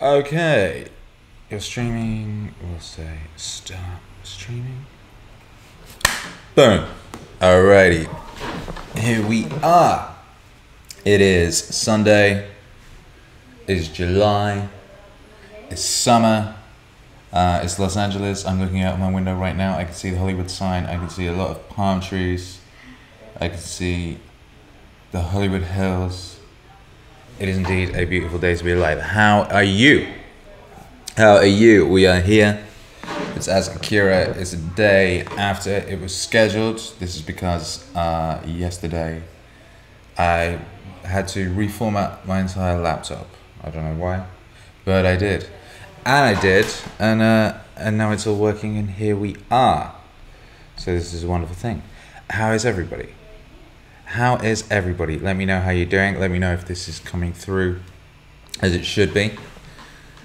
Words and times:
Okay, 0.00 0.88
you're 1.48 1.60
streaming. 1.60 2.52
We'll 2.60 2.80
say 2.80 3.18
start 3.36 4.00
streaming. 4.24 4.86
Boom. 6.56 6.88
Alrighty, 7.38 8.08
here 8.98 9.24
we 9.24 9.46
are. 9.62 10.16
It 11.04 11.20
is 11.20 11.56
Sunday. 11.56 12.50
It's 13.68 13.86
July. 13.86 14.68
It's 15.70 15.84
summer. 15.84 16.56
Uh, 17.32 17.60
it's 17.62 17.78
Los 17.78 17.96
Angeles. 17.96 18.44
I'm 18.44 18.58
looking 18.58 18.82
out 18.82 18.98
my 18.98 19.12
window 19.12 19.36
right 19.36 19.56
now. 19.56 19.78
I 19.78 19.84
can 19.84 19.94
see 19.94 20.10
the 20.10 20.18
Hollywood 20.18 20.50
sign. 20.50 20.86
I 20.86 20.96
can 20.96 21.08
see 21.08 21.28
a 21.28 21.32
lot 21.32 21.50
of 21.50 21.68
palm 21.68 22.00
trees. 22.00 22.58
I 23.40 23.48
can 23.48 23.58
see 23.58 24.18
the 25.12 25.20
Hollywood 25.20 25.62
Hills. 25.62 26.31
It 27.38 27.48
is 27.48 27.56
indeed 27.56 27.96
a 27.96 28.04
beautiful 28.04 28.38
day 28.38 28.54
to 28.54 28.62
be 28.62 28.72
alive. 28.72 29.00
How 29.00 29.42
are 29.44 29.64
you? 29.64 30.06
How 31.16 31.36
are 31.36 31.46
you? 31.46 31.86
We 31.86 32.06
are 32.06 32.20
here. 32.20 32.64
It's 33.34 33.48
Ask 33.48 33.74
Akira. 33.74 34.30
It's 34.38 34.52
a 34.52 34.58
day 34.58 35.24
after 35.36 35.70
it 35.70 36.00
was 36.00 36.14
scheduled. 36.14 36.78
This 37.00 37.16
is 37.16 37.22
because 37.22 37.84
uh, 37.96 38.42
yesterday 38.46 39.22
I 40.16 40.58
had 41.04 41.26
to 41.28 41.50
reformat 41.50 42.24
my 42.26 42.40
entire 42.40 42.78
laptop. 42.78 43.26
I 43.64 43.70
don't 43.70 43.84
know 43.84 44.00
why, 44.00 44.26
but 44.84 45.06
I 45.06 45.16
did, 45.16 45.48
and 46.04 46.36
I 46.36 46.40
did, 46.40 46.66
and 46.98 47.22
uh, 47.22 47.58
and 47.76 47.96
now 47.98 48.12
it's 48.12 48.26
all 48.26 48.36
working, 48.36 48.76
and 48.76 48.90
here 48.90 49.16
we 49.16 49.36
are. 49.50 49.94
So 50.76 50.92
this 50.92 51.12
is 51.12 51.24
a 51.24 51.28
wonderful 51.28 51.56
thing. 51.56 51.82
How 52.30 52.52
is 52.52 52.64
everybody? 52.64 53.14
How 54.12 54.36
is 54.36 54.70
everybody? 54.70 55.18
Let 55.18 55.36
me 55.36 55.46
know 55.46 55.58
how 55.58 55.70
you're 55.70 55.86
doing. 55.86 56.20
Let 56.20 56.30
me 56.30 56.38
know 56.38 56.52
if 56.52 56.66
this 56.66 56.86
is 56.86 56.98
coming 56.98 57.32
through 57.32 57.80
as 58.60 58.74
it 58.74 58.84
should 58.84 59.14
be. 59.14 59.32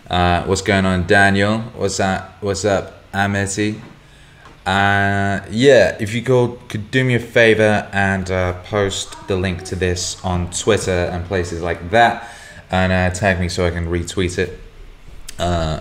Uh, 0.09 0.43
what's 0.43 0.61
going 0.61 0.85
on, 0.85 1.07
Daniel? 1.07 1.59
What's 1.73 1.95
that? 1.95 2.35
What's 2.41 2.65
up, 2.65 3.01
Amity? 3.13 3.81
Uh, 4.65 5.39
yeah, 5.49 5.95
if 6.01 6.13
you 6.13 6.21
could, 6.21 6.67
could 6.67 6.91
do 6.91 7.05
me 7.05 7.15
a 7.15 7.19
favor 7.21 7.87
and 7.93 8.29
uh, 8.29 8.61
post 8.63 9.25
the 9.29 9.37
link 9.37 9.63
to 9.63 9.75
this 9.77 10.21
on 10.21 10.51
Twitter 10.51 10.91
and 10.91 11.23
places 11.23 11.61
like 11.61 11.89
that, 11.91 12.29
and 12.69 12.91
uh, 12.91 13.09
tag 13.15 13.39
me 13.39 13.47
so 13.47 13.65
I 13.65 13.69
can 13.69 13.87
retweet 13.87 14.37
it. 14.37 14.59
Uh, 15.39 15.79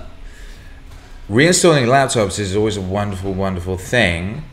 reinstalling 1.29 1.87
laptops 1.87 2.39
is 2.39 2.55
always 2.55 2.77
a 2.77 2.83
wonderful, 2.83 3.35
wonderful 3.35 3.77
thing 3.77 4.45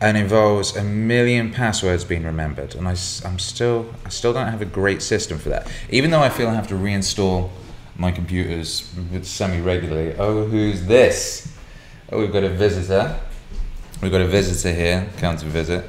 and 0.00 0.16
involves 0.16 0.76
a 0.76 0.84
million 0.84 1.52
passwords 1.52 2.04
being 2.04 2.24
remembered. 2.24 2.74
And 2.74 2.86
I, 2.86 2.92
am 2.92 3.38
still 3.38 3.92
I 4.04 4.08
still 4.10 4.32
don't 4.32 4.48
have 4.48 4.62
a 4.62 4.66
great 4.66 5.02
system 5.02 5.38
for 5.38 5.48
that. 5.48 5.70
Even 5.90 6.10
though 6.10 6.20
I 6.20 6.28
feel 6.28 6.48
I 6.48 6.54
have 6.54 6.68
to 6.68 6.74
reinstall 6.74 7.50
my 7.96 8.12
computers 8.12 8.94
semi 9.22 9.60
regularly 9.60 10.14
oh 10.18 10.46
who's 10.46 10.86
this? 10.86 11.52
Oh 12.12 12.18
we've 12.18 12.32
got 12.32 12.44
a 12.44 12.48
visitor. 12.48 13.18
We've 14.00 14.12
got 14.12 14.20
a 14.20 14.26
visitor 14.26 14.72
here. 14.72 15.08
Come 15.18 15.36
to 15.36 15.46
visit. 15.46 15.84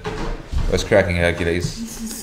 What's 0.69 0.83
cracking 0.83 1.17
Hercules? 1.17 1.87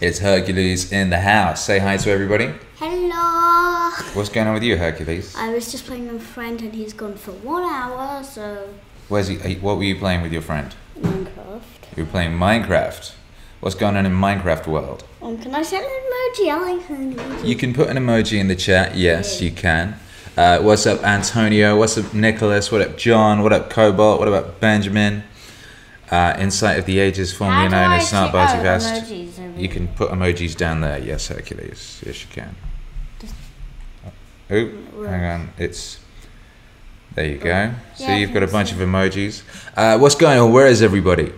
It's 0.00 0.18
Hercules 0.18 0.92
in 0.92 1.10
the 1.10 1.20
house. 1.20 1.62
Say 1.62 1.78
hi 1.78 1.98
to 1.98 2.10
everybody. 2.10 2.54
Hello. 2.76 3.90
what's 4.14 4.30
going 4.30 4.46
on 4.46 4.54
with 4.54 4.62
you 4.62 4.78
Hercules? 4.78 5.36
I 5.36 5.52
was 5.52 5.70
just 5.70 5.84
playing 5.84 6.10
with 6.10 6.22
a 6.22 6.24
friend 6.24 6.58
and 6.62 6.72
he's 6.72 6.94
gone 6.94 7.16
for 7.16 7.32
one 7.32 7.64
hour, 7.64 8.24
so. 8.24 8.72
Where's 9.08 9.28
he 9.28 9.56
what 9.56 9.76
were 9.76 9.82
you 9.82 9.96
playing 9.96 10.22
with 10.22 10.32
your 10.32 10.40
friend 10.40 10.74
Minecraft. 11.02 11.96
you 11.96 12.04
were 12.04 12.10
playing 12.10 12.32
Minecraft 12.32 13.12
what's 13.60 13.74
going 13.74 13.96
on 13.96 14.06
in 14.06 14.12
Minecraft 14.12 14.66
world 14.66 15.04
Um, 15.22 15.38
can 15.38 15.54
I 15.54 15.62
send 15.62 15.84
an 15.84 15.90
emoji? 15.90 16.50
I 16.50 16.72
like 16.76 16.90
an 16.90 17.14
emoji. 17.14 17.46
You 17.46 17.56
can 17.56 17.74
put 17.74 17.88
an 17.88 17.96
emoji 17.96 18.38
in 18.38 18.48
the 18.48 18.56
chat. 18.56 18.96
Yes, 18.96 19.40
you 19.42 19.50
can. 19.50 19.96
Uh, 20.36 20.60
what's 20.60 20.86
up, 20.86 21.02
Antonio? 21.04 21.76
What's 21.76 21.98
up, 21.98 22.14
Nicholas? 22.14 22.72
What 22.72 22.80
up, 22.80 22.96
John? 22.96 23.42
What 23.42 23.52
up, 23.52 23.68
Cobalt? 23.68 24.18
What 24.18 24.28
about 24.28 24.60
Benjamin? 24.60 25.24
Uh, 26.10 26.34
Insight 26.38 26.78
of 26.78 26.86
the 26.86 26.98
Ages, 26.98 27.32
formerly 27.32 27.68
known 27.68 27.92
as 27.92 28.10
Snart 28.10 28.26
say- 28.26 28.32
Barty 28.32 28.58
emojis 28.64 29.60
You 29.60 29.68
can 29.68 29.88
put 29.88 30.10
emojis 30.10 30.56
down 30.56 30.80
there. 30.80 30.98
Yes, 30.98 31.28
Hercules. 31.28 32.02
Yes, 32.04 32.22
you 32.22 32.28
can. 32.32 32.56
Oh, 34.50 35.04
hang 35.04 35.24
on. 35.24 35.52
It's. 35.58 35.99
There 37.14 37.26
you 37.26 37.38
go. 37.38 37.72
So 37.96 38.04
Yeah, 38.04 38.16
you've 38.16 38.32
got 38.32 38.42
a 38.42 38.46
bunch 38.46 38.72
of 38.72 38.78
emojis. 38.78 39.42
Uh, 39.76 39.98
what's 39.98 40.14
going 40.14 40.38
on? 40.38 40.52
Where 40.52 40.66
is 40.66 40.80
everybody? 40.82 41.32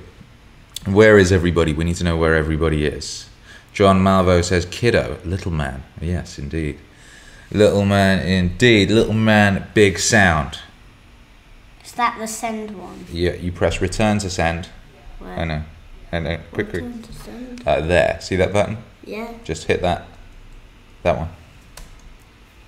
Where 0.87 1.19
is 1.19 1.33
everybody? 1.33 1.73
We 1.73 1.85
need 1.85 1.97
to 1.97 2.05
know 2.05 2.17
where 2.17 2.35
everybody 2.35 2.85
is. 2.85 3.29
John 3.73 4.01
Malvo 4.01 4.45
says, 4.45 4.67
Kiddo, 4.67 5.19
little 5.25 5.53
man. 5.53 5.83
Yes, 6.01 6.39
indeed. 6.39 6.79
Little 7.51 7.85
man, 7.85 8.27
indeed. 8.27 8.91
Little 8.91 9.15
man, 9.15 9.69
big 9.75 9.99
sound. 9.99 10.59
Is 11.85 11.93
that 11.93 12.19
the 12.19 12.27
send 12.27 12.79
one? 12.79 13.07
Yeah, 13.11 13.35
you 13.35 13.53
press 13.53 13.81
return 13.81 14.19
to 14.19 14.31
send. 14.31 14.69
Where? 15.19 15.39
I 15.39 15.45
know. 15.45 15.63
I 16.13 16.19
know. 16.19 16.39
Quick, 16.53 16.71
quick. 16.71 16.83
Return 16.83 17.03
to 17.03 17.13
send? 17.13 17.69
Uh, 17.69 17.81
there. 17.81 18.19
See 18.21 18.37
that 18.37 18.53
button? 18.53 18.79
Yeah. 19.05 19.33
Just 19.45 19.65
hit 19.65 19.81
that. 19.83 20.07
That 21.03 21.17
one. 21.17 21.29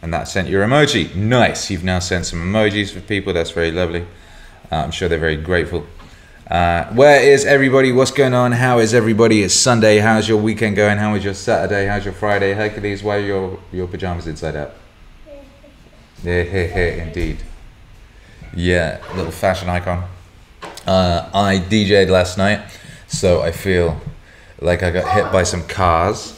And 0.05 0.13
that 0.13 0.29
sent 0.29 0.49
your 0.51 0.63
emoji. 0.67 1.15
Nice. 1.15 1.71
You've 1.71 1.83
now 1.83 1.99
sent 1.99 2.27
some 2.27 2.39
emojis 2.41 2.93
for 2.93 3.01
people. 3.01 3.33
That's 3.33 3.53
very 3.53 3.73
lovely. 3.73 4.03
Uh, 4.71 4.77
I'm 4.77 4.91
sure 4.91 5.09
they're 5.09 5.19
very 5.19 5.39
grateful. 5.39 5.87
Uh, 6.47 6.85
where 6.93 7.23
is 7.23 7.47
everybody? 7.47 7.91
What's 7.91 8.11
going 8.11 8.35
on? 8.35 8.53
How 8.53 8.81
is 8.81 8.93
everybody? 8.93 9.43
It's 9.43 9.55
Sunday. 9.55 10.01
How's 10.01 10.29
your 10.29 10.37
weekend 10.37 10.77
going? 10.77 10.99
How 10.99 11.15
was 11.15 11.25
your 11.25 11.33
Saturday? 11.33 11.87
How's 11.87 12.05
your 12.05 12.13
Friday? 12.13 12.53
Hercules, 12.53 13.03
why 13.03 13.17
are 13.17 13.21
your, 13.21 13.59
your 13.73 13.87
pajamas 13.89 14.27
inside 14.27 14.57
out? 14.57 14.75
Yeah, 16.23 16.43
yeah, 16.43 16.67
yeah, 16.67 17.05
indeed. 17.05 17.39
Yeah, 18.55 19.03
little 19.15 19.33
fashion 19.33 19.71
icon. 19.71 20.05
Uh, 20.87 21.31
I 21.33 21.59
DJ'd 21.59 22.11
last 22.11 22.37
night, 22.37 22.61
so 23.09 23.41
I 23.41 23.53
feel 23.53 23.99
like 24.61 24.83
I 24.83 24.91
got 24.91 25.11
hit 25.15 25.33
by 25.33 25.45
some 25.45 25.67
cars. 25.67 26.34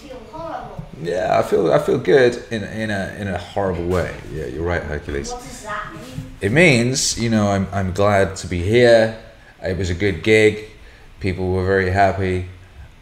Yeah, 1.02 1.38
I 1.38 1.42
feel 1.42 1.72
I 1.72 1.78
feel 1.78 1.98
good 1.98 2.42
in 2.50 2.64
in 2.64 2.90
a 2.90 3.14
in 3.18 3.28
a 3.28 3.38
horrible 3.38 3.86
way. 3.86 4.14
Yeah, 4.32 4.46
you're 4.46 4.64
right, 4.64 4.82
Hercules. 4.82 5.30
What 5.32 5.42
does 5.42 5.62
that 5.64 5.92
mean? 5.92 6.02
It 6.40 6.52
means 6.52 7.18
you 7.18 7.28
know 7.28 7.48
I'm 7.48 7.68
I'm 7.72 7.92
glad 7.92 8.36
to 8.36 8.46
be 8.46 8.62
here. 8.62 9.18
It 9.62 9.76
was 9.76 9.90
a 9.90 9.94
good 9.94 10.22
gig. 10.22 10.70
People 11.20 11.52
were 11.52 11.66
very 11.66 11.90
happy. 11.90 12.48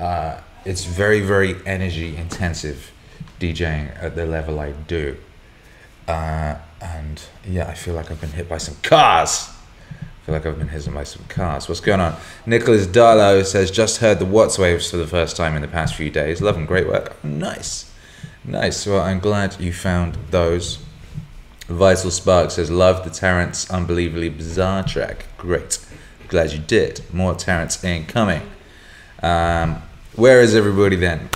Uh, 0.00 0.40
it's 0.64 0.84
very 0.84 1.20
very 1.20 1.54
energy 1.66 2.16
intensive, 2.16 2.90
DJing 3.38 3.96
at 4.02 4.16
the 4.16 4.26
level 4.26 4.58
I 4.58 4.72
do. 4.72 5.16
Uh, 6.08 6.56
and 6.80 7.22
yeah, 7.46 7.68
I 7.68 7.74
feel 7.74 7.94
like 7.94 8.10
I've 8.10 8.20
been 8.20 8.32
hit 8.32 8.48
by 8.48 8.58
some 8.58 8.76
cars. 8.82 9.53
I 10.24 10.26
feel 10.26 10.34
like 10.36 10.46
I've 10.46 10.58
been 10.58 10.68
hit 10.68 10.94
by 10.94 11.04
some 11.04 11.22
cars. 11.28 11.68
What's 11.68 11.82
going 11.82 12.00
on? 12.00 12.16
Nicholas 12.46 12.86
Darlow 12.86 13.44
says, 13.44 13.70
just 13.70 13.98
heard 13.98 14.18
the 14.18 14.24
Watts 14.24 14.58
waves 14.58 14.90
for 14.90 14.96
the 14.96 15.06
first 15.06 15.36
time 15.36 15.54
in 15.54 15.60
the 15.60 15.68
past 15.68 15.96
few 15.96 16.08
days. 16.08 16.40
Love 16.40 16.54
them, 16.54 16.64
great 16.64 16.88
work. 16.88 17.22
Nice. 17.22 17.92
Nice. 18.42 18.86
Well, 18.86 19.02
I'm 19.02 19.20
glad 19.20 19.60
you 19.60 19.70
found 19.70 20.16
those. 20.30 20.78
Vital 21.66 22.10
Spark 22.10 22.50
says, 22.52 22.70
love 22.70 23.04
the 23.04 23.10
Terence 23.10 23.70
Unbelievably 23.70 24.30
Bizarre 24.30 24.82
track. 24.82 25.26
Great. 25.36 25.78
Glad 26.28 26.52
you 26.52 26.58
did. 26.58 27.02
More 27.12 27.34
Terence 27.34 27.84
incoming. 27.84 28.40
Um, 29.22 29.82
where 30.16 30.40
is 30.40 30.54
everybody 30.54 30.96
then? 30.96 31.28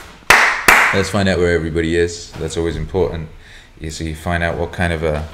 Let's 0.94 1.10
find 1.10 1.28
out 1.28 1.38
where 1.38 1.54
everybody 1.54 1.94
is. 1.94 2.32
That's 2.32 2.56
always 2.56 2.76
important. 2.76 3.28
You 3.80 3.90
so 3.90 4.04
you 4.04 4.14
find 4.14 4.42
out 4.42 4.56
what 4.56 4.72
kind 4.72 4.94
of 4.94 5.02
a 5.02 5.28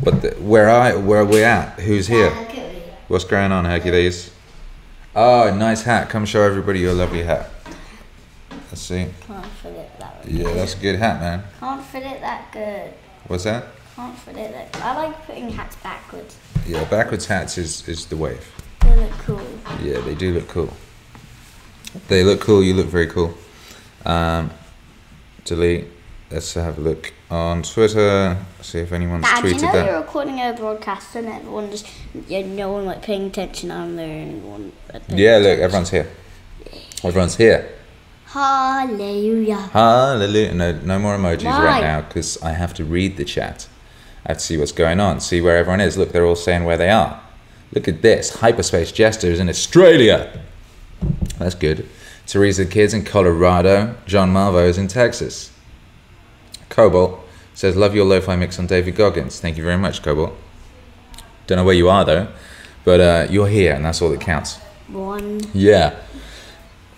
what 0.00 0.20
the, 0.20 0.30
where 0.32 0.68
I 0.68 0.94
where 0.96 1.24
we 1.24 1.42
at? 1.42 1.80
Who's 1.80 2.06
here? 2.06 2.30
Look 3.10 3.22
at 3.22 3.24
me. 3.24 3.24
What's 3.24 3.24
going 3.24 3.52
on, 3.52 3.64
Hercules? 3.64 4.30
Oh, 5.14 5.54
nice 5.54 5.82
hat. 5.82 6.08
Come 6.08 6.24
show 6.24 6.42
everybody 6.42 6.80
your 6.80 6.94
lovely 6.94 7.22
hat. 7.22 7.50
Let's 8.70 8.82
see. 8.82 9.08
Can't 9.26 9.46
fit 9.46 9.72
it 9.72 9.98
that 9.98 10.24
way. 10.24 10.32
Yeah, 10.32 10.54
that's 10.54 10.74
a 10.74 10.78
good 10.78 10.96
hat, 10.96 11.20
man. 11.20 11.42
Can't 11.58 11.84
fit 11.84 12.04
it 12.04 12.20
that 12.20 12.52
good. 12.52 12.92
What's 13.26 13.44
that? 13.44 13.64
Can't 13.96 14.16
fit 14.18 14.36
it 14.36 14.52
that 14.52 14.82
I 14.82 14.96
like 14.96 15.26
putting 15.26 15.50
hats 15.50 15.76
backwards. 15.76 16.38
Yeah, 16.66 16.84
backwards 16.84 17.26
hats 17.26 17.58
is, 17.58 17.88
is 17.88 18.06
the 18.06 18.16
wave. 18.16 18.46
They 18.82 18.96
look 18.96 19.10
cool. 19.10 19.42
Yeah, 19.82 20.00
they 20.00 20.14
do 20.14 20.32
look 20.32 20.48
cool. 20.48 20.72
They 22.08 22.22
look 22.22 22.40
cool. 22.40 22.62
You 22.62 22.74
look 22.74 22.86
very 22.86 23.08
cool. 23.08 23.34
Um, 24.06 24.50
delete. 25.44 25.86
Let's 26.30 26.54
have 26.54 26.78
a 26.78 26.80
look 26.80 27.12
on 27.28 27.64
Twitter. 27.64 28.36
See 28.60 28.78
if 28.78 28.92
anyone's 28.92 29.24
uh, 29.24 29.28
Dad, 29.28 29.44
you 29.44 29.54
tweeted 29.54 29.62
know 29.62 29.72
that. 29.72 29.86
you're 29.86 30.00
recording 30.00 30.38
a 30.38 30.52
broadcast 30.52 31.16
and 31.16 31.26
everyone 31.26 31.70
just, 31.72 31.88
yeah, 32.28 32.46
no 32.46 32.70
one 32.70 32.86
like 32.86 33.02
paying 33.02 33.26
attention 33.26 33.72
on 33.72 33.96
there 33.96 34.08
anyone. 34.08 34.70
like, 34.92 35.06
paying 35.08 35.18
Yeah, 35.18 35.38
look, 35.38 35.58
everyone's 35.58 35.90
here. 35.90 36.08
Everyone's 37.02 37.36
here. 37.36 37.72
Hallelujah. 38.26 39.56
Hallelujah. 39.56 40.54
No, 40.54 40.72
no 40.72 40.98
more 41.00 41.16
emojis 41.16 41.46
Why? 41.46 41.64
right 41.64 41.80
now 41.80 42.02
because 42.02 42.40
I 42.42 42.52
have 42.52 42.74
to 42.74 42.84
read 42.84 43.16
the 43.16 43.24
chat. 43.24 43.66
I 44.24 44.28
have 44.30 44.38
to 44.38 44.44
see 44.44 44.56
what's 44.56 44.70
going 44.70 45.00
on, 45.00 45.18
see 45.20 45.40
where 45.40 45.56
everyone 45.56 45.80
is. 45.80 45.96
Look, 45.96 46.12
they're 46.12 46.26
all 46.26 46.36
saying 46.36 46.62
where 46.62 46.76
they 46.76 46.90
are. 46.90 47.20
Look 47.72 47.88
at 47.88 48.02
this. 48.02 48.36
Hyperspace 48.36 48.92
Jester 48.92 49.26
is 49.26 49.40
in 49.40 49.48
Australia. 49.48 50.40
That's 51.38 51.56
good. 51.56 51.88
Teresa 52.26 52.66
Kids 52.66 52.94
in 52.94 53.04
Colorado. 53.04 53.96
John 54.06 54.32
Malvo 54.32 54.68
is 54.68 54.78
in 54.78 54.86
Texas. 54.86 55.50
Cobalt 56.70 57.20
says, 57.52 57.76
Love 57.76 57.94
your 57.94 58.06
lo 58.06 58.20
fi 58.22 58.36
mix 58.36 58.58
on 58.58 58.66
David 58.66 58.96
Goggins. 58.96 59.38
Thank 59.38 59.58
you 59.58 59.62
very 59.62 59.76
much, 59.76 60.02
Cobalt. 60.02 60.34
Don't 61.46 61.56
know 61.56 61.64
where 61.64 61.74
you 61.74 61.90
are 61.90 62.04
though, 62.04 62.28
but 62.84 63.00
uh, 63.00 63.26
you're 63.28 63.48
here 63.48 63.74
and 63.74 63.84
that's 63.84 64.00
all 64.00 64.08
that 64.08 64.20
counts. 64.20 64.56
One. 64.88 65.42
Yeah. 65.52 66.00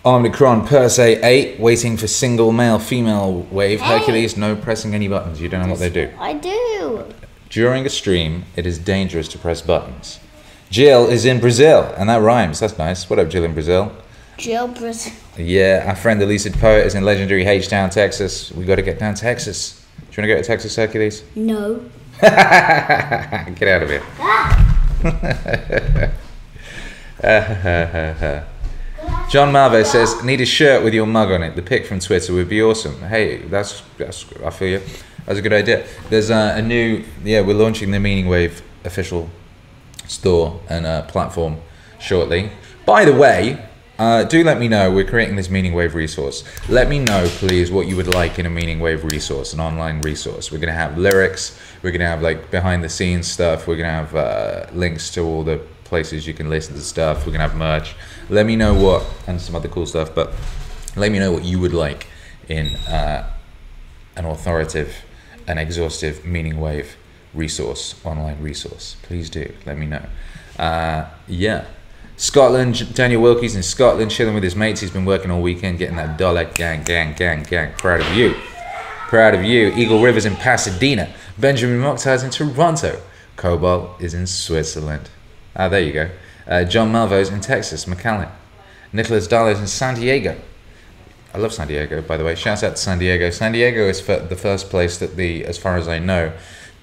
Omicron 0.05 0.67
per 0.67 0.89
se 0.89 1.23
8, 1.23 1.61
waiting 1.61 1.97
for 1.97 2.07
single 2.07 2.53
male 2.53 2.79
female 2.79 3.47
wave. 3.51 3.81
Hey. 3.81 3.99
Hercules, 3.99 4.37
no 4.37 4.57
pressing 4.57 4.95
any 4.95 5.09
buttons. 5.09 5.41
You 5.41 5.49
don't 5.49 5.63
know 5.63 5.71
what 5.71 5.79
they 5.79 5.91
do. 5.91 6.11
I 6.19 6.35
do. 6.35 7.05
During 7.49 7.87
a 7.87 7.89
stream, 7.89 8.45
it 8.57 8.67
is 8.67 8.79
dangerous 8.79 9.29
to 9.29 9.39
press 9.39 9.63
buttons. 9.63 10.19
Jill 10.71 11.07
is 11.07 11.25
in 11.25 11.39
Brazil, 11.39 11.95
and 11.97 12.09
that 12.09 12.23
rhymes. 12.23 12.61
That's 12.61 12.79
nice. 12.79 13.09
What 13.09 13.19
up, 13.19 13.29
Jill 13.29 13.45
in 13.45 13.53
Brazil? 13.53 13.93
Jill 14.39 14.69
Brazil. 14.69 15.13
Yeah, 15.37 15.85
our 15.87 15.97
friend 15.97 16.21
the 16.21 16.27
Lucid 16.27 16.53
Poet 16.55 16.87
is 16.87 16.95
in 16.95 17.05
legendary 17.05 17.47
H 17.47 17.69
Town, 17.69 17.89
Texas. 17.89 18.53
We 18.53 18.67
got 18.67 18.77
to 18.77 18.83
get 18.83 18.99
down 18.99 19.15
to 19.15 19.21
Texas. 19.21 19.83
Do 19.97 20.03
you 20.03 20.23
want 20.23 20.29
to 20.29 20.35
go 20.35 20.37
to 20.37 20.43
Texas, 20.47 20.77
Hercules? 20.77 21.25
No. 21.35 21.83
Get 22.21 23.69
out 23.69 23.83
of 23.83 23.89
here. 23.89 24.03
John 29.31 29.51
Malvo 29.51 29.87
says, 29.87 30.23
"Need 30.23 30.43
a 30.43 30.47
shirt 30.47 30.85
with 30.85 30.93
your 30.93 31.07
mug 31.07 31.33
on 31.33 31.43
it. 31.43 31.57
The 31.57 31.63
pic 31.63 31.87
from 31.87 31.99
Twitter 31.99 32.35
would 32.35 32.51
be 32.51 32.63
awesome." 32.63 33.01
Hey, 33.01 33.39
that's 33.39 33.83
that's 33.97 34.27
I 34.45 34.51
feel 34.51 34.81
you. 34.81 34.87
That's 35.25 35.39
a 35.39 35.43
good 35.43 35.55
idea. 35.55 35.87
There's 36.11 36.29
a, 36.29 36.57
a 36.57 36.63
new 36.63 37.03
yeah. 37.25 37.41
We're 37.41 37.57
launching 37.57 37.91
the 37.91 37.99
Meaning 37.99 38.29
Wave 38.29 38.61
official 38.85 39.31
store 40.07 40.61
and 40.69 40.85
uh, 40.85 41.03
platform 41.03 41.57
shortly. 41.99 42.51
By 42.85 43.07
the 43.07 43.15
way, 43.15 43.65
uh, 44.03 44.25
do 44.25 44.43
let 44.43 44.59
me 44.59 44.67
know. 44.67 44.91
We're 44.91 45.07
creating 45.07 45.37
this 45.37 45.49
Meaning 45.49 45.75
Wave 45.75 45.95
resource. 45.95 46.43
Let 46.69 46.89
me 46.89 46.99
know, 46.99 47.25
please, 47.29 47.71
what 47.71 47.87
you 47.87 47.95
would 47.95 48.13
like 48.13 48.37
in 48.37 48.47
a 48.47 48.51
Meaning 48.51 48.81
Wave 48.81 49.05
resource, 49.05 49.53
an 49.53 49.61
online 49.61 50.01
resource. 50.01 50.51
We're 50.51 50.59
gonna 50.59 50.73
have 50.73 50.99
lyrics. 50.99 51.57
We're 51.83 51.93
gonna 51.93 52.09
have 52.09 52.21
like 52.21 52.51
behind 52.51 52.83
the 52.83 52.89
scenes 52.89 53.29
stuff. 53.29 53.69
We're 53.69 53.77
gonna 53.77 53.91
have 53.91 54.17
uh, 54.17 54.67
links 54.73 55.09
to 55.13 55.21
all 55.21 55.45
the 55.45 55.59
places 55.85 56.27
you 56.27 56.35
can 56.35 56.51
listen 56.51 56.75
to 56.75 56.81
stuff. 56.81 57.25
We're 57.25 57.31
gonna 57.31 57.47
have 57.47 57.55
merch. 57.55 57.95
Let 58.29 58.45
me 58.45 58.57
know 58.57 58.75
what 58.75 59.07
and 59.29 59.41
some 59.41 59.55
other 59.55 59.69
cool 59.69 59.87
stuff. 59.87 60.13
But 60.13 60.33
let 60.97 61.13
me 61.13 61.21
know 61.21 61.31
what 61.31 61.45
you 61.45 61.61
would 61.61 61.73
like 61.73 62.09
in 62.49 62.75
uh, 62.89 63.31
an 64.17 64.25
authoritative 64.25 64.97
and 65.47 65.61
exhaustive 65.61 66.25
Meaning 66.25 66.61
Wave 66.61 66.97
resource, 67.35 67.95
online 68.05 68.43
resource. 68.43 68.97
Please 69.03 69.31
do 69.31 69.55
let 69.65 69.79
me 69.79 69.87
know. 69.87 70.05
Uh, 70.59 71.07
yeah. 71.29 71.67
Scotland, 72.23 72.95
Daniel 72.95 73.21
Wilkie's 73.21 73.57
in 73.57 73.65
Scotland, 73.65 74.13
chilling 74.13 74.33
with 74.33 74.45
his 74.45 74.55
mates. 74.55 74.81
He's 74.81 74.93
been 74.93 75.05
working 75.05 75.29
all 75.33 75.43
weekend, 75.43 75.79
getting 75.79 75.97
that 75.97 76.17
dollar. 76.17 76.45
Gang, 76.45 76.85
gang, 76.85 77.15
gang, 77.15 77.43
gang. 77.43 77.73
Proud 77.73 78.01
of 78.01 78.17
you. 78.17 78.37
Proud 79.09 79.35
of 79.35 79.43
you. 79.43 79.73
Eagle 79.75 80.01
Rivers 80.01 80.25
in 80.25 80.37
Pasadena. 80.37 81.13
Benjamin 81.37 81.81
Mokhtar's 81.81 82.23
in 82.23 82.31
Toronto. 82.31 83.03
Cobalt 83.35 84.01
is 84.01 84.15
in 84.15 84.29
Switzerland. 84.29 85.11
Ah, 85.57 85.69
there 85.69 85.81
you 85.81 85.93
go. 85.93 86.11
Uh, 86.47 86.63
John 86.63 86.93
Malvo's 86.93 87.29
in 87.29 87.41
Texas, 87.41 87.87
McAllen. 87.87 88.31
Nicholas 88.93 89.27
Darlow's 89.27 89.59
in 89.59 89.67
San 89.67 89.97
Diego. 89.97 90.41
I 91.35 91.39
love 91.39 91.53
San 91.53 91.67
Diego, 91.67 92.03
by 92.03 92.17
the 92.17 92.25
way. 92.25 92.37
Shouts 92.37 92.63
out 92.63 92.77
to 92.77 92.81
San 92.81 93.01
Diego. 93.01 93.31
San 93.31 93.51
Diego 93.51 93.89
is 93.89 94.01
the 94.07 94.39
first 94.41 94.71
place 94.71 94.97
that 94.99 95.17
the, 95.17 95.45
as 95.45 95.59
far 95.59 95.77
as 95.77 95.89
I 95.89 95.99
know, 95.99 96.33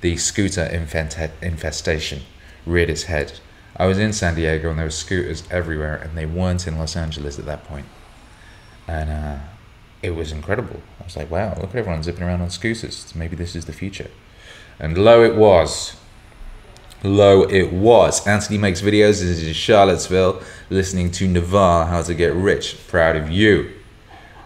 the 0.02 0.18
scooter 0.18 0.66
infest- 0.66 1.32
infestation 1.42 2.24
reared 2.66 2.90
its 2.90 3.04
head. 3.04 3.40
I 3.80 3.88
was 3.88 3.98
in 3.98 4.12
San 4.12 4.36
Diego 4.36 4.70
and 4.70 4.78
there 4.78 4.86
were 4.86 4.92
scooters 4.92 5.44
everywhere, 5.50 5.96
and 5.96 6.18
they 6.18 6.26
weren't 6.26 6.68
in 6.68 6.78
Los 6.78 6.98
Angeles 6.98 7.40
at 7.40 7.46
that 7.46 7.64
point. 7.64 7.86
And 8.88 9.10
uh, 9.10 9.38
it 10.04 10.12
was 10.12 10.34
incredible. 10.34 10.82
I 11.00 11.06
was 11.06 11.16
like, 11.16 11.32
wow, 11.32 11.56
look 11.56 11.70
at 11.70 11.76
everyone 11.78 12.04
zipping 12.04 12.24
around 12.24 12.42
on 12.42 12.50
scooters. 12.50 13.16
Maybe 13.16 13.38
this 13.38 13.56
is 13.56 13.66
the 13.66 13.74
future. 13.74 14.12
And 14.80 14.98
lo, 14.98 15.24
it 15.24 15.36
was. 15.36 15.96
Lo, 17.04 17.44
it 17.44 17.72
was. 17.72 18.28
Anthony 18.28 18.58
makes 18.58 18.82
videos. 18.82 19.22
This 19.22 19.24
is 19.24 19.48
in 19.48 19.54
Charlottesville, 19.54 20.42
listening 20.70 21.12
to 21.12 21.28
Naval, 21.28 21.86
How 21.86 22.02
to 22.02 22.14
Get 22.14 22.34
Rich. 22.34 22.88
Proud 22.88 23.16
of 23.16 23.32
you. 23.32 23.72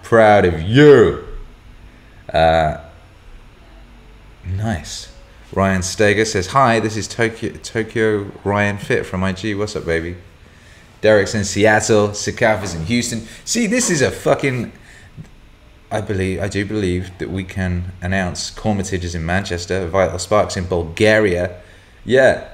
Proud 0.03 0.45
of 0.45 0.61
you. 0.61 1.25
Uh, 2.31 2.77
nice. 4.45 5.12
Ryan 5.55 5.83
Steger 5.83 6.25
says, 6.25 6.47
Hi, 6.47 6.79
this 6.79 6.97
is 6.97 7.07
Tokyo, 7.07 7.51
Tokyo 7.51 8.31
Ryan 8.43 8.77
Fit 8.77 9.05
from 9.05 9.23
IG. 9.23 9.55
What's 9.55 9.75
up, 9.75 9.85
baby? 9.85 10.15
Derek's 11.01 11.35
in 11.35 11.43
Seattle. 11.43 12.09
Sikafa's 12.09 12.73
in 12.73 12.85
Houston. 12.85 13.27
See, 13.45 13.67
this 13.67 13.89
is 13.89 14.01
a 14.01 14.09
fucking. 14.09 14.71
I 15.91 16.01
believe, 16.01 16.41
I 16.41 16.47
do 16.47 16.65
believe 16.65 17.15
that 17.19 17.29
we 17.29 17.43
can 17.43 17.91
announce 18.01 18.49
Cormitage 18.49 19.03
is 19.03 19.13
in 19.13 19.23
Manchester, 19.23 19.85
Vital 19.87 20.17
Sparks 20.17 20.57
in 20.57 20.65
Bulgaria. 20.65 21.61
Yeah. 22.03 22.49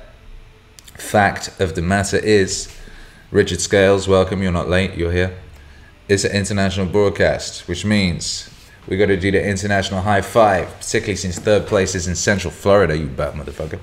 Fact 0.95 1.57
of 1.61 1.75
the 1.75 1.81
matter 1.81 2.17
is, 2.17 2.75
Richard 3.31 3.61
Scales, 3.61 4.09
welcome. 4.09 4.43
You're 4.43 4.51
not 4.51 4.67
late. 4.67 4.95
You're 4.95 5.13
here. 5.13 5.37
It's 6.09 6.25
an 6.25 6.33
international 6.33 6.87
broadcast, 6.87 7.65
which 7.69 7.85
means 7.85 8.49
we 8.89 8.97
got 8.97 9.05
to 9.05 9.17
do 9.17 9.29
the 9.31 9.45
international 9.45 10.01
high 10.01 10.21
five, 10.21 10.67
particularly 10.79 11.15
since 11.15 11.37
third 11.37 11.67
place 11.67 11.93
is 11.93 12.07
in 12.07 12.15
Central 12.15 12.51
Florida. 12.51 12.97
You 12.97 13.05
bad 13.05 13.35
motherfucker. 13.35 13.79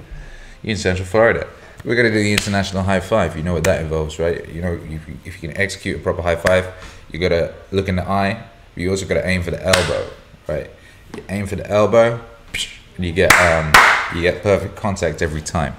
You 0.62 0.72
in 0.72 0.76
Central 0.76 1.06
Florida. 1.06 1.46
We're 1.84 1.94
gonna 1.94 2.10
do 2.10 2.18
the 2.20 2.32
international 2.32 2.82
high 2.82 2.98
five. 2.98 3.36
You 3.36 3.44
know 3.44 3.52
what 3.52 3.62
that 3.64 3.80
involves, 3.80 4.18
right? 4.18 4.48
You 4.48 4.60
know, 4.60 4.72
if 4.72 5.08
you, 5.08 5.18
if 5.24 5.40
you 5.40 5.48
can 5.48 5.56
execute 5.56 5.96
a 5.96 5.98
proper 6.00 6.22
high 6.22 6.34
five, 6.34 6.66
you 7.12 7.20
gotta 7.20 7.54
look 7.70 7.88
in 7.88 7.94
the 7.94 8.08
eye. 8.08 8.42
But 8.74 8.82
you 8.82 8.90
also 8.90 9.06
gotta 9.06 9.24
aim 9.24 9.44
for 9.44 9.52
the 9.52 9.64
elbow, 9.64 10.10
right? 10.48 10.68
You 11.14 11.22
aim 11.28 11.46
for 11.46 11.54
the 11.54 11.70
elbow, 11.70 12.20
and 12.96 13.06
you 13.06 13.12
get 13.12 13.32
um, 13.34 13.72
you 14.12 14.22
get 14.22 14.42
perfect 14.42 14.74
contact 14.74 15.22
every 15.22 15.42
time. 15.42 15.76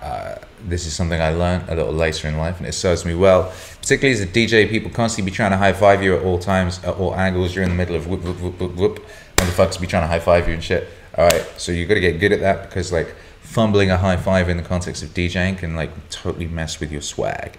Uh, 0.00 0.36
this 0.64 0.86
is 0.86 0.94
something 0.94 1.20
I 1.20 1.30
learned 1.30 1.68
a 1.68 1.74
little 1.74 1.92
later 1.92 2.28
in 2.28 2.36
life, 2.36 2.58
and 2.58 2.66
it 2.68 2.74
serves 2.74 3.04
me 3.04 3.14
well. 3.16 3.52
Particularly 3.80 4.12
as 4.12 4.20
a 4.20 4.26
DJ, 4.26 4.68
people 4.68 4.90
constantly 4.90 5.30
be 5.30 5.34
trying 5.34 5.50
to 5.50 5.56
high 5.56 5.72
five 5.72 6.02
you 6.02 6.16
at 6.16 6.22
all 6.22 6.38
times, 6.38 6.82
at 6.84 6.94
all 6.96 7.14
angles. 7.14 7.54
You're 7.54 7.64
in 7.64 7.70
the 7.70 7.76
middle 7.76 7.96
of 7.96 8.06
whoop, 8.06 8.22
whoop, 8.22 8.40
whoop, 8.40 8.60
whoop, 8.60 8.76
whoop. 8.76 9.06
Motherfuckers 9.36 9.80
be 9.80 9.86
trying 9.86 10.02
to 10.02 10.08
high 10.08 10.20
five 10.20 10.46
you 10.46 10.54
and 10.54 10.62
shit. 10.62 10.88
All 11.16 11.26
right, 11.26 11.44
so 11.56 11.72
you 11.72 11.86
got 11.86 11.94
to 11.94 12.00
get 12.00 12.20
good 12.20 12.32
at 12.32 12.40
that 12.40 12.68
because 12.68 12.92
like 12.92 13.14
fumbling 13.40 13.90
a 13.90 13.96
high 13.96 14.16
five 14.16 14.48
in 14.48 14.56
the 14.56 14.62
context 14.62 15.02
of 15.02 15.10
DJing 15.10 15.58
can 15.58 15.74
like 15.74 15.90
totally 16.10 16.46
mess 16.46 16.78
with 16.78 16.92
your 16.92 17.02
swag. 17.02 17.58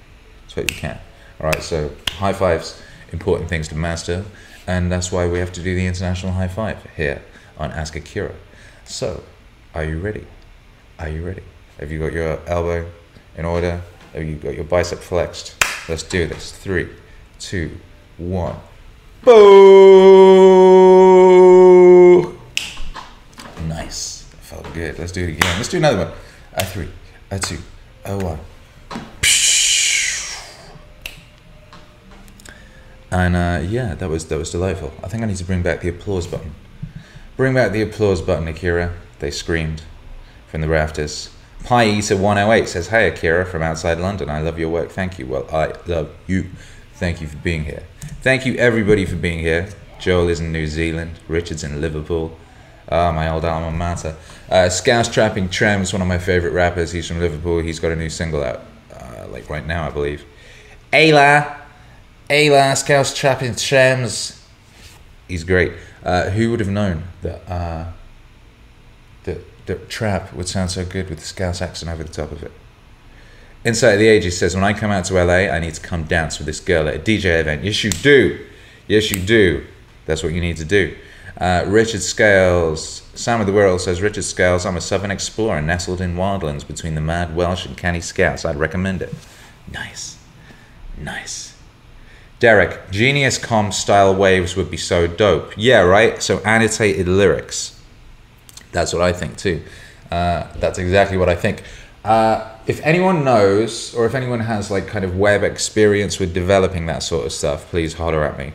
What 0.53 0.69
you 0.69 0.75
can. 0.75 1.00
All 1.39 1.47
right, 1.47 1.63
so 1.63 1.91
high 2.09 2.33
fives, 2.33 2.81
important 3.13 3.50
things 3.50 3.69
to 3.69 3.75
master, 3.75 4.25
and 4.67 4.91
that's 4.91 5.12
why 5.12 5.27
we 5.27 5.39
have 5.39 5.53
to 5.53 5.63
do 5.63 5.75
the 5.75 5.85
international 5.85 6.33
high 6.33 6.50
five 6.50 6.85
here 6.97 7.21
on 7.57 7.71
Ask 7.71 7.95
Akira. 7.95 8.35
So, 8.83 9.24
are 9.74 9.86
you 9.86 10.00
ready? 10.00 10.27
Are 11.00 11.07
you 11.07 11.25
ready? 11.25 11.43
Have 11.79 11.91
you 11.91 12.00
got 12.00 12.12
your 12.12 12.39
elbow 12.48 12.86
in 13.38 13.46
order? 13.46 13.81
Have 14.13 14.24
you 14.24 14.36
got 14.36 14.55
your 14.55 14.65
bicep 14.65 15.00
flexed? 15.00 15.61
Let's 15.89 16.03
do 16.03 16.27
this. 16.27 16.51
Three, 16.51 16.89
two, 17.39 17.77
one. 18.17 18.55
Boo! 19.23 19.41
Nice. 23.67 24.23
Felt 24.41 24.73
good. 24.73 25.00
Let's 25.00 25.11
do 25.11 25.23
it 25.23 25.29
again. 25.29 25.57
Let's 25.57 25.69
do 25.69 25.77
another 25.77 26.05
one. 26.05 26.13
A 26.53 26.65
three, 26.65 26.89
a 27.29 27.39
two, 27.39 27.57
a 28.05 28.17
one. 28.17 28.39
And 33.11 33.35
uh, 33.35 33.61
yeah, 33.67 33.95
that 33.95 34.09
was 34.09 34.27
that 34.27 34.38
was 34.38 34.51
delightful. 34.51 34.93
I 35.03 35.07
think 35.07 35.23
I 35.23 35.25
need 35.25 35.38
to 35.38 35.43
bring 35.43 35.61
back 35.61 35.81
the 35.81 35.89
applause 35.89 36.27
button. 36.27 36.55
Bring 37.35 37.53
back 37.53 37.71
the 37.71 37.81
applause 37.81 38.21
button, 38.21 38.47
Akira. 38.47 38.93
They 39.19 39.31
screamed 39.31 39.83
from 40.47 40.61
the 40.61 40.69
rafters. 40.69 41.29
Pie 41.63 41.89
Eater 41.89 42.18
108 42.18 42.68
says, 42.68 42.88
Hey 42.88 43.08
Akira 43.08 43.46
from 43.46 43.62
outside 43.62 44.00
London. 44.00 44.30
I 44.30 44.41
love 44.41 44.60
your 44.60 44.70
work. 44.70 44.89
Thank 44.91 45.20
you. 45.20 45.25
Well, 45.25 45.48
I 45.51 45.74
love 45.88 46.10
you. 46.27 46.50
Thank 46.96 47.22
you 47.22 47.27
for 47.27 47.38
being 47.38 47.65
here. 47.65 47.84
Thank 48.22 48.46
you 48.46 48.56
everybody 48.56 49.06
for 49.06 49.15
being 49.15 49.39
here. 49.39 49.70
Joel 50.00 50.30
is 50.30 50.39
in 50.39 50.51
New 50.51 50.68
Zealand. 50.68 51.20
Richard's 51.27 51.63
in 51.63 51.80
Liverpool. 51.80 52.38
Ah, 52.89 53.12
my 53.12 53.30
old 53.30 53.46
alma 53.46 53.72
mater. 53.72 54.15
Uh, 54.50 54.68
Scouse 54.68 55.08
Trapping 55.08 55.48
Trem 55.48 55.82
is 55.82 55.94
one 55.94 56.01
of 56.01 56.08
my 56.08 56.18
favorite 56.18 56.51
rappers. 56.51 56.91
He's 56.91 57.08
from 57.08 57.20
Liverpool. 57.20 57.60
He's 57.60 57.80
got 57.80 57.91
a 57.91 57.96
new 57.96 58.10
single 58.10 58.44
out, 58.44 58.62
uh, 58.94 59.27
like 59.30 59.50
right 59.50 59.65
now, 59.65 59.88
I 59.88 59.91
believe. 59.91 60.25
Ayla, 60.91 61.58
Ayla, 62.30 62.75
Scouse 62.75 63.15
Trapping 63.15 63.51
Trems. 63.51 64.41
He's 65.27 65.44
great. 65.44 65.72
Uh, 66.03 66.32
who 66.32 66.51
would 66.51 66.60
have 66.60 66.70
known 66.70 67.03
that 67.22 67.50
uh, 67.50 67.86
that 69.72 69.90
trap 69.90 70.34
would 70.34 70.48
sound 70.48 70.72
so 70.72 70.86
good 70.86 71.10
with 71.10 71.20
the 71.20 71.25
Scouse 71.25 71.62
accent 71.62 71.92
over 71.92 72.04
the 72.04 72.12
top 72.12 72.32
of 72.32 72.44
it? 72.44 72.51
Insight 73.63 73.94
of 73.94 74.00
the 74.00 74.08
Ages 74.08 74.38
says, 74.38 74.56
When 74.56 74.63
I 74.63 74.74
come 74.74 74.92
out 74.92 75.06
to 75.06 75.13
LA, 75.13 75.50
I 75.54 75.60
need 75.60 75.75
to 75.75 75.82
come 75.82 76.04
dance 76.04 76.40
with 76.40 76.48
this 76.48 76.60
girl 76.60 76.88
at 76.88 76.96
a 76.96 77.00
DJ 77.00 77.40
event. 77.40 77.63
Yes, 77.63 77.84
you 77.84 77.92
do. 77.92 78.46
Yes, 78.88 79.12
you 79.12 79.20
do. 79.20 79.66
That's 80.06 80.24
what 80.24 80.34
you 80.34 80.42
need 80.42 80.58
to 80.58 80.66
do. 80.66 80.96
Uh, 81.40 81.63
Richard 81.68 82.01
Scales, 82.01 83.01
Sam 83.13 83.40
of 83.40 83.48
the 83.48 83.54
World 83.54 83.82
says, 83.82 84.01
Richard 84.01 84.24
Scales, 84.24 84.66
I'm 84.66 84.78
a 84.78 84.82
southern 84.82 85.12
explorer 85.12 85.62
nestled 85.62 86.01
in 86.01 86.16
wildlands 86.16 86.68
between 86.68 86.96
the 86.96 87.01
mad 87.01 87.36
Welsh 87.36 87.66
and 87.66 87.78
canny 87.78 88.01
Scouts. 88.01 88.46
I'd 88.46 88.58
recommend 88.58 89.01
it. 89.01 89.13
Nice. 89.72 90.18
Nice. 90.98 91.56
Derek, 92.40 92.90
Genius 92.90 93.38
Com 93.38 93.72
style 93.72 94.16
waves 94.16 94.56
would 94.56 94.72
be 94.72 94.78
so 94.78 95.06
dope. 95.06 95.54
Yeah, 95.56 95.82
right? 95.82 96.22
So 96.22 96.40
annotated 96.40 97.08
lyrics. 97.08 97.80
That's 98.72 98.94
what 98.94 99.01
I 99.01 99.13
think 99.13 99.38
too. 99.38 99.63
Uh, 100.12 100.48
that's 100.58 100.78
exactly 100.78 101.18
what 101.18 101.30
I 101.30 101.36
think. 101.36 101.63
Uh, 102.04 102.50
if 102.66 102.82
anyone 102.82 103.24
knows, 103.24 103.94
or 103.94 104.06
if 104.06 104.16
anyone 104.16 104.40
has 104.42 104.72
like 104.72 104.88
kind 104.88 105.06
of 105.06 105.18
web 105.18 105.44
experience 105.44 106.20
with 106.20 106.34
developing 106.34 106.86
that 106.88 107.04
sort 107.04 107.25
of 107.25 107.32
stuff, 107.32 107.70
please 107.70 107.94
holler 107.94 108.24
at 108.24 108.38
me, 108.38 108.54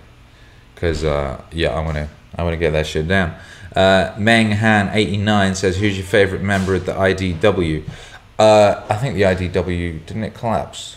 because 0.74 1.04
uh, 1.04 1.40
yeah, 1.52 1.70
I 1.70 1.80
wanna 1.84 2.08
I 2.34 2.42
wanna 2.42 2.56
get 2.56 2.72
that 2.72 2.86
shit 2.86 3.08
down. 3.08 3.36
Uh, 3.74 4.14
Meng 4.18 4.52
Han 4.52 4.90
eighty 4.92 5.16
nine 5.16 5.54
says, 5.54 5.76
"Who's 5.76 5.96
your 5.96 6.06
favorite 6.06 6.42
member 6.42 6.74
of 6.74 6.86
the 6.86 6.92
IDW?" 6.92 7.88
Uh, 8.38 8.84
I 8.88 8.96
think 8.96 9.14
the 9.14 9.22
IDW 9.22 10.04
didn't 10.04 10.24
it 10.24 10.34
collapse? 10.34 10.96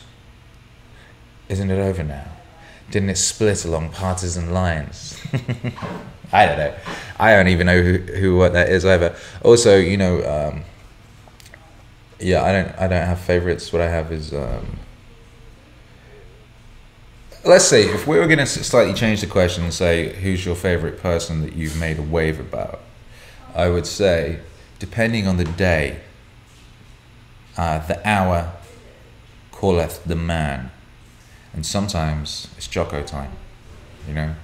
Isn't 1.47 1.71
it 1.71 1.79
over 1.79 2.03
now? 2.03 2.27
Didn't 2.91 3.09
it 3.09 3.17
split 3.17 3.63
along 3.65 3.91
partisan 3.91 4.51
lines? 4.53 5.19
I 6.31 6.45
don't 6.45 6.57
know. 6.57 6.75
I 7.19 7.31
don't 7.31 7.47
even 7.47 7.67
know 7.67 7.81
who, 7.81 7.97
who 7.97 8.37
what 8.37 8.53
that 8.53 8.69
is 8.69 8.85
either. 8.85 9.15
Also, 9.43 9.77
you 9.77 9.97
know, 9.97 10.23
um, 10.23 10.63
yeah, 12.19 12.43
I 12.43 12.51
don't 12.51 12.79
I 12.79 12.87
don't 12.87 13.05
have 13.05 13.19
favorites. 13.19 13.73
What 13.73 13.81
I 13.81 13.89
have 13.89 14.11
is 14.11 14.33
um, 14.33 14.79
let's 17.45 17.65
say 17.65 17.83
if 17.83 18.05
we 18.05 18.17
were 18.17 18.27
going 18.27 18.39
to 18.39 18.45
slightly 18.45 18.93
change 18.93 19.21
the 19.21 19.27
question 19.27 19.63
and 19.63 19.73
say 19.73 20.13
who's 20.21 20.45
your 20.45 20.55
favorite 20.55 20.99
person 20.99 21.41
that 21.41 21.53
you've 21.53 21.79
made 21.79 21.97
a 21.97 22.01
wave 22.01 22.39
about, 22.39 22.81
I 23.55 23.69
would 23.69 23.85
say 23.85 24.39
depending 24.77 25.27
on 25.27 25.37
the 25.37 25.45
day, 25.45 25.99
uh, 27.57 27.85
the 27.87 28.07
hour 28.07 28.51
calleth 29.51 30.03
the 30.05 30.15
man, 30.15 30.71
and 31.53 31.65
sometimes 31.65 32.47
it's 32.57 32.67
Jocko 32.67 33.03
time, 33.03 33.31
you 34.07 34.13
know, 34.13 34.35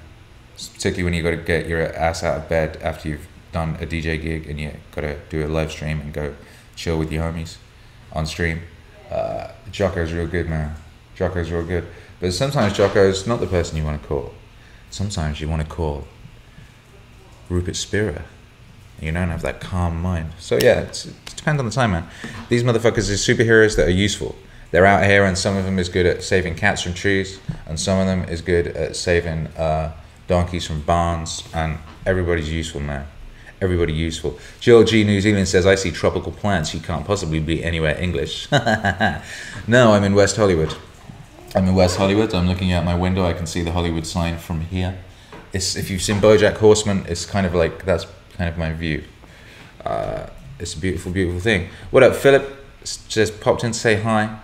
particularly 0.57 1.03
when 1.03 1.13
you 1.13 1.23
got 1.23 1.31
to 1.31 1.37
get 1.37 1.67
your 1.67 1.81
ass 1.95 2.23
out 2.23 2.37
of 2.37 2.49
bed 2.49 2.77
after 2.81 3.09
you've 3.09 3.27
done 3.51 3.75
a 3.81 3.85
DJ 3.85 4.21
gig 4.21 4.47
and 4.47 4.59
you 4.59 4.71
got 4.91 5.01
to 5.01 5.17
do 5.29 5.45
a 5.45 5.47
live 5.47 5.71
stream 5.71 6.01
and 6.01 6.13
go 6.13 6.35
chill 6.75 6.97
with 6.97 7.11
your 7.11 7.23
homies 7.23 7.57
on 8.11 8.25
stream. 8.25 8.61
Uh, 9.09 9.49
Jocko's 9.71 10.13
real 10.13 10.27
good, 10.27 10.49
man. 10.49 10.75
Jocko's 11.15 11.51
real 11.51 11.65
good. 11.65 11.85
But 12.19 12.33
sometimes 12.33 12.73
Jocko's 12.73 13.27
not 13.27 13.39
the 13.39 13.47
person 13.47 13.77
you 13.77 13.83
want 13.83 14.01
to 14.01 14.07
call. 14.07 14.33
Sometimes 14.89 15.41
you 15.41 15.49
want 15.49 15.61
to 15.61 15.67
call 15.67 16.05
Rupert 17.49 17.75
Spira. 17.75 18.23
You 19.01 19.11
don't 19.11 19.29
have 19.29 19.41
that 19.41 19.59
calm 19.59 20.01
mind. 20.01 20.31
So 20.39 20.57
yeah, 20.61 20.81
it 20.81 21.13
depends 21.35 21.59
on 21.59 21.65
the 21.65 21.71
time, 21.71 21.91
man. 21.91 22.07
These 22.49 22.63
motherfuckers 22.63 23.09
are 23.09 23.33
superheroes 23.33 23.75
that 23.75 23.87
are 23.87 23.91
useful. 23.91 24.35
They're 24.71 24.85
out 24.85 25.05
here, 25.05 25.25
and 25.25 25.37
some 25.37 25.55
of 25.57 25.65
them 25.65 25.79
is 25.79 25.89
good 25.89 26.05
at 26.05 26.23
saving 26.23 26.55
cats 26.55 26.81
from 26.81 26.93
trees, 26.93 27.39
and 27.67 27.79
some 27.79 27.99
of 27.99 28.07
them 28.07 28.23
is 28.23 28.41
good 28.41 28.67
at 28.67 28.95
saving 28.95 29.47
uh, 29.57 29.93
donkeys 30.27 30.65
from 30.65 30.81
barns, 30.81 31.43
and 31.53 31.77
everybody's 32.05 32.51
useful, 32.51 32.81
man 32.81 33.07
everybody 33.61 33.93
useful. 33.93 34.37
Joel 34.59 34.83
G. 34.83 35.03
New 35.03 35.19
Zealand 35.21 35.47
says, 35.47 35.65
I 35.65 35.75
see 35.75 35.91
tropical 35.91 36.31
plants. 36.31 36.73
You 36.73 36.79
can't 36.79 37.05
possibly 37.05 37.39
be 37.39 37.63
anywhere 37.63 37.99
English. 37.99 38.51
no, 38.51 39.93
I'm 39.93 40.03
in 40.03 40.13
West 40.13 40.35
Hollywood. 40.37 40.75
I'm 41.55 41.67
in 41.67 41.75
West 41.75 41.97
Hollywood. 41.97 42.33
I'm 42.33 42.47
looking 42.47 42.71
out 42.71 42.83
my 42.83 42.95
window. 42.95 43.25
I 43.25 43.33
can 43.33 43.47
see 43.47 43.63
the 43.63 43.71
Hollywood 43.71 44.05
sign 44.05 44.37
from 44.37 44.61
here. 44.61 44.97
It's, 45.53 45.75
if 45.75 45.89
you've 45.89 46.01
seen 46.01 46.17
Bojack 46.17 46.57
Horseman, 46.57 47.05
it's 47.07 47.25
kind 47.25 47.45
of 47.45 47.55
like 47.55 47.85
that's 47.85 48.05
kind 48.33 48.49
of 48.49 48.57
my 48.57 48.73
view. 48.73 49.03
Uh, 49.83 50.27
it's 50.59 50.73
a 50.73 50.79
beautiful, 50.79 51.11
beautiful 51.11 51.39
thing. 51.39 51.69
What 51.91 52.03
up, 52.03 52.15
Philip? 52.15 52.45
Just 53.07 53.39
popped 53.39 53.63
in 53.63 53.71
to 53.71 53.79
say 53.79 53.95
hi. 54.01 54.39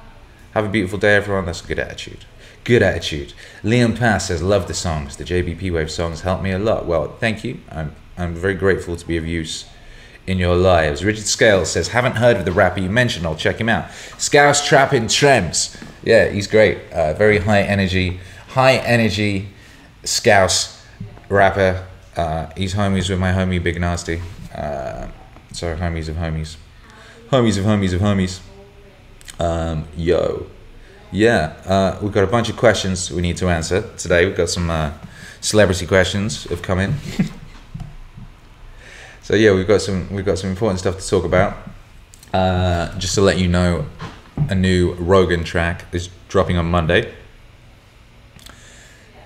Have 0.53 0.65
a 0.65 0.69
beautiful 0.69 0.97
day, 0.97 1.15
everyone. 1.15 1.45
That's 1.45 1.63
a 1.63 1.67
good 1.67 1.79
attitude. 1.79 2.25
Good 2.63 2.83
attitude. 2.83 3.33
Liam 3.63 3.97
Pass 3.97 4.27
says, 4.27 4.41
Love 4.41 4.67
the 4.67 4.73
songs. 4.73 5.17
The 5.17 5.23
JBP 5.23 5.71
Wave 5.73 5.89
songs 5.89 6.21
help 6.21 6.41
me 6.41 6.51
a 6.51 6.59
lot. 6.59 6.85
Well, 6.85 7.15
thank 7.19 7.43
you. 7.43 7.59
I'm 7.69 7.95
I'm 8.17 8.35
very 8.35 8.53
grateful 8.53 8.95
to 8.95 9.07
be 9.07 9.17
of 9.17 9.25
use 9.25 9.65
in 10.27 10.37
your 10.37 10.55
lives. 10.55 11.03
Richard 11.03 11.25
Scales 11.25 11.71
says, 11.71 11.89
haven't 11.89 12.17
heard 12.17 12.37
of 12.37 12.45
the 12.45 12.51
rapper 12.51 12.79
you 12.79 12.89
mentioned. 12.89 13.25
I'll 13.25 13.35
check 13.35 13.59
him 13.59 13.69
out. 13.69 13.91
Scouse 14.17 14.65
Trapping 14.67 15.05
Trems. 15.05 15.81
Yeah, 16.03 16.29
he's 16.29 16.47
great. 16.47 16.77
Uh, 16.91 17.13
very 17.13 17.39
high 17.39 17.61
energy, 17.61 18.19
high 18.49 18.77
energy 18.77 19.49
Scouse 20.03 20.85
rapper. 21.29 21.87
Uh, 22.15 22.49
he's 22.55 22.75
homies 22.75 23.09
with 23.09 23.19
my 23.19 23.31
homie 23.31 23.61
Big 23.61 23.79
Nasty. 23.79 24.21
Uh, 24.53 25.07
so 25.51 25.75
homies 25.75 26.07
of 26.09 26.17
homies. 26.17 26.57
Homies 27.29 27.57
of 27.57 27.65
homies 27.65 27.93
of 27.93 28.01
homies. 28.01 28.41
Um, 29.39 29.87
yo. 29.95 30.47
Yeah, 31.11 31.55
uh, 31.65 31.99
we've 32.01 32.13
got 32.13 32.23
a 32.23 32.27
bunch 32.27 32.49
of 32.49 32.55
questions 32.55 33.11
we 33.11 33.21
need 33.21 33.37
to 33.37 33.49
answer 33.49 33.81
today. 33.97 34.25
We've 34.25 34.35
got 34.35 34.49
some 34.49 34.69
uh, 34.69 34.93
celebrity 35.41 35.85
questions 35.85 36.45
have 36.45 36.61
come 36.61 36.79
in. 36.79 36.95
So 39.23 39.35
yeah, 39.35 39.53
we've 39.53 39.67
got 39.67 39.81
some 39.81 40.11
we've 40.11 40.25
got 40.25 40.39
some 40.39 40.49
important 40.49 40.79
stuff 40.79 40.99
to 40.99 41.07
talk 41.07 41.23
about. 41.23 41.55
Uh, 42.33 42.97
just 42.97 43.15
to 43.15 43.21
let 43.21 43.37
you 43.37 43.47
know, 43.47 43.85
a 44.49 44.55
new 44.55 44.93
Rogan 44.95 45.45
track 45.45 45.85
is 45.93 46.09
dropping 46.27 46.57
on 46.57 46.65
Monday. 46.65 47.13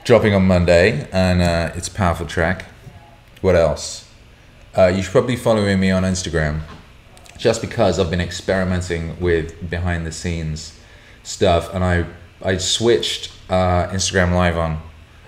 Dropping 0.03 0.35
on 0.35 0.45
Monday, 0.45 1.07
and 1.11 1.41
uh, 1.41 1.71
it's 1.75 1.87
a 1.87 1.91
powerful 1.91 2.27
track. 2.27 2.65
What 3.41 3.55
else? 3.55 4.07
Uh, 4.77 4.87
you 4.87 5.01
should 5.01 5.13
probably 5.13 5.37
follow 5.37 5.75
me 5.75 5.89
on 5.89 6.03
Instagram, 6.03 6.59
just 7.37 7.61
because 7.61 7.97
I've 7.97 8.11
been 8.11 8.21
experimenting 8.21 9.19
with 9.19 9.69
behind 9.69 10.05
the 10.05 10.11
scenes 10.11 10.74
stuff, 11.25 11.73
and 11.73 11.83
I 11.83 12.05
I 12.41 12.57
switched 12.57 13.31
uh, 13.49 13.87
Instagram 13.89 14.33
Live 14.33 14.57
on 14.57 14.81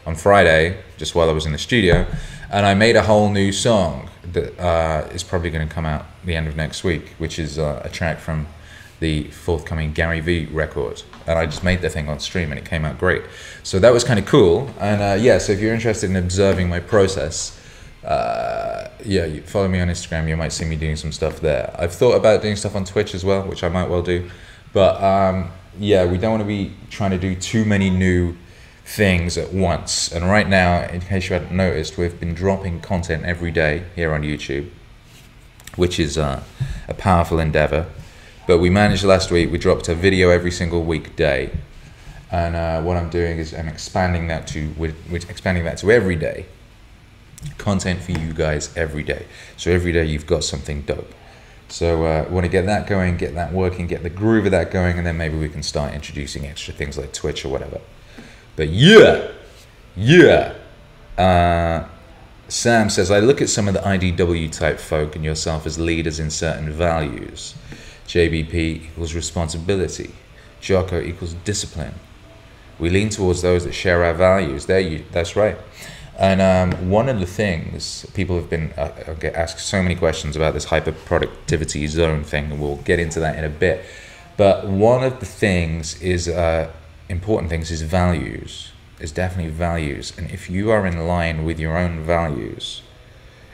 on 0.06 0.16
Friday 0.16 0.82
just 0.98 1.16
while 1.16 1.30
I 1.30 1.34
was 1.34 1.46
in 1.46 1.52
the 1.52 1.58
studio, 1.58 2.08
and 2.50 2.66
I 2.66 2.74
made 2.74 2.96
a 2.96 3.04
whole 3.04 3.30
new 3.30 3.52
song 3.52 4.10
that 4.34 4.60
uh, 4.60 5.08
is 5.14 5.24
probably 5.24 5.50
going 5.50 5.68
to 5.68 5.74
come 5.74 5.86
out 5.86 6.06
the 6.26 6.36
end 6.36 6.48
of 6.48 6.56
next 6.56 6.84
week, 6.84 7.10
which 7.18 7.40
is 7.40 7.58
uh, 7.60 7.82
a 7.84 7.90
track 7.90 8.20
from 8.20 8.48
the 9.00 9.26
forthcoming 9.26 9.94
Gary 9.94 10.20
Vee 10.20 10.46
record. 10.46 11.04
And 11.28 11.38
I 11.38 11.46
just 11.46 11.64
made 11.64 11.82
the 11.82 11.90
thing 11.90 12.10
on 12.10 12.20
stream 12.20 12.52
and 12.52 12.60
it 12.60 12.66
came 12.66 12.84
out 12.84 12.98
great. 12.98 13.24
So 13.64 13.80
that 13.80 13.94
was 13.94 14.04
kind 14.04 14.20
of 14.20 14.26
cool. 14.26 14.70
And 14.80 15.02
uh, 15.02 15.22
yeah, 15.22 15.38
so 15.38 15.54
if 15.54 15.60
you're 15.60 15.74
interested 15.74 16.10
in 16.10 16.16
observing 16.16 16.70
my 16.70 16.80
process, 16.80 17.60
uh, 18.04 18.90
yeah, 19.06 19.26
you 19.26 19.42
follow 19.42 19.68
me 19.68 19.80
on 19.80 19.88
Instagram. 19.88 20.28
You 20.28 20.38
might 20.38 20.52
see 20.52 20.66
me 20.66 20.76
doing 20.76 20.96
some 20.96 21.12
stuff 21.12 21.40
there. 21.42 21.76
I've 21.78 21.94
thought 21.94 22.16
about 22.16 22.42
doing 22.42 22.56
stuff 22.56 22.76
on 22.76 22.86
Twitch 22.86 23.14
as 23.14 23.24
well, 23.24 23.44
which 23.44 23.64
I 23.64 23.70
might 23.70 23.90
well 23.90 24.02
do. 24.02 24.30
But 24.74 25.02
um, 25.04 25.52
yeah, 25.80 26.06
we 26.06 26.18
don't 26.18 26.32
want 26.32 26.42
to 26.42 26.48
be 26.48 26.74
trying 26.90 27.12
to 27.12 27.18
do 27.18 27.36
too 27.36 27.66
many 27.66 27.90
new 27.90 28.36
things 28.86 29.38
at 29.38 29.54
once. 29.54 30.12
And 30.12 30.26
right 30.26 30.48
now, 30.48 30.84
in 30.88 31.02
case 31.02 31.30
you 31.30 31.34
hadn't 31.34 31.56
noticed, 31.56 31.98
we've 31.98 32.20
been 32.20 32.34
dropping 32.34 32.82
content 32.82 33.26
every 33.26 33.52
day 33.52 33.84
here 33.96 34.14
on 34.14 34.22
YouTube, 34.22 34.70
which 35.76 36.00
is 36.00 36.18
uh, 36.18 36.44
a 36.88 36.94
powerful 36.94 37.40
endeavor. 37.40 37.88
But 38.48 38.60
we 38.60 38.70
managed 38.70 39.04
last 39.04 39.30
week, 39.30 39.52
we 39.52 39.58
dropped 39.58 39.90
a 39.90 39.96
video 39.96 40.30
every 40.30 40.52
single 40.52 40.84
weekday. 40.84 41.52
And 42.32 42.56
uh, 42.56 42.82
what 42.82 42.98
I'm 42.98 43.10
doing 43.10 43.40
is 43.40 43.54
I'm 43.54 43.68
expanding 43.68 44.28
that 44.28 44.48
to 44.48 44.74
we're, 44.78 44.96
we're 45.10 45.18
expanding 45.18 45.66
that 45.66 45.78
to 45.80 45.92
every 45.92 46.16
day. 46.16 46.46
Content 47.58 48.02
for 48.02 48.12
you 48.14 48.34
guys 48.34 48.76
every 48.76 49.04
day. 49.04 49.26
So 49.58 49.72
every 49.72 49.92
day 49.92 50.06
you've 50.06 50.26
got 50.26 50.44
something 50.44 50.82
dope. 50.82 51.14
So 51.70 52.06
uh, 52.06 52.28
want 52.30 52.46
to 52.46 52.50
get 52.50 52.66
that 52.66 52.88
going, 52.88 53.18
get 53.18 53.36
that 53.36 53.52
working, 53.52 53.88
get 53.88 54.04
the 54.04 54.10
groove 54.10 54.46
of 54.46 54.52
that 54.52 54.72
going, 54.72 54.98
and 54.98 55.06
then 55.06 55.18
maybe 55.18 55.38
we 55.38 55.50
can 55.50 55.64
start 55.64 55.94
introducing 55.94 56.46
extra 56.46 56.74
things 56.74 56.98
like 56.98 57.14
Twitch 57.14 57.44
or 57.44 57.50
whatever. 57.50 57.82
But 58.56 58.70
yeah, 58.70 59.32
yeah. 59.96 60.54
Uh, 61.18 61.88
Sam 62.48 62.90
says, 62.90 63.12
I 63.12 63.20
look 63.20 63.42
at 63.42 63.50
some 63.50 63.68
of 63.68 63.74
the 63.74 63.82
IDW 63.82 64.52
type 64.52 64.80
folk 64.80 65.16
and 65.16 65.26
yourself 65.26 65.66
as 65.66 65.78
leaders 65.78 66.20
in 66.20 66.30
certain 66.30 66.72
values. 66.72 67.56
JBP 68.08 68.54
equals 68.54 69.14
responsibility. 69.14 70.12
Jocko 70.62 71.02
equals 71.02 71.34
discipline. 71.44 71.96
We 72.80 72.90
lean 72.90 73.10
towards 73.10 73.42
those 73.42 73.66
that 73.66 73.74
share 73.74 74.04
our 74.06 74.14
values. 74.14 74.66
There, 74.66 74.80
you. 74.80 75.04
That's 75.12 75.36
right. 75.36 75.58
And 76.18 76.42
um, 76.42 76.90
one 76.90 77.10
of 77.10 77.20
the 77.20 77.28
things 77.28 78.06
people 78.16 78.36
have 78.38 78.50
been 78.50 78.74
uh, 78.76 79.14
get 79.20 79.36
asked 79.36 79.60
so 79.60 79.84
many 79.84 79.96
questions 79.96 80.36
about 80.36 80.56
this 80.56 80.66
hyper 80.66 80.92
productivity 80.92 81.86
zone 81.86 82.24
thing, 82.24 82.52
and 82.52 82.60
we'll 82.60 82.78
get 82.78 83.00
into 83.00 83.20
that 83.20 83.38
in 83.38 83.44
a 83.44 83.50
bit. 83.50 83.86
But 84.36 84.68
one 84.68 85.04
of 85.04 85.20
the 85.20 85.28
things 85.28 86.02
is 86.02 86.28
uh, 86.28 86.72
important 87.08 87.50
things 87.52 87.70
is 87.70 87.84
values. 87.84 88.72
Is 89.00 89.12
definitely 89.12 89.52
values. 89.52 90.12
And 90.18 90.32
if 90.32 90.50
you 90.50 90.72
are 90.72 90.88
in 90.88 91.06
line 91.06 91.46
with 91.46 91.60
your 91.60 91.78
own 91.78 92.04
values, 92.04 92.82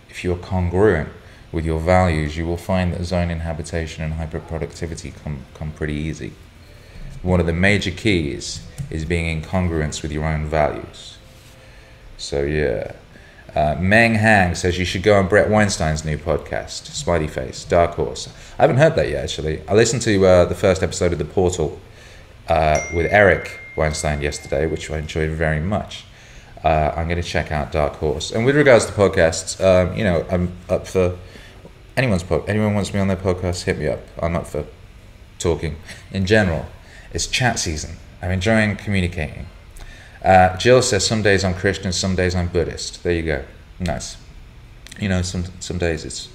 if 0.10 0.24
you're 0.24 0.38
congruent 0.38 1.10
with 1.52 1.66
your 1.66 1.82
values, 1.82 2.38
you 2.38 2.46
will 2.46 2.56
find 2.56 2.94
that 2.94 3.04
zone 3.04 3.30
inhabitation 3.30 4.06
and 4.06 4.14
hyperproductivity 4.14 5.14
come, 5.22 5.46
come 5.54 5.72
pretty 5.72 5.96
easy. 5.96 6.32
One 7.24 7.42
of 7.42 7.46
the 7.46 7.54
major 7.54 7.92
keys 7.92 8.66
is 8.90 9.04
being 9.04 9.26
in 9.26 9.42
congruence 9.42 10.02
with 10.02 10.14
your 10.14 10.24
own 10.24 10.46
values. 10.46 11.13
So, 12.24 12.44
yeah. 12.44 12.94
Uh, 13.54 13.76
Meng 13.80 14.16
Hang 14.16 14.56
says 14.56 14.80
you 14.80 14.86
should 14.86 15.04
go 15.04 15.16
on 15.16 15.28
Bret 15.28 15.50
Weinstein's 15.50 16.04
new 16.04 16.18
podcast, 16.18 16.88
Smiley 16.88 17.28
Face, 17.28 17.66
Dark 17.66 17.92
Horse. 17.96 18.30
I 18.58 18.64
haven't 18.64 18.78
heard 18.78 18.96
that 18.96 19.10
yet, 19.10 19.26
actually. 19.26 19.62
I 19.68 19.74
listened 19.74 20.02
to 20.04 20.26
uh, 20.26 20.46
the 20.46 20.56
first 20.56 20.82
episode 20.82 21.12
of 21.12 21.20
The 21.20 21.26
Portal 21.26 21.80
uh, 22.48 22.80
with 22.96 23.12
Eric 23.12 23.60
Weinstein 23.76 24.22
yesterday, 24.22 24.66
which 24.66 24.90
I 24.90 24.98
enjoyed 24.98 25.32
very 25.32 25.60
much. 25.60 26.06
Uh, 26.64 26.94
I'm 26.96 27.08
going 27.08 27.22
to 27.22 27.28
check 27.28 27.52
out 27.52 27.72
Dark 27.72 27.94
Horse. 27.96 28.32
And 28.32 28.46
with 28.46 28.56
regards 28.56 28.86
to 28.86 28.92
podcasts, 28.94 29.62
um, 29.64 29.96
you 29.96 30.04
know, 30.04 30.26
I'm 30.32 30.56
up 30.70 30.88
for 30.88 31.18
anyone's 31.98 32.24
pod, 32.24 32.48
anyone 32.48 32.74
wants 32.74 32.94
me 32.94 33.00
on 33.00 33.08
their 33.08 33.18
podcast, 33.18 33.66
hit 33.66 33.78
me 33.78 33.88
up. 33.88 34.00
I'm 34.22 34.36
up 34.36 34.48
for 34.48 34.66
talking. 35.38 35.76
In 36.12 36.26
general, 36.26 36.66
it's 37.12 37.28
chat 37.28 37.60
season. 37.60 37.98
I'm 38.22 38.32
enjoying 38.32 38.78
communicating. 38.78 39.48
Uh, 40.24 40.56
Jill 40.58 40.82
says 40.82 41.06
some 41.06 41.22
days 41.22 41.44
I'm 41.44 41.54
Christian, 41.54 41.92
some 41.92 42.16
days 42.16 42.34
I'm 42.34 42.48
Buddhist. 42.48 43.04
There 43.04 43.14
you 43.14 43.24
go. 43.24 43.44
Nice. 43.80 44.18
You 45.00 45.10
know, 45.10 45.22
some 45.22 45.46
some 45.60 45.78
days 45.78 46.06
it's 46.06 46.30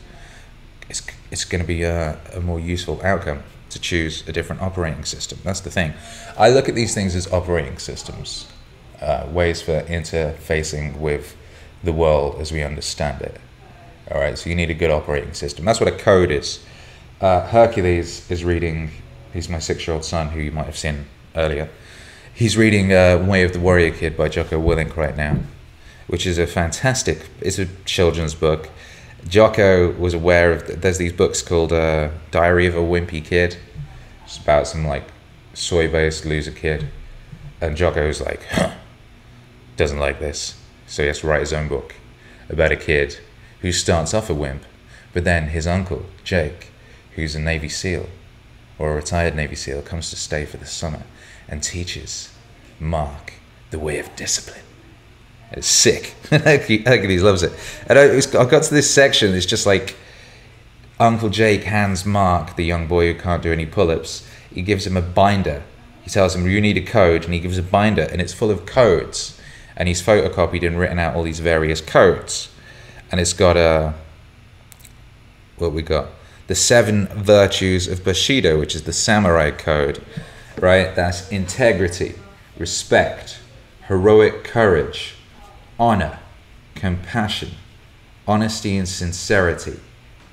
it's 0.90 1.02
it's 1.30 1.44
going 1.44 1.62
to 1.62 1.66
be 1.66 1.82
a, 1.82 2.18
a 2.34 2.40
more 2.40 2.60
useful 2.60 3.00
outcome 3.02 3.42
to 3.70 3.80
choose 3.80 4.26
a 4.28 4.32
different 4.32 4.62
operating 4.62 5.04
system. 5.04 5.38
That's 5.44 5.60
the 5.60 5.70
thing. 5.70 5.94
I 6.36 6.50
look 6.50 6.68
at 6.68 6.74
these 6.74 6.94
things 6.94 7.14
as 7.14 7.32
operating 7.32 7.78
systems, 7.78 8.46
uh, 9.00 9.26
ways 9.30 9.62
for 9.62 9.82
interfacing 9.82 10.98
with 10.98 11.36
the 11.84 11.92
world 11.92 12.40
as 12.40 12.50
we 12.52 12.62
understand 12.62 13.22
it. 13.22 13.40
All 14.10 14.20
right, 14.20 14.38
so 14.38 14.48
you 14.48 14.56
need 14.56 14.70
a 14.70 14.74
good 14.74 14.90
operating 14.90 15.34
system. 15.34 15.64
That's 15.64 15.80
what 15.80 15.88
a 15.88 15.96
code 15.96 16.30
is. 16.30 16.64
Uh, 17.20 17.46
Hercules 17.46 18.30
is 18.30 18.42
reading. 18.42 18.90
He's 19.32 19.48
my 19.48 19.58
six-year-old 19.58 20.04
son, 20.04 20.28
who 20.28 20.40
you 20.40 20.50
might 20.50 20.64
have 20.66 20.78
seen 20.78 21.06
earlier. 21.36 21.68
He's 22.38 22.56
reading 22.56 22.92
uh, 22.92 23.18
Way 23.18 23.42
of 23.42 23.52
the 23.52 23.58
Warrior 23.58 23.90
Kid 23.90 24.16
by 24.16 24.28
Jocko 24.28 24.62
Willink 24.62 24.96
right 24.96 25.16
now, 25.16 25.38
which 26.06 26.24
is 26.24 26.38
a 26.38 26.46
fantastic. 26.46 27.26
It's 27.40 27.58
a 27.58 27.66
children's 27.84 28.36
book. 28.36 28.68
Jocko 29.28 29.90
was 29.94 30.14
aware 30.14 30.52
of. 30.52 30.80
There's 30.80 30.98
these 30.98 31.12
books 31.12 31.42
called 31.42 31.72
uh, 31.72 32.10
Diary 32.30 32.68
of 32.68 32.76
a 32.76 32.80
Wimpy 32.80 33.24
Kid. 33.24 33.56
It's 34.24 34.38
about 34.38 34.68
some 34.68 34.86
like 34.86 35.02
soy-based 35.52 36.26
loser 36.26 36.52
kid, 36.52 36.86
and 37.60 37.76
Jocko's 37.76 38.20
like, 38.20 38.44
huh, 38.44 38.74
doesn't 39.76 39.98
like 39.98 40.20
this, 40.20 40.62
so 40.86 41.02
he 41.02 41.08
has 41.08 41.18
to 41.18 41.26
write 41.26 41.40
his 41.40 41.52
own 41.52 41.66
book 41.66 41.96
about 42.48 42.70
a 42.70 42.76
kid 42.76 43.18
who 43.62 43.72
starts 43.72 44.14
off 44.14 44.30
a 44.30 44.34
wimp, 44.34 44.62
but 45.12 45.24
then 45.24 45.48
his 45.48 45.66
uncle 45.66 46.06
Jake, 46.22 46.70
who's 47.16 47.34
a 47.34 47.40
Navy 47.40 47.68
SEAL 47.68 48.08
or 48.78 48.92
a 48.92 48.94
retired 48.94 49.34
Navy 49.34 49.56
SEAL, 49.56 49.82
comes 49.82 50.08
to 50.10 50.14
stay 50.16 50.44
for 50.44 50.58
the 50.58 50.66
summer 50.66 51.02
and 51.48 51.62
teaches 51.62 52.32
Mark 52.78 53.34
the 53.70 53.78
way 53.78 53.98
of 53.98 54.14
discipline. 54.16 54.64
It's 55.52 55.66
sick. 55.66 56.14
Hercules 56.30 57.22
loves 57.22 57.42
it. 57.42 57.52
And 57.86 57.98
I, 57.98 58.16
I 58.16 58.44
got 58.44 58.64
to 58.64 58.74
this 58.74 58.92
section, 58.92 59.34
it's 59.34 59.46
just 59.46 59.66
like 59.66 59.96
Uncle 61.00 61.30
Jake 61.30 61.64
hands 61.64 62.04
Mark, 62.04 62.56
the 62.56 62.64
young 62.64 62.86
boy 62.86 63.12
who 63.12 63.18
can't 63.18 63.42
do 63.42 63.52
any 63.52 63.66
pull 63.66 63.90
ups, 63.90 64.28
he 64.52 64.62
gives 64.62 64.86
him 64.86 64.96
a 64.96 65.02
binder. 65.02 65.62
He 66.02 66.10
tells 66.10 66.34
him, 66.34 66.48
You 66.48 66.60
need 66.60 66.76
a 66.76 66.82
code, 66.82 67.24
and 67.24 67.32
he 67.32 67.40
gives 67.40 67.58
a 67.58 67.62
binder, 67.62 68.02
and 68.10 68.20
it's 68.20 68.32
full 68.32 68.50
of 68.50 68.66
codes. 68.66 69.38
And 69.76 69.86
he's 69.86 70.02
photocopied 70.02 70.66
and 70.66 70.78
written 70.78 70.98
out 70.98 71.14
all 71.14 71.22
these 71.22 71.38
various 71.38 71.80
codes. 71.80 72.50
And 73.12 73.20
it's 73.20 73.32
got 73.32 73.56
a. 73.56 73.94
What 75.56 75.72
we 75.72 75.82
got? 75.82 76.08
The 76.48 76.54
seven 76.54 77.06
virtues 77.08 77.86
of 77.86 78.04
Bushido, 78.04 78.58
which 78.58 78.74
is 78.74 78.82
the 78.82 78.92
samurai 78.92 79.50
code, 79.50 80.04
right? 80.60 80.94
That's 80.94 81.28
integrity, 81.30 82.14
respect, 82.56 83.40
heroic 83.86 84.44
courage, 84.44 85.14
honor, 85.78 86.18
compassion, 86.74 87.50
honesty 88.26 88.76
and 88.76 88.88
sincerity, 88.88 89.80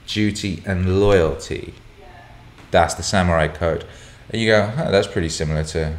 duty 0.07 0.61
and 0.65 0.99
loyalty. 0.99 1.73
That's 2.71 2.93
the 2.93 3.03
samurai 3.03 3.47
code. 3.47 3.85
And 4.29 4.41
you 4.41 4.49
go, 4.49 4.73
oh, 4.77 4.91
that's 4.91 5.07
pretty 5.07 5.29
similar 5.29 5.63
to 5.65 5.97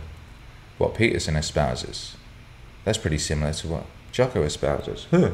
what 0.78 0.94
Peterson 0.94 1.36
espouses. 1.36 2.16
That's 2.84 2.98
pretty 2.98 3.18
similar 3.18 3.52
to 3.54 3.68
what 3.68 3.86
Jocko 4.12 4.42
espouses. 4.42 5.06
Huh. 5.10 5.30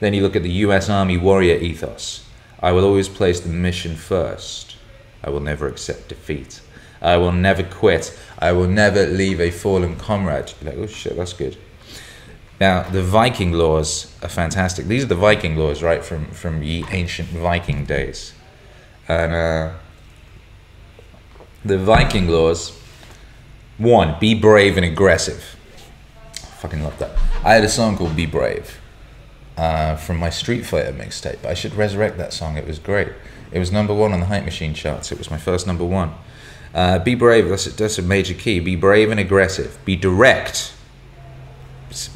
Then 0.00 0.12
you 0.12 0.22
look 0.22 0.36
at 0.36 0.42
the 0.42 0.50
US 0.50 0.90
Army 0.90 1.16
warrior 1.16 1.56
ethos. 1.56 2.26
I 2.60 2.72
will 2.72 2.84
always 2.84 3.08
place 3.08 3.40
the 3.40 3.48
mission 3.48 3.96
first. 3.96 4.76
I 5.22 5.30
will 5.30 5.40
never 5.40 5.66
accept 5.66 6.08
defeat. 6.08 6.60
I 7.00 7.16
will 7.16 7.32
never 7.32 7.62
quit. 7.62 8.18
I 8.38 8.52
will 8.52 8.68
never 8.68 9.06
leave 9.06 9.40
a 9.40 9.50
fallen 9.50 9.96
comrade. 9.96 10.52
Like, 10.62 10.76
oh 10.76 10.86
shit, 10.86 11.16
that's 11.16 11.32
good. 11.32 11.56
Now, 12.60 12.82
the 12.84 13.02
Viking 13.02 13.52
laws 13.52 14.16
are 14.22 14.28
fantastic. 14.28 14.86
These 14.86 15.04
are 15.04 15.08
the 15.08 15.14
Viking 15.14 15.56
laws, 15.56 15.82
right, 15.82 16.02
from, 16.02 16.26
from 16.26 16.60
the 16.60 16.84
ancient 16.90 17.28
Viking 17.28 17.84
days. 17.84 18.32
And 19.08 19.34
uh, 19.34 19.72
the 21.64 21.78
Viking 21.78 22.28
laws 22.28 22.78
one, 23.78 24.16
be 24.18 24.34
brave 24.34 24.78
and 24.78 24.86
aggressive. 24.86 25.54
I 26.32 26.46
fucking 26.46 26.82
love 26.82 26.98
that. 26.98 27.10
I 27.44 27.52
had 27.52 27.64
a 27.64 27.68
song 27.68 27.98
called 27.98 28.16
Be 28.16 28.24
Brave 28.24 28.80
uh, 29.58 29.96
from 29.96 30.16
my 30.16 30.30
Street 30.30 30.64
Fighter 30.64 30.92
mixtape. 30.92 31.44
I 31.44 31.52
should 31.52 31.74
resurrect 31.74 32.16
that 32.16 32.32
song. 32.32 32.56
It 32.56 32.66
was 32.66 32.78
great. 32.78 33.08
It 33.52 33.58
was 33.58 33.70
number 33.70 33.92
one 33.92 34.14
on 34.14 34.20
the 34.20 34.26
Hype 34.26 34.44
Machine 34.44 34.72
charts. 34.72 35.12
It 35.12 35.18
was 35.18 35.30
my 35.30 35.36
first 35.36 35.66
number 35.66 35.84
one. 35.84 36.14
Uh, 36.76 36.98
be 36.98 37.14
brave. 37.14 37.48
That's 37.48 37.64
that's 37.74 37.98
a 37.98 38.02
major 38.02 38.34
key. 38.34 38.60
Be 38.60 38.76
brave 38.76 39.10
and 39.10 39.18
aggressive. 39.18 39.78
Be 39.86 39.96
direct, 39.96 40.74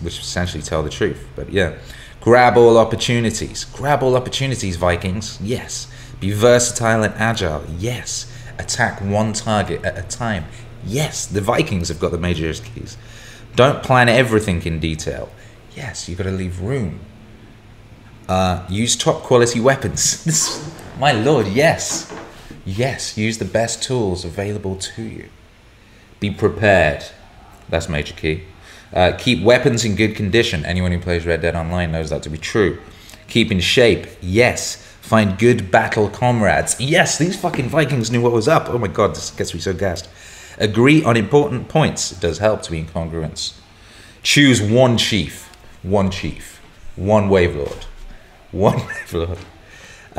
which 0.02 0.20
essentially 0.20 0.62
tell 0.62 0.82
the 0.82 0.90
truth. 0.90 1.26
But 1.34 1.50
yeah, 1.50 1.76
grab 2.20 2.58
all 2.58 2.76
opportunities. 2.76 3.64
Grab 3.64 4.02
all 4.02 4.14
opportunities, 4.16 4.76
Vikings. 4.76 5.38
Yes. 5.40 5.90
Be 6.20 6.32
versatile 6.32 7.02
and 7.02 7.14
agile. 7.14 7.64
Yes. 7.78 8.30
Attack 8.58 9.00
one 9.00 9.32
target 9.32 9.82
at 9.82 9.96
a 9.96 10.02
time. 10.02 10.44
Yes. 10.84 11.26
The 11.26 11.40
Vikings 11.40 11.88
have 11.88 11.98
got 11.98 12.10
the 12.10 12.18
major 12.18 12.52
keys. 12.52 12.98
Don't 13.56 13.82
plan 13.82 14.10
everything 14.10 14.62
in 14.66 14.78
detail. 14.78 15.30
Yes, 15.74 16.08
you've 16.08 16.18
got 16.18 16.24
to 16.24 16.30
leave 16.30 16.60
room. 16.60 17.00
Uh, 18.28 18.64
use 18.68 18.94
top 18.96 19.22
quality 19.22 19.60
weapons. 19.60 20.70
My 20.98 21.12
lord, 21.12 21.46
yes. 21.48 22.12
Yes, 22.64 23.16
use 23.16 23.38
the 23.38 23.44
best 23.44 23.82
tools 23.82 24.24
available 24.24 24.76
to 24.76 25.02
you. 25.02 25.28
Be 26.18 26.30
prepared. 26.30 27.04
That's 27.68 27.88
major 27.88 28.14
key. 28.14 28.44
Uh, 28.92 29.12
keep 29.16 29.42
weapons 29.42 29.84
in 29.84 29.96
good 29.96 30.16
condition. 30.16 30.64
Anyone 30.64 30.92
who 30.92 30.98
plays 30.98 31.24
Red 31.24 31.42
Dead 31.42 31.54
Online 31.54 31.92
knows 31.92 32.10
that 32.10 32.22
to 32.24 32.28
be 32.28 32.38
true. 32.38 32.78
Keep 33.28 33.52
in 33.52 33.60
shape. 33.60 34.06
Yes. 34.20 34.76
Find 35.00 35.38
good 35.38 35.70
battle 35.70 36.08
comrades. 36.08 36.78
Yes, 36.80 37.18
these 37.18 37.40
fucking 37.40 37.68
Vikings 37.68 38.10
knew 38.10 38.20
what 38.20 38.32
was 38.32 38.48
up. 38.48 38.68
Oh 38.68 38.78
my 38.78 38.88
god, 38.88 39.14
this 39.14 39.30
gets 39.30 39.54
me 39.54 39.60
so 39.60 39.72
gassed. 39.72 40.08
Agree 40.58 41.02
on 41.02 41.16
important 41.16 41.68
points. 41.68 42.12
It 42.12 42.20
does 42.20 42.38
help 42.38 42.62
to 42.62 42.70
be 42.70 42.78
in 42.78 42.86
congruence. 42.86 43.54
Choose 44.22 44.60
one 44.60 44.98
chief. 44.98 45.48
One 45.82 46.10
chief. 46.10 46.60
One 46.96 47.28
wavelord. 47.28 47.84
One 48.52 48.76
wave 48.86 49.14
lord. 49.14 49.38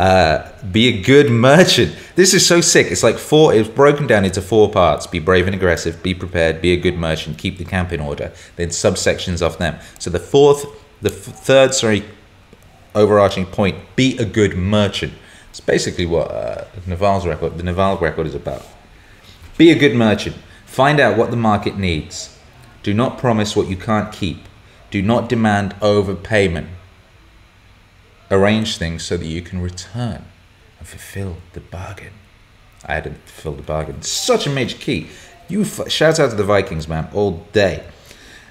Uh, 0.01 0.51
be 0.71 0.87
a 0.87 0.99
good 1.03 1.29
merchant. 1.29 1.95
This 2.15 2.33
is 2.33 2.43
so 2.43 2.59
sick. 2.59 2.87
It's 2.89 3.03
like 3.03 3.19
four. 3.19 3.53
It's 3.53 3.69
broken 3.69 4.07
down 4.07 4.25
into 4.25 4.41
four 4.41 4.71
parts: 4.71 5.05
be 5.05 5.19
brave 5.19 5.45
and 5.45 5.55
aggressive, 5.55 6.01
be 6.01 6.15
prepared, 6.15 6.59
be 6.59 6.73
a 6.73 6.75
good 6.75 6.97
merchant, 6.97 7.37
keep 7.37 7.59
the 7.59 7.65
camp 7.65 7.93
in 7.93 7.99
order. 7.99 8.31
Then 8.55 8.69
subsections 8.69 9.43
of 9.43 9.59
them. 9.59 9.77
So 9.99 10.09
the 10.09 10.17
fourth, 10.17 10.65
the 11.03 11.11
f- 11.11 11.17
third, 11.45 11.75
sorry, 11.75 12.03
overarching 12.95 13.45
point: 13.45 13.77
be 13.95 14.17
a 14.17 14.25
good 14.25 14.57
merchant. 14.57 15.13
It's 15.51 15.59
basically 15.59 16.07
what 16.07 16.31
uh, 16.31 16.65
Naval's 16.87 17.27
record, 17.27 17.59
the 17.59 17.63
Naval 17.63 17.99
record, 17.99 18.25
is 18.25 18.33
about. 18.33 18.65
Be 19.55 19.69
a 19.69 19.77
good 19.77 19.95
merchant. 19.95 20.35
Find 20.65 20.99
out 20.99 21.15
what 21.15 21.29
the 21.29 21.37
market 21.37 21.77
needs. 21.77 22.39
Do 22.81 22.95
not 22.95 23.19
promise 23.19 23.55
what 23.55 23.67
you 23.67 23.77
can't 23.77 24.11
keep. 24.11 24.39
Do 24.89 25.03
not 25.03 25.29
demand 25.29 25.75
overpayment 25.75 26.69
arrange 28.31 28.77
things 28.77 29.03
so 29.03 29.17
that 29.17 29.25
you 29.25 29.41
can 29.41 29.61
return 29.61 30.25
and 30.79 30.87
fulfill 30.87 31.37
the 31.53 31.59
bargain. 31.59 32.13
I 32.85 32.95
had 32.95 33.03
to 33.03 33.11
fulfill 33.11 33.53
the 33.53 33.61
bargain. 33.61 34.01
Such 34.01 34.47
a 34.47 34.49
major 34.49 34.77
key. 34.77 35.09
You 35.47 35.65
shout 35.65 36.19
out 36.19 36.31
to 36.31 36.35
the 36.35 36.43
Vikings, 36.43 36.87
man, 36.87 37.09
all 37.13 37.45
day. 37.51 37.83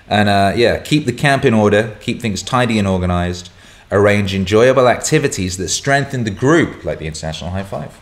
And 0.07 0.29
uh, 0.29 0.53
yeah, 0.55 0.79
keep 0.79 1.07
the 1.07 1.13
camp 1.13 1.45
in 1.45 1.55
order, 1.55 1.97
keep 2.01 2.21
things 2.21 2.43
tidy 2.43 2.79
and 2.79 2.87
organized, 2.87 3.51
arrange 3.91 4.35
enjoyable 4.35 4.87
activities 4.87 5.57
that 5.57 5.69
strengthen 5.69 6.25
the 6.25 6.31
group, 6.31 6.85
like 6.85 6.99
the 6.99 7.07
International 7.07 7.51
High 7.51 7.63
Five. 7.63 7.99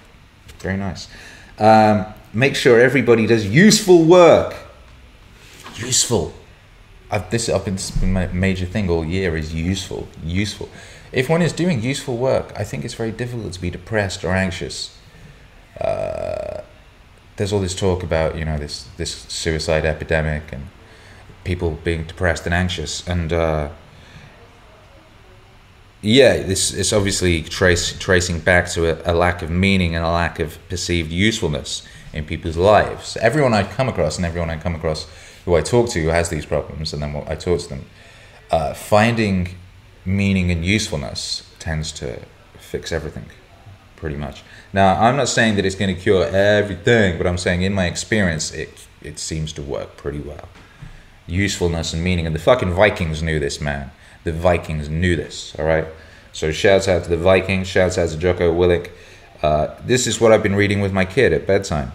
Very 0.58 0.76
nice. 0.76 1.06
Um, 1.58 2.06
make 2.32 2.56
sure 2.56 2.80
everybody 2.80 3.26
does 3.26 3.46
useful 3.46 4.04
work. 4.04 4.54
Useful. 5.76 6.34
I've, 7.10 7.30
this, 7.30 7.48
I've 7.48 7.64
been, 7.64 7.74
this 7.74 7.90
has 7.90 8.00
been 8.00 8.12
my 8.12 8.26
major 8.28 8.66
thing 8.66 8.90
all 8.90 9.04
year 9.04 9.36
is 9.36 9.54
useful. 9.54 10.08
Useful 10.24 10.68
if 11.12 11.28
one 11.28 11.42
is 11.42 11.52
doing 11.52 11.82
useful 11.82 12.16
work, 12.16 12.52
I 12.56 12.64
think 12.64 12.84
it's 12.84 12.94
very 12.94 13.12
difficult 13.12 13.52
to 13.54 13.60
be 13.60 13.70
depressed 13.70 14.24
or 14.24 14.32
anxious. 14.32 14.96
Uh, 15.80 16.62
there's 17.36 17.52
all 17.52 17.60
this 17.60 17.74
talk 17.74 18.02
about 18.02 18.36
you 18.36 18.44
know 18.44 18.58
this 18.58 18.88
this 18.96 19.14
suicide 19.14 19.84
epidemic 19.84 20.52
and 20.52 20.68
people 21.44 21.78
being 21.84 22.04
depressed 22.04 22.44
and 22.46 22.54
anxious, 22.54 23.06
and 23.06 23.32
uh, 23.32 23.68
yeah, 26.02 26.42
this 26.42 26.72
is 26.72 26.92
obviously 26.92 27.42
trace 27.42 27.96
tracing 27.98 28.40
back 28.40 28.68
to 28.70 28.90
a, 28.90 29.12
a 29.12 29.14
lack 29.14 29.42
of 29.42 29.50
meaning 29.50 29.94
and 29.96 30.04
a 30.04 30.10
lack 30.10 30.38
of 30.38 30.58
perceived 30.68 31.10
usefulness 31.10 31.86
in 32.12 32.24
people's 32.24 32.56
lives. 32.56 33.16
Everyone 33.18 33.54
I 33.54 33.62
come 33.62 33.88
across 33.88 34.16
and 34.16 34.26
everyone 34.26 34.50
I 34.50 34.56
come 34.56 34.74
across 34.74 35.06
who 35.44 35.56
I 35.56 35.60
talk 35.62 35.88
to 35.90 36.02
who 36.02 36.08
has 36.08 36.28
these 36.28 36.44
problems, 36.44 36.92
and 36.92 37.02
then 37.02 37.24
I 37.26 37.34
talk 37.34 37.60
to 37.60 37.68
them, 37.68 37.84
uh, 38.50 38.74
finding 38.74 39.56
meaning 40.04 40.50
and 40.50 40.64
usefulness 40.64 41.48
tends 41.58 41.92
to 41.92 42.20
fix 42.58 42.92
everything. 42.92 43.26
pretty 43.96 44.16
much. 44.16 44.42
Now, 44.72 45.00
I'm 45.00 45.16
not 45.16 45.28
saying 45.28 45.56
that 45.56 45.64
it's 45.66 45.74
going 45.74 45.94
to 45.94 46.00
cure 46.00 46.24
everything, 46.24 47.18
but 47.18 47.26
I'm 47.26 47.38
saying 47.38 47.62
in 47.62 47.74
my 47.74 47.86
experience, 47.86 48.52
it 48.52 48.86
it 49.02 49.18
seems 49.18 49.52
to 49.54 49.62
work 49.62 49.96
pretty 49.96 50.20
well. 50.20 50.48
Usefulness 51.26 51.92
and 51.92 52.02
meaning, 52.02 52.26
and 52.26 52.34
the 52.34 52.40
fucking 52.40 52.72
Vikings 52.72 53.22
knew 53.22 53.38
this, 53.38 53.60
man. 53.60 53.90
The 54.24 54.32
Vikings 54.32 54.88
knew 54.88 55.16
this. 55.16 55.54
All 55.58 55.64
right. 55.64 55.86
So 56.32 56.52
shouts 56.52 56.88
out 56.88 57.04
to 57.04 57.10
the 57.10 57.16
Vikings. 57.16 57.66
Shouts 57.68 57.98
out 57.98 58.08
to 58.10 58.16
Jocko 58.16 58.52
Willink. 58.52 58.90
Uh, 59.42 59.74
this 59.84 60.06
is 60.06 60.20
what 60.20 60.32
I've 60.32 60.42
been 60.42 60.54
reading 60.56 60.80
with 60.80 60.92
my 60.92 61.04
kid 61.04 61.32
at 61.32 61.46
bedtime. 61.46 61.92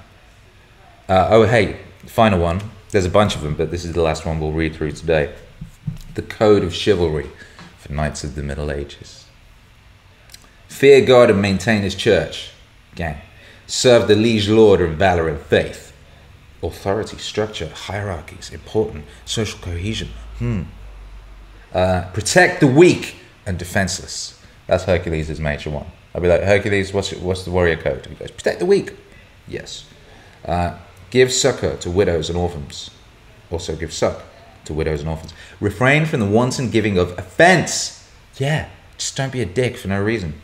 Uh, 1.10 1.28
oh, 1.30 1.44
hey, 1.46 1.78
final 2.06 2.40
one. 2.40 2.62
There's 2.92 3.06
a 3.06 3.10
bunch 3.10 3.36
of 3.36 3.42
them, 3.42 3.56
but 3.56 3.72
this 3.72 3.84
is 3.86 3.94
the 3.94 4.02
last 4.02 4.26
one 4.26 4.40
we'll 4.40 4.52
read 4.52 4.76
through 4.76 4.92
today. 4.94 5.34
The 6.16 6.22
Code 6.22 6.64
of 6.64 6.74
Chivalry 6.74 7.30
for 7.84 7.92
Knights 7.92 8.24
of 8.24 8.36
the 8.36 8.44
Middle 8.44 8.72
Ages. 8.72 9.26
Fear 10.70 11.06
God 11.06 11.30
and 11.30 11.42
maintain 11.42 11.82
His 11.82 11.96
church. 11.96 12.52
Gang. 12.96 13.18
Serve 13.68 14.08
the 14.08 14.16
liege 14.16 14.50
lord 14.50 14.82
of 14.82 14.92
valor 14.92 15.28
and 15.28 15.40
faith. 15.40 15.94
Authority, 16.62 17.18
structure, 17.18 17.70
hierarchies, 17.70 18.52
important. 18.54 19.06
Social 19.26 19.60
cohesion. 19.60 20.10
Hmm. 20.40 20.62
Uh, 21.74 22.10
protect 22.14 22.62
the 22.62 22.68
weak 22.68 23.18
and 23.46 23.60
defenseless. 23.60 24.40
That's 24.68 24.86
Hercules' 24.86 25.40
major 25.40 25.70
one. 25.70 25.88
I'll 26.16 26.22
be 26.22 26.30
like, 26.30 26.44
Hercules, 26.44 26.94
what's, 26.94 27.12
what's 27.14 27.44
the 27.44 27.52
warrior 27.52 27.76
code? 27.76 28.06
He 28.06 28.16
goes, 28.16 28.32
protect 28.32 28.60
the 28.60 28.66
weak. 28.66 28.94
Yes. 29.48 29.86
Uh, 30.46 30.78
give 31.10 31.34
succor 31.34 31.76
to 31.78 31.92
widows 31.92 32.30
and 32.30 32.38
orphans. 32.38 32.92
Also 33.52 33.76
give 33.76 33.92
suck 33.92 34.24
to 34.66 34.74
widows 34.74 35.02
and 35.02 35.10
orphans. 35.10 35.34
Refrain 35.60 36.06
from 36.06 36.20
the 36.20 36.26
wanton 36.26 36.70
giving 36.70 36.98
of 36.98 37.18
offense. 37.18 38.08
Yeah, 38.38 38.70
just 38.98 39.16
don't 39.16 39.32
be 39.32 39.42
a 39.42 39.46
dick 39.46 39.78
for 39.78 39.88
no 39.90 40.02
reason. 40.02 40.42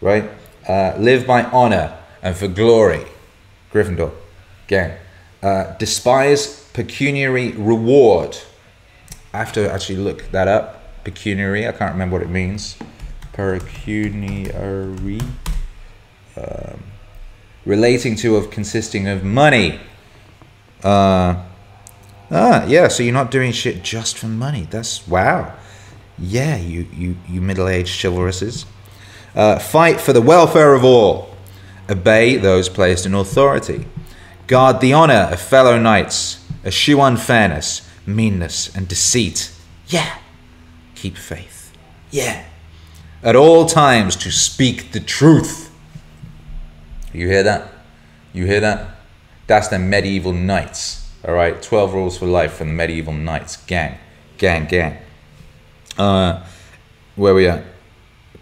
Right? 0.00 0.30
Uh, 0.68 0.94
live 0.98 1.26
by 1.26 1.44
honor 1.44 1.96
and 2.22 2.36
for 2.36 2.48
glory. 2.48 3.06
Gryffindor. 3.72 4.12
Gang. 4.66 4.92
Uh, 5.42 5.76
despise 5.78 6.68
pecuniary 6.72 7.52
reward. 7.52 8.36
I 9.32 9.38
have 9.38 9.52
to 9.52 9.72
actually 9.72 9.98
look 9.98 10.30
that 10.32 10.48
up. 10.48 11.04
Pecuniary, 11.04 11.68
I 11.68 11.72
can't 11.72 11.92
remember 11.92 12.16
what 12.16 12.22
it 12.22 12.30
means. 12.30 12.76
Pecuniary. 13.32 15.20
Um, 16.36 16.82
relating 17.64 18.16
to 18.16 18.36
of 18.36 18.50
consisting 18.50 19.06
of 19.08 19.24
money. 19.24 19.80
Uh, 20.82 21.42
ah, 22.30 22.64
yeah. 22.66 22.88
So 22.88 23.02
you're 23.02 23.12
not 23.12 23.30
doing 23.30 23.52
shit 23.52 23.82
just 23.82 24.18
for 24.18 24.26
money. 24.26 24.66
That's 24.70 25.06
wow. 25.06 25.54
Yeah, 26.18 26.56
you 26.56 26.86
you 26.92 27.16
you 27.28 27.40
middle-aged 27.40 28.00
chivalrouses. 28.00 28.64
Uh, 29.34 29.58
fight 29.58 30.00
for 30.00 30.12
the 30.12 30.22
welfare 30.22 30.74
of 30.74 30.84
all. 30.84 31.34
Obey 31.90 32.36
those 32.36 32.68
placed 32.68 33.04
in 33.04 33.14
authority. 33.14 33.86
Guard 34.46 34.80
the 34.80 34.92
honor 34.92 35.28
of 35.30 35.40
fellow 35.40 35.78
knights. 35.78 36.44
Eschew 36.64 37.00
unfairness, 37.00 37.88
meanness, 38.06 38.74
and 38.74 38.88
deceit. 38.88 39.52
Yeah. 39.86 40.18
Keep 40.94 41.16
faith. 41.16 41.72
Yeah. 42.10 42.44
At 43.22 43.36
all 43.36 43.66
times 43.66 44.16
to 44.16 44.30
speak 44.30 44.92
the 44.92 45.00
truth. 45.00 45.70
You 47.12 47.28
hear 47.28 47.42
that? 47.42 47.72
You 48.32 48.46
hear 48.46 48.60
that? 48.60 48.96
That's 49.46 49.68
the 49.68 49.78
medieval 49.78 50.32
knights. 50.32 51.05
All 51.26 51.34
right, 51.34 51.60
twelve 51.60 51.92
rules 51.92 52.16
for 52.16 52.26
life 52.26 52.52
from 52.52 52.68
the 52.68 52.74
medieval 52.74 53.12
knights. 53.12 53.56
Gang, 53.56 53.98
gang, 54.38 54.66
gang. 54.66 54.98
Uh, 55.98 56.46
where 57.16 57.34
we 57.34 57.48
at? 57.48 57.64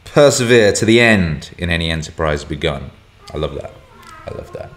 Persevere 0.04 0.70
to 0.74 0.84
the 0.84 1.00
end 1.00 1.54
in 1.56 1.70
any 1.70 1.90
enterprise 1.90 2.44
begun. 2.44 2.90
I 3.32 3.38
love 3.38 3.54
that. 3.54 3.72
I 4.26 4.34
love 4.34 4.52
that. 4.52 4.70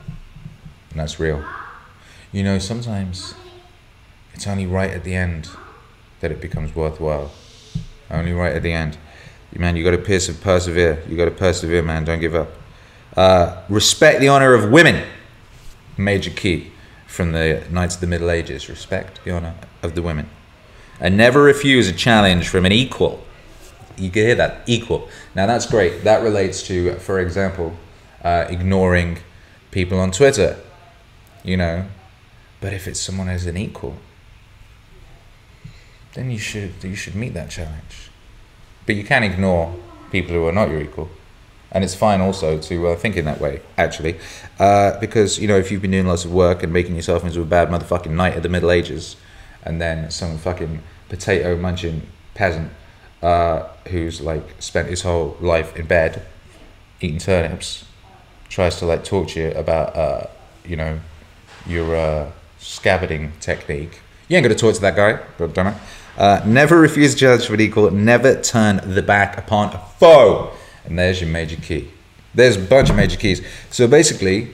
And 0.91 1.02
that's 1.02 1.20
real. 1.20 1.43
You 2.32 2.43
know, 2.43 2.60
sometimes 2.60 3.34
it's 4.34 4.48
only 4.48 4.65
right 4.65 4.91
at 4.91 5.04
the 5.04 5.13
end 5.13 5.50
that 6.22 6.32
it 6.32 6.39
becomes 6.39 6.74
worthwhile. 6.74 7.32
Only 8.10 8.32
right 8.32 8.56
at 8.56 8.63
the 8.63 8.72
end. 8.72 8.98
Man, 9.54 9.76
you 9.76 9.84
got 9.84 9.91
to 9.91 10.34
persevere. 10.34 11.04
You 11.10 11.17
got 11.17 11.26
to 11.26 11.32
persevere, 11.32 11.82
man. 11.82 12.06
Don't 12.06 12.22
give 12.22 12.36
up. 12.36 12.54
Uh, 13.17 13.63
respect 13.67 14.22
the 14.22 14.30
honor 14.30 14.54
of 14.54 14.72
women. 14.72 15.06
Major 15.98 16.30
key 16.30 16.72
from 17.08 17.32
the 17.32 17.63
Knights 17.72 17.96
of 17.96 18.02
the 18.02 18.08
Middle 18.08 18.30
Ages. 18.30 18.70
Respect 18.70 19.24
the 19.24 19.32
honor 19.32 19.56
of 19.82 19.96
the 19.96 20.02
women. 20.02 20.30
And 21.00 21.17
never 21.17 21.41
refuse 21.41 21.88
a 21.88 21.93
challenge 21.93 22.48
from 22.48 22.65
an 22.65 22.72
equal. 22.72 23.24
You 23.98 24.12
can 24.12 24.24
hear 24.24 24.36
that. 24.36 24.62
Equal. 24.67 25.10
Now, 25.34 25.48
that's 25.48 25.65
great. 25.65 26.04
That 26.04 26.22
relates 26.22 26.62
to, 26.67 26.96
for 26.96 27.20
example, 27.20 27.76
uh, 28.24 28.46
ignoring 28.50 29.20
people 29.72 30.00
on 30.00 30.12
Twitter. 30.12 30.58
You 31.43 31.58
know. 31.58 31.86
But 32.60 32.74
if 32.74 32.88
it's 32.88 33.00
someone 33.00 33.30
as 33.30 33.46
an 33.46 33.56
equal, 33.56 33.96
then 36.13 36.32
you 36.32 36.39
should 36.39 36.74
you 36.84 36.96
should 36.96 37.15
meet 37.15 37.36
that 37.36 37.52
challenge. 37.52 38.10
But 38.88 38.96
you 38.96 39.04
can 39.04 39.24
ignore 39.24 39.76
people 40.12 40.34
who 40.34 40.48
are 40.48 40.52
not 40.52 40.70
your 40.70 40.82
equal 40.82 41.10
and 41.72 41.84
it's 41.84 41.96
fine 41.96 42.22
also 42.22 42.58
to 42.58 42.88
uh, 42.88 42.96
think 42.96 43.16
in 43.18 43.26
that 43.26 43.40
way 43.40 43.62
actually. 43.78 44.20
Uh, 44.60 45.00
because 45.00 45.40
you 45.40 45.48
know 45.48 45.58
if 45.58 45.72
you've 45.72 45.82
been 45.82 45.92
doing 45.92 46.08
lots 46.08 46.26
of 46.26 46.34
work 46.34 46.64
and 46.64 46.72
making 46.72 46.96
yourself 46.96 47.24
into 47.24 47.42
a 47.42 47.46
bad 47.46 47.70
motherfucking 47.70 48.12
knight 48.12 48.36
of 48.36 48.44
the 48.44 48.50
middle 48.50 48.72
ages 48.72 49.16
and 49.64 49.82
then 49.82 50.10
some 50.10 50.38
fucking 50.38 50.82
potato 51.10 51.56
munching 51.56 52.02
peasant 52.34 52.72
uh, 53.22 53.68
who's 53.90 54.22
like 54.22 54.44
spent 54.60 54.88
his 54.88 55.02
whole 55.02 55.38
life 55.42 55.76
in 55.76 55.86
bed 55.86 56.26
eating 57.02 57.20
turnips 57.20 57.86
tries 58.50 58.78
to 58.80 58.86
like 58.86 59.04
talk 59.04 59.28
to 59.28 59.40
you 59.40 59.52
about 59.52 59.96
uh, 59.96 60.26
you 60.66 60.76
know 60.76 61.00
your 61.66 61.96
uh, 61.96 62.32
scabbarding 62.60 63.32
technique. 63.42 64.00
You 64.30 64.38
ain't 64.38 64.44
gonna 64.44 64.56
talk 64.56 64.76
to 64.76 64.82
that 64.82 64.96
guy 64.96 65.20
but 65.38 65.54
damn 65.54 65.68
it 65.68 66.46
never 66.46 66.80
refuse 66.80 67.22
what 67.22 67.62
equal 67.62 67.92
never 67.92 68.42
turn 68.42 68.82
the 68.84 69.02
back 69.02 69.38
upon 69.38 69.74
a 69.74 69.80
foe 70.00 70.52
and 70.88 70.97
there's 70.97 71.21
your 71.21 71.30
major 71.30 71.58
key. 71.58 71.89
There's 72.34 72.56
a 72.58 72.60
bunch 72.60 72.89
of 72.89 72.95
major 72.95 73.17
keys. 73.17 73.45
So 73.69 73.88
basically, 73.88 74.54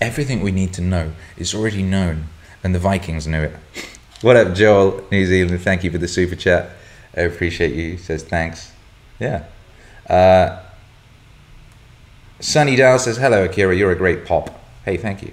everything 0.00 0.40
we 0.40 0.52
need 0.52 0.72
to 0.74 0.80
know 0.80 1.12
is 1.36 1.54
already 1.54 1.82
known, 1.82 2.26
and 2.64 2.74
the 2.74 2.78
Vikings 2.78 3.26
knew 3.26 3.42
it. 3.42 3.56
What 4.22 4.36
up, 4.36 4.54
Joel, 4.54 5.04
New 5.12 5.26
Zealand? 5.26 5.60
Thank 5.60 5.84
you 5.84 5.90
for 5.90 5.98
the 5.98 6.08
super 6.08 6.36
chat. 6.36 6.70
I 7.16 7.20
appreciate 7.20 7.74
you. 7.74 7.98
Says 7.98 8.22
thanks. 8.22 8.72
Yeah. 9.18 9.44
Uh, 10.08 10.62
Sunny 12.40 12.76
Dow 12.76 12.96
says, 12.98 13.16
Hello, 13.16 13.44
Akira. 13.44 13.74
You're 13.74 13.92
a 13.92 13.96
great 13.96 14.24
pop. 14.26 14.58
Hey, 14.84 14.96
thank 14.96 15.22
you. 15.22 15.32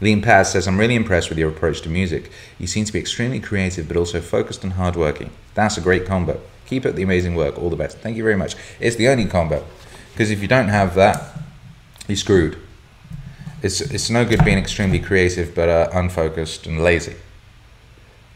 Lean 0.00 0.20
Paz 0.20 0.52
says, 0.52 0.66
I'm 0.66 0.78
really 0.78 0.96
impressed 0.96 1.28
with 1.28 1.38
your 1.38 1.48
approach 1.48 1.80
to 1.82 1.88
music. 1.88 2.30
You 2.58 2.66
seem 2.66 2.84
to 2.84 2.92
be 2.92 2.98
extremely 2.98 3.40
creative, 3.40 3.86
but 3.86 3.96
also 3.96 4.20
focused 4.20 4.64
and 4.64 4.74
hardworking. 4.74 5.30
That's 5.54 5.78
a 5.78 5.80
great 5.80 6.04
combo. 6.04 6.40
Keep 6.66 6.86
up 6.86 6.94
the 6.94 7.02
amazing 7.02 7.34
work. 7.34 7.58
All 7.58 7.70
the 7.70 7.76
best. 7.76 7.98
Thank 7.98 8.16
you 8.16 8.22
very 8.22 8.36
much. 8.36 8.56
It's 8.80 8.96
the 8.96 9.08
only 9.08 9.26
combo. 9.26 9.64
Because 10.12 10.30
if 10.30 10.40
you 10.40 10.48
don't 10.48 10.68
have 10.68 10.94
that, 10.94 11.36
you're 12.06 12.16
screwed. 12.16 12.56
It's, 13.62 13.80
it's 13.80 14.10
no 14.10 14.24
good 14.24 14.44
being 14.44 14.58
extremely 14.58 14.98
creative 14.98 15.54
but 15.54 15.68
uh, 15.68 15.88
unfocused 15.92 16.66
and 16.66 16.82
lazy. 16.82 17.16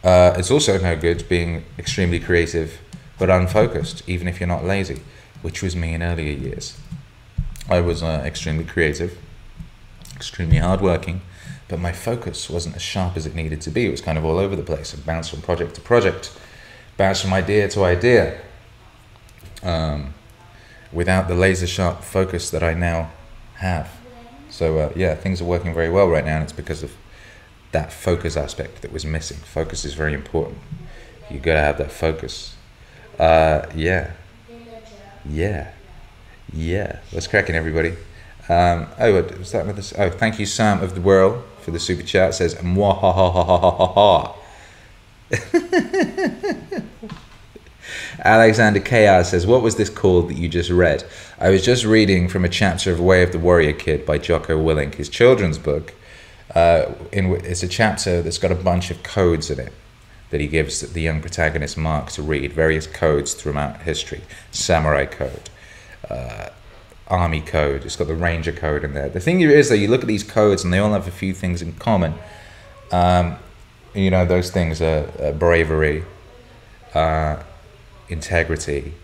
Uh, 0.03 0.35
it's 0.37 0.51
also 0.51 0.79
no 0.79 0.97
good 0.97 1.29
being 1.29 1.65
extremely 1.79 2.19
creative 2.19 2.81
but 3.19 3.29
unfocused, 3.29 4.03
even 4.09 4.29
if 4.29 4.41
you're 4.41 4.47
not 4.47 4.65
lazy, 4.65 5.03
which 5.43 5.63
was 5.63 5.75
me 5.75 5.93
in 5.93 6.03
earlier 6.03 6.33
years. 6.33 6.79
I 7.69 7.81
was 7.81 8.03
uh, 8.03 8.23
extremely 8.25 8.65
creative, 8.65 9.19
extremely 10.15 10.59
hardworking, 10.59 11.21
but 11.69 11.79
my 11.79 11.93
focus 11.93 12.49
wasn't 12.49 12.77
as 12.77 12.83
sharp 12.83 13.17
as 13.17 13.27
it 13.27 13.35
needed 13.35 13.61
to 13.63 13.71
be. 13.71 13.87
It 13.87 13.91
was 13.91 14.01
kind 14.01 14.17
of 14.17 14.25
all 14.25 14.39
over 14.39 14.57
the 14.57 14.63
place. 14.63 14.95
It 14.95 15.05
bounced 15.05 15.31
from 15.31 15.43
project 15.43 15.75
to 15.75 15.81
project 15.81 16.33
bounce 16.99 17.23
from 17.23 17.33
idea 17.33 17.69
to 17.71 17.85
idea 17.85 18.39
um, 19.63 20.13
without 20.93 21.29
the 21.29 21.35
laser 21.35 21.67
sharp 21.67 22.03
focus 22.03 22.51
that 22.51 22.63
I 22.63 22.75
now 22.75 23.11
have. 23.55 23.91
So, 24.51 24.79
uh, 24.79 24.93
yeah, 24.95 25.15
things 25.15 25.41
are 25.41 25.45
working 25.45 25.73
very 25.73 25.89
well 25.89 26.09
right 26.09 26.25
now, 26.25 26.35
and 26.35 26.45
it's 26.45 26.53
because 26.53 26.83
of 26.83 26.93
that 27.73 27.93
focus 27.93 28.37
aspect 28.37 28.83
that 28.83 28.93
was 28.93 29.07
missing. 29.07 29.39
Focus 29.39 29.85
is 29.85 29.95
very 29.95 30.13
important. 30.13 30.59
You 31.31 31.39
got 31.39 31.55
to 31.55 31.61
have 31.61 31.79
that 31.79 31.93
focus. 31.93 32.57
Uh, 33.19 33.67
yeah. 33.75 34.13
Yeah. 35.29 35.71
Yeah. 36.53 37.01
What's 37.11 37.27
cracking, 37.27 37.55
everybody? 37.55 37.91
Um, 38.49 38.87
oh, 38.99 39.23
was 39.39 39.53
that 39.53 39.65
another? 39.65 39.83
Oh, 39.99 40.11
thank 40.11 40.39
you, 40.39 40.47
Sam 40.47 40.83
of 40.83 40.95
the 40.95 41.03
World, 41.03 41.45
for 41.61 41.71
the 41.71 41.79
super 41.79 42.03
chat. 42.03 42.31
It 42.31 42.33
says, 42.33 42.55
Mwah 42.57 42.99
ha 43.01 43.13
ha 43.13 43.31
ha 43.31 43.45
ha 43.45 43.71
ha 43.71 43.93
ha. 43.93 44.35
Alexander 48.25 48.81
Chaos 48.81 49.31
says, 49.31 49.47
What 49.47 49.63
was 49.63 49.77
this 49.77 49.91
called 49.91 50.29
that 50.31 50.37
you 50.37 50.49
just 50.49 50.71
read? 50.71 51.05
I 51.39 51.51
was 51.51 51.65
just 51.65 51.85
reading 51.85 52.29
from 52.29 52.45
a 52.45 52.49
chapter 52.49 52.93
of 52.93 53.01
Way 53.01 53.23
of 53.23 53.33
the 53.33 53.39
Warrior 53.39 53.73
Kid 53.73 54.05
by 54.05 54.19
Jocko 54.19 54.59
Willink, 54.59 54.97
his 54.97 55.09
children's 55.09 55.59
book. 55.59 55.95
Uh, 56.55 56.93
in, 57.13 57.33
it's 57.45 57.63
a 57.63 57.69
chapter 57.69 58.23
that's 58.23 58.39
got 58.39 58.51
a 58.51 58.57
bunch 58.57 58.91
of 58.91 59.03
codes 59.03 59.51
in 59.51 59.61
it 59.61 59.73
that 60.31 60.41
he 60.41 60.47
gives 60.47 60.81
the 60.93 61.01
young 61.01 61.21
protagonist 61.21 61.79
Mark 61.79 62.11
to 62.11 62.23
read, 62.23 62.53
various 62.53 62.87
codes 62.87 63.35
throughout 63.35 63.83
history. 63.83 64.23
Samurai 64.51 65.07
code, 65.07 65.49
uh, 66.11 66.49
army 67.07 67.41
code. 67.41 67.85
It's 67.85 67.97
got 67.97 68.09
the 68.09 68.15
ranger 68.15 68.53
code 68.53 68.85
in 68.85 68.95
there. 68.95 69.09
The 69.09 69.21
thing 69.21 69.41
is 69.41 69.69
though, 69.69 69.75
you 69.75 69.89
look 69.89 70.03
at 70.03 70.07
these 70.09 70.25
codes 70.25 70.65
and 70.65 70.73
they 70.73 70.79
all 70.79 70.93
have 70.93 71.07
a 71.07 71.13
few 71.13 71.33
things 71.33 71.63
in 71.63 71.73
common. 71.75 72.15
Um, 72.91 73.37
you 73.95 74.11
know, 74.11 74.25
those 74.25 74.51
things 74.51 74.83
are, 74.83 75.11
are 75.21 75.33
bravery, 75.33 76.05
uh, 76.95 77.43
integrity, 78.09 78.95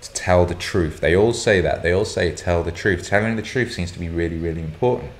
to 0.00 0.12
tell 0.12 0.44
the 0.46 0.54
truth. 0.54 1.00
They 1.00 1.16
all 1.16 1.32
say 1.32 1.60
that. 1.60 1.82
They 1.82 1.92
all 1.92 2.04
say 2.04 2.34
tell 2.34 2.62
the 2.62 2.72
truth. 2.72 3.06
Telling 3.06 3.36
the 3.36 3.42
truth 3.42 3.72
seems 3.72 3.90
to 3.92 3.98
be 3.98 4.08
really, 4.08 4.36
really 4.36 4.60
important 4.60 5.12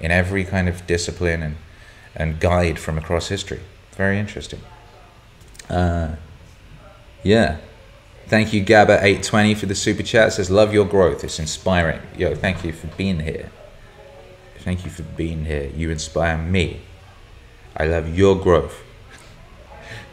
in 0.00 0.10
every 0.10 0.44
kind 0.44 0.68
of 0.68 0.86
discipline 0.86 1.42
and, 1.42 1.56
and 2.14 2.40
guide 2.40 2.78
from 2.78 2.98
across 2.98 3.28
history. 3.28 3.60
Very 3.92 4.18
interesting. 4.18 4.60
Uh, 5.70 6.16
yeah. 7.22 7.58
Thank 8.26 8.52
you, 8.52 8.64
Gabba820, 8.64 9.56
for 9.56 9.66
the 9.66 9.74
super 9.74 10.02
chat. 10.02 10.28
It 10.28 10.30
says, 10.32 10.50
Love 10.50 10.72
your 10.72 10.86
growth. 10.86 11.22
It's 11.22 11.38
inspiring. 11.38 12.00
Yo, 12.16 12.34
thank 12.34 12.64
you 12.64 12.72
for 12.72 12.88
being 12.88 13.20
here. 13.20 13.50
Thank 14.58 14.84
you 14.84 14.90
for 14.90 15.02
being 15.02 15.44
here. 15.44 15.70
You 15.74 15.90
inspire 15.90 16.38
me. 16.38 16.80
I 17.76 17.86
love 17.86 18.16
your 18.16 18.40
growth. 18.40 18.82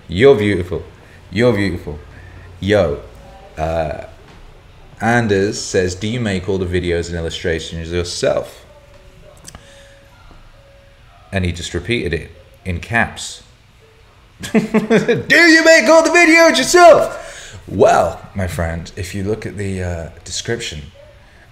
You're 0.07 0.35
beautiful. 0.35 0.83
You're 1.31 1.53
beautiful. 1.53 1.99
Yo, 2.59 3.01
uh, 3.57 4.05
Anders 4.99 5.61
says, 5.61 5.95
Do 5.95 6.07
you 6.07 6.19
make 6.19 6.49
all 6.49 6.57
the 6.57 6.65
videos 6.65 7.07
and 7.07 7.17
illustrations 7.17 7.91
yourself? 7.91 8.65
And 11.31 11.45
he 11.45 11.51
just 11.53 11.73
repeated 11.73 12.13
it 12.13 12.31
in 12.65 12.81
caps. 12.81 13.43
Do 14.41 14.57
you 14.59 15.63
make 15.63 15.87
all 15.89 16.03
the 16.03 16.09
videos 16.09 16.57
yourself? 16.57 17.61
Well, 17.67 18.29
my 18.35 18.47
friend, 18.47 18.91
if 18.97 19.15
you 19.15 19.23
look 19.23 19.45
at 19.45 19.55
the 19.55 19.83
uh, 19.83 20.09
description 20.25 20.91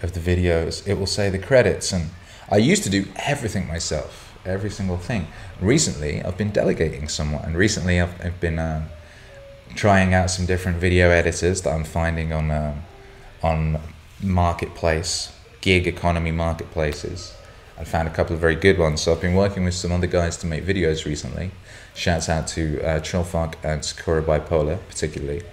of 0.01 0.13
the 0.13 0.19
videos, 0.19 0.85
it 0.87 0.95
will 0.95 1.05
say 1.05 1.29
the 1.29 1.39
credits. 1.39 1.93
And 1.93 2.09
I 2.51 2.57
used 2.57 2.83
to 2.83 2.89
do 2.89 3.05
everything 3.15 3.67
myself, 3.67 4.37
every 4.45 4.69
single 4.69 4.97
thing. 4.97 5.27
Recently, 5.61 6.21
I've 6.21 6.37
been 6.37 6.51
delegating 6.51 7.07
somewhat, 7.07 7.45
and 7.45 7.55
recently 7.55 8.01
I've, 8.01 8.25
I've 8.25 8.39
been 8.39 8.59
uh, 8.59 8.87
trying 9.75 10.13
out 10.13 10.29
some 10.29 10.45
different 10.45 10.77
video 10.77 11.09
editors 11.09 11.61
that 11.61 11.71
I'm 11.71 11.83
finding 11.83 12.33
on 12.33 12.51
uh, 12.51 12.75
on 13.43 13.79
marketplace, 14.21 15.31
gig 15.61 15.87
economy 15.87 16.31
marketplaces. 16.31 17.33
I 17.79 17.83
found 17.83 18.07
a 18.07 18.11
couple 18.11 18.33
of 18.33 18.41
very 18.41 18.55
good 18.55 18.79
ones. 18.79 19.01
So 19.01 19.11
I've 19.11 19.21
been 19.21 19.35
working 19.35 19.63
with 19.63 19.75
some 19.75 19.91
other 19.91 20.07
guys 20.07 20.37
to 20.37 20.47
make 20.47 20.65
videos 20.65 21.05
recently. 21.05 21.51
Shouts 21.93 22.27
out 22.29 22.47
to 22.49 22.81
uh, 22.81 23.53
and 23.63 23.85
Sakura 23.85 24.23
Bipolar, 24.23 24.79
particularly. 24.87 25.43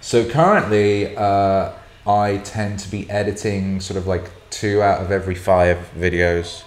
So 0.00 0.28
currently, 0.28 1.16
uh, 1.16 1.72
I 2.06 2.36
tend 2.38 2.78
to 2.80 2.90
be 2.90 3.10
editing 3.10 3.80
sort 3.80 3.96
of 3.96 4.06
like 4.06 4.30
two 4.50 4.80
out 4.80 5.02
of 5.02 5.10
every 5.10 5.34
five 5.34 5.90
videos. 5.96 6.62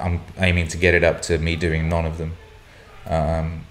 I'm 0.00 0.20
aiming 0.38 0.68
to 0.68 0.76
get 0.76 0.94
it 0.94 1.04
up 1.04 1.22
to 1.22 1.38
me 1.38 1.54
doing 1.54 1.88
none 1.88 2.04
of 2.04 2.18
them. 2.18 2.36
Um, 3.06 3.66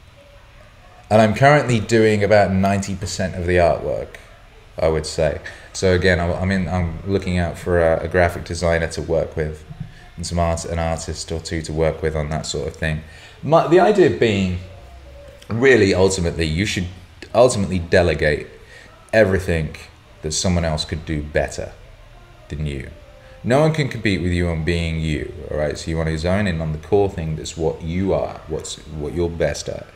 and 1.15 1.21
I'm 1.21 1.34
currently 1.34 1.80
doing 1.80 2.25
about 2.25 2.51
90% 2.51 3.39
of 3.39 3.45
the 3.47 3.56
artwork, 3.56 4.17
I 4.78 4.89
would 4.89 5.06
say. 5.06 5.39
So 5.71 5.93
again, 5.93 6.19
I'm 6.19 6.51
in, 6.51 6.67
I'm 6.67 6.99
looking 7.08 7.38
out 7.38 7.58
for 7.58 7.80
a, 7.80 8.04
a 8.04 8.10
graphic 8.10 8.43
designer 8.43 8.89
to 8.89 9.01
work 9.01 9.38
with 9.38 9.63
and 10.17 10.28
some 10.28 10.39
art, 10.39 10.65
an 10.65 10.78
artist 10.78 11.32
or 11.32 11.39
two 11.39 11.62
to 11.62 11.71
work 11.71 12.01
with 12.01 12.17
on 12.17 12.28
that 12.32 12.45
sort 12.45 12.67
of 12.67 12.75
thing. 12.75 12.99
My, 13.41 13.65
the 13.65 13.80
idea 13.80 14.10
being, 14.10 14.58
really, 15.47 15.93
ultimately, 15.93 16.47
you 16.47 16.65
should 16.65 16.88
ultimately 17.34 17.80
delegate 17.80 18.47
everything 19.13 19.78
that 20.21 20.34
someone 20.34 20.65
else 20.65 20.84
could 20.84 21.06
do 21.06 21.23
better 21.23 21.71
than 22.49 22.65
you. 22.65 22.89
No 23.41 23.62
one 23.62 23.73
can 23.73 23.88
compete 23.88 24.21
with 24.21 24.34
you 24.34 24.49
on 24.49 24.65
being 24.65 24.99
you, 24.99 25.34
all 25.49 25.60
right? 25.60 25.78
So 25.78 25.91
you 25.91 25.95
want 25.95 26.10
to 26.10 26.17
zone 26.17 26.45
in 26.45 26.60
on 26.60 26.73
the 26.73 26.78
core 26.78 27.10
thing 27.10 27.38
that's 27.38 27.56
what 27.56 27.82
you 27.84 28.13
are, 28.13 28.41
what's 28.49 28.75
what 28.89 29.13
you're 29.13 29.30
best 29.30 29.69
at, 29.69 29.88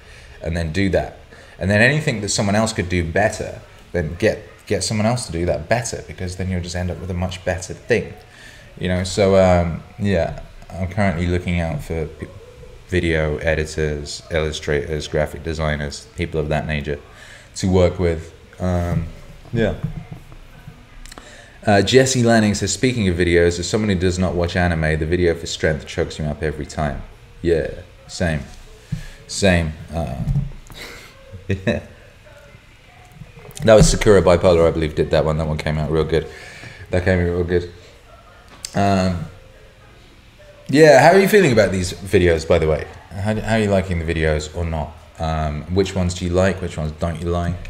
and 0.41 0.55
then 0.55 0.71
do 0.71 0.89
that. 0.89 1.17
And 1.57 1.69
then 1.69 1.81
anything 1.81 2.21
that 2.21 2.29
someone 2.29 2.55
else 2.55 2.73
could 2.73 2.89
do 2.89 3.03
better, 3.03 3.61
then 3.91 4.15
get 4.15 4.43
get 4.69 4.83
someone 4.83 5.07
else 5.07 5.25
to 5.25 5.31
do 5.31 5.47
that 5.47 5.67
better 5.67 6.03
because 6.07 6.35
then 6.35 6.47
you'll 6.47 6.61
just 6.61 6.75
end 6.75 6.91
up 6.91 6.99
with 6.99 7.09
a 7.09 7.13
much 7.13 7.43
better 7.43 7.73
thing 7.73 8.13
you 8.79 8.87
know 8.87 9.03
so 9.03 9.35
um, 9.35 9.81
yeah 9.97 10.41
i'm 10.69 10.87
currently 10.87 11.25
looking 11.25 11.59
out 11.59 11.81
for 11.81 12.05
p- 12.05 12.27
video 12.87 13.37
editors 13.37 14.21
illustrators 14.29 15.07
graphic 15.07 15.43
designers 15.43 16.07
people 16.15 16.39
of 16.39 16.49
that 16.49 16.67
nature 16.67 16.99
to 17.55 17.67
work 17.67 17.97
with 17.97 18.31
um, 18.59 19.05
yeah 19.51 19.73
uh, 21.67 21.81
Jesse 21.81 22.23
Lanning 22.23 22.55
says, 22.55 22.71
speaking 22.71 23.09
of 23.09 23.17
videos, 23.17 23.59
as 23.59 23.69
someone 23.69 23.89
who 23.89 23.95
does 23.95 24.17
not 24.17 24.33
watch 24.33 24.55
anime, 24.55 24.97
the 24.97 25.05
video 25.05 25.35
for 25.35 25.45
strength 25.45 25.85
chokes 25.85 26.17
me 26.17 26.25
up 26.25 26.41
every 26.41 26.65
time. 26.65 27.01
Yeah, 27.41 27.69
same. 28.07 28.39
Same. 29.29 29.71
Uh, 29.93 30.21
yeah. 31.47 31.83
That 33.63 33.73
was 33.75 33.89
Sakura 33.89 34.21
Bipolar, 34.21 34.65
I 34.65 34.71
believe, 34.71 34.95
did 34.95 35.11
that 35.11 35.25
one. 35.25 35.37
That 35.37 35.45
one 35.45 35.57
came 35.57 35.77
out 35.77 35.91
real 35.91 36.05
good. 36.05 36.29
That 36.91 37.03
came 37.03 37.19
out 37.19 37.25
real 37.25 37.43
good. 37.43 37.69
Um, 38.73 39.25
yeah, 40.69 41.01
how 41.01 41.09
are 41.09 41.19
you 41.19 41.27
feeling 41.27 41.51
about 41.51 41.73
these 41.73 41.91
videos, 41.91 42.47
by 42.47 42.57
the 42.57 42.69
way? 42.69 42.87
How, 43.09 43.35
how 43.35 43.55
are 43.55 43.59
you 43.59 43.69
liking 43.69 43.99
the 43.99 44.05
videos 44.05 44.55
or 44.55 44.63
not? 44.63 44.93
Um, 45.19 45.63
which 45.75 45.93
ones 45.93 46.13
do 46.13 46.23
you 46.23 46.31
like? 46.31 46.61
Which 46.61 46.77
ones 46.77 46.93
don't 46.93 47.19
you 47.19 47.27
like? 47.27 47.69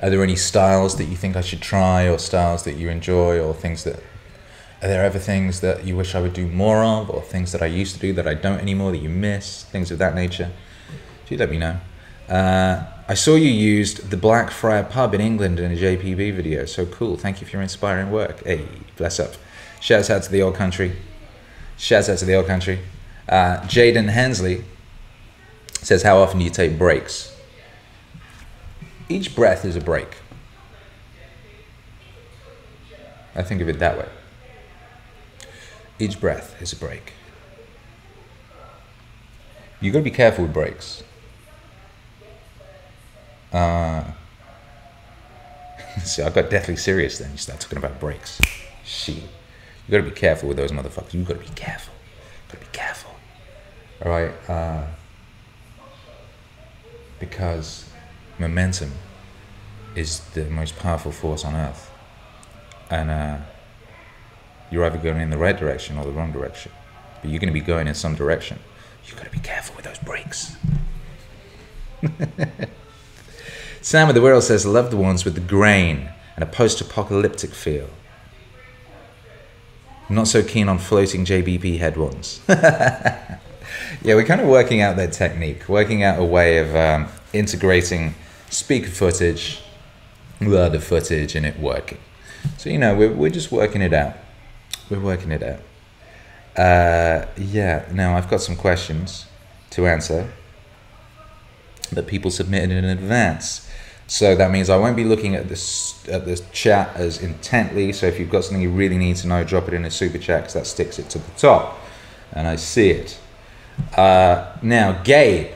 Are 0.00 0.08
there 0.08 0.22
any 0.22 0.36
styles 0.36 0.96
that 0.98 1.06
you 1.06 1.16
think 1.16 1.34
I 1.34 1.40
should 1.40 1.60
try, 1.60 2.08
or 2.08 2.18
styles 2.18 2.62
that 2.62 2.74
you 2.74 2.88
enjoy, 2.88 3.40
or 3.40 3.54
things 3.54 3.82
that 3.82 3.96
are 4.82 4.88
there 4.88 5.04
ever 5.04 5.18
things 5.18 5.62
that 5.62 5.84
you 5.84 5.96
wish 5.96 6.14
I 6.14 6.20
would 6.20 6.34
do 6.34 6.46
more 6.46 6.84
of, 6.84 7.10
or 7.10 7.22
things 7.22 7.50
that 7.50 7.60
I 7.60 7.66
used 7.66 7.96
to 7.96 8.00
do 8.00 8.12
that 8.12 8.28
I 8.28 8.34
don't 8.34 8.60
anymore 8.60 8.92
that 8.92 8.98
you 8.98 9.08
miss, 9.08 9.64
things 9.64 9.90
of 9.90 9.98
that 9.98 10.14
nature? 10.14 10.52
Do 11.26 11.36
let 11.36 11.50
me 11.50 11.58
know. 11.58 11.78
Uh, 12.28 12.84
I 13.06 13.14
saw 13.14 13.34
you 13.34 13.50
used 13.50 14.10
the 14.10 14.16
Blackfriar 14.16 14.88
pub 14.88 15.14
in 15.14 15.20
England 15.20 15.60
in 15.60 15.72
a 15.72 15.76
JPB 15.76 16.34
video. 16.34 16.64
So 16.64 16.86
cool. 16.86 17.16
Thank 17.16 17.40
you 17.40 17.46
for 17.46 17.52
your 17.52 17.62
inspiring 17.62 18.10
work. 18.10 18.44
Hey, 18.44 18.66
bless 18.96 19.20
up. 19.20 19.34
Shouts 19.80 20.10
out 20.10 20.22
to 20.22 20.30
the 20.30 20.42
old 20.42 20.54
country. 20.54 20.96
Shouts 21.76 22.08
out 22.08 22.18
to 22.18 22.24
the 22.24 22.34
old 22.34 22.46
country. 22.46 22.80
Uh, 23.28 23.58
Jaden 23.62 24.08
Hensley 24.08 24.64
says, 25.80 26.02
How 26.02 26.18
often 26.18 26.38
do 26.38 26.44
you 26.44 26.50
take 26.50 26.78
breaks? 26.78 27.34
Each 29.08 29.34
breath 29.34 29.64
is 29.64 29.76
a 29.76 29.80
break. 29.80 30.16
I 33.34 33.42
think 33.42 33.60
of 33.60 33.68
it 33.68 33.78
that 33.80 33.98
way. 33.98 34.08
Each 35.98 36.18
breath 36.18 36.60
is 36.62 36.72
a 36.72 36.76
break. 36.76 37.12
You've 39.80 39.92
got 39.92 40.00
to 40.00 40.04
be 40.04 40.10
careful 40.10 40.44
with 40.44 40.54
breaks. 40.54 41.02
Uh, 43.54 44.02
so 46.04 46.26
I 46.26 46.30
got 46.30 46.50
deathly 46.50 46.76
serious 46.76 47.18
then. 47.18 47.30
You 47.30 47.38
start 47.38 47.60
talking 47.60 47.78
about 47.78 48.00
breaks. 48.00 48.40
Shit. 48.84 49.16
You 49.16 49.22
gotta 49.90 50.02
be 50.02 50.10
careful 50.10 50.48
with 50.48 50.56
those 50.56 50.72
motherfuckers. 50.72 51.14
You 51.14 51.22
gotta 51.22 51.38
be 51.38 51.46
careful. 51.54 51.94
You 51.94 52.54
gotta 52.54 52.66
be 52.66 52.72
careful. 52.72 53.12
Alright? 54.04 54.32
Uh, 54.50 54.86
because 57.20 57.88
momentum 58.38 58.90
is 59.94 60.20
the 60.34 60.46
most 60.46 60.76
powerful 60.76 61.12
force 61.12 61.44
on 61.44 61.54
earth. 61.54 61.90
And 62.90 63.10
uh, 63.10 63.38
you're 64.70 64.84
either 64.84 64.98
going 64.98 65.20
in 65.20 65.30
the 65.30 65.38
right 65.38 65.56
direction 65.56 65.96
or 65.96 66.04
the 66.04 66.10
wrong 66.10 66.32
direction. 66.32 66.72
But 67.20 67.30
you're 67.30 67.40
gonna 67.40 67.52
be 67.52 67.60
going 67.60 67.86
in 67.86 67.94
some 67.94 68.16
direction. 68.16 68.58
You 69.06 69.14
gotta 69.14 69.30
be 69.30 69.38
careful 69.38 69.76
with 69.76 69.84
those 69.84 69.98
breaks. 69.98 70.56
Sam 73.84 74.08
of 74.08 74.14
the 74.14 74.22
World 74.22 74.42
says, 74.42 74.64
love 74.64 74.90
the 74.90 74.96
ones 74.96 75.26
with 75.26 75.34
the 75.34 75.42
grain 75.42 76.08
and 76.36 76.42
a 76.42 76.46
post 76.46 76.80
apocalyptic 76.80 77.50
feel. 77.50 77.90
I'm 80.08 80.14
not 80.14 80.26
so 80.26 80.42
keen 80.42 80.70
on 80.70 80.78
floating 80.78 81.26
JBP 81.26 81.80
head 81.80 81.98
ones. 81.98 82.40
yeah, 82.48 83.36
we're 84.02 84.24
kind 84.24 84.40
of 84.40 84.48
working 84.48 84.80
out 84.80 84.96
that 84.96 85.12
technique, 85.12 85.68
working 85.68 86.02
out 86.02 86.18
a 86.18 86.24
way 86.24 86.56
of 86.56 86.74
um, 86.74 87.08
integrating 87.34 88.14
speaker 88.48 88.88
footage 88.88 89.62
with 90.40 90.54
other 90.54 90.80
footage 90.80 91.34
and 91.34 91.44
it 91.44 91.60
working. 91.60 91.98
So, 92.56 92.70
you 92.70 92.78
know, 92.78 92.96
we're, 92.96 93.12
we're 93.12 93.28
just 93.28 93.52
working 93.52 93.82
it 93.82 93.92
out. 93.92 94.16
We're 94.88 94.98
working 94.98 95.30
it 95.30 95.42
out. 95.42 95.60
Uh, 96.58 97.26
yeah, 97.36 97.84
now 97.92 98.16
I've 98.16 98.30
got 98.30 98.40
some 98.40 98.56
questions 98.56 99.26
to 99.72 99.86
answer 99.86 100.32
that 101.94 102.06
people 102.06 102.30
submitted 102.30 102.70
in 102.70 102.84
advance. 102.84 103.68
So 104.06 104.34
that 104.34 104.50
means 104.50 104.68
I 104.68 104.76
won't 104.76 104.96
be 104.96 105.04
looking 105.04 105.34
at 105.34 105.48
this 105.48 106.06
at 106.08 106.26
this 106.26 106.42
chat 106.52 106.94
as 106.94 107.22
intently. 107.22 107.92
So 107.92 108.06
if 108.06 108.20
you've 108.20 108.30
got 108.30 108.44
something 108.44 108.60
you 108.60 108.70
really 108.70 108.98
need 108.98 109.16
to 109.16 109.26
know, 109.26 109.44
drop 109.44 109.68
it 109.68 109.74
in 109.74 109.84
a 109.84 109.90
super 109.90 110.18
chat 110.18 110.42
because 110.42 110.54
that 110.54 110.66
sticks 110.66 110.98
it 110.98 111.08
to 111.10 111.18
the 111.18 111.30
top, 111.32 111.78
and 112.32 112.46
I 112.46 112.56
see 112.56 112.90
it. 112.90 113.18
Uh, 113.96 114.54
now, 114.62 115.02
Gabe, 115.02 115.52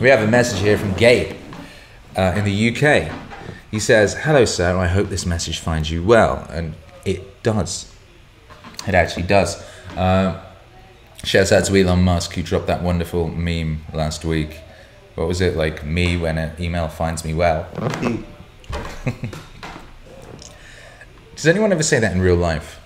we 0.00 0.08
have 0.08 0.20
a 0.20 0.26
message 0.26 0.58
here 0.60 0.76
from 0.76 0.92
Gabe 0.94 1.36
uh, 2.16 2.34
in 2.36 2.44
the 2.44 2.70
UK. 2.70 3.12
He 3.70 3.78
says, 3.78 4.14
"Hello, 4.14 4.44
sir. 4.44 4.76
I 4.76 4.88
hope 4.88 5.08
this 5.08 5.24
message 5.24 5.60
finds 5.60 5.90
you 5.90 6.02
well." 6.02 6.46
And 6.50 6.74
it 7.04 7.42
does. 7.44 7.94
It 8.88 8.94
actually 8.94 9.24
does. 9.24 9.62
Uh, 9.96 10.40
shouts 11.22 11.52
out 11.52 11.64
to 11.66 11.76
Elon 11.76 12.02
Musk 12.02 12.34
who 12.34 12.42
dropped 12.42 12.66
that 12.66 12.82
wonderful 12.82 13.28
meme 13.28 13.84
last 13.92 14.24
week. 14.24 14.58
What 15.14 15.28
was 15.28 15.40
it 15.40 15.56
like? 15.56 15.84
Me 15.84 16.16
when 16.16 16.38
an 16.38 16.52
email 16.60 16.88
finds 16.88 17.24
me 17.24 17.34
well. 17.34 17.66
Does 21.34 21.46
anyone 21.46 21.72
ever 21.72 21.82
say 21.82 21.98
that 21.98 22.12
in 22.12 22.20
real 22.20 22.36
life? 22.36 22.80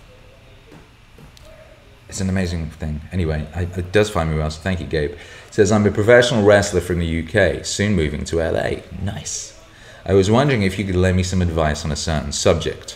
It's 2.09 2.21
an 2.21 2.29
amazing 2.29 2.71
thing. 2.71 3.01
Anyway, 3.11 3.45
I, 3.55 3.63
it 3.63 3.91
does 3.91 4.09
find 4.09 4.31
me 4.31 4.37
well, 4.37 4.49
so 4.49 4.61
thank 4.61 4.79
you, 4.79 4.87
Gabe. 4.87 5.11
It 5.11 5.19
says, 5.51 5.73
I'm 5.73 5.85
a 5.85 5.91
professional 5.91 6.45
wrestler 6.45 6.81
from 6.81 7.01
the 7.01 7.25
UK, 7.25 7.65
soon 7.65 7.97
moving 7.97 8.25
to 8.27 8.37
LA. 8.37 8.83
Nice. 9.03 9.61
I 10.07 10.15
was 10.15 10.31
wondering 10.31 10.63
if 10.63 10.79
you 10.79 10.85
could 10.85 10.95
lend 10.95 11.17
me 11.17 11.25
some 11.25 11.43
advice 11.43 11.85
on 11.85 11.91
a 11.91 11.97
certain 11.97 12.31
subject. 12.31 12.93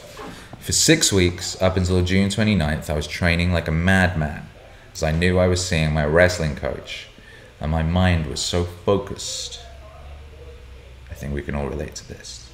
For 0.60 0.70
six 0.70 1.12
weeks, 1.12 1.60
up 1.60 1.76
until 1.76 2.00
June 2.04 2.28
29th, 2.28 2.88
I 2.88 2.94
was 2.94 3.08
training 3.08 3.52
like 3.52 3.66
a 3.66 3.72
madman, 3.72 4.48
as 4.92 5.02
I 5.02 5.10
knew 5.10 5.38
I 5.38 5.48
was 5.48 5.66
seeing 5.66 5.92
my 5.92 6.04
wrestling 6.04 6.54
coach, 6.54 7.07
and 7.60 7.70
my 7.70 7.82
mind 7.82 8.26
was 8.26 8.40
so 8.40 8.64
focused. 8.64 9.60
I 11.10 11.14
think 11.14 11.34
we 11.34 11.42
can 11.42 11.54
all 11.54 11.68
relate 11.68 11.94
to 11.96 12.08
this. 12.08 12.50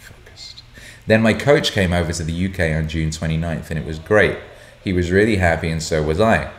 Focused. 0.00 0.62
Then 1.06 1.22
my 1.22 1.34
coach 1.34 1.72
came 1.72 1.92
over 1.92 2.12
to 2.12 2.22
the 2.22 2.46
UK 2.46 2.76
on 2.76 2.88
June 2.88 3.10
29th, 3.10 3.70
and 3.70 3.78
it 3.78 3.86
was 3.86 3.98
great. 3.98 4.38
He 4.82 4.92
was 4.92 5.10
really 5.10 5.36
happy, 5.36 5.70
and 5.70 5.82
so 5.82 6.02
was 6.02 6.20
I. 6.20 6.50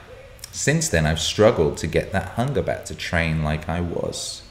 Since 0.51 0.89
then, 0.89 1.05
I've 1.05 1.19
struggled 1.19 1.77
to 1.77 1.87
get 1.87 2.11
that 2.11 2.31
hunger 2.31 2.61
back 2.61 2.85
to 2.85 2.95
train 2.95 3.43
like 3.43 3.67
I 3.67 3.81
was. 3.81 4.43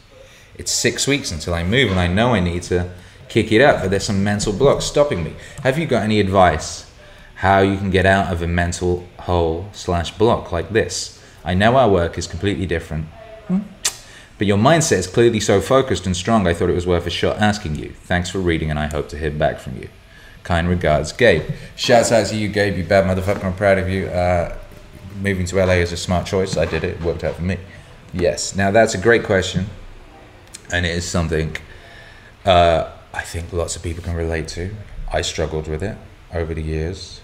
It's 0.57 0.73
six 0.73 1.07
weeks 1.07 1.31
until 1.31 1.55
I 1.55 1.63
move, 1.63 1.91
and 1.91 2.01
I 2.01 2.07
know 2.07 2.35
I 2.35 2.41
need 2.41 2.63
to 2.65 2.91
kick 3.29 3.53
it 3.53 3.61
up, 3.61 3.81
but 3.81 3.91
there's 3.91 4.05
some 4.05 4.25
mental 4.25 4.53
blocks 4.53 4.85
stopping 4.85 5.23
me. 5.23 5.35
Have 5.63 5.79
you 5.79 5.87
got 5.87 6.03
any 6.03 6.21
advice 6.21 6.91
how 7.37 7.61
you 7.61 7.79
can 7.79 7.91
get 7.91 8.05
out 8.05 8.31
of 8.31 8.43
a 8.43 8.47
mental 8.47 9.07
hole 9.21 9.69
slash 9.73 10.11
block 10.19 10.53
like 10.53 10.71
this? 10.71 11.20
I 11.51 11.55
know 11.55 11.75
our 11.75 11.91
work 11.91 12.17
is 12.17 12.29
completely 12.29 12.65
different, 12.65 13.07
but 13.49 14.47
your 14.47 14.57
mindset 14.57 14.99
is 14.99 15.09
clearly 15.09 15.41
so 15.41 15.61
focused 15.61 16.07
and 16.07 16.17
strong. 16.17 16.47
I 16.47 16.55
thought 16.55 16.71
it 16.71 16.77
was 16.77 16.87
worth 16.87 17.09
a 17.09 17.11
shot 17.11 17.39
asking 17.39 17.75
you. 17.75 17.91
Thanks 18.05 18.31
for 18.31 18.39
reading, 18.39 18.71
and 18.71 18.79
I 18.79 18.87
hope 18.87 19.09
to 19.09 19.19
hear 19.19 19.33
back 19.33 19.59
from 19.59 19.77
you. 19.77 19.89
Kind 20.45 20.69
regards, 20.69 21.11
Gabe. 21.11 21.43
Shouts 21.75 22.13
out 22.13 22.29
to 22.29 22.37
you, 22.37 22.47
Gabe. 22.47 22.77
You 22.77 22.85
bad 22.85 23.05
motherfucker. 23.05 23.43
I'm 23.43 23.57
proud 23.57 23.79
of 23.79 23.89
you. 23.89 24.07
Uh, 24.07 24.57
moving 25.21 25.45
to 25.47 25.57
LA 25.57 25.83
is 25.83 25.91
a 25.91 25.97
smart 25.97 26.25
choice. 26.25 26.57
I 26.57 26.67
did 26.67 26.85
it. 26.85 26.91
It 26.91 27.03
worked 27.03 27.25
out 27.25 27.35
for 27.35 27.43
me. 27.43 27.59
Yes. 28.13 28.55
Now 28.55 28.71
that's 28.71 28.95
a 28.95 28.99
great 28.99 29.25
question, 29.25 29.67
and 30.73 30.87
it 30.87 30.95
is 30.97 31.05
something 31.05 31.57
uh, 32.45 32.93
I 33.13 33.23
think 33.23 33.53
lots 33.53 33.75
of 33.75 33.83
people 33.83 34.05
can 34.05 34.15
relate 34.15 34.47
to. 34.51 34.73
I 35.13 35.23
struggled 35.23 35.67
with 35.67 35.83
it 35.83 35.99
over 36.33 36.55
the 36.55 36.63
years. 36.63 37.21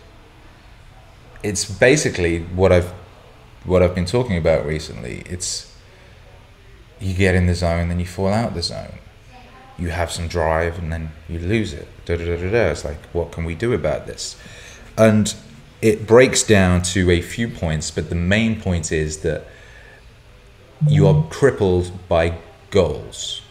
It's 1.44 1.64
basically 1.64 2.40
what 2.40 2.72
I've 2.72 2.92
what 3.66 3.82
I've 3.82 3.94
been 3.94 4.06
talking 4.06 4.36
about 4.36 4.64
recently. 4.64 5.22
It's 5.26 5.74
you 7.00 7.14
get 7.14 7.34
in 7.34 7.46
the 7.46 7.54
zone, 7.54 7.88
then 7.88 8.00
you 8.00 8.06
fall 8.06 8.28
out 8.28 8.54
the 8.54 8.62
zone. 8.62 8.98
You 9.78 9.88
have 9.90 10.10
some 10.10 10.28
drive, 10.28 10.78
and 10.78 10.90
then 10.90 11.12
you 11.28 11.38
lose 11.38 11.74
it. 11.74 11.88
Da, 12.06 12.16
da, 12.16 12.24
da, 12.24 12.36
da, 12.36 12.50
da. 12.50 12.70
It's 12.70 12.84
like, 12.84 13.04
what 13.12 13.32
can 13.32 13.44
we 13.44 13.54
do 13.54 13.74
about 13.74 14.06
this? 14.06 14.36
And 14.96 15.34
it 15.82 16.06
breaks 16.06 16.42
down 16.42 16.80
to 16.82 17.10
a 17.10 17.20
few 17.20 17.48
points, 17.48 17.90
but 17.90 18.08
the 18.08 18.14
main 18.14 18.60
point 18.60 18.90
is 18.90 19.18
that 19.18 19.46
you 20.88 21.06
are 21.06 21.26
crippled 21.28 22.08
by 22.08 22.38
goals. 22.70 23.42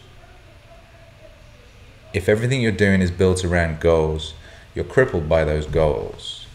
If 2.12 2.28
everything 2.28 2.60
you're 2.60 2.72
doing 2.72 3.02
is 3.02 3.10
built 3.10 3.44
around 3.44 3.80
goals, 3.80 4.34
you're 4.74 4.84
crippled 4.84 5.28
by 5.28 5.44
those 5.44 5.66
goals. 5.66 6.46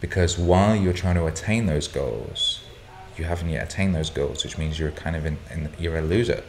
Because 0.00 0.38
while 0.38 0.74
you're 0.74 0.92
trying 0.92 1.16
to 1.16 1.26
attain 1.26 1.66
those 1.66 1.86
goals, 1.86 2.55
you 3.18 3.24
haven't 3.24 3.50
yet 3.50 3.72
attained 3.72 3.94
those 3.94 4.10
goals, 4.10 4.44
which 4.44 4.58
means 4.58 4.78
you're 4.78 4.90
kind 4.90 5.16
of 5.16 5.26
in, 5.26 5.38
in 5.50 5.70
you're 5.78 5.96
a 5.96 6.02
loser. 6.02 6.42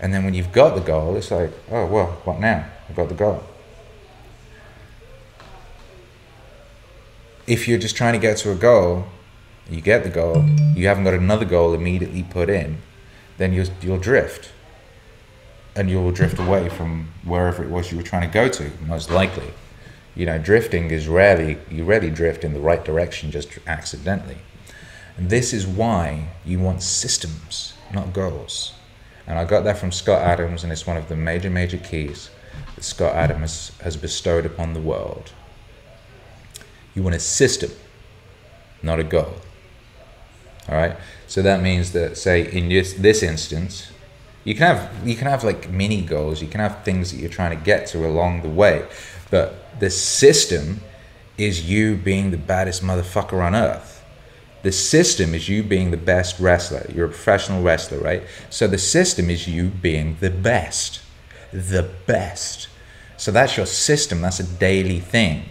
And 0.00 0.12
then 0.12 0.24
when 0.24 0.34
you've 0.34 0.52
got 0.52 0.74
the 0.74 0.80
goal, 0.80 1.16
it's 1.16 1.30
like, 1.30 1.52
oh 1.70 1.86
well, 1.86 2.06
what 2.24 2.40
now? 2.40 2.66
I've 2.88 2.96
got 2.96 3.08
the 3.08 3.14
goal. 3.14 3.42
If 7.46 7.68
you're 7.68 7.78
just 7.78 7.96
trying 7.96 8.12
to 8.14 8.18
get 8.18 8.36
to 8.38 8.50
a 8.50 8.54
goal, 8.54 9.06
you 9.70 9.80
get 9.80 10.04
the 10.04 10.10
goal, 10.10 10.44
you 10.74 10.86
haven't 10.86 11.04
got 11.04 11.14
another 11.14 11.44
goal 11.44 11.72
immediately 11.74 12.22
put 12.22 12.50
in, 12.50 12.78
then 13.38 13.52
you'll 13.52 13.68
you'll 13.80 13.98
drift. 13.98 14.52
And 15.74 15.88
you'll 15.88 16.10
drift 16.10 16.38
away 16.38 16.68
from 16.68 17.08
wherever 17.24 17.62
it 17.64 17.70
was 17.70 17.90
you 17.90 17.96
were 17.96 18.02
trying 18.02 18.28
to 18.28 18.34
go 18.34 18.48
to, 18.48 18.70
most 18.86 19.10
likely. 19.10 19.54
You 20.14 20.26
know, 20.26 20.38
drifting 20.38 20.90
is 20.90 21.08
rarely 21.08 21.58
you 21.70 21.84
rarely 21.84 22.10
drift 22.10 22.44
in 22.44 22.52
the 22.52 22.60
right 22.60 22.84
direction 22.84 23.30
just 23.30 23.58
accidentally. 23.66 24.38
And 25.16 25.30
this 25.30 25.52
is 25.52 25.66
why 25.66 26.28
you 26.44 26.58
want 26.58 26.82
systems, 26.82 27.74
not 27.92 28.12
goals. 28.12 28.74
And 29.26 29.38
I 29.38 29.44
got 29.44 29.64
that 29.64 29.78
from 29.78 29.92
Scott 29.92 30.22
Adams, 30.22 30.64
and 30.64 30.72
it's 30.72 30.86
one 30.86 30.96
of 30.96 31.08
the 31.08 31.16
major, 31.16 31.50
major 31.50 31.78
keys 31.78 32.30
that 32.74 32.84
Scott 32.84 33.14
Adams 33.14 33.72
has 33.82 33.96
bestowed 33.96 34.46
upon 34.46 34.74
the 34.74 34.80
world. 34.80 35.32
You 36.94 37.02
want 37.02 37.14
a 37.14 37.20
system, 37.20 37.70
not 38.82 38.98
a 38.98 39.04
goal. 39.04 39.34
All 40.68 40.76
right. 40.76 40.96
So 41.26 41.42
that 41.42 41.62
means 41.62 41.92
that, 41.92 42.16
say, 42.16 42.50
in 42.52 42.68
this 42.68 42.92
this 42.94 43.22
instance, 43.22 43.90
you 44.44 44.54
can 44.54 44.76
have 44.76 45.08
you 45.08 45.16
can 45.16 45.26
have 45.26 45.44
like 45.44 45.70
mini 45.70 46.02
goals. 46.02 46.42
You 46.42 46.48
can 46.48 46.60
have 46.60 46.84
things 46.84 47.10
that 47.12 47.18
you're 47.18 47.30
trying 47.30 47.56
to 47.56 47.64
get 47.64 47.86
to 47.88 48.06
along 48.06 48.42
the 48.42 48.48
way, 48.48 48.86
but 49.30 49.80
the 49.80 49.90
system 49.90 50.80
is 51.38 51.68
you 51.68 51.96
being 51.96 52.30
the 52.30 52.36
baddest 52.36 52.82
motherfucker 52.82 53.42
on 53.44 53.54
earth. 53.54 54.01
The 54.62 54.72
system 54.72 55.34
is 55.34 55.48
you 55.48 55.62
being 55.62 55.90
the 55.90 55.96
best 55.96 56.38
wrestler. 56.38 56.86
You're 56.94 57.06
a 57.06 57.08
professional 57.08 57.62
wrestler, 57.62 57.98
right? 57.98 58.22
So 58.48 58.66
the 58.66 58.78
system 58.78 59.28
is 59.28 59.48
you 59.48 59.68
being 59.68 60.16
the 60.20 60.30
best. 60.30 61.00
The 61.52 61.88
best. 62.06 62.68
So 63.16 63.32
that's 63.32 63.56
your 63.56 63.66
system. 63.66 64.20
That's 64.20 64.40
a 64.40 64.44
daily 64.44 65.00
thing, 65.00 65.46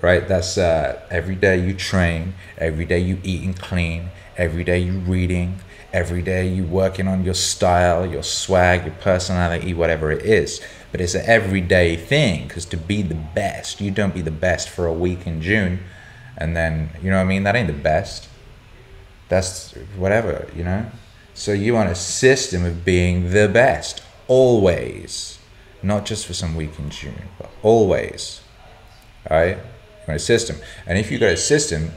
right? 0.00 0.26
That's 0.26 0.56
uh, 0.56 1.00
every 1.10 1.34
day 1.34 1.58
you 1.58 1.74
train, 1.74 2.34
every 2.56 2.84
day 2.84 3.00
you 3.00 3.18
eating 3.24 3.54
clean, 3.54 4.10
every 4.36 4.62
day 4.62 4.78
you 4.78 4.98
reading, 5.00 5.60
every 5.92 6.22
day 6.22 6.46
you 6.48 6.64
working 6.64 7.08
on 7.08 7.24
your 7.24 7.34
style, 7.34 8.06
your 8.06 8.22
swag, 8.22 8.84
your 8.84 8.94
personality, 8.94 9.74
whatever 9.74 10.12
it 10.12 10.24
is. 10.24 10.60
But 10.92 11.00
it's 11.00 11.14
an 11.14 11.24
everyday 11.26 11.96
thing 11.96 12.46
because 12.46 12.66
to 12.66 12.76
be 12.76 13.02
the 13.02 13.16
best, 13.16 13.80
you 13.80 13.90
don't 13.90 14.14
be 14.14 14.22
the 14.22 14.30
best 14.30 14.68
for 14.68 14.86
a 14.86 14.92
week 14.92 15.26
in 15.26 15.42
June 15.42 15.80
and 16.36 16.56
then, 16.56 16.90
you 17.02 17.10
know 17.10 17.16
what 17.16 17.22
I 17.22 17.26
mean? 17.26 17.44
That 17.44 17.56
ain't 17.56 17.68
the 17.68 17.72
best 17.72 18.28
that's 19.28 19.72
whatever, 19.96 20.48
you 20.54 20.64
know? 20.64 20.86
So 21.34 21.52
you 21.52 21.74
want 21.74 21.90
a 21.90 21.94
system 21.94 22.64
of 22.64 22.84
being 22.84 23.30
the 23.30 23.48
best, 23.48 24.02
always. 24.28 25.38
Not 25.82 26.06
just 26.06 26.26
for 26.26 26.32
some 26.32 26.54
week 26.54 26.78
in 26.78 26.90
June, 26.90 27.28
but 27.38 27.50
always. 27.62 28.40
Alright? 29.30 29.56
You 29.56 30.08
want 30.08 30.16
a 30.16 30.24
system. 30.24 30.56
And 30.86 30.98
if 30.98 31.10
you 31.10 31.18
got 31.18 31.30
a 31.30 31.36
system, 31.36 31.92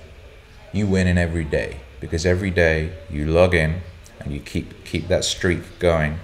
you 0.73 0.87
win 0.87 1.07
in 1.07 1.17
every 1.17 1.43
day. 1.43 1.81
Because 1.99 2.25
every 2.25 2.51
day 2.51 2.93
you 3.09 3.25
log 3.27 3.53
in 3.53 3.81
and 4.19 4.33
you 4.33 4.39
keep 4.39 4.83
keep 4.85 5.07
that 5.07 5.23
streak 5.23 5.79
going, 5.79 6.19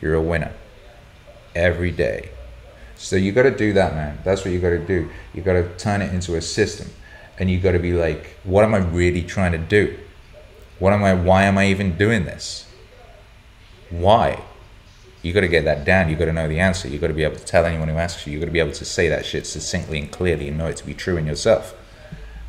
you're 0.00 0.14
a 0.14 0.22
winner. 0.22 0.52
Every 1.54 1.90
day. 1.90 2.30
So 2.96 3.16
you 3.16 3.32
gotta 3.32 3.50
do 3.50 3.72
that, 3.74 3.94
man. 3.94 4.18
That's 4.24 4.44
what 4.44 4.52
you 4.52 4.60
gotta 4.60 4.78
do. 4.78 5.10
You 5.34 5.42
gotta 5.42 5.68
turn 5.76 6.02
it 6.02 6.12
into 6.12 6.36
a 6.36 6.40
system. 6.40 6.88
And 7.38 7.50
you 7.50 7.58
gotta 7.60 7.78
be 7.78 7.92
like, 7.92 8.36
what 8.44 8.64
am 8.64 8.74
I 8.74 8.78
really 8.78 9.22
trying 9.22 9.52
to 9.52 9.58
do? 9.58 9.98
What 10.78 10.92
am 10.92 11.04
I? 11.04 11.14
Why 11.14 11.44
am 11.44 11.58
I 11.58 11.66
even 11.68 11.96
doing 11.96 12.24
this? 12.24 12.66
Why? 13.90 14.42
You 15.22 15.32
got 15.32 15.40
to 15.40 15.48
get 15.48 15.64
that 15.64 15.84
down. 15.84 16.10
You 16.10 16.16
got 16.16 16.26
to 16.26 16.32
know 16.32 16.48
the 16.48 16.60
answer. 16.60 16.88
You 16.88 16.98
got 16.98 17.06
to 17.06 17.14
be 17.14 17.24
able 17.24 17.36
to 17.36 17.44
tell 17.44 17.64
anyone 17.64 17.88
who 17.88 17.96
asks 17.96 18.26
you. 18.26 18.32
You 18.32 18.40
got 18.40 18.46
to 18.46 18.52
be 18.52 18.60
able 18.60 18.72
to 18.72 18.84
say 18.84 19.08
that 19.08 19.24
shit 19.24 19.46
succinctly 19.46 19.98
and 19.98 20.10
clearly 20.12 20.48
and 20.48 20.58
know 20.58 20.66
it 20.66 20.76
to 20.78 20.86
be 20.86 20.94
true 20.94 21.16
in 21.16 21.26
yourself. 21.26 21.74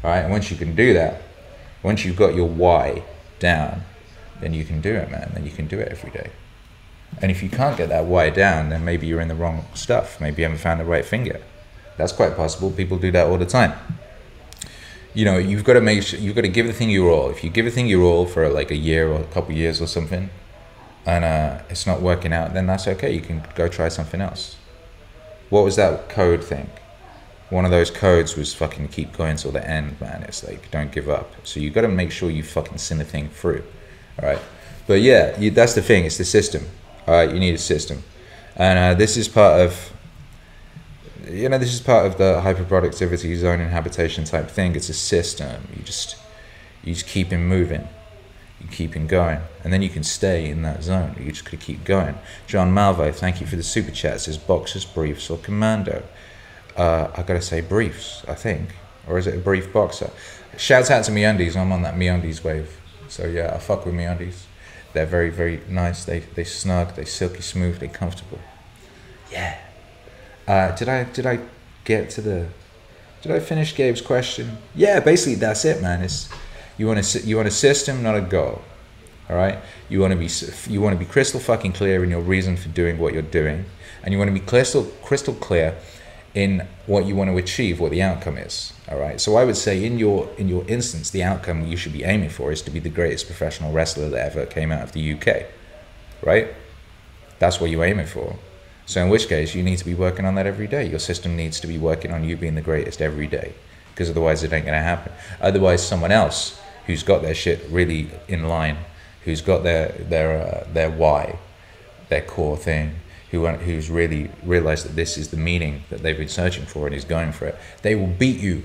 All 0.03 0.09
right. 0.09 0.19
And 0.19 0.32
once 0.32 0.51
you 0.51 0.57
can 0.57 0.76
do 0.76 0.93
that, 0.93 1.21
once 1.84 2.03
you've 2.03 2.17
got 2.17 2.36
your 2.36 2.47
why 2.47 3.03
down, 3.39 3.84
then 4.41 4.53
you 4.53 4.65
can 4.65 4.82
do 4.82 4.93
it, 4.93 5.09
man. 5.09 5.32
Then 5.34 5.45
you 5.45 5.51
can 5.51 5.67
do 5.67 5.80
it 5.80 5.88
every 5.89 6.11
day. 6.11 6.32
And 7.21 7.32
if 7.32 7.41
you 7.41 7.49
can't 7.49 7.78
get 7.78 7.89
that 7.89 8.05
why 8.05 8.30
down, 8.30 8.69
then 8.69 8.84
maybe 8.84 9.07
you're 9.07 9.21
in 9.21 9.30
the 9.30 9.36
wrong 9.36 9.65
stuff. 9.73 10.19
Maybe 10.19 10.41
you 10.41 10.45
haven't 10.45 10.59
found 10.59 10.82
the 10.82 10.86
right 10.86 11.05
finger. 11.05 11.39
That's 11.97 12.11
quite 12.11 12.36
possible. 12.36 12.71
People 12.71 12.97
do 12.97 13.11
that 13.11 13.28
all 13.28 13.38
the 13.38 13.45
time 13.45 13.73
you 15.16 15.24
know, 15.24 15.38
you've 15.38 15.63
got 15.63 15.74
to 15.74 15.82
make 15.82 16.03
sure 16.03 16.20
you've 16.20 16.36
got 16.36 16.41
to 16.41 16.49
give 16.49 16.68
the 16.68 16.74
thing 16.74 16.89
your 16.89 17.09
all. 17.09 17.30
If 17.30 17.43
you 17.43 17.49
give 17.49 17.66
a 17.66 17.72
thing 17.72 17.88
your 17.88 18.03
all 18.03 18.26
for 18.26 18.47
like 18.49 18.70
a 18.70 18.76
year 18.76 19.09
or 19.09 19.22
a 19.22 19.26
couple 19.26 19.51
of 19.51 19.57
years 19.57 19.82
or 19.82 19.88
something, 19.88 20.30
and 21.05 21.24
uh, 21.24 21.61
it's 21.70 21.88
not 21.88 22.01
working 22.01 22.34
out, 22.34 22.53
then 22.53 22.68
that's 22.68 22.88
okay. 22.88 23.13
You 23.13 23.22
can 23.22 23.41
go 23.55 23.68
try 23.70 23.88
something 23.88 24.20
else. 24.20 24.57
What 25.49 25.63
was 25.63 25.78
that 25.78 26.09
code 26.09 26.43
thing? 26.43 26.70
One 27.49 27.63
of 27.63 27.72
those 27.72 27.91
codes 27.91 28.36
was 28.36 28.53
fucking 28.53 28.89
keep 28.89 29.13
going 29.13 29.38
till 29.38 29.51
the 29.51 29.66
end, 29.68 30.01
man. 30.01 30.24
It's 30.24 30.43
like 30.43 30.70
don't 30.70 30.91
give 30.91 31.07
up. 31.07 31.32
So 31.43 31.59
you've 31.59 31.74
got 31.74 31.82
to 31.82 31.88
make 31.88 32.11
sure 32.11 32.30
you 32.30 32.43
fucking 32.43 32.80
send 32.80 32.99
the 32.99 33.05
thing 33.05 33.30
through. 33.30 33.63
All 34.22 34.28
right. 34.28 34.39
But 34.88 35.01
yeah, 35.01 35.39
you, 35.39 35.49
that's 35.49 35.76
the 35.76 35.82
thing. 35.82 36.05
It's 36.05 36.18
the 36.18 36.26
system. 36.26 36.66
All 37.07 37.13
right. 37.13 37.32
You 37.32 37.39
need 37.39 37.55
a 37.55 37.59
system, 37.59 38.03
and 38.57 38.78
uh, 38.78 38.93
this 38.95 39.16
is 39.16 39.30
part 39.30 39.61
of 39.61 39.93
you 41.30 41.49
know, 41.49 41.57
this 41.57 41.73
is 41.73 41.82
part 41.82 42.05
of 42.05 42.17
the 42.17 42.41
hyperproductivity 42.43 43.36
zone 43.36 43.59
and 43.59 43.71
habitation 43.71 44.23
type 44.23 44.49
thing. 44.49 44.76
It's 44.76 44.89
a 44.89 44.93
system. 44.93 45.67
You 45.76 45.84
just, 45.84 46.17
you 46.84 46.93
just 46.93 47.07
keep 47.07 47.30
him 47.30 47.47
moving. 47.47 47.88
You 48.61 48.67
keep 48.67 48.93
him 48.93 49.07
going. 49.07 49.39
And 49.63 49.73
then 49.73 49.82
you 49.82 49.89
can 49.89 50.03
stay 50.03 50.49
in 50.49 50.61
that 50.61 50.84
zone. 50.84 51.15
You 51.19 51.32
just 51.32 51.45
gotta 51.45 51.57
keep 51.57 51.84
going. 51.84 52.15
John 52.47 52.73
Malvo, 52.73 53.13
thank 53.13 53.41
you 53.41 53.47
for 53.47 53.55
the 53.55 53.63
super 53.63 53.91
chat. 53.91 54.21
Says 54.21 54.38
boxers, 54.38 54.86
briefs, 54.86 55.30
or 55.30 55.38
commando. 55.38 56.03
Uh, 56.76 57.09
I 57.15 57.23
gotta 57.23 57.41
say 57.41 57.61
briefs, 57.61 58.23
I 58.28 58.36
think. 58.36 58.69
Or 59.07 59.17
is 59.17 59.28
it 59.28 59.36
a 59.36 59.39
brief 59.39 59.71
boxer? 59.71 60.11
Shouts 60.57 60.89
out 60.89 61.03
to 61.05 61.11
MeUndies. 61.11 61.55
I'm 61.55 61.71
on 61.71 61.82
that 61.82 61.95
MeUndies 61.95 62.43
wave. 62.43 62.80
So 63.07 63.28
yeah, 63.28 63.53
I 63.53 63.59
fuck 63.59 63.86
with 63.86 63.93
MeUndies. 63.93 64.43
They're 64.93 65.05
very, 65.05 65.30
very 65.30 65.61
nice. 65.69 66.05
They 66.05 66.19
they 66.19 66.45
snug, 66.45 66.95
they 66.95 67.05
silky 67.05 67.41
smooth, 67.41 67.80
they 67.80 67.89
comfortable. 67.89 68.39
Yeah. 69.32 69.59
Uh, 70.47 70.75
did 70.75 70.89
I 70.89 71.03
did 71.05 71.25
I 71.25 71.39
get 71.83 72.09
to 72.11 72.21
the? 72.21 72.47
Did 73.21 73.31
I 73.31 73.39
finish 73.39 73.75
Gabe's 73.75 74.01
question? 74.01 74.57
Yeah, 74.75 74.99
basically 74.99 75.35
that's 75.35 75.65
it, 75.65 75.81
man. 75.81 76.01
It's 76.01 76.29
you 76.77 76.87
want 76.87 77.15
a 77.15 77.19
you 77.19 77.35
want 77.37 77.47
a 77.47 77.51
system, 77.51 78.03
not 78.03 78.15
a 78.15 78.21
goal. 78.21 78.61
All 79.29 79.35
right. 79.35 79.57
You 79.89 79.99
want 80.01 80.11
to 80.13 80.17
be 80.17 80.29
you 80.71 80.81
want 80.81 80.93
to 80.93 80.99
be 80.99 81.09
crystal 81.09 81.39
fucking 81.39 81.73
clear 81.73 82.03
in 82.03 82.09
your 82.09 82.21
reason 82.21 82.57
for 82.57 82.69
doing 82.69 82.99
what 82.99 83.13
you're 83.13 83.23
doing, 83.23 83.65
and 84.03 84.11
you 84.11 84.19
want 84.19 84.29
to 84.29 84.33
be 84.33 84.45
crystal 84.45 84.83
crystal 85.03 85.33
clear 85.33 85.75
in 86.35 86.67
what 86.85 87.05
you 87.05 87.15
want 87.15 87.29
to 87.29 87.37
achieve, 87.37 87.79
what 87.79 87.91
the 87.91 88.01
outcome 88.01 88.37
is. 88.37 88.73
All 88.89 88.99
right. 88.99 89.19
So 89.19 89.37
I 89.37 89.45
would 89.45 89.57
say 89.57 89.83
in 89.83 89.97
your 89.97 90.29
in 90.37 90.47
your 90.47 90.67
instance, 90.67 91.09
the 91.09 91.23
outcome 91.23 91.65
you 91.65 91.77
should 91.77 91.93
be 91.93 92.03
aiming 92.03 92.29
for 92.29 92.51
is 92.51 92.61
to 92.63 92.71
be 92.71 92.79
the 92.79 92.89
greatest 92.89 93.25
professional 93.25 93.71
wrestler 93.71 94.09
that 94.09 94.25
ever 94.33 94.45
came 94.45 94.71
out 94.71 94.83
of 94.83 94.91
the 94.91 95.13
UK. 95.13 95.45
Right. 96.21 96.53
That's 97.39 97.59
what 97.59 97.71
you're 97.71 97.83
aiming 97.83 98.07
for. 98.07 98.37
So 98.86 99.01
in 99.01 99.09
which 99.09 99.27
case, 99.27 99.55
you 99.55 99.63
need 99.63 99.77
to 99.79 99.86
be 99.86 99.95
working 99.95 100.25
on 100.25 100.36
that 100.36 100.45
every 100.45 100.67
day. 100.67 100.88
Your 100.88 100.99
system 100.99 101.36
needs 101.36 101.59
to 101.59 101.67
be 101.67 101.77
working 101.77 102.11
on 102.11 102.23
you 102.23 102.38
being 102.38 102.55
the 102.55 102.61
greatest 102.61 103.01
every 103.01 103.27
day, 103.27 103.53
because 103.89 104.09
otherwise 104.09 104.43
it 104.43 104.53
ain't 104.53 104.65
gonna 104.65 104.81
happen. 104.81 105.11
Otherwise, 105.41 105.86
someone 105.86 106.11
else 106.11 106.59
who's 106.86 107.03
got 107.03 107.21
their 107.21 107.33
shit 107.33 107.65
really 107.69 108.11
in 108.27 108.47
line, 108.47 108.77
who's 109.23 109.41
got 109.41 109.63
their 109.63 109.89
their 109.89 110.41
uh, 110.41 110.67
their 110.71 110.91
why, 110.91 111.39
their 112.09 112.21
core 112.21 112.57
thing, 112.57 112.95
who 113.31 113.47
who's 113.47 113.89
really 113.89 114.29
realized 114.43 114.86
that 114.86 114.95
this 114.95 115.17
is 115.17 115.29
the 115.29 115.38
meaning 115.38 115.83
that 115.89 116.03
they've 116.03 116.17
been 116.17 116.29
searching 116.29 116.65
for 116.65 116.86
and 116.86 116.95
is 116.95 117.05
going 117.05 117.31
for 117.31 117.47
it, 117.47 117.55
they 117.81 117.95
will 117.95 118.07
beat 118.07 118.39
you. 118.39 118.63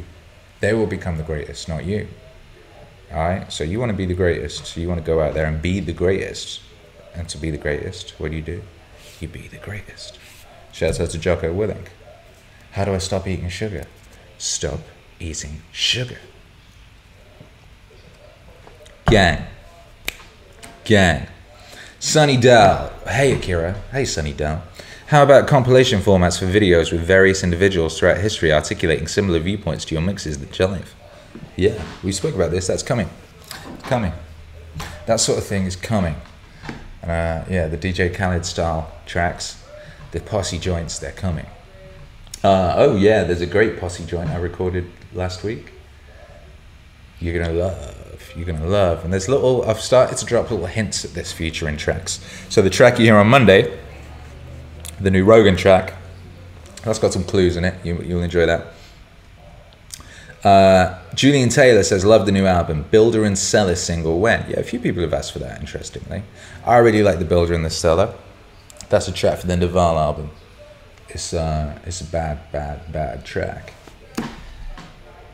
They 0.61 0.75
will 0.75 0.87
become 0.87 1.17
the 1.17 1.23
greatest, 1.23 1.69
not 1.69 1.87
you. 1.87 2.07
All 3.13 3.19
right. 3.19 3.51
So 3.51 3.65
you 3.65 3.81
want 3.81 3.91
to 3.91 3.97
be 3.97 4.07
the 4.07 4.15
greatest. 4.15 4.67
So 4.67 4.81
you 4.81 4.89
want 4.89 5.01
to 5.01 5.07
go 5.07 5.21
out 5.21 5.33
there 5.33 5.47
and 5.47 5.61
be 5.61 5.81
the 5.81 5.95
greatest. 5.95 6.61
And 7.15 7.29
to 7.31 7.39
be 7.39 7.51
the 7.51 7.59
greatest, 7.59 8.11
what 8.21 8.31
do 8.31 8.37
you 8.37 8.43
do? 8.43 8.63
You 9.21 9.29
be 9.29 9.49
the 9.49 9.59
greatest. 9.59 10.19
Shouts 10.73 10.99
out 10.99 11.11
to 11.11 11.19
Jocko 11.19 11.53
Willink. 11.53 11.89
How 12.73 12.87
do 12.87 12.95
I 12.95 12.99
stop 12.99 13.27
eating 13.27 13.51
sugar? 13.51 13.85
Stop 14.39 14.81
eating 15.19 15.61
sugar. 15.73 16.19
Gang. 19.07 19.45
Gang. 20.85 21.27
Sunny 21.99 22.39
Dell. 22.39 22.93
Hey 23.07 23.33
Akira. 23.33 23.75
Hey 23.93 24.07
Sunny 24.07 24.33
Dell. 24.33 24.63
How 25.09 25.23
about 25.23 25.47
compilation 25.47 26.01
formats 26.01 26.39
for 26.39 26.47
videos 26.47 26.91
with 26.91 27.03
various 27.03 27.45
individuals 27.45 27.99
throughout 27.99 28.19
history 28.19 28.53
articulating 28.53 29.07
similar 29.07 29.41
viewpoints 29.41 29.85
to 29.87 29.95
your 29.95 30.03
mixes 30.03 30.39
that 30.39 30.51
jive? 30.51 30.87
Yeah, 31.57 31.83
we 32.03 32.13
spoke 32.13 32.35
about 32.35 32.53
this. 32.53 32.69
That's 32.69 32.83
coming. 32.83 33.11
Coming. 33.83 34.13
That 35.07 35.21
sort 35.21 35.39
of 35.39 35.45
thing 35.45 35.67
is 35.67 35.77
coming. 35.77 36.15
Uh, 37.11 37.45
yeah, 37.51 37.67
the 37.67 37.77
DJ 37.77 38.15
Khaled 38.15 38.47
style 38.47 38.93
tracks, 39.05 39.61
the 40.13 40.21
posse 40.21 40.59
joints, 40.59 41.01
they're 41.01 41.11
coming. 41.11 41.47
Uh, 42.45 42.75
oh 42.77 42.95
yeah, 42.95 43.25
there's 43.25 43.41
a 43.41 43.47
great 43.47 43.81
posse 43.81 44.05
joint 44.07 44.31
I 44.31 44.37
recorded 44.37 44.89
last 45.13 45.43
week. 45.43 45.73
You're 47.19 47.43
gonna 47.43 47.53
love, 47.53 48.33
you're 48.37 48.47
gonna 48.47 48.65
love, 48.65 49.03
and 49.03 49.13
there's 49.13 49.29
little. 49.29 49.69
I've 49.69 49.81
started 49.81 50.19
to 50.19 50.25
drop 50.25 50.53
little 50.53 50.67
hints 50.67 51.05
at 51.05 51.13
this 51.13 51.33
future 51.33 51.69
in 51.69 51.77
tracks. 51.77 52.21
So 52.49 52.63
the 52.63 52.71
track 52.71 53.01
you 53.01 53.07
hear 53.07 53.17
on 53.17 53.27
Monday, 53.27 53.77
the 55.01 55.11
new 55.11 55.25
Rogan 55.25 55.57
track, 55.57 55.95
that's 56.85 57.01
got 57.01 57.13
some 57.13 57.25
clues 57.25 57.57
in 57.57 57.65
it. 57.65 57.75
You, 57.85 58.01
you'll 58.03 58.23
enjoy 58.23 58.47
that. 58.47 58.69
Uh, 60.43 60.99
Julian 61.15 61.51
Taylor 61.51 61.83
says, 61.83 62.05
Love 62.05 62.27
the 62.27 62.33
new 62.33 62.47
album. 62.47 62.87
Builder 62.91 63.25
and 63.25 63.39
Seller 63.39 63.77
single 63.77 64.21
when? 64.21 64.49
Yeah, 64.49 64.61
a 64.61 64.63
few 64.63 64.81
people 64.81 65.03
have 65.03 65.13
asked 65.13 65.33
for 65.33 65.39
that, 65.41 65.61
interestingly. 65.61 66.23
I 66.65 66.79
really 66.79 67.03
like 67.03 67.19
the 67.19 67.25
Builder 67.25 67.55
and 67.55 67.65
the 67.65 67.71
Seller. 67.71 68.15
That's 68.89 69.09
a 69.09 69.13
track 69.13 69.39
for 69.39 69.47
the 69.47 69.57
Naval 69.57 69.99
album. 69.99 70.31
It's, 71.09 71.35
uh, 71.35 71.79
it's 71.85 72.01
a 72.01 72.05
bad, 72.05 72.51
bad, 72.53 72.91
bad 72.93 73.25
track. 73.25 73.75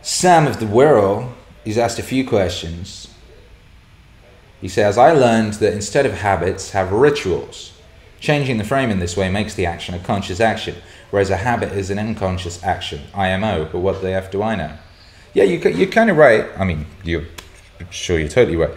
Sam 0.02 0.46
of 0.46 0.58
the 0.58 0.66
World, 0.66 1.32
he's 1.64 1.78
asked 1.78 1.98
a 1.98 2.02
few 2.02 2.26
questions. 2.26 3.08
He 4.60 4.68
says, 4.68 4.98
I 4.98 5.12
learned 5.12 5.54
that 5.54 5.72
instead 5.72 6.06
of 6.06 6.14
habits, 6.14 6.70
have 6.70 6.90
rituals. 6.92 7.72
Changing 8.18 8.56
the 8.56 8.64
frame 8.64 8.90
in 8.90 8.98
this 8.98 9.16
way 9.16 9.30
makes 9.30 9.54
the 9.54 9.66
action 9.66 9.94
a 9.94 9.98
conscious 9.98 10.40
action, 10.40 10.76
whereas 11.10 11.30
a 11.30 11.36
habit 11.36 11.72
is 11.72 11.90
an 11.90 11.98
unconscious 11.98 12.62
action, 12.64 13.02
IMO. 13.14 13.68
But 13.70 13.80
what 13.80 14.00
the 14.00 14.12
F 14.12 14.30
do 14.30 14.42
I 14.42 14.56
know? 14.56 14.72
Yeah, 15.36 15.44
you, 15.44 15.58
you're 15.58 15.90
kind 15.90 16.08
of 16.08 16.16
right. 16.16 16.46
I 16.56 16.64
mean, 16.64 16.86
you're 17.04 17.26
sure 17.90 18.18
you're 18.18 18.26
totally 18.26 18.56
right. 18.56 18.70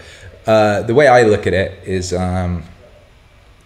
Uh, 0.45 0.81
the 0.81 0.93
way 0.93 1.07
I 1.07 1.23
look 1.23 1.47
at 1.47 1.53
it 1.53 1.87
is 1.87 2.11
um, 2.11 2.63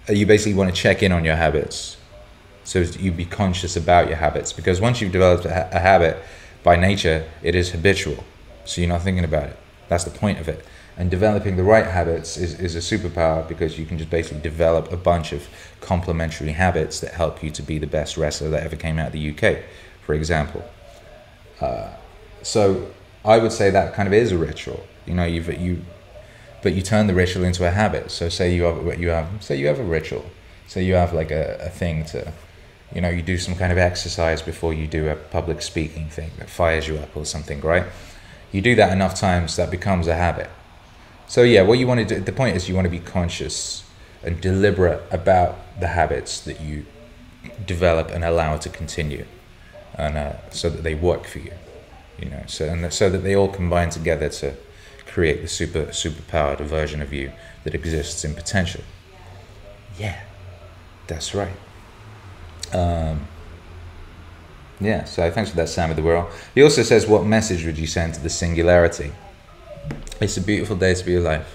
you 0.08 0.28
basically 0.28 0.54
want 0.54 0.70
to 0.70 0.80
check 0.80 1.02
in 1.02 1.12
on 1.12 1.26
your 1.26 1.36
habits. 1.36 1.98
So 2.66 2.82
you 2.82 3.12
be 3.12 3.26
conscious 3.26 3.76
about 3.76 4.10
your 4.10 4.18
habits 4.18 4.54
because 4.54 4.80
once 4.80 5.02
you've 5.02 5.12
developed 5.12 5.44
a, 5.46 5.52
ha- 5.52 5.70
a 5.72 5.80
habit, 5.80 6.24
by 6.62 6.76
nature, 6.76 7.28
it 7.42 7.56
is 7.56 7.72
habitual. 7.72 8.24
So 8.64 8.80
you're 8.80 8.90
not 8.90 9.02
thinking 9.02 9.24
about 9.24 9.50
it. 9.50 9.58
That's 9.90 10.04
the 10.04 10.12
point 10.12 10.40
of 10.40 10.48
it. 10.48 10.64
And 10.96 11.10
developing 11.10 11.58
the 11.58 11.64
right 11.64 11.88
habits 11.88 12.38
is, 12.38 12.60
is 12.60 12.76
a 12.76 12.98
superpower 12.98 13.48
because 13.48 13.80
you 13.80 13.88
can 13.88 13.98
just 13.98 14.12
basically 14.12 14.42
develop 14.42 14.92
a 14.92 14.98
bunch 14.98 15.34
of 15.34 15.48
complementary 15.82 16.52
habits 16.52 17.00
that 17.00 17.16
help 17.16 17.42
you 17.42 17.50
to 17.50 17.64
be 17.64 17.80
the 17.80 17.88
best 17.88 18.18
wrestler 18.18 18.52
that 18.52 18.62
ever 18.62 18.76
came 18.76 19.00
out 19.00 19.08
of 19.08 19.14
the 19.14 19.32
UK, 19.32 19.64
for 20.06 20.14
example. 20.14 20.64
Uh, 21.60 21.90
so 22.44 22.92
I 23.26 23.38
would 23.38 23.52
say 23.52 23.70
that 23.70 23.94
kind 23.94 24.08
of 24.08 24.14
is 24.14 24.32
a 24.32 24.38
ritual. 24.38 24.86
You 25.06 25.14
know, 25.14 25.26
you've 25.26 25.48
you, 25.60 25.84
but 26.62 26.74
you 26.74 26.82
turn 26.82 27.08
the 27.08 27.14
ritual 27.14 27.44
into 27.44 27.66
a 27.66 27.72
habit. 27.72 28.12
So 28.12 28.30
say 28.30 28.54
you 28.54 28.64
have 28.64 29.00
you 29.00 29.10
have 29.10 29.28
say 29.44 29.56
you 29.56 29.68
have 29.68 29.80
a 29.80 29.84
ritual. 29.84 30.26
Say 30.68 30.84
you 30.84 30.94
have 30.96 31.14
like 31.14 31.32
a, 31.32 31.58
a 31.62 31.70
thing 31.70 32.06
to, 32.06 32.34
you 32.94 33.02
know, 33.02 33.10
you 33.10 33.22
do 33.22 33.38
some 33.38 33.56
kind 33.56 33.72
of 33.72 33.78
exercise 33.78 34.42
before 34.42 34.74
you 34.74 34.88
do 34.88 35.10
a 35.10 35.16
public 35.16 35.62
speaking 35.62 36.10
thing 36.10 36.32
that 36.40 36.50
fires 36.50 36.88
you 36.88 36.98
up 36.98 37.16
or 37.16 37.26
something, 37.26 37.62
right? 37.62 37.86
You 38.52 38.62
do 38.62 38.76
that 38.76 38.92
enough 38.92 39.16
times 39.16 39.56
that 39.56 39.72
becomes 39.72 40.08
a 40.08 40.16
habit. 40.16 40.50
So 41.28 41.44
yeah, 41.44 41.62
what 41.62 41.80
you 41.80 41.88
want 41.88 42.08
to 42.08 42.16
do. 42.16 42.22
The 42.22 42.32
point 42.32 42.56
is 42.56 42.68
you 42.68 42.76
want 42.76 42.86
to 42.86 42.92
be 42.92 43.00
conscious 43.00 43.84
and 44.22 44.40
deliberate 44.40 45.02
about 45.12 45.80
the 45.80 45.88
habits 45.88 46.40
that 46.42 46.62
you 46.62 46.86
develop 47.66 48.10
and 48.10 48.24
allow 48.24 48.58
to 48.58 48.70
continue, 48.70 49.26
and 49.96 50.18
uh, 50.18 50.50
so 50.50 50.70
that 50.70 50.84
they 50.84 50.96
work 50.96 51.26
for 51.26 51.40
you 51.40 51.54
you 52.24 52.30
know 52.30 52.44
so 52.48 52.66
and 52.66 52.94
so 52.94 53.10
that 53.10 53.20
they 53.20 53.36
all 53.36 53.50
combine 53.50 53.90
together 53.90 54.30
to 54.30 54.56
create 55.06 55.42
the 55.42 55.48
super 55.48 55.86
superpowered 55.88 56.60
version 56.62 57.02
of 57.02 57.14
you 57.14 57.32
that 57.64 57.76
exists 57.76 58.24
in 58.24 58.34
potential. 58.34 58.82
Yeah 59.98 60.20
that's 61.08 61.36
right. 61.36 61.58
Um, 62.72 63.28
yeah 64.80 65.04
so 65.04 65.30
thanks 65.30 65.50
for 65.50 65.58
that 65.58 65.70
sam 65.70 65.90
of 65.90 65.96
the 65.98 66.04
world. 66.04 66.32
He 66.56 66.64
also 66.64 66.84
says 66.84 67.06
what 67.06 67.26
message 67.26 67.66
would 67.66 67.78
you 67.78 67.88
send 67.88 68.14
to 68.16 68.22
the 68.22 68.30
singularity? 68.30 69.12
It's 70.22 70.38
a 70.38 70.42
beautiful 70.42 70.78
day 70.78 70.94
to 70.94 71.06
be 71.06 71.16
alive. 71.16 71.48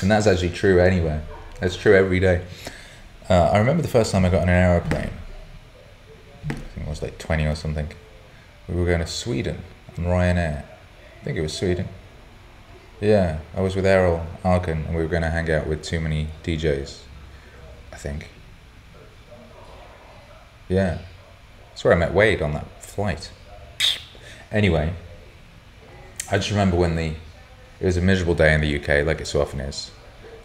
And 0.00 0.10
that's 0.10 0.26
actually 0.26 0.50
true 0.50 0.80
anyway 0.80 1.20
that's 1.60 1.76
true 1.76 1.94
every 1.94 2.20
day. 2.20 2.42
Uh, 3.28 3.50
i 3.52 3.58
remember 3.58 3.82
the 3.82 3.88
first 3.88 4.10
time 4.10 4.24
i 4.24 4.30
got 4.30 4.42
on 4.42 4.48
an 4.48 4.54
aeroplane 4.54 5.19
I 6.48 6.54
think 6.54 6.86
it 6.86 6.88
was 6.88 7.02
like 7.02 7.18
20 7.18 7.46
or 7.46 7.54
something. 7.54 7.88
We 8.68 8.74
were 8.74 8.86
going 8.86 9.00
to 9.00 9.06
Sweden 9.06 9.62
on 9.98 10.04
Ryanair. 10.04 10.64
I 10.64 11.24
think 11.24 11.36
it 11.36 11.42
was 11.42 11.52
Sweden. 11.52 11.88
Yeah, 13.00 13.40
I 13.56 13.60
was 13.60 13.76
with 13.76 13.84
Erol 13.84 14.26
Alkan 14.44 14.84
and 14.86 14.94
we 14.94 15.02
were 15.02 15.08
going 15.08 15.22
to 15.22 15.30
hang 15.30 15.50
out 15.50 15.66
with 15.66 15.82
too 15.82 16.00
many 16.00 16.28
DJs. 16.44 17.00
I 17.92 17.96
think. 17.96 18.30
Yeah. 20.68 20.98
That's 21.70 21.84
where 21.84 21.94
I 21.94 21.96
met 21.96 22.14
Wade 22.14 22.42
on 22.42 22.52
that 22.52 22.82
flight. 22.82 23.30
Anyway, 24.52 24.92
I 26.30 26.36
just 26.36 26.50
remember 26.50 26.76
when 26.76 26.96
the 26.96 27.14
it 27.80 27.86
was 27.86 27.96
a 27.96 28.02
miserable 28.02 28.34
day 28.34 28.52
in 28.52 28.60
the 28.60 28.76
UK, 28.76 29.06
like 29.06 29.20
it 29.20 29.26
so 29.26 29.40
often 29.40 29.60
is. 29.60 29.90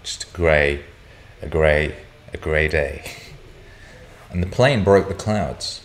Just 0.03 0.23
a 0.23 0.27
grey, 0.27 0.85
a 1.41 1.47
grey, 1.47 1.95
a 2.33 2.37
grey 2.37 2.67
day. 2.67 3.11
And 4.31 4.43
the 4.43 4.47
plane 4.47 4.83
broke 4.83 5.07
the 5.07 5.13
clouds 5.13 5.84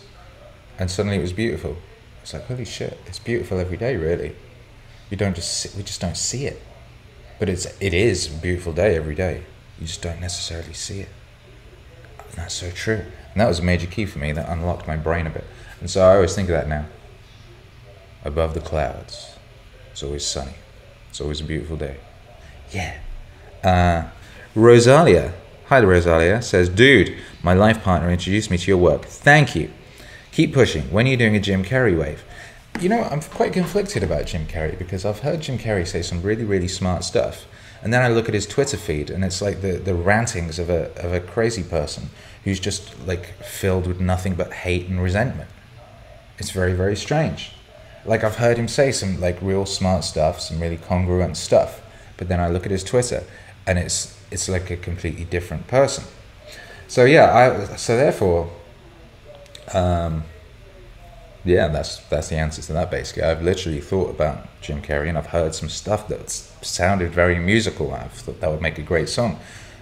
and 0.81 0.89
suddenly 0.89 1.17
it 1.17 1.21
was 1.21 1.31
beautiful. 1.31 1.77
It's 2.23 2.33
like 2.33 2.47
holy 2.47 2.65
shit, 2.65 2.97
it's 3.05 3.19
beautiful 3.19 3.59
every 3.59 3.77
day, 3.77 3.95
really. 3.97 4.35
We 5.11 5.15
don't 5.15 5.35
just 5.35 5.53
see, 5.53 5.69
we 5.77 5.83
just 5.83 6.01
don't 6.01 6.17
see 6.17 6.47
it, 6.47 6.59
but 7.37 7.49
it's 7.49 7.67
it 7.79 7.93
is 7.93 8.27
a 8.27 8.37
beautiful 8.39 8.73
day 8.73 8.95
every 8.95 9.13
day. 9.13 9.43
You 9.79 9.85
just 9.85 10.01
don't 10.01 10.19
necessarily 10.19 10.73
see 10.73 11.01
it. 11.01 11.09
That's 12.35 12.55
so 12.55 12.71
true. 12.71 13.03
And 13.33 13.41
that 13.41 13.47
was 13.47 13.59
a 13.59 13.63
major 13.63 13.85
key 13.85 14.07
for 14.07 14.17
me. 14.17 14.31
That 14.31 14.49
unlocked 14.49 14.87
my 14.87 14.97
brain 14.97 15.27
a 15.27 15.29
bit. 15.29 15.43
And 15.81 15.89
so 15.89 16.01
I 16.01 16.15
always 16.15 16.33
think 16.33 16.49
of 16.49 16.53
that 16.53 16.67
now. 16.67 16.85
Above 18.25 18.55
the 18.55 18.59
clouds, 18.61 19.35
it's 19.91 20.01
always 20.01 20.25
sunny. 20.25 20.55
It's 21.09 21.21
always 21.21 21.41
a 21.41 21.43
beautiful 21.43 21.77
day. 21.77 21.97
Yeah. 22.71 22.97
Uh, 23.63 24.09
Rosalia, 24.55 25.33
hi 25.67 25.79
Rosalia, 25.79 26.41
says, 26.41 26.69
Dude, 26.69 27.15
my 27.43 27.53
life 27.53 27.83
partner 27.83 28.09
introduced 28.09 28.49
me 28.49 28.57
to 28.57 28.67
your 28.67 28.77
work. 28.77 29.05
Thank 29.05 29.55
you. 29.55 29.71
Keep 30.31 30.53
pushing. 30.53 30.83
When 30.91 31.07
are 31.07 31.09
you 31.09 31.17
doing 31.17 31.35
a 31.35 31.41
Jim 31.41 31.63
Carrey 31.63 31.97
wave? 31.97 32.23
You 32.79 32.87
know, 32.87 33.03
I'm 33.03 33.21
quite 33.21 33.51
conflicted 33.51 34.01
about 34.01 34.27
Jim 34.27 34.47
Carrey 34.47 34.77
because 34.77 35.03
I've 35.03 35.19
heard 35.19 35.41
Jim 35.41 35.57
Carrey 35.57 35.85
say 35.85 36.01
some 36.01 36.21
really, 36.21 36.45
really 36.45 36.69
smart 36.69 37.03
stuff. 37.03 37.45
And 37.83 37.91
then 37.91 38.01
I 38.01 38.07
look 38.07 38.29
at 38.29 38.33
his 38.33 38.47
Twitter 38.47 38.77
feed 38.77 39.09
and 39.09 39.25
it's 39.25 39.41
like 39.41 39.61
the, 39.61 39.73
the 39.73 39.93
rantings 39.93 40.57
of 40.57 40.69
a, 40.69 40.95
of 41.03 41.11
a 41.11 41.19
crazy 41.19 41.63
person 41.63 42.09
who's 42.45 42.59
just 42.59 42.97
like 43.05 43.25
filled 43.43 43.87
with 43.87 43.99
nothing 43.99 44.35
but 44.35 44.53
hate 44.53 44.87
and 44.87 45.03
resentment. 45.03 45.49
It's 46.37 46.51
very, 46.51 46.73
very 46.73 46.95
strange. 46.95 47.51
Like 48.05 48.23
I've 48.23 48.37
heard 48.37 48.57
him 48.57 48.69
say 48.69 48.91
some 48.93 49.19
like 49.19 49.41
real 49.41 49.65
smart 49.65 50.05
stuff, 50.05 50.39
some 50.39 50.61
really 50.61 50.77
congruent 50.77 51.35
stuff, 51.35 51.81
but 52.15 52.29
then 52.29 52.39
I 52.39 52.47
look 52.47 52.65
at 52.65 52.71
his 52.71 52.83
Twitter 52.83 53.25
and 53.67 53.77
it's 53.77 54.17
it's 54.31 54.47
like 54.47 54.71
a 54.71 54.77
completely 54.77 55.25
different 55.25 55.67
person. 55.67 56.05
So 56.87 57.03
yeah, 57.03 57.35
I 57.35 57.75
so 57.75 57.97
therefore 57.97 58.49
um, 59.75 60.23
yeah, 61.43 61.67
that's 61.67 61.97
that's 62.09 62.29
the 62.29 62.37
answer 62.37 62.61
to 62.61 62.73
that 62.73 62.91
basically. 62.91 63.23
I've 63.23 63.41
literally 63.41 63.81
thought 63.81 64.09
about 64.09 64.47
Jim 64.61 64.81
Carrey 64.81 65.09
and 65.09 65.17
I've 65.17 65.27
heard 65.27 65.55
some 65.55 65.69
stuff 65.69 66.07
that 66.09 66.29
sounded 66.29 67.11
very 67.11 67.39
musical. 67.39 67.93
I 67.93 68.07
thought 68.07 68.39
that 68.41 68.51
would 68.51 68.61
make 68.61 68.77
a 68.77 68.83
great 68.83 69.09
song. 69.09 69.39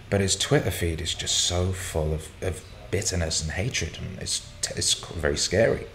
But 0.10 0.22
his 0.22 0.36
Twitter 0.36 0.72
feed 0.72 1.02
is 1.02 1.14
just 1.14 1.38
so 1.38 1.72
full 1.72 2.14
of, 2.14 2.30
of 2.42 2.64
bitterness 2.90 3.44
and 3.44 3.52
hatred 3.52 4.00
and 4.00 4.20
it's 4.20 4.50
it's 4.76 4.94
very 4.94 5.38
scary. 5.38 5.88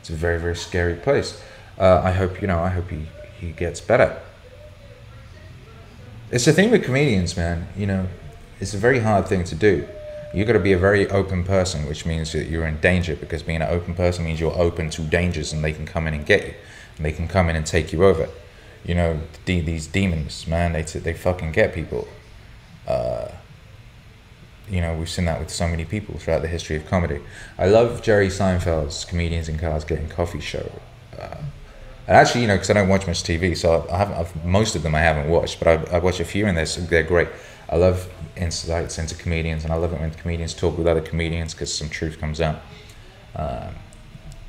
It's 0.00 0.10
a 0.10 0.14
very, 0.14 0.40
very 0.40 0.56
scary 0.56 0.94
place 0.94 1.42
uh, 1.80 2.02
I 2.04 2.12
hope 2.12 2.40
you 2.42 2.46
know. 2.46 2.60
I 2.60 2.68
hope 2.68 2.90
he 2.90 3.06
he 3.40 3.52
gets 3.52 3.80
better. 3.80 4.20
It's 6.30 6.44
the 6.44 6.52
thing 6.52 6.70
with 6.70 6.84
comedians, 6.84 7.36
man. 7.36 7.68
You 7.76 7.86
know, 7.86 8.06
it's 8.60 8.74
a 8.74 8.78
very 8.78 9.00
hard 9.00 9.26
thing 9.26 9.42
to 9.44 9.54
do. 9.54 9.88
You 10.32 10.44
got 10.44 10.52
to 10.52 10.60
be 10.60 10.72
a 10.72 10.78
very 10.78 11.08
open 11.10 11.42
person, 11.44 11.86
which 11.86 12.06
means 12.06 12.32
that 12.32 12.46
you're 12.46 12.66
in 12.66 12.78
danger 12.80 13.16
because 13.16 13.42
being 13.42 13.62
an 13.62 13.68
open 13.68 13.94
person 13.94 14.24
means 14.24 14.38
you're 14.38 14.56
open 14.56 14.88
to 14.90 15.02
dangers 15.02 15.52
and 15.52 15.64
they 15.64 15.72
can 15.72 15.86
come 15.86 16.06
in 16.06 16.14
and 16.14 16.24
get 16.24 16.46
you, 16.46 16.54
and 16.96 17.04
they 17.04 17.12
can 17.12 17.26
come 17.26 17.48
in 17.48 17.56
and 17.56 17.66
take 17.66 17.92
you 17.92 18.04
over. 18.04 18.28
You 18.84 18.94
know, 18.94 19.20
the, 19.44 19.60
these 19.60 19.86
demons, 19.86 20.46
man, 20.46 20.72
they 20.72 20.82
they 20.82 21.14
fucking 21.14 21.52
get 21.52 21.74
people. 21.74 22.08
Uh, 22.86 23.28
you 24.68 24.80
know, 24.80 24.96
we've 24.96 25.08
seen 25.08 25.24
that 25.24 25.40
with 25.40 25.50
so 25.50 25.66
many 25.66 25.84
people 25.84 26.16
throughout 26.18 26.42
the 26.42 26.48
history 26.48 26.76
of 26.76 26.86
comedy. 26.86 27.20
I 27.58 27.66
love 27.66 28.02
Jerry 28.02 28.28
Seinfeld's 28.28 29.04
Comedians 29.04 29.48
in 29.48 29.58
Cars 29.58 29.84
Getting 29.84 30.08
Coffee 30.08 30.40
show. 30.40 30.80
Uh, 31.18 31.38
and 32.06 32.16
actually, 32.16 32.42
you 32.42 32.46
know, 32.46 32.54
because 32.54 32.70
I 32.70 32.74
don't 32.74 32.88
watch 32.88 33.06
much 33.06 33.22
TV, 33.22 33.56
so 33.56 33.86
I 33.90 33.98
haven't. 33.98 34.14
I've, 34.14 34.44
most 34.44 34.76
of 34.76 34.82
them 34.82 34.94
I 34.94 35.00
haven't 35.00 35.28
watched, 35.28 35.58
but 35.58 35.68
I, 35.68 35.96
I 35.96 35.98
watch 35.98 36.20
a 36.20 36.24
few, 36.24 36.46
and 36.46 36.56
they're 36.56 36.66
they're 36.66 37.02
great. 37.02 37.28
I 37.70 37.76
love 37.76 38.10
insights 38.36 38.98
into 38.98 39.14
comedians, 39.14 39.62
and 39.62 39.72
I 39.72 39.76
love 39.76 39.92
it 39.92 40.00
when 40.00 40.10
comedians 40.10 40.54
talk 40.54 40.76
with 40.76 40.88
other 40.88 41.00
comedians 41.00 41.54
because 41.54 41.72
some 41.72 41.88
truth 41.88 42.18
comes 42.18 42.40
out. 42.40 42.60
Uh, 43.34 43.68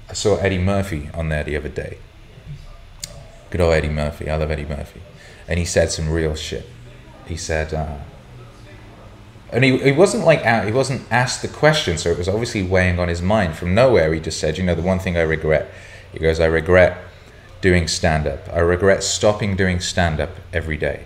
I 0.10 0.14
saw 0.14 0.38
Eddie 0.38 0.58
Murphy 0.58 1.10
on 1.14 1.30
there 1.30 1.44
the 1.44 1.56
other 1.56 1.70
day. 1.70 2.00
Good 3.52 3.62
old 3.62 3.74
Eddie 3.74 3.90
Murphy. 3.90 4.28
I 4.30 4.36
love 4.38 4.50
Eddie 4.50 4.66
Murphy, 4.66 5.02
and 5.48 5.60
he 5.60 5.66
said 5.66 5.92
some 5.92 6.10
real 6.10 6.36
shit. 6.36 6.68
He 7.28 7.38
said. 7.38 7.74
Uh, 7.74 8.00
and 9.54 9.66
he, 9.66 9.78
he 9.78 9.92
wasn't 9.92 10.24
like 10.24 10.44
out, 10.46 10.66
he 10.66 10.72
wasn't 10.72 11.02
asked 11.12 11.42
the 11.42 11.48
question, 11.50 11.98
so 11.98 12.10
it 12.10 12.18
was 12.18 12.30
obviously 12.30 12.64
weighing 12.64 13.00
on 13.00 13.10
his 13.10 13.22
mind 13.22 13.56
from 13.56 13.76
nowhere. 13.76 14.14
He 14.14 14.20
just 14.22 14.40
said, 14.40 14.58
you 14.58 14.64
know, 14.64 14.76
the 14.76 14.82
one 14.82 14.98
thing 14.98 15.18
I 15.18 15.22
regret. 15.22 15.70
He 16.14 16.20
goes, 16.20 16.40
I 16.40 16.46
regret 16.46 16.98
doing 17.60 17.88
stand 17.88 18.28
up. 18.28 18.48
I 18.52 18.60
regret 18.60 19.04
stopping 19.04 19.58
doing 19.58 19.80
stand 19.82 20.22
up 20.22 20.32
every 20.54 20.78
day 20.78 21.06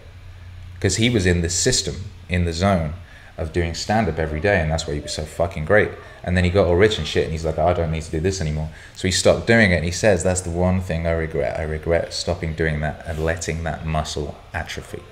because 0.76 0.98
he 0.98 1.10
was 1.10 1.26
in 1.26 1.42
the 1.42 1.50
system, 1.50 1.96
in 2.30 2.46
the 2.46 2.54
zone 2.54 2.94
of 3.38 3.52
doing 3.52 3.74
stand 3.74 4.08
up 4.08 4.18
every 4.18 4.40
day, 4.40 4.62
and 4.62 4.72
that's 4.72 4.88
why 4.88 4.94
he 4.94 5.00
was 5.00 5.14
so 5.14 5.24
fucking 5.24 5.66
great. 5.66 5.90
And 6.24 6.38
then 6.38 6.44
he 6.44 6.50
got 6.50 6.68
all 6.68 6.76
rich 6.76 6.98
and 6.98 7.06
shit, 7.06 7.24
and 7.24 7.32
he's 7.32 7.44
like, 7.44 7.60
I 7.60 7.74
don't 7.74 7.92
need 7.92 8.04
to 8.04 8.12
do 8.12 8.20
this 8.20 8.40
anymore. 8.40 8.70
So 8.96 9.08
he 9.08 9.12
stopped 9.12 9.46
doing 9.46 9.72
it, 9.72 9.76
and 9.76 9.86
he 9.86 9.92
says, 9.92 10.24
That's 10.24 10.42
the 10.42 10.50
one 10.50 10.82
thing 10.82 11.06
I 11.06 11.12
regret. 11.12 11.60
I 11.60 11.64
regret 11.64 12.14
stopping 12.14 12.56
doing 12.56 12.80
that 12.80 13.04
and 13.06 13.24
letting 13.24 13.64
that 13.64 13.86
muscle 13.86 14.36
atrophy. 14.54 15.04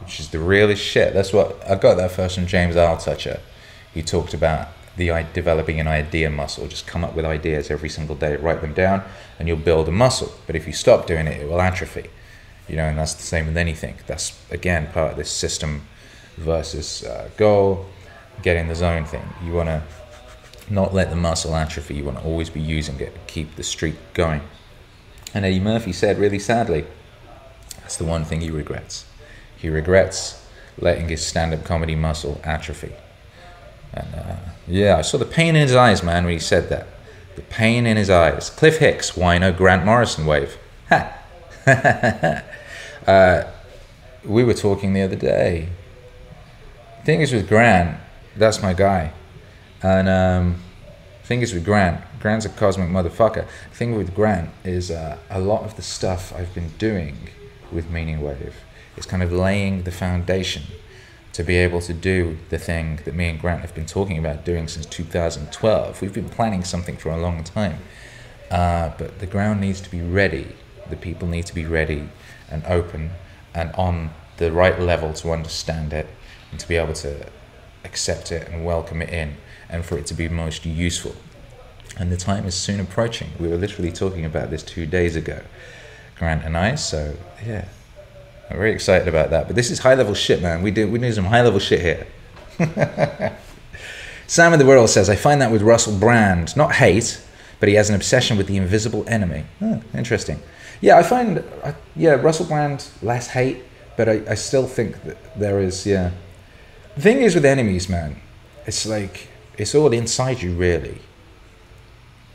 Which 0.00 0.18
is 0.18 0.30
the 0.30 0.38
realest 0.38 0.82
shit. 0.82 1.12
That's 1.12 1.32
what 1.32 1.62
I 1.68 1.74
got 1.74 1.96
that 1.96 2.10
first 2.10 2.36
from 2.36 2.46
James 2.46 2.74
Altucher. 2.74 3.40
He 3.92 4.02
talked 4.02 4.32
about 4.32 4.68
the 4.96 5.26
developing 5.32 5.78
an 5.78 5.86
idea 5.86 6.30
muscle. 6.30 6.66
Just 6.66 6.86
come 6.86 7.04
up 7.04 7.14
with 7.14 7.24
ideas 7.24 7.70
every 7.70 7.88
single 7.88 8.16
day, 8.16 8.36
write 8.36 8.62
them 8.62 8.72
down, 8.72 9.02
and 9.38 9.46
you'll 9.46 9.58
build 9.58 9.88
a 9.88 9.92
muscle. 9.92 10.32
But 10.46 10.56
if 10.56 10.66
you 10.66 10.72
stop 10.72 11.06
doing 11.06 11.26
it, 11.26 11.40
it 11.40 11.48
will 11.48 11.60
atrophy. 11.60 12.08
You 12.70 12.76
know, 12.76 12.84
and 12.84 12.96
that's 12.96 13.14
the 13.14 13.24
same 13.24 13.46
with 13.46 13.56
anything. 13.56 13.96
That's 14.06 14.40
again 14.50 14.86
part 14.92 15.12
of 15.12 15.16
this 15.16 15.30
system 15.30 15.82
versus 16.36 17.02
uh, 17.02 17.28
goal, 17.36 17.86
getting 18.42 18.68
the 18.68 18.76
zone 18.76 19.04
thing. 19.04 19.28
You 19.44 19.52
want 19.52 19.68
to 19.68 19.82
not 20.70 20.94
let 20.94 21.10
the 21.10 21.16
muscle 21.16 21.56
atrophy. 21.56 21.96
You 21.96 22.04
want 22.04 22.18
to 22.18 22.24
always 22.24 22.48
be 22.48 22.60
using 22.60 23.00
it, 23.00 23.12
keep 23.26 23.56
the 23.56 23.64
streak 23.64 23.96
going. 24.14 24.42
And 25.34 25.44
Eddie 25.44 25.60
Murphy 25.60 25.92
said, 25.92 26.18
really 26.18 26.38
sadly, 26.38 26.84
that's 27.80 27.96
the 27.96 28.04
one 28.04 28.24
thing 28.24 28.40
he 28.40 28.50
regrets. 28.50 29.04
He 29.56 29.68
regrets 29.68 30.46
letting 30.78 31.08
his 31.08 31.26
stand-up 31.26 31.64
comedy 31.64 31.96
muscle 31.96 32.40
atrophy. 32.44 32.92
And 33.92 34.14
uh, 34.14 34.36
yeah, 34.68 34.96
I 34.96 35.02
saw 35.02 35.18
the 35.18 35.24
pain 35.24 35.56
in 35.56 35.62
his 35.62 35.74
eyes, 35.74 36.02
man, 36.02 36.24
when 36.24 36.34
he 36.34 36.38
said 36.38 36.68
that. 36.68 36.86
The 37.34 37.42
pain 37.42 37.84
in 37.86 37.96
his 37.96 38.10
eyes. 38.10 38.50
Cliff 38.50 38.78
Hicks, 38.78 39.16
why 39.16 39.38
no 39.38 39.52
Grant 39.52 39.84
Morrison 39.84 40.24
wave? 40.24 40.56
Ha! 40.88 41.16
uh, 43.10 43.50
we 44.24 44.44
were 44.44 44.54
talking 44.54 44.92
the 44.92 45.02
other 45.02 45.16
day. 45.16 45.68
Thing 47.04 47.20
is 47.22 47.32
with 47.32 47.48
Grant, 47.48 47.98
that's 48.36 48.62
my 48.62 48.72
guy. 48.72 49.12
And 49.82 50.08
um, 50.08 50.62
thing 51.24 51.42
is 51.42 51.52
with 51.52 51.64
Grant, 51.64 52.00
Grant's 52.20 52.44
a 52.44 52.50
cosmic 52.50 52.88
motherfucker. 52.88 53.46
Thing 53.72 53.96
with 53.96 54.14
Grant 54.14 54.50
is 54.64 54.90
uh, 54.90 55.18
a 55.28 55.40
lot 55.40 55.62
of 55.64 55.74
the 55.76 55.82
stuff 55.82 56.32
I've 56.36 56.54
been 56.54 56.70
doing 56.78 57.16
with 57.72 57.90
Meaning 57.90 58.20
Wave 58.20 58.56
is 58.96 59.06
kind 59.06 59.22
of 59.22 59.32
laying 59.32 59.82
the 59.84 59.90
foundation 59.90 60.62
to 61.32 61.42
be 61.42 61.56
able 61.56 61.80
to 61.80 61.94
do 61.94 62.38
the 62.50 62.58
thing 62.58 63.00
that 63.04 63.14
me 63.14 63.28
and 63.28 63.40
Grant 63.40 63.62
have 63.62 63.74
been 63.74 63.86
talking 63.86 64.18
about 64.18 64.44
doing 64.44 64.68
since 64.68 64.86
2012. 64.86 66.02
We've 66.02 66.12
been 66.12 66.28
planning 66.28 66.64
something 66.64 66.96
for 66.96 67.10
a 67.10 67.16
long 67.16 67.42
time, 67.42 67.78
uh, 68.50 68.90
but 68.98 69.18
the 69.18 69.26
ground 69.26 69.60
needs 69.60 69.80
to 69.80 69.90
be 69.90 70.02
ready. 70.02 70.54
The 70.90 70.96
people 70.96 71.26
need 71.26 71.46
to 71.46 71.54
be 71.54 71.64
ready 71.64 72.08
and 72.50 72.64
open 72.66 73.10
and 73.54 73.72
on 73.74 74.10
the 74.36 74.50
right 74.50 74.80
level 74.80 75.12
to 75.12 75.30
understand 75.32 75.92
it 75.92 76.06
and 76.50 76.58
to 76.60 76.68
be 76.68 76.76
able 76.76 76.94
to 76.94 77.26
accept 77.84 78.32
it 78.32 78.48
and 78.48 78.64
welcome 78.64 79.02
it 79.02 79.10
in 79.10 79.36
and 79.68 79.84
for 79.84 79.98
it 79.98 80.06
to 80.06 80.14
be 80.14 80.28
most 80.28 80.64
useful. 80.66 81.14
And 81.98 82.10
the 82.10 82.16
time 82.16 82.46
is 82.46 82.54
soon 82.54 82.80
approaching. 82.80 83.30
We 83.38 83.48
were 83.48 83.56
literally 83.56 83.92
talking 83.92 84.24
about 84.24 84.50
this 84.50 84.62
two 84.62 84.86
days 84.86 85.16
ago, 85.16 85.42
Grant 86.18 86.44
and 86.44 86.56
I, 86.56 86.76
so 86.76 87.16
yeah. 87.44 87.66
I'm 88.50 88.56
very 88.56 88.72
excited 88.72 89.06
about 89.06 89.30
that. 89.30 89.46
But 89.46 89.54
this 89.54 89.70
is 89.70 89.78
high 89.78 89.94
level 89.94 90.14
shit, 90.14 90.42
man. 90.42 90.62
We 90.62 90.72
do 90.72 90.88
we 90.90 90.98
do 90.98 91.12
some 91.12 91.24
high 91.24 91.42
level 91.42 91.60
shit 91.60 91.80
here. 91.80 92.06
Sam 94.26 94.52
in 94.52 94.58
the 94.58 94.66
World 94.66 94.90
says, 94.90 95.08
I 95.08 95.16
find 95.16 95.40
that 95.40 95.50
with 95.50 95.62
Russell 95.62 95.96
Brand, 95.96 96.56
not 96.56 96.74
hate, 96.74 97.20
but 97.58 97.68
he 97.68 97.74
has 97.76 97.88
an 97.90 97.96
obsession 97.96 98.36
with 98.36 98.46
the 98.46 98.56
invisible 98.56 99.04
enemy. 99.08 99.44
Oh, 99.60 99.82
interesting. 99.94 100.40
Yeah, 100.80 100.98
I 100.98 101.02
find, 101.02 101.44
yeah, 101.94 102.12
Russell 102.12 102.46
Brand 102.46 102.88
less 103.02 103.28
hate, 103.28 103.62
but 103.96 104.08
I, 104.08 104.22
I 104.30 104.34
still 104.34 104.66
think 104.66 105.02
that 105.04 105.38
there 105.38 105.60
is, 105.60 105.86
yeah. 105.86 106.12
The 106.96 107.02
thing 107.02 107.18
is 107.18 107.34
with 107.34 107.44
enemies, 107.44 107.88
man, 107.88 108.16
it's 108.66 108.86
like, 108.86 109.28
it's 109.58 109.74
all 109.74 109.92
inside 109.92 110.40
you, 110.40 110.54
really. 110.54 110.98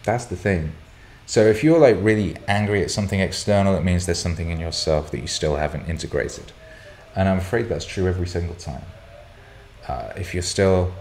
That's 0.03 0.25
the 0.25 0.35
thing. 0.35 0.73
So 1.25 1.41
if 1.41 1.63
you're 1.63 1.79
like 1.79 1.97
really 1.99 2.37
angry 2.47 2.83
at 2.83 2.91
something 2.91 3.19
external, 3.19 3.75
it 3.75 3.83
means 3.83 4.05
there's 4.05 4.19
something 4.19 4.51
in 4.51 4.59
yourself 4.59 5.09
that 5.09 5.19
you 5.19 5.27
still 5.27 5.55
haven't 5.55 5.89
integrated. 5.89 6.51
And 7.15 7.27
I'm 7.27 7.39
afraid 7.39 7.67
that's 7.67 7.85
true 7.85 8.07
every 8.07 8.27
single 8.27 8.55
time. 8.55 8.85
Uh, 9.87 10.13
if 10.15 10.35
you're 10.35 10.43
still 10.43 10.93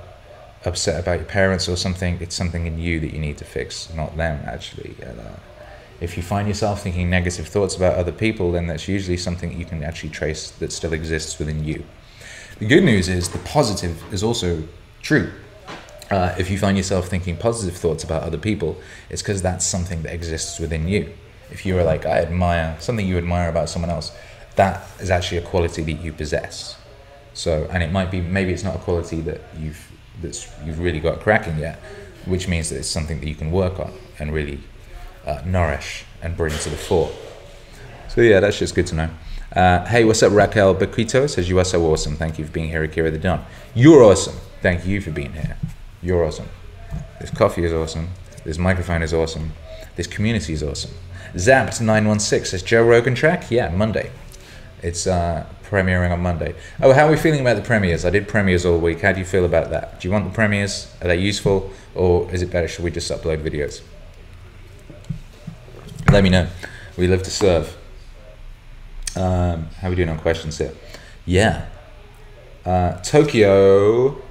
upset 0.64 0.98
about 0.98 1.18
your 1.18 1.28
parents 1.28 1.68
or 1.68 1.76
something, 1.76 2.16
it's 2.22 2.34
something 2.34 2.66
in 2.66 2.78
you 2.78 3.00
that 3.00 3.12
you 3.12 3.18
need 3.18 3.36
to 3.38 3.44
fix, 3.44 3.92
not 3.92 4.16
them 4.16 4.42
actually. 4.46 4.94
And, 5.02 5.20
uh, 5.20 5.36
if 6.00 6.16
you 6.16 6.22
find 6.22 6.48
yourself 6.48 6.82
thinking 6.82 7.08
negative 7.08 7.48
thoughts 7.48 7.76
about 7.76 7.94
other 7.94 8.12
people, 8.12 8.52
then 8.52 8.66
that's 8.66 8.88
usually 8.88 9.16
something 9.16 9.58
you 9.58 9.64
can 9.64 9.82
actually 9.82 10.10
trace 10.10 10.50
that 10.52 10.72
still 10.72 10.92
exists 10.92 11.38
within 11.38 11.64
you. 11.64 11.84
The 12.58 12.66
good 12.66 12.84
news 12.84 13.08
is 13.08 13.28
the 13.28 13.38
positive 13.38 14.02
is 14.12 14.22
also 14.22 14.62
true. 15.02 15.32
Uh, 16.10 16.34
if 16.38 16.50
you 16.50 16.58
find 16.58 16.76
yourself 16.76 17.08
thinking 17.08 17.36
positive 17.36 17.76
thoughts 17.76 18.04
about 18.04 18.22
other 18.22 18.38
people, 18.38 18.76
it's 19.10 19.22
because 19.22 19.42
that's 19.42 19.64
something 19.64 20.02
that 20.02 20.12
exists 20.12 20.58
within 20.58 20.86
you. 20.86 21.12
If 21.50 21.64
you 21.64 21.78
are 21.78 21.84
like, 21.84 22.06
I 22.06 22.20
admire 22.20 22.76
something 22.80 23.06
you 23.06 23.18
admire 23.18 23.48
about 23.48 23.68
someone 23.68 23.90
else, 23.90 24.12
that 24.56 24.86
is 25.00 25.10
actually 25.10 25.38
a 25.38 25.42
quality 25.42 25.82
that 25.82 26.00
you 26.02 26.12
possess. 26.12 26.76
So, 27.32 27.66
and 27.70 27.82
it 27.82 27.90
might 27.90 28.10
be, 28.10 28.20
maybe 28.20 28.52
it's 28.52 28.62
not 28.62 28.76
a 28.76 28.78
quality 28.78 29.20
that 29.22 29.40
you've 29.58 29.90
that's 30.22 30.48
you've 30.64 30.78
really 30.78 31.00
got 31.00 31.20
cracking 31.20 31.58
yet, 31.58 31.80
which 32.26 32.48
means 32.48 32.70
that 32.70 32.78
it's 32.78 32.88
something 32.88 33.18
that 33.20 33.28
you 33.28 33.34
can 33.34 33.50
work 33.50 33.80
on 33.80 33.92
and 34.18 34.32
really 34.32 34.60
uh, 35.26 35.42
nourish 35.44 36.04
and 36.22 36.36
bring 36.36 36.52
to 36.52 36.70
the 36.70 36.76
fore. 36.76 37.10
So 38.08 38.20
yeah, 38.20 38.40
that's 38.40 38.58
just 38.58 38.74
good 38.74 38.86
to 38.88 38.94
know. 38.94 39.10
Uh, 39.54 39.84
hey, 39.86 40.04
what's 40.04 40.22
up, 40.22 40.32
Raquel 40.32 40.74
Bequito? 40.74 41.28
Says 41.28 41.48
you 41.48 41.58
are 41.58 41.64
so 41.64 41.84
awesome. 41.86 42.16
Thank 42.16 42.38
you 42.38 42.44
for 42.44 42.52
being 42.52 42.68
here, 42.68 42.82
Akira 42.82 43.10
the 43.10 43.18
Don. 43.18 43.44
You're 43.74 44.02
awesome. 44.02 44.36
Thank 44.62 44.86
you 44.86 45.00
for 45.00 45.10
being 45.10 45.32
here. 45.32 45.56
You're 46.02 46.24
awesome. 46.24 46.48
This 47.20 47.30
coffee 47.30 47.64
is 47.64 47.72
awesome. 47.72 48.08
This 48.44 48.58
microphone 48.58 49.02
is 49.02 49.14
awesome. 49.14 49.52
This 49.96 50.06
community 50.06 50.52
is 50.52 50.62
awesome. 50.62 50.90
Zapped916 51.34 52.46
says 52.46 52.62
Joe 52.62 52.84
Rogan 52.84 53.14
track? 53.14 53.50
Yeah, 53.50 53.70
Monday. 53.70 54.10
It's 54.82 55.06
uh, 55.06 55.46
premiering 55.64 56.12
on 56.12 56.20
Monday. 56.20 56.54
Oh, 56.82 56.92
how 56.92 57.06
are 57.06 57.10
we 57.10 57.16
feeling 57.16 57.40
about 57.40 57.56
the 57.56 57.62
premieres? 57.62 58.04
I 58.04 58.10
did 58.10 58.28
premieres 58.28 58.66
all 58.66 58.78
week. 58.78 59.00
How 59.00 59.12
do 59.12 59.18
you 59.18 59.24
feel 59.24 59.44
about 59.44 59.70
that? 59.70 60.00
Do 60.00 60.08
you 60.08 60.12
want 60.12 60.24
the 60.24 60.34
premieres? 60.34 60.92
Are 61.00 61.08
they 61.08 61.16
useful? 61.16 61.70
Or 61.94 62.30
is 62.32 62.42
it 62.42 62.50
better? 62.50 62.68
Should 62.68 62.84
we 62.84 62.90
just 62.90 63.10
upload 63.10 63.42
videos? 63.42 63.82
Let 66.14 66.22
me 66.22 66.30
know. 66.30 66.46
We 66.96 67.08
live 67.08 67.24
to 67.24 67.30
serve. 67.32 67.76
Um, 69.16 69.66
how 69.80 69.88
are 69.88 69.90
we 69.90 69.96
doing 69.96 70.10
on 70.10 70.18
questions 70.20 70.58
here? 70.58 70.72
Yeah. 71.26 71.66
Uh, 72.64 73.00
Tokyo. 73.00 74.22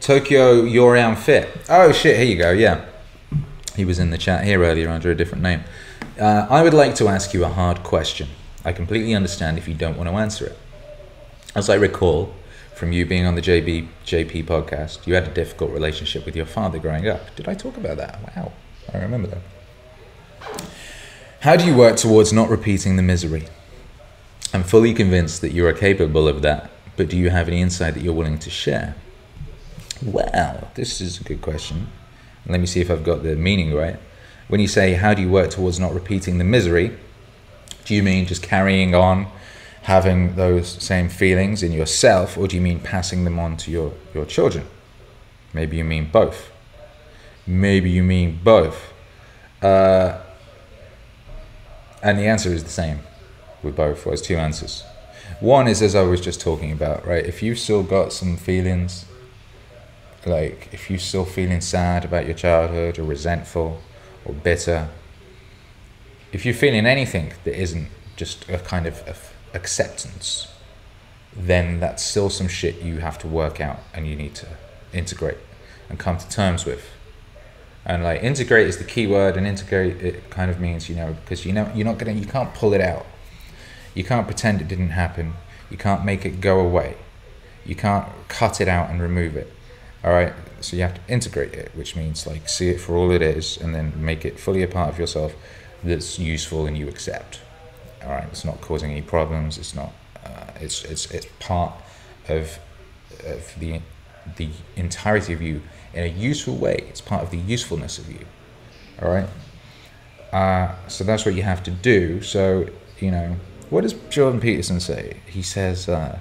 Tokyo, 0.00 0.62
you're 0.62 1.14
fit. 1.16 1.50
Oh 1.68 1.92
shit! 1.92 2.16
Here 2.16 2.24
you 2.24 2.38
go. 2.38 2.52
Yeah, 2.52 2.86
he 3.76 3.84
was 3.84 3.98
in 3.98 4.08
the 4.08 4.16
chat 4.16 4.44
here 4.44 4.62
earlier 4.62 4.88
under 4.88 5.10
a 5.10 5.14
different 5.14 5.42
name. 5.42 5.62
Uh, 6.18 6.46
I 6.48 6.62
would 6.62 6.72
like 6.72 6.94
to 6.94 7.08
ask 7.08 7.34
you 7.34 7.44
a 7.44 7.50
hard 7.50 7.82
question. 7.82 8.28
I 8.64 8.72
completely 8.72 9.14
understand 9.14 9.58
if 9.58 9.68
you 9.68 9.74
don't 9.74 9.98
want 9.98 10.08
to 10.08 10.16
answer 10.16 10.46
it. 10.46 10.58
As 11.54 11.68
I 11.68 11.74
recall 11.74 12.32
from 12.74 12.92
you 12.92 13.04
being 13.04 13.26
on 13.26 13.34
the 13.34 13.42
JB 13.42 13.88
JP 14.06 14.46
podcast, 14.46 15.06
you 15.06 15.12
had 15.12 15.28
a 15.28 15.34
difficult 15.34 15.70
relationship 15.70 16.24
with 16.24 16.34
your 16.34 16.46
father 16.46 16.78
growing 16.78 17.06
up. 17.06 17.36
Did 17.36 17.46
I 17.46 17.52
talk 17.52 17.76
about 17.76 17.98
that? 17.98 18.18
Wow, 18.34 18.52
I 18.94 18.96
remember 18.96 19.28
that. 19.28 19.42
How 21.42 21.54
do 21.54 21.64
you 21.64 21.76
work 21.76 21.96
towards 21.96 22.32
not 22.32 22.48
repeating 22.48 22.96
the 22.96 23.02
misery? 23.02 23.44
I'm 24.52 24.64
fully 24.64 24.92
convinced 24.92 25.40
that 25.42 25.52
you 25.52 25.64
are 25.68 25.72
capable 25.72 26.26
of 26.26 26.42
that, 26.42 26.68
but 26.96 27.08
do 27.08 27.16
you 27.16 27.30
have 27.30 27.46
any 27.46 27.60
insight 27.60 27.94
that 27.94 28.02
you're 28.02 28.12
willing 28.12 28.40
to 28.40 28.50
share? 28.50 28.96
Well, 30.04 30.68
this 30.74 31.00
is 31.00 31.20
a 31.20 31.22
good 31.22 31.40
question. 31.40 31.86
Let 32.44 32.58
me 32.58 32.66
see 32.66 32.80
if 32.80 32.90
I've 32.90 33.04
got 33.04 33.22
the 33.22 33.36
meaning 33.36 33.72
right. 33.72 34.00
When 34.48 34.60
you 34.60 34.66
say, 34.66 34.94
How 34.94 35.14
do 35.14 35.22
you 35.22 35.30
work 35.30 35.50
towards 35.50 35.78
not 35.78 35.94
repeating 35.94 36.38
the 36.38 36.44
misery? 36.44 36.98
Do 37.84 37.94
you 37.94 38.02
mean 38.02 38.26
just 38.26 38.42
carrying 38.42 38.96
on 38.96 39.28
having 39.82 40.34
those 40.34 40.82
same 40.82 41.08
feelings 41.08 41.62
in 41.62 41.70
yourself, 41.70 42.36
or 42.36 42.48
do 42.48 42.56
you 42.56 42.62
mean 42.62 42.80
passing 42.80 43.22
them 43.22 43.38
on 43.38 43.56
to 43.58 43.70
your, 43.70 43.92
your 44.12 44.26
children? 44.26 44.66
Maybe 45.52 45.76
you 45.76 45.84
mean 45.84 46.10
both. 46.10 46.50
Maybe 47.46 47.90
you 47.90 48.02
mean 48.02 48.40
both. 48.42 48.92
Uh, 49.62 50.18
and 52.02 52.18
the 52.18 52.26
answer 52.26 52.50
is 52.50 52.64
the 52.64 52.70
same 52.70 53.00
with 53.62 53.76
both. 53.76 54.06
Well, 54.06 54.16
two 54.16 54.36
answers. 54.36 54.84
One 55.40 55.68
is 55.68 55.82
as 55.82 55.94
I 55.94 56.02
was 56.02 56.20
just 56.20 56.40
talking 56.40 56.72
about, 56.72 57.06
right? 57.06 57.24
If 57.24 57.42
you've 57.42 57.58
still 57.58 57.82
got 57.82 58.12
some 58.12 58.36
feelings 58.36 59.04
like 60.26 60.68
if 60.72 60.90
you're 60.90 60.98
still 60.98 61.24
feeling 61.24 61.60
sad 61.60 62.04
about 62.04 62.26
your 62.26 62.34
childhood 62.34 62.98
or 62.98 63.04
resentful 63.04 63.80
or 64.24 64.34
bitter 64.34 64.88
if 66.32 66.44
you're 66.44 66.54
feeling 66.54 66.86
anything 66.86 67.32
that 67.44 67.58
isn't 67.58 67.88
just 68.16 68.48
a 68.48 68.58
kind 68.58 68.86
of 68.86 69.34
acceptance 69.54 70.48
then 71.36 71.80
that's 71.80 72.02
still 72.02 72.28
some 72.28 72.48
shit 72.48 72.80
you 72.82 72.98
have 72.98 73.18
to 73.18 73.26
work 73.26 73.60
out 73.60 73.78
and 73.94 74.06
you 74.06 74.16
need 74.16 74.34
to 74.34 74.46
integrate 74.92 75.38
and 75.88 75.98
come 75.98 76.18
to 76.18 76.28
terms 76.28 76.64
with 76.64 76.84
and 77.88 78.04
like 78.04 78.22
integrate 78.22 78.68
is 78.68 78.78
the 78.78 78.84
key 78.84 79.06
word 79.06 79.36
and 79.36 79.46
integrate 79.46 80.00
it 80.00 80.30
kind 80.30 80.50
of 80.50 80.60
means 80.60 80.88
you 80.88 80.94
know 80.94 81.16
because 81.24 81.44
you 81.44 81.52
know 81.52 81.70
you're 81.74 81.86
not 81.86 81.98
gonna 81.98 82.12
you 82.12 82.26
can't 82.26 82.54
pull 82.54 82.72
it 82.72 82.80
out 82.80 83.06
you 83.94 84.04
can't 84.04 84.26
pretend 84.26 84.60
it 84.60 84.68
didn't 84.68 84.90
happen 84.90 85.32
you 85.70 85.76
can't 85.76 86.04
make 86.04 86.24
it 86.24 86.40
go 86.40 86.60
away 86.60 86.96
you 87.64 87.74
can't 87.74 88.06
cut 88.28 88.60
it 88.60 88.68
out 88.68 88.88
and 88.90 89.02
remove 89.02 89.36
it 89.36 89.52
all 90.04 90.12
right. 90.12 90.32
So 90.60 90.76
you 90.76 90.82
have 90.82 90.94
to 90.94 91.12
integrate 91.12 91.54
it, 91.54 91.72
which 91.74 91.96
means 91.96 92.26
like 92.26 92.48
see 92.48 92.68
it 92.70 92.80
for 92.80 92.96
all 92.96 93.10
it 93.10 93.22
is, 93.22 93.56
and 93.56 93.74
then 93.74 93.92
make 93.96 94.24
it 94.24 94.38
fully 94.38 94.62
a 94.62 94.68
part 94.68 94.90
of 94.90 94.98
yourself 94.98 95.34
that's 95.82 96.18
useful 96.18 96.66
and 96.66 96.76
you 96.76 96.88
accept. 96.88 97.40
All 98.02 98.10
right. 98.10 98.24
It's 98.24 98.44
not 98.44 98.60
causing 98.60 98.90
any 98.90 99.02
problems. 99.02 99.58
It's 99.58 99.74
not. 99.74 99.92
Uh, 100.24 100.46
it's 100.60 100.84
it's 100.84 101.10
it's 101.10 101.26
part 101.40 101.74
of 102.28 102.58
of 103.26 103.54
the 103.58 103.80
the 104.36 104.50
entirety 104.76 105.32
of 105.32 105.42
you 105.42 105.62
in 105.94 106.04
a 106.04 106.06
useful 106.06 106.56
way. 106.56 106.84
It's 106.88 107.00
part 107.00 107.22
of 107.22 107.30
the 107.30 107.38
usefulness 107.38 107.98
of 107.98 108.10
you. 108.10 108.24
All 109.02 109.10
right. 109.10 109.28
Uh, 110.32 110.74
so 110.88 111.04
that's 111.04 111.24
what 111.24 111.34
you 111.34 111.42
have 111.42 111.62
to 111.64 111.70
do. 111.70 112.22
So 112.22 112.68
you 113.00 113.10
know, 113.10 113.36
what 113.70 113.82
does 113.82 113.94
Jordan 114.10 114.40
Peterson 114.40 114.80
say? 114.80 115.18
He 115.26 115.42
says, 115.42 115.88
uh, 115.88 116.18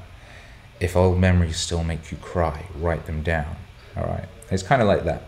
"If 0.80 0.95
old 0.95 1.20
memories 1.20 1.57
still 1.57 1.84
make 1.84 2.11
you 2.11 2.18
cry, 2.18 2.65
write 2.76 3.05
them 3.05 3.22
down." 3.24 3.55
All 3.95 4.05
right. 4.05 4.26
It's 4.51 4.63
kind 4.63 4.82
of 4.82 4.88
like 4.88 5.03
that. 5.05 5.24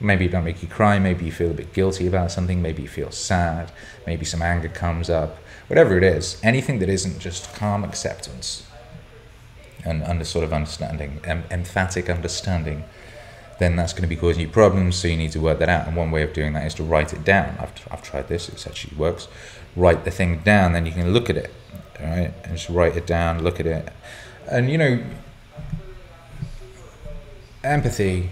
Maybe 0.00 0.26
it 0.26 0.32
don't 0.32 0.44
make 0.44 0.60
you 0.62 0.68
cry. 0.68 0.98
Maybe 0.98 1.24
you 1.24 1.32
feel 1.32 1.50
a 1.50 1.54
bit 1.54 1.72
guilty 1.72 2.06
about 2.06 2.32
something. 2.32 2.60
Maybe 2.60 2.82
you 2.82 2.88
feel 2.88 3.10
sad. 3.10 3.70
Maybe 4.06 4.24
some 4.24 4.42
anger 4.42 4.68
comes 4.68 5.08
up. 5.08 5.38
Whatever 5.68 5.96
it 5.96 6.02
is, 6.02 6.38
anything 6.42 6.78
that 6.80 6.88
isn't 6.88 7.20
just 7.20 7.54
calm 7.54 7.84
acceptance 7.84 8.64
and 9.84 10.02
under 10.02 10.24
sort 10.24 10.44
of 10.44 10.52
understanding, 10.52 11.20
em- 11.24 11.44
emphatic 11.50 12.10
understanding, 12.10 12.84
then 13.58 13.76
that's 13.76 13.92
going 13.92 14.02
to 14.02 14.08
be 14.08 14.16
causing 14.16 14.42
you 14.42 14.48
problems. 14.48 14.96
So 14.96 15.08
you 15.08 15.16
need 15.16 15.32
to 15.32 15.40
work 15.40 15.58
that 15.60 15.68
out. 15.68 15.86
And 15.86 15.96
one 15.96 16.10
way 16.10 16.22
of 16.22 16.32
doing 16.32 16.52
that 16.54 16.66
is 16.66 16.74
to 16.74 16.82
write 16.82 17.12
it 17.12 17.24
down. 17.24 17.56
I've, 17.60 17.72
I've 17.90 18.02
tried 18.02 18.28
this. 18.28 18.48
It 18.48 18.66
actually 18.66 18.96
works. 18.96 19.28
Write 19.76 20.04
the 20.04 20.10
thing 20.10 20.40
down. 20.40 20.72
Then 20.72 20.86
you 20.86 20.92
can 20.92 21.12
look 21.12 21.30
at 21.30 21.36
it. 21.36 21.52
All 22.00 22.06
right. 22.06 22.32
And 22.42 22.56
just 22.56 22.68
write 22.68 22.96
it 22.96 23.06
down. 23.06 23.42
Look 23.42 23.60
at 23.60 23.66
it. 23.66 23.88
And 24.50 24.70
you 24.70 24.78
know, 24.78 25.02
empathy 27.62 28.30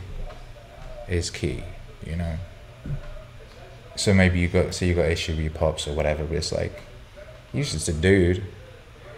is 1.09 1.31
key, 1.31 1.65
you 2.07 2.17
know. 2.17 2.37
So 3.97 4.15
maybe 4.15 4.41
you 4.41 4.49
got 4.49 4.75
so 4.75 4.85
you 4.85 4.95
got 4.95 5.07
issue 5.07 5.33
with 5.33 5.41
your 5.41 5.53
pops 5.53 5.87
or 5.87 5.95
whatever, 5.95 6.25
but 6.25 6.37
it's 6.37 6.53
like 6.53 6.83
he 7.53 7.59
was 7.59 7.73
just 7.73 7.89
a 7.89 7.93
dude. 7.93 8.45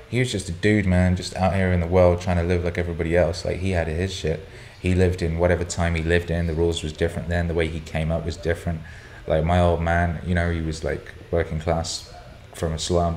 He 0.09 0.19
was 0.19 0.31
just 0.31 0.49
a 0.49 0.53
dude, 0.53 0.87
man, 0.87 1.17
just 1.17 1.35
out 1.37 1.55
here 1.55 1.73
in 1.73 1.81
the 1.81 1.87
world 1.87 2.21
trying 2.21 2.37
to 2.37 2.43
live 2.43 2.65
like 2.65 2.79
everybody 2.79 3.17
else. 3.17 3.45
Like 3.45 3.59
he 3.59 3.71
had 3.71 3.89
his 3.89 4.13
shit. 4.13 4.47
He 4.85 4.95
lived 4.95 5.23
in 5.23 5.39
whatever 5.39 5.65
time 5.65 5.95
he 5.95 6.03
lived 6.03 6.31
in. 6.31 6.47
The 6.47 6.53
rules 6.53 6.83
was 6.83 6.93
different 6.93 7.31
then. 7.31 7.49
The 7.49 7.55
way 7.55 7.69
he 7.69 7.81
came 7.81 8.13
up 8.13 8.27
was 8.27 8.37
different. 8.37 8.83
Like 9.27 9.43
my 9.43 9.59
old 9.59 9.81
man, 9.81 10.21
you 10.27 10.35
know, 10.35 10.51
he 10.51 10.61
was 10.61 10.85
like 10.85 11.11
working 11.31 11.59
class 11.59 12.13
from 12.53 12.75
a 12.75 12.79
slum. 12.79 13.17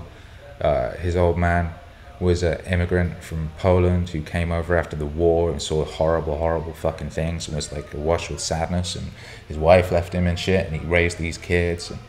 Uh, 0.62 0.92
his 0.92 1.18
old 1.18 1.38
man 1.38 1.74
was 2.22 2.42
an 2.42 2.62
immigrant 2.68 3.22
from 3.22 3.52
Poland 3.60 4.08
who 4.12 4.22
came 4.22 4.50
over 4.50 4.78
after 4.78 4.96
the 4.96 5.06
war 5.06 5.52
and 5.52 5.62
saw 5.62 5.84
horrible, 5.84 6.38
horrible 6.38 6.72
fucking 6.72 7.10
things 7.10 7.50
and 7.50 7.58
was 7.58 7.70
like 7.74 7.94
awash 7.94 8.30
with 8.30 8.40
sadness. 8.40 8.96
And 8.96 9.12
his 9.50 9.58
wife 9.58 9.92
left 9.92 10.14
him 10.14 10.26
and 10.26 10.40
shit, 10.40 10.66
and 10.68 10.74
he 10.74 10.88
raised 10.88 11.18
these 11.18 11.38
kids 11.38 11.92
and 11.92 12.00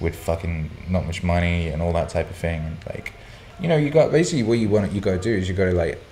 with 0.00 0.16
fucking 0.16 0.72
not 0.88 1.06
much 1.06 1.22
money 1.22 1.68
and 1.68 1.80
all 1.80 1.92
that 1.92 2.08
type 2.08 2.28
of 2.28 2.34
thing. 2.34 2.62
And 2.62 2.78
like, 2.92 3.12
you 3.60 3.68
know, 3.68 3.76
you 3.76 3.90
got 3.90 4.10
basically 4.10 4.42
what 4.42 4.58
you 4.58 4.68
want, 4.68 4.90
you 4.90 5.00
got 5.00 5.12
to 5.12 5.20
do 5.20 5.32
is 5.32 5.48
you 5.48 5.54
got 5.54 5.66
to 5.66 5.72
like 5.72 6.02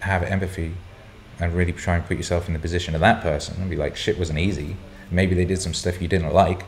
have 0.00 0.22
empathy 0.24 0.74
and 1.40 1.54
really 1.54 1.72
try 1.72 1.96
and 1.96 2.04
put 2.04 2.16
yourself 2.16 2.48
in 2.48 2.54
the 2.54 2.60
position 2.60 2.94
of 2.94 3.00
that 3.00 3.22
person 3.22 3.60
and 3.60 3.70
be 3.70 3.76
like, 3.76 3.96
shit 3.96 4.18
wasn't 4.18 4.38
easy. 4.38 4.76
Maybe 5.10 5.34
they 5.34 5.44
did 5.44 5.60
some 5.60 5.74
stuff 5.74 6.00
you 6.00 6.08
didn't 6.08 6.32
like, 6.32 6.64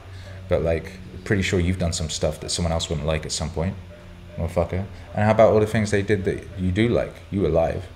but 0.49 0.63
like, 0.63 0.93
pretty 1.25 1.43
sure 1.43 1.61
you've 1.61 1.79
done 1.79 1.93
some 1.93 2.11
stuff 2.11 2.41
that 2.41 2.51
someone 2.51 2.73
else 2.73 2.89
wouldn't 2.89 3.07
like 3.07 3.25
at 3.25 3.33
some 3.33 3.51
point 3.51 3.75
motherfucker. 4.37 4.85
And 5.15 5.25
how 5.25 5.31
about 5.31 5.53
all 5.53 5.61
the 5.61 5.67
things 5.67 5.91
they 5.91 6.03
did 6.03 6.25
that 6.25 6.45
you 6.59 6.73
do 6.73 6.89
like? 6.89 7.15
You 7.31 7.47
alive. 7.47 7.87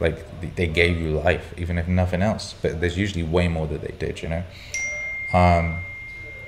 Like 0.00 0.56
they 0.56 0.66
gave 0.66 1.00
you 1.00 1.10
life, 1.10 1.54
even 1.56 1.78
if 1.78 1.86
nothing 1.86 2.22
else. 2.22 2.54
But 2.60 2.80
there's 2.80 2.98
usually 2.98 3.22
way 3.22 3.48
more 3.48 3.66
that 3.66 3.82
they 3.82 3.94
did, 3.98 4.22
you 4.22 4.28
know. 4.28 4.44
Um, 5.32 5.78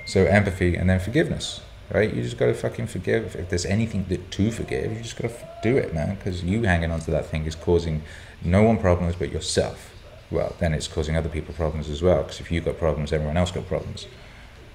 so 0.06 0.24
empathy 0.24 0.74
and 0.74 0.90
then 0.90 1.00
forgiveness, 1.00 1.60
right? 1.94 2.12
You 2.12 2.22
just 2.22 2.36
gotta 2.36 2.54
fucking 2.54 2.88
forgive. 2.88 3.36
If 3.36 3.48
there's 3.48 3.64
anything 3.64 4.04
that 4.08 4.30
to 4.32 4.50
forgive, 4.50 4.92
you 4.92 5.00
just 5.00 5.16
gotta 5.16 5.34
do 5.62 5.76
it, 5.76 5.94
man. 5.94 6.16
Because 6.16 6.42
you 6.42 6.64
hanging 6.64 6.90
on 6.90 7.00
to 7.00 7.10
that 7.12 7.26
thing 7.26 7.46
is 7.46 7.54
causing 7.54 8.02
no 8.42 8.64
one 8.64 8.78
problems 8.78 9.14
but 9.14 9.30
yourself. 9.30 9.94
Well, 10.30 10.56
then 10.58 10.74
it's 10.74 10.88
causing 10.88 11.16
other 11.16 11.28
people 11.28 11.54
problems 11.54 11.88
as 11.88 12.02
well. 12.02 12.24
Because 12.24 12.40
if 12.40 12.50
you 12.50 12.60
got 12.60 12.78
problems, 12.78 13.12
everyone 13.12 13.36
else 13.36 13.52
got 13.52 13.66
problems. 13.68 14.08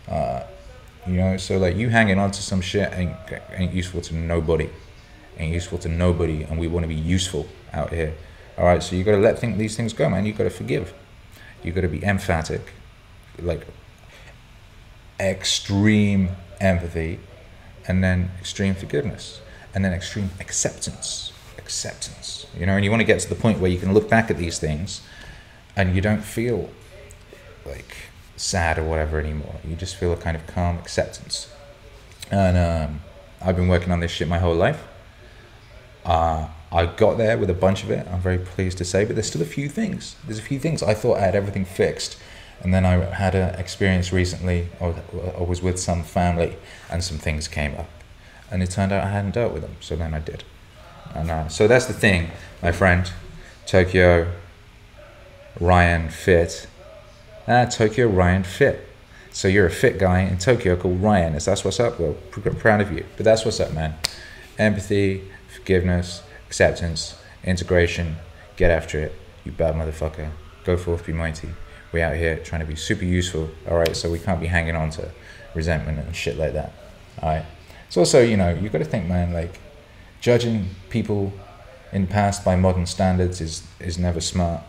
Uh, 0.07 0.43
you 1.05 1.15
know, 1.15 1.35
so 1.37 1.57
like 1.57 1.75
you 1.75 1.89
hanging 1.89 2.19
on 2.19 2.31
to 2.31 2.41
some 2.41 2.61
shit 2.61 2.91
ain't 2.93 3.15
ain't 3.51 3.73
useful 3.73 4.01
to 4.01 4.15
nobody, 4.15 4.69
ain't 5.37 5.53
useful 5.53 5.77
to 5.79 5.89
nobody, 5.89 6.43
and 6.43 6.57
we 6.57 6.67
want 6.67 6.85
to 6.85 6.87
be 6.87 6.95
useful 6.95 7.47
out 7.73 7.91
here. 7.91 8.13
All 8.57 8.65
right, 8.65 8.81
so 8.81 8.95
you 8.95 9.03
got 9.03 9.11
to 9.11 9.17
let 9.17 9.39
think 9.39 9.57
these 9.57 9.75
things 9.75 9.93
go, 9.93 10.09
man. 10.09 10.25
You 10.25 10.33
got 10.33 10.45
to 10.45 10.49
forgive. 10.49 10.93
You 11.63 11.73
got 11.73 11.81
to 11.81 11.89
be 11.89 12.03
emphatic, 12.03 12.61
like 13.41 13.67
extreme 15.19 16.29
empathy, 16.59 17.19
and 17.87 18.03
then 18.03 18.31
extreme 18.39 18.75
forgiveness, 18.75 19.41
and 19.73 19.83
then 19.83 19.93
extreme 19.93 20.29
acceptance. 20.39 21.31
Acceptance. 21.57 22.45
You 22.57 22.65
know, 22.65 22.75
and 22.75 22.83
you 22.83 22.91
want 22.91 23.01
to 23.01 23.05
get 23.05 23.19
to 23.21 23.29
the 23.29 23.35
point 23.35 23.59
where 23.59 23.69
you 23.71 23.79
can 23.79 23.93
look 23.93 24.09
back 24.09 24.31
at 24.31 24.37
these 24.37 24.59
things 24.59 25.01
and 25.75 25.95
you 25.95 26.01
don't 26.01 26.23
feel 26.23 26.69
like 27.65 27.95
sad 28.35 28.77
or 28.77 28.83
whatever 28.83 29.19
anymore. 29.19 29.55
You 29.63 29.75
just 29.75 29.95
feel 29.95 30.11
a 30.11 30.17
kind 30.17 30.35
of 30.35 30.45
calm 30.47 30.77
acceptance. 30.77 31.47
And 32.31 32.57
um, 32.57 33.01
I've 33.41 33.55
been 33.55 33.67
working 33.67 33.91
on 33.91 33.99
this 33.99 34.11
shit 34.11 34.27
my 34.27 34.39
whole 34.39 34.55
life. 34.55 34.83
Uh, 36.05 36.47
I 36.71 36.85
got 36.85 37.17
there 37.17 37.37
with 37.37 37.49
a 37.49 37.53
bunch 37.53 37.83
of 37.83 37.91
it. 37.91 38.07
I'm 38.07 38.19
very 38.19 38.37
pleased 38.37 38.77
to 38.79 38.85
say, 38.85 39.05
but 39.05 39.15
there's 39.15 39.27
still 39.27 39.41
a 39.41 39.45
few 39.45 39.69
things. 39.69 40.15
There's 40.25 40.39
a 40.39 40.43
few 40.43 40.59
things 40.59 40.83
I 40.83 40.93
thought 40.93 41.17
I 41.17 41.21
had 41.21 41.35
everything 41.35 41.65
fixed, 41.65 42.17
and 42.61 42.73
then 42.73 42.85
I 42.85 42.93
had 43.13 43.35
an 43.35 43.55
experience 43.59 44.11
recently. 44.11 44.67
I 44.81 44.93
was, 45.41 45.61
with 45.61 45.79
some 45.79 46.03
family, 46.03 46.55
and 46.89 47.03
some 47.03 47.17
things 47.17 47.47
came 47.47 47.75
up, 47.75 47.89
and 48.51 48.61
it 48.61 48.71
turned 48.71 48.91
out 48.91 49.03
I 49.03 49.09
hadn't 49.09 49.31
dealt 49.31 49.53
with 49.53 49.61
them. 49.61 49.75
So 49.79 49.95
then 49.95 50.13
I 50.13 50.19
did, 50.19 50.43
and 51.13 51.29
uh, 51.29 51.47
so 51.47 51.67
that's 51.67 51.85
the 51.85 51.93
thing, 51.93 52.31
my 52.61 52.71
friend. 52.71 53.11
Tokyo, 53.65 54.31
Ryan 55.59 56.09
Fit. 56.09 56.67
Ah, 57.47 57.65
Tokyo 57.65 58.07
Ryan 58.07 58.43
Fit. 58.43 58.87
So 59.31 59.47
you're 59.47 59.67
a 59.67 59.71
fit 59.71 59.99
guy 59.99 60.21
in 60.21 60.37
Tokyo 60.37 60.75
called 60.75 61.01
Ryan. 61.01 61.35
Is 61.35 61.45
that's 61.45 61.63
what's 61.63 61.79
up? 61.79 61.99
Well, 61.99 62.13
pr- 62.31 62.49
proud 62.49 62.81
of 62.81 62.91
you. 62.91 63.05
But 63.15 63.25
that's 63.25 63.45
what's 63.45 63.59
up, 63.59 63.73
man. 63.73 63.95
Empathy, 64.57 65.23
forgiveness, 65.55 66.23
acceptance, 66.47 67.15
integration. 67.43 68.17
Get 68.57 68.71
after 68.71 68.99
it, 68.99 69.15
you 69.45 69.51
bad 69.51 69.75
motherfucker. 69.75 70.31
Go 70.65 70.77
forth, 70.77 71.05
be 71.05 71.13
mighty. 71.13 71.49
We 71.91 72.01
out 72.01 72.15
here 72.15 72.37
trying 72.37 72.61
to 72.61 72.67
be 72.67 72.75
super 72.75 73.05
useful. 73.05 73.49
All 73.67 73.77
right, 73.77 73.95
so 73.95 74.11
we 74.11 74.19
can't 74.19 74.39
be 74.39 74.47
hanging 74.47 74.75
on 74.75 74.91
to 74.91 75.11
resentment 75.55 75.99
and 75.99 76.15
shit 76.15 76.37
like 76.37 76.53
that. 76.53 76.73
All 77.21 77.29
right. 77.29 77.45
It's 77.87 77.97
also, 77.97 78.21
you 78.21 78.37
know, 78.37 78.53
you 78.53 78.69
got 78.69 78.77
to 78.79 78.85
think, 78.85 79.07
man. 79.07 79.33
Like 79.33 79.59
judging 80.21 80.69
people 80.89 81.33
in 81.91 82.03
the 82.03 82.07
past 82.07 82.45
by 82.45 82.55
modern 82.55 82.85
standards 82.85 83.41
is 83.41 83.63
is 83.79 83.97
never 83.97 84.21
smart. 84.21 84.61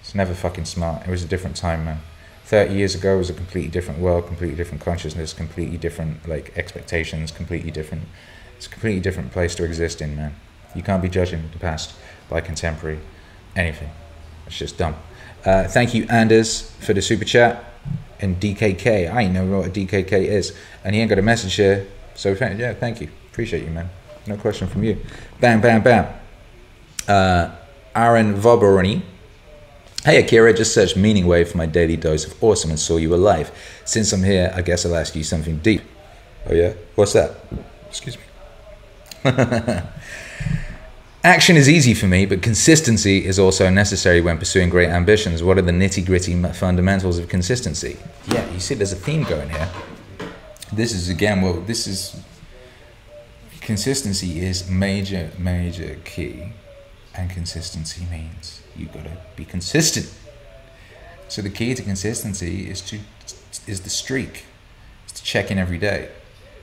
It's 0.00 0.14
never 0.14 0.34
fucking 0.34 0.64
smart. 0.64 1.06
It 1.06 1.10
was 1.10 1.22
a 1.22 1.28
different 1.28 1.56
time, 1.56 1.84
man. 1.84 2.00
30 2.44 2.74
years 2.74 2.94
ago 2.94 3.18
was 3.18 3.28
a 3.28 3.34
completely 3.34 3.70
different 3.70 3.98
world, 3.98 4.26
completely 4.26 4.56
different 4.56 4.80
consciousness, 4.80 5.32
completely 5.32 5.76
different 5.76 6.28
like 6.28 6.56
expectations, 6.56 7.32
completely 7.32 7.70
different. 7.70 8.04
It's 8.56 8.66
a 8.66 8.70
completely 8.70 9.00
different 9.00 9.32
place 9.32 9.54
to 9.56 9.64
exist 9.64 10.00
in, 10.00 10.16
man. 10.16 10.34
You 10.74 10.82
can't 10.82 11.02
be 11.02 11.08
judging 11.08 11.50
the 11.52 11.58
past 11.58 11.94
by 12.28 12.40
contemporary 12.40 13.00
anything. 13.56 13.90
It's 14.46 14.58
just 14.58 14.78
dumb. 14.78 14.94
Uh, 15.46 15.68
thank 15.68 15.94
you, 15.94 16.04
Anders, 16.10 16.72
for 16.80 16.92
the 16.92 17.00
super 17.00 17.24
chat. 17.24 17.64
And 18.18 18.40
DKK, 18.40 19.12
I 19.12 19.28
know 19.28 19.58
what 19.58 19.68
a 19.68 19.70
DKK 19.70 20.12
is, 20.12 20.56
and 20.82 20.94
he 20.94 21.00
ain't 21.00 21.08
got 21.08 21.18
a 21.18 21.22
message 21.22 21.54
here. 21.54 21.86
So 22.16 22.32
yeah, 22.32 22.74
thank 22.74 23.00
you, 23.00 23.08
appreciate 23.30 23.62
you, 23.62 23.70
man. 23.70 23.88
No 24.26 24.36
question 24.36 24.66
from 24.66 24.82
you. 24.82 24.98
Bam, 25.38 25.60
bam, 25.60 25.82
bam. 25.82 26.12
Uh, 27.06 27.54
Aaron 27.94 28.34
Voboroni. 28.34 29.02
Hey 30.04 30.22
Akira, 30.22 30.52
just 30.52 30.72
searched 30.74 30.96
Meaning 30.96 31.26
Wave 31.26 31.50
for 31.50 31.58
my 31.58 31.66
daily 31.66 31.96
dose 31.96 32.26
of 32.26 32.42
awesome 32.42 32.70
and 32.70 32.80
saw 32.80 32.96
you 32.96 33.14
alive. 33.14 33.52
Since 33.84 34.12
I'm 34.12 34.22
here, 34.22 34.52
I 34.54 34.62
guess 34.62 34.86
I'll 34.86 34.96
ask 34.96 35.14
you 35.14 35.24
something 35.24 35.58
deep. 35.58 35.82
Oh 36.48 36.54
yeah? 36.54 36.74
What's 36.94 37.12
that? 37.12 37.36
Excuse 37.88 38.16
me. 38.16 38.22
Action 41.26 41.56
is 41.56 41.68
easy 41.68 41.92
for 41.92 42.06
me, 42.06 42.24
but 42.24 42.40
consistency 42.40 43.26
is 43.26 43.36
also 43.36 43.68
necessary 43.68 44.20
when 44.20 44.38
pursuing 44.38 44.70
great 44.70 44.90
ambitions. 44.90 45.42
What 45.42 45.58
are 45.58 45.62
the 45.62 45.72
nitty 45.72 46.06
gritty 46.06 46.40
fundamentals 46.52 47.18
of 47.18 47.28
consistency? 47.28 47.96
Yeah, 48.28 48.48
you 48.52 48.60
see, 48.60 48.76
there's 48.76 48.92
a 48.92 48.94
theme 48.94 49.24
going 49.24 49.50
here. 49.50 49.68
This 50.72 50.92
is 50.92 51.08
again, 51.08 51.42
well, 51.42 51.54
this 51.54 51.88
is 51.88 52.22
consistency 53.60 54.38
is 54.38 54.70
major, 54.70 55.32
major 55.36 55.98
key, 56.04 56.52
and 57.12 57.28
consistency 57.28 58.06
means 58.08 58.62
you've 58.76 58.92
gotta 58.92 59.16
be 59.34 59.44
consistent. 59.44 60.16
So 61.26 61.42
the 61.42 61.50
key 61.50 61.74
to 61.74 61.82
consistency 61.82 62.70
is 62.70 62.80
to 62.82 63.00
is 63.66 63.80
the 63.80 63.90
streak, 63.90 64.44
is 65.06 65.12
to 65.14 65.24
check 65.24 65.50
in 65.50 65.58
every 65.58 65.78
day, 65.78 66.08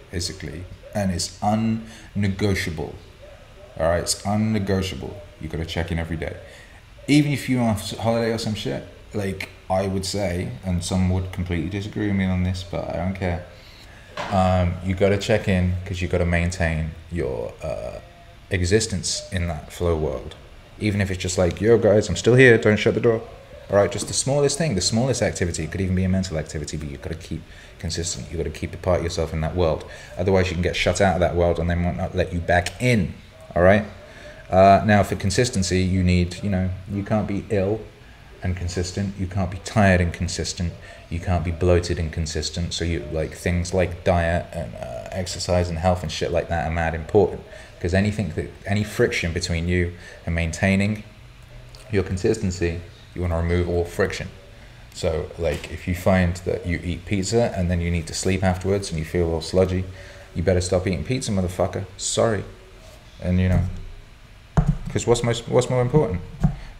basically, 0.09 0.63
and 0.95 1.11
it's 1.11 1.37
unnegotiable. 1.41 2.95
All 3.79 3.87
right, 3.87 4.01
it's 4.01 4.21
unnegotiable. 4.23 5.13
You 5.41 5.49
got 5.49 5.57
to 5.57 5.65
check 5.65 5.91
in 5.91 5.99
every 5.99 6.17
day, 6.17 6.37
even 7.07 7.31
if 7.31 7.49
you're 7.49 7.61
on 7.61 7.75
holiday 7.75 8.31
or 8.31 8.37
some 8.37 8.55
shit. 8.55 8.87
Like 9.15 9.49
I 9.69 9.87
would 9.87 10.05
say, 10.05 10.51
and 10.65 10.83
some 10.83 11.09
would 11.11 11.31
completely 11.31 11.69
disagree 11.69 12.07
with 12.07 12.15
me 12.15 12.25
on 12.25 12.43
this, 12.43 12.63
but 12.63 12.89
I 12.89 12.97
don't 12.97 13.13
care. 13.13 13.45
Um, 14.31 14.73
you 14.83 14.95
got 14.95 15.09
to 15.09 15.17
check 15.17 15.47
in 15.47 15.73
because 15.83 16.01
you 16.01 16.07
got 16.07 16.19
to 16.19 16.25
maintain 16.25 16.91
your 17.11 17.53
uh, 17.63 17.99
existence 18.49 19.31
in 19.31 19.47
that 19.47 19.71
flow 19.71 19.97
world, 19.97 20.35
even 20.79 21.01
if 21.01 21.11
it's 21.11 21.21
just 21.21 21.37
like, 21.37 21.61
yo 21.61 21.77
guys, 21.77 22.09
I'm 22.09 22.15
still 22.15 22.35
here. 22.35 22.57
Don't 22.57 22.77
shut 22.77 22.93
the 22.93 23.01
door. 23.01 23.21
All 23.69 23.77
right, 23.77 23.91
just 23.91 24.07
the 24.07 24.13
smallest 24.13 24.57
thing, 24.57 24.75
the 24.75 24.81
smallest 24.81 25.21
activity. 25.21 25.63
It 25.63 25.71
could 25.71 25.81
even 25.81 25.95
be 25.95 26.03
a 26.03 26.09
mental 26.09 26.37
activity, 26.37 26.77
but 26.77 26.89
you've 26.89 27.01
got 27.01 27.13
to 27.13 27.17
keep 27.17 27.41
consistent. 27.79 28.27
You've 28.29 28.37
got 28.37 28.51
to 28.51 28.59
keep 28.59 28.73
a 28.73 28.77
part 28.77 28.99
of 28.99 29.03
yourself 29.03 29.33
in 29.33 29.41
that 29.41 29.55
world. 29.55 29.85
Otherwise, 30.17 30.47
you 30.47 30.53
can 30.53 30.61
get 30.61 30.75
shut 30.75 31.01
out 31.01 31.15
of 31.15 31.19
that 31.21 31.35
world, 31.35 31.59
and 31.59 31.69
they 31.69 31.75
might 31.75 31.97
not 31.97 32.15
let 32.15 32.33
you 32.33 32.39
back 32.39 32.81
in 32.81 33.13
all 33.55 33.61
right. 33.61 33.85
Uh, 34.49 34.83
now, 34.85 35.03
for 35.03 35.15
consistency, 35.15 35.81
you 35.81 36.03
need, 36.03 36.43
you 36.43 36.49
know, 36.49 36.69
you 36.91 37.03
can't 37.03 37.27
be 37.27 37.45
ill 37.49 37.81
and 38.41 38.57
consistent. 38.57 39.15
You 39.17 39.27
can't 39.27 39.49
be 39.49 39.57
tired 39.59 40.01
and 40.01 40.13
consistent. 40.13 40.73
You 41.09 41.19
can't 41.19 41.43
be 41.43 41.51
bloated 41.51 41.97
and 41.99 42.11
consistent. 42.11 42.73
So 42.73 42.83
you 42.83 43.07
like 43.11 43.33
things 43.33 43.73
like 43.73 44.03
diet 44.03 44.47
and 44.51 44.75
uh, 44.75 45.07
exercise 45.11 45.69
and 45.69 45.77
health 45.77 46.03
and 46.03 46.11
shit 46.11 46.31
like 46.31 46.49
that 46.49 46.67
are 46.67 46.73
mad 46.73 46.93
important 46.93 47.41
because 47.75 47.93
anything 47.93 48.29
that 48.35 48.49
any 48.65 48.83
friction 48.83 49.33
between 49.33 49.67
you 49.67 49.93
and 50.25 50.33
maintaining 50.33 51.03
your 51.91 52.03
consistency, 52.03 52.81
you 53.13 53.21
want 53.21 53.33
to 53.33 53.37
remove 53.37 53.69
all 53.69 53.85
friction. 53.85 54.29
So 54.93 55.29
like 55.37 55.71
if 55.71 55.87
you 55.87 55.95
find 55.95 56.35
that 56.37 56.65
you 56.65 56.79
eat 56.83 57.05
pizza 57.05 57.53
and 57.55 57.69
then 57.69 57.81
you 57.81 57.91
need 57.91 58.07
to 58.07 58.13
sleep 58.13 58.43
afterwards 58.43 58.89
and 58.89 58.99
you 58.99 59.05
feel 59.05 59.31
all 59.31 59.41
sludgy, 59.41 59.83
you 60.35 60.43
better 60.43 60.61
stop 60.61 60.87
eating 60.87 61.03
pizza, 61.03 61.31
motherfucker. 61.31 61.85
Sorry 61.97 62.43
and 63.23 63.39
you 63.39 63.49
know, 63.49 63.61
because 64.85 65.07
what's 65.07 65.23
most 65.23 65.47
what's 65.49 65.69
more 65.69 65.81
important, 65.81 66.21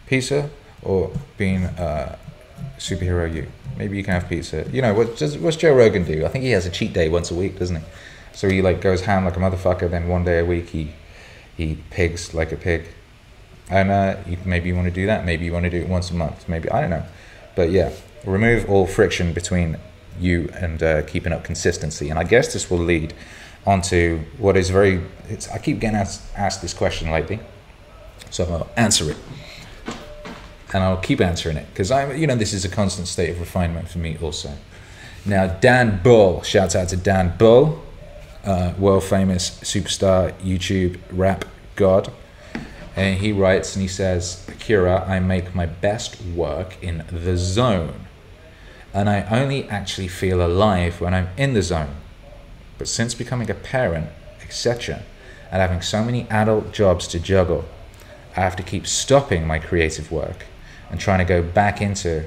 pizza 0.06 0.50
or 0.82 1.10
being 1.36 1.64
a 1.64 2.18
superhero 2.78 3.32
you? 3.32 3.46
Maybe 3.76 3.96
you 3.96 4.04
can 4.04 4.14
have 4.14 4.28
pizza. 4.28 4.68
You 4.72 4.82
know, 4.82 4.94
what 4.94 5.16
does 5.16 5.36
what's 5.38 5.56
Joe 5.56 5.74
Rogan 5.74 6.04
do? 6.04 6.24
I 6.24 6.28
think 6.28 6.44
he 6.44 6.50
has 6.50 6.66
a 6.66 6.70
cheat 6.70 6.92
day 6.92 7.08
once 7.08 7.30
a 7.30 7.34
week, 7.34 7.58
doesn't 7.58 7.76
he? 7.76 7.82
So 8.32 8.48
he 8.48 8.62
like 8.62 8.80
goes 8.80 9.02
ham 9.02 9.24
like 9.24 9.36
a 9.36 9.40
motherfucker. 9.40 9.90
Then 9.90 10.08
one 10.08 10.24
day 10.24 10.38
a 10.38 10.44
week 10.44 10.68
he 10.68 10.92
he 11.56 11.78
pigs 11.90 12.34
like 12.34 12.52
a 12.52 12.56
pig. 12.56 12.86
And 13.70 13.90
uh, 13.90 14.16
you, 14.26 14.36
maybe 14.44 14.68
you 14.68 14.74
want 14.74 14.88
to 14.88 14.94
do 14.94 15.06
that. 15.06 15.24
Maybe 15.24 15.46
you 15.46 15.52
want 15.52 15.64
to 15.64 15.70
do 15.70 15.78
it 15.78 15.88
once 15.88 16.10
a 16.10 16.14
month. 16.14 16.48
Maybe 16.48 16.70
I 16.70 16.80
don't 16.80 16.90
know. 16.90 17.04
But 17.56 17.70
yeah, 17.70 17.92
remove 18.24 18.68
all 18.68 18.86
friction 18.86 19.32
between 19.32 19.78
you 20.20 20.50
and 20.54 20.82
uh, 20.82 21.02
keeping 21.02 21.32
up 21.32 21.44
consistency. 21.44 22.10
And 22.10 22.18
I 22.18 22.24
guess 22.24 22.52
this 22.52 22.70
will 22.70 22.78
lead 22.78 23.14
onto 23.66 24.20
what 24.38 24.56
is 24.56 24.70
very. 24.70 25.00
It's, 25.28 25.48
I 25.48 25.58
keep 25.58 25.80
getting 25.80 25.96
asked, 25.96 26.22
asked 26.36 26.62
this 26.62 26.74
question 26.74 27.10
lately, 27.10 27.40
so 28.30 28.44
I'll 28.44 28.70
answer 28.76 29.10
it, 29.10 29.16
and 30.72 30.82
I'll 30.82 30.98
keep 30.98 31.20
answering 31.20 31.56
it 31.56 31.66
because 31.70 31.90
I'm. 31.90 32.16
you 32.16 32.26
know, 32.26 32.36
this 32.36 32.52
is 32.52 32.64
a 32.64 32.68
constant 32.68 33.08
state 33.08 33.30
of 33.30 33.40
refinement 33.40 33.88
for 33.88 33.98
me 33.98 34.16
also. 34.20 34.52
Now, 35.26 35.46
Dan 35.46 36.00
Bull, 36.02 36.42
shouts 36.42 36.76
out 36.76 36.90
to 36.90 36.98
Dan 36.98 37.34
Bull, 37.38 37.82
uh, 38.44 38.74
world 38.78 39.04
famous 39.04 39.50
superstar 39.60 40.32
YouTube 40.40 41.00
rap 41.10 41.46
god. 41.76 42.12
And 42.96 43.18
he 43.18 43.32
writes 43.32 43.74
and 43.74 43.82
he 43.82 43.88
says, 43.88 44.46
Akira, 44.48 45.04
I 45.04 45.18
make 45.18 45.54
my 45.54 45.66
best 45.66 46.20
work 46.22 46.80
in 46.82 47.04
the 47.10 47.36
zone. 47.36 48.06
And 48.92 49.10
I 49.10 49.22
only 49.22 49.68
actually 49.68 50.08
feel 50.08 50.44
alive 50.46 51.00
when 51.00 51.12
I'm 51.12 51.28
in 51.36 51.54
the 51.54 51.62
zone. 51.62 51.96
But 52.78 52.88
since 52.88 53.14
becoming 53.14 53.50
a 53.50 53.54
parent, 53.54 54.08
etc., 54.42 55.02
and 55.50 55.60
having 55.60 55.82
so 55.82 56.04
many 56.04 56.28
adult 56.30 56.72
jobs 56.72 57.06
to 57.08 57.20
juggle, 57.20 57.64
I 58.36 58.40
have 58.40 58.56
to 58.56 58.62
keep 58.62 58.86
stopping 58.86 59.46
my 59.46 59.58
creative 59.58 60.10
work 60.10 60.46
and 60.90 60.98
trying 60.98 61.20
to 61.20 61.24
go 61.24 61.42
back 61.42 61.80
into 61.80 62.26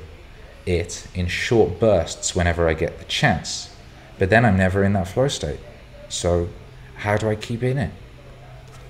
it 0.65 1.07
in 1.13 1.27
short 1.27 1.79
bursts 1.79 2.35
whenever 2.35 2.67
I 2.67 2.73
get 2.73 2.99
the 2.99 3.05
chance. 3.05 3.75
But 4.17 4.29
then 4.29 4.45
I'm 4.45 4.57
never 4.57 4.83
in 4.83 4.93
that 4.93 5.07
flow 5.07 5.27
state. 5.27 5.59
So, 6.09 6.49
how 6.95 7.17
do 7.17 7.29
I 7.29 7.35
keep 7.35 7.63
in 7.63 7.77
it? 7.77 7.91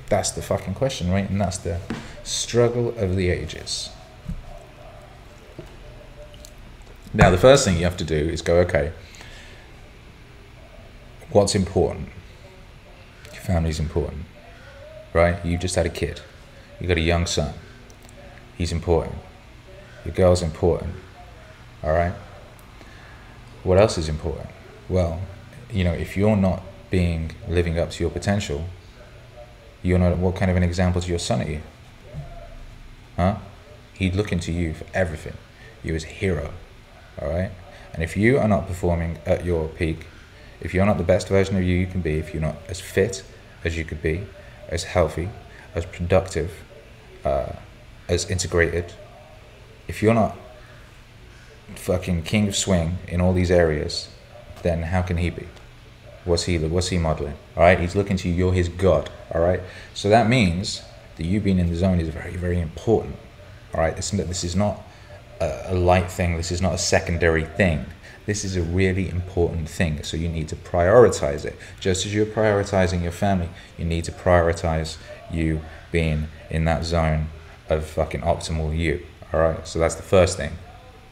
That's 0.09 0.31
the 0.31 0.41
fucking 0.41 0.75
question, 0.75 1.11
right? 1.11 1.29
And 1.29 1.41
that's 1.41 1.57
the 1.57 1.79
struggle 2.23 2.97
of 2.97 3.15
the 3.15 3.29
ages. 3.29 3.89
Now, 7.13 7.29
the 7.29 7.37
first 7.37 7.65
thing 7.65 7.77
you 7.77 7.83
have 7.83 7.97
to 7.97 8.03
do 8.03 8.15
is 8.15 8.41
go, 8.41 8.57
okay, 8.59 8.91
what's 11.31 11.55
important? 11.55 12.09
Your 13.33 13.41
family's 13.41 13.79
important, 13.79 14.23
right? 15.13 15.43
You 15.45 15.57
just 15.57 15.75
had 15.75 15.85
a 15.85 15.89
kid. 15.89 16.21
You 16.79 16.87
got 16.87 16.97
a 16.97 17.01
young 17.01 17.25
son. 17.25 17.53
He's 18.57 18.71
important. 18.71 19.15
Your 20.05 20.13
girl's 20.13 20.41
important. 20.41 20.93
All 21.83 21.91
right. 21.91 22.13
What 23.63 23.77
else 23.77 23.97
is 23.97 24.09
important? 24.09 24.49
Well, 24.89 25.21
you 25.71 25.83
know, 25.83 25.93
if 25.93 26.15
you're 26.15 26.37
not 26.37 26.63
being 26.89 27.31
living 27.47 27.77
up 27.77 27.91
to 27.91 28.03
your 28.03 28.09
potential, 28.09 28.65
you're 29.83 29.99
not. 29.99 30.17
What 30.17 30.35
kind 30.35 30.49
of 30.49 30.57
an 30.57 30.63
example 30.63 31.01
to 31.01 31.09
your 31.09 31.19
son 31.19 31.41
are 31.41 31.49
you? 31.49 31.61
Huh? 33.15 33.37
He'd 33.93 34.15
look 34.15 34.31
into 34.31 34.51
you 34.51 34.73
for 34.73 34.85
everything. 34.93 35.33
you 35.83 35.95
as 35.95 36.03
a 36.03 36.07
hero. 36.07 36.53
All 37.21 37.29
right. 37.29 37.51
And 37.93 38.03
if 38.03 38.15
you 38.15 38.37
are 38.37 38.47
not 38.47 38.67
performing 38.67 39.17
at 39.25 39.43
your 39.43 39.67
peak, 39.67 40.05
if 40.61 40.73
you're 40.73 40.85
not 40.85 40.97
the 40.97 41.03
best 41.03 41.27
version 41.27 41.55
of 41.55 41.63
you 41.63 41.75
you 41.75 41.87
can 41.87 42.01
be, 42.01 42.17
if 42.17 42.33
you're 42.33 42.41
not 42.41 42.57
as 42.67 42.79
fit 42.79 43.23
as 43.63 43.77
you 43.77 43.85
could 43.85 44.01
be, 44.01 44.23
as 44.69 44.83
healthy, 44.83 45.29
as 45.75 45.85
productive, 45.85 46.51
uh, 47.23 47.53
as 48.07 48.29
integrated, 48.29 48.93
if 49.87 50.01
you're 50.01 50.13
not 50.13 50.37
fucking 51.75 52.23
king 52.23 52.47
of 52.47 52.55
swing 52.55 52.97
in 53.07 53.21
all 53.21 53.33
these 53.33 53.51
areas, 53.51 54.09
then 54.63 54.83
how 54.83 55.01
can 55.01 55.17
he 55.17 55.29
be? 55.29 55.47
What's 56.25 56.43
he? 56.43 56.57
What's 56.57 56.89
he 56.89 56.97
modeling? 56.97 57.35
All 57.55 57.63
right, 57.63 57.79
he's 57.79 57.95
looking 57.95 58.17
to 58.17 58.27
you. 58.27 58.33
You're 58.33 58.53
his 58.53 58.69
god. 58.69 59.09
All 59.33 59.41
right. 59.41 59.61
So 59.93 60.09
that 60.09 60.27
means 60.27 60.81
that 61.15 61.25
you 61.25 61.39
being 61.39 61.59
in 61.59 61.69
the 61.69 61.75
zone 61.75 61.99
is 61.99 62.09
very, 62.09 62.35
very 62.35 62.59
important. 62.59 63.15
All 63.73 63.79
right. 63.81 63.95
This, 63.95 64.11
this 64.11 64.43
is 64.43 64.55
not 64.55 64.81
a, 65.39 65.67
a 65.67 65.73
light 65.73 66.11
thing. 66.11 66.35
This 66.35 66.51
is 66.51 66.61
not 66.61 66.73
a 66.73 66.77
secondary 66.77 67.45
thing. 67.45 67.85
This 68.27 68.43
is 68.45 68.55
a 68.55 68.61
really 68.61 69.09
important 69.09 69.67
thing. 69.69 70.03
So 70.03 70.17
you 70.17 70.29
need 70.29 70.49
to 70.49 70.55
prioritize 70.55 71.45
it. 71.45 71.57
Just 71.79 72.05
as 72.05 72.13
you're 72.13 72.25
prioritizing 72.25 73.01
your 73.01 73.13
family, 73.13 73.49
you 73.77 73.85
need 73.85 74.03
to 74.03 74.11
prioritize 74.11 74.97
you 75.31 75.61
being 75.91 76.27
in 76.49 76.65
that 76.65 76.83
zone 76.83 77.29
of 77.69 77.85
fucking 77.85 78.21
optimal 78.21 78.77
you. 78.77 79.03
All 79.33 79.39
right. 79.39 79.65
So 79.65 79.79
that's 79.79 79.95
the 79.95 80.03
first 80.03 80.37
thing 80.37 80.51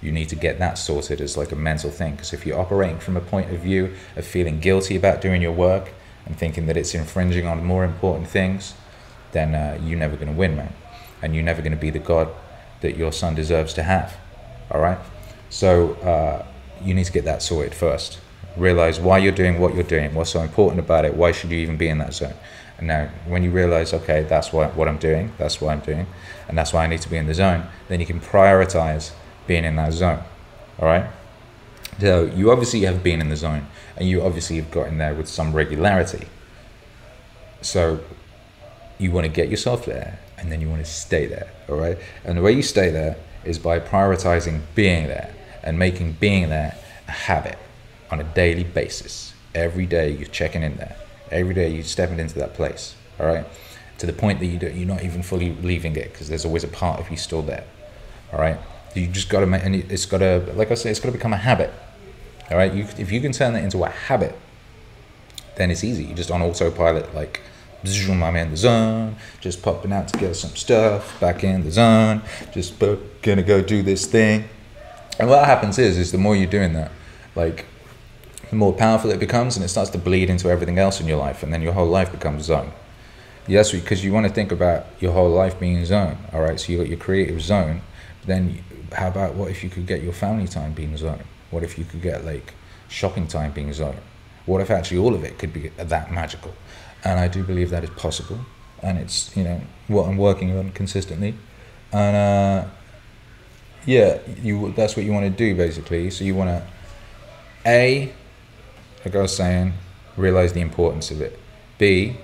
you 0.01 0.11
need 0.11 0.29
to 0.29 0.35
get 0.35 0.59
that 0.59 0.77
sorted 0.77 1.19
as 1.21 1.35
like 1.37 1.51
a 1.51 1.55
mental 1.55 1.89
thing. 1.89 2.11
Because 2.11 2.33
if 2.33 2.45
you're 2.45 2.59
operating 2.59 2.99
from 2.99 3.17
a 3.17 3.21
point 3.21 3.51
of 3.51 3.59
view 3.59 3.93
of 4.15 4.25
feeling 4.25 4.59
guilty 4.59 4.95
about 4.95 5.21
doing 5.21 5.41
your 5.41 5.51
work 5.51 5.93
and 6.25 6.37
thinking 6.37 6.65
that 6.67 6.77
it's 6.77 6.93
infringing 6.93 7.47
on 7.47 7.63
more 7.63 7.83
important 7.83 8.27
things, 8.27 8.73
then 9.31 9.55
uh, 9.55 9.79
you're 9.81 9.99
never 9.99 10.15
going 10.15 10.27
to 10.27 10.37
win, 10.37 10.55
man. 10.55 10.73
And 11.21 11.33
you're 11.33 11.43
never 11.43 11.61
going 11.61 11.71
to 11.71 11.77
be 11.77 11.89
the 11.89 11.99
God 11.99 12.29
that 12.81 12.97
your 12.97 13.11
son 13.11 13.35
deserves 13.35 13.73
to 13.75 13.83
have. 13.83 14.17
All 14.69 14.81
right? 14.81 14.99
So 15.49 15.93
uh, 15.95 16.45
you 16.85 16.93
need 16.93 17.05
to 17.05 17.11
get 17.11 17.25
that 17.25 17.41
sorted 17.41 17.73
first. 17.73 18.19
Realize 18.55 18.99
why 18.99 19.17
you're 19.17 19.33
doing 19.33 19.59
what 19.59 19.73
you're 19.73 19.83
doing, 19.83 20.13
what's 20.13 20.29
so 20.29 20.41
important 20.41 20.79
about 20.79 21.03
it, 21.03 21.15
why 21.15 21.31
should 21.31 21.51
you 21.51 21.57
even 21.57 21.75
be 21.75 21.89
in 21.89 21.97
that 21.97 22.13
zone. 22.13 22.35
And 22.77 22.87
now, 22.87 23.09
when 23.27 23.43
you 23.43 23.51
realize, 23.51 23.93
okay, 23.93 24.23
that's 24.23 24.53
what, 24.53 24.75
what 24.75 24.87
I'm 24.87 24.97
doing, 24.97 25.31
that's 25.37 25.59
what 25.59 25.71
I'm 25.71 25.79
doing, 25.79 26.05
and 26.47 26.57
that's 26.57 26.73
why 26.73 26.83
I 26.83 26.87
need 26.87 27.01
to 27.01 27.09
be 27.09 27.17
in 27.17 27.25
the 27.25 27.33
zone, 27.33 27.67
then 27.87 27.99
you 27.99 28.05
can 28.05 28.19
prioritize 28.19 29.11
being 29.47 29.65
in 29.65 29.75
that 29.77 29.93
zone. 29.93 30.21
All 30.79 30.85
right. 30.85 31.09
So 31.99 32.25
you 32.25 32.51
obviously 32.51 32.81
have 32.81 33.01
been 33.01 33.21
in 33.21 33.29
the 33.29 33.35
zone, 33.35 33.67
and 33.97 34.07
you 34.07 34.21
obviously 34.21 34.57
have 34.57 34.71
got 34.71 34.87
in 34.87 34.97
there 34.97 35.13
with 35.13 35.27
some 35.27 35.53
regularity. 35.53 36.27
So 37.61 38.01
you 38.97 39.11
want 39.11 39.25
to 39.25 39.31
get 39.31 39.49
yourself 39.49 39.85
there, 39.85 40.19
and 40.37 40.51
then 40.51 40.61
you 40.61 40.69
want 40.69 40.83
to 40.85 40.89
stay 40.91 41.25
there. 41.25 41.49
All 41.69 41.77
right. 41.77 41.97
And 42.23 42.37
the 42.37 42.41
way 42.41 42.51
you 42.51 42.61
stay 42.61 42.89
there 42.91 43.15
is 43.45 43.57
by 43.57 43.79
prioritizing 43.79 44.61
being 44.75 45.07
there 45.07 45.34
and 45.65 45.77
making 45.77 46.13
being 46.13 46.49
there 46.49 46.77
a 47.07 47.11
habit 47.11 47.57
on 48.11 48.19
a 48.19 48.23
daily 48.23 48.63
basis. 48.63 49.33
Every 49.53 49.85
day 49.85 50.11
you're 50.11 50.27
checking 50.27 50.63
in 50.63 50.77
there. 50.77 50.95
Every 51.31 51.53
day 51.53 51.69
you're 51.69 51.83
stepping 51.83 52.19
into 52.19 52.37
that 52.39 52.53
place. 52.53 52.95
All 53.19 53.25
right. 53.25 53.45
To 53.97 54.05
the 54.05 54.13
point 54.13 54.39
that 54.39 54.45
you 54.45 54.59
you're 54.59 54.87
not 54.87 55.03
even 55.03 55.23
fully 55.23 55.53
leaving 55.61 55.95
it 55.95 56.11
because 56.11 56.29
there's 56.29 56.45
always 56.45 56.63
a 56.63 56.67
part 56.67 56.99
of 56.99 57.09
you 57.09 57.17
still 57.17 57.41
there. 57.41 57.65
All 58.31 58.39
right. 58.39 58.57
You 58.93 59.07
just 59.07 59.29
got 59.29 59.41
to 59.41 59.45
make, 59.45 59.63
and 59.63 59.75
it's 59.75 60.05
got 60.05 60.19
to, 60.19 60.39
like 60.55 60.71
I 60.71 60.75
say, 60.75 60.89
it's 60.89 60.99
got 60.99 61.07
to 61.07 61.17
become 61.17 61.33
a 61.33 61.37
habit. 61.37 61.73
All 62.51 62.57
right. 62.57 62.73
You, 62.73 62.83
if 62.97 63.11
you 63.11 63.19
can 63.19 63.31
turn 63.31 63.53
that 63.53 63.63
into 63.63 63.83
a 63.83 63.89
habit, 63.89 64.37
then 65.55 65.71
it's 65.71 65.83
easy. 65.83 66.05
You're 66.05 66.17
just 66.17 66.31
on 66.31 66.41
autopilot, 66.41 67.13
like, 67.15 67.41
I'm 67.85 68.35
in 68.35 68.49
the 68.49 68.57
zone, 68.57 69.15
just 69.41 69.61
popping 69.61 69.93
out 69.93 70.07
to 70.07 70.17
get 70.17 70.35
some 70.35 70.55
stuff, 70.55 71.19
back 71.19 71.43
in 71.43 71.63
the 71.63 71.71
zone, 71.71 72.23
just 72.51 72.79
gonna 72.79 73.43
go 73.43 73.61
do 73.61 73.83
this 73.83 74.07
thing. 74.07 74.49
And 75.19 75.29
what 75.29 75.45
happens 75.45 75.79
is, 75.79 75.97
is 75.97 76.11
the 76.11 76.17
more 76.17 76.35
you're 76.35 76.49
doing 76.49 76.73
that, 76.73 76.91
like, 77.35 77.65
the 78.49 78.55
more 78.55 78.73
powerful 78.73 79.11
it 79.11 79.19
becomes, 79.19 79.55
and 79.55 79.65
it 79.65 79.69
starts 79.69 79.89
to 79.91 79.97
bleed 79.97 80.29
into 80.29 80.49
everything 80.49 80.77
else 80.77 80.99
in 80.99 81.07
your 81.07 81.17
life, 81.17 81.41
and 81.43 81.53
then 81.53 81.61
your 81.61 81.73
whole 81.73 81.87
life 81.87 82.11
becomes 82.11 82.45
zone. 82.45 82.71
Yes, 83.47 83.71
because 83.71 84.03
you 84.03 84.11
want 84.11 84.25
to 84.25 84.33
think 84.33 84.51
about 84.51 84.85
your 84.99 85.13
whole 85.13 85.29
life 85.29 85.59
being 85.59 85.85
zone. 85.85 86.17
All 86.33 86.41
right, 86.41 86.59
so 86.59 86.71
you 86.71 86.77
got 86.79 86.87
your 86.87 86.97
creative 86.97 87.41
zone. 87.41 87.81
Then 88.25 88.63
how 88.91 89.07
about 89.07 89.35
what 89.35 89.51
if 89.51 89.63
you 89.63 89.69
could 89.69 89.85
get 89.85 90.01
your 90.01 90.13
family 90.13 90.47
time 90.47 90.73
being 90.73 90.97
zone? 90.97 91.21
What 91.51 91.63
if 91.63 91.77
you 91.77 91.85
could 91.85 92.01
get 92.01 92.25
like 92.25 92.53
shopping 92.87 93.27
time 93.27 93.51
being 93.51 93.71
zone? 93.71 93.97
What 94.45 94.61
if 94.61 94.71
actually 94.71 94.97
all 94.97 95.13
of 95.13 95.23
it 95.23 95.37
could 95.37 95.53
be 95.53 95.69
that 95.69 96.11
magical? 96.11 96.53
And 97.03 97.19
I 97.19 97.27
do 97.27 97.43
believe 97.43 97.69
that 97.69 97.83
is 97.83 97.91
possible, 97.91 98.39
and 98.81 98.97
it's 98.97 99.35
you 99.37 99.43
know 99.43 99.61
what 99.87 100.07
I'm 100.07 100.17
working 100.17 100.57
on 100.57 100.71
consistently, 100.71 101.35
and 101.91 102.15
uh, 102.15 102.69
yeah, 103.85 104.19
you 104.41 104.73
that's 104.75 104.95
what 104.95 105.05
you 105.05 105.11
want 105.11 105.25
to 105.25 105.29
do 105.29 105.55
basically. 105.55 106.09
So 106.09 106.23
you 106.23 106.35
want 106.35 106.49
to 106.49 106.67
a, 107.65 108.13
like 109.03 109.15
I 109.15 109.21
was 109.21 109.35
saying, 109.35 109.73
realize 110.17 110.53
the 110.53 110.61
importance 110.61 111.11
of 111.11 111.21
it. 111.21 111.37
B, 111.77 112.17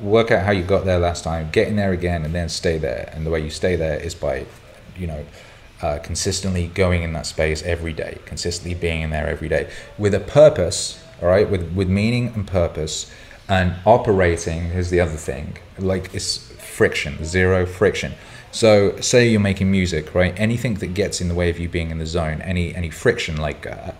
work 0.00 0.30
out 0.30 0.44
how 0.44 0.52
you 0.52 0.62
got 0.62 0.84
there 0.84 0.98
last 0.98 1.24
time, 1.24 1.50
get 1.50 1.68
in 1.68 1.76
there 1.76 1.92
again, 1.92 2.24
and 2.24 2.34
then 2.34 2.48
stay 2.48 2.78
there. 2.78 3.10
And 3.14 3.24
the 3.24 3.30
way 3.30 3.40
you 3.40 3.50
stay 3.50 3.76
there 3.76 3.98
is 3.98 4.14
by, 4.14 4.46
you 4.96 5.06
know, 5.06 5.24
uh, 5.82 5.98
consistently 6.02 6.68
going 6.68 7.02
in 7.02 7.12
that 7.12 7.26
space 7.26 7.62
every 7.62 7.92
day, 7.92 8.18
consistently 8.24 8.74
being 8.74 9.02
in 9.02 9.10
there 9.10 9.28
every 9.28 9.48
day 9.48 9.70
with 9.98 10.14
a 10.14 10.20
purpose. 10.20 11.02
All 11.22 11.28
right, 11.28 11.48
with 11.50 11.72
with 11.74 11.88
meaning 11.88 12.32
and 12.34 12.46
purpose, 12.46 13.10
and 13.48 13.74
operating 13.86 14.66
is 14.66 14.90
the 14.90 15.00
other 15.00 15.16
thing. 15.16 15.56
Like 15.78 16.14
it's 16.14 16.36
friction, 16.52 17.24
zero 17.24 17.64
friction. 17.64 18.12
So 18.56 18.98
say 19.02 19.28
you're 19.28 19.38
making 19.38 19.70
music, 19.70 20.14
right? 20.14 20.32
Anything 20.40 20.76
that 20.76 20.94
gets 20.94 21.20
in 21.20 21.28
the 21.28 21.34
way 21.34 21.50
of 21.50 21.58
you 21.58 21.68
being 21.68 21.90
in 21.90 21.98
the 21.98 22.06
zone, 22.06 22.40
any 22.40 22.74
any 22.74 22.88
friction 22.88 23.36
like. 23.36 23.66
Uh, 23.66 23.92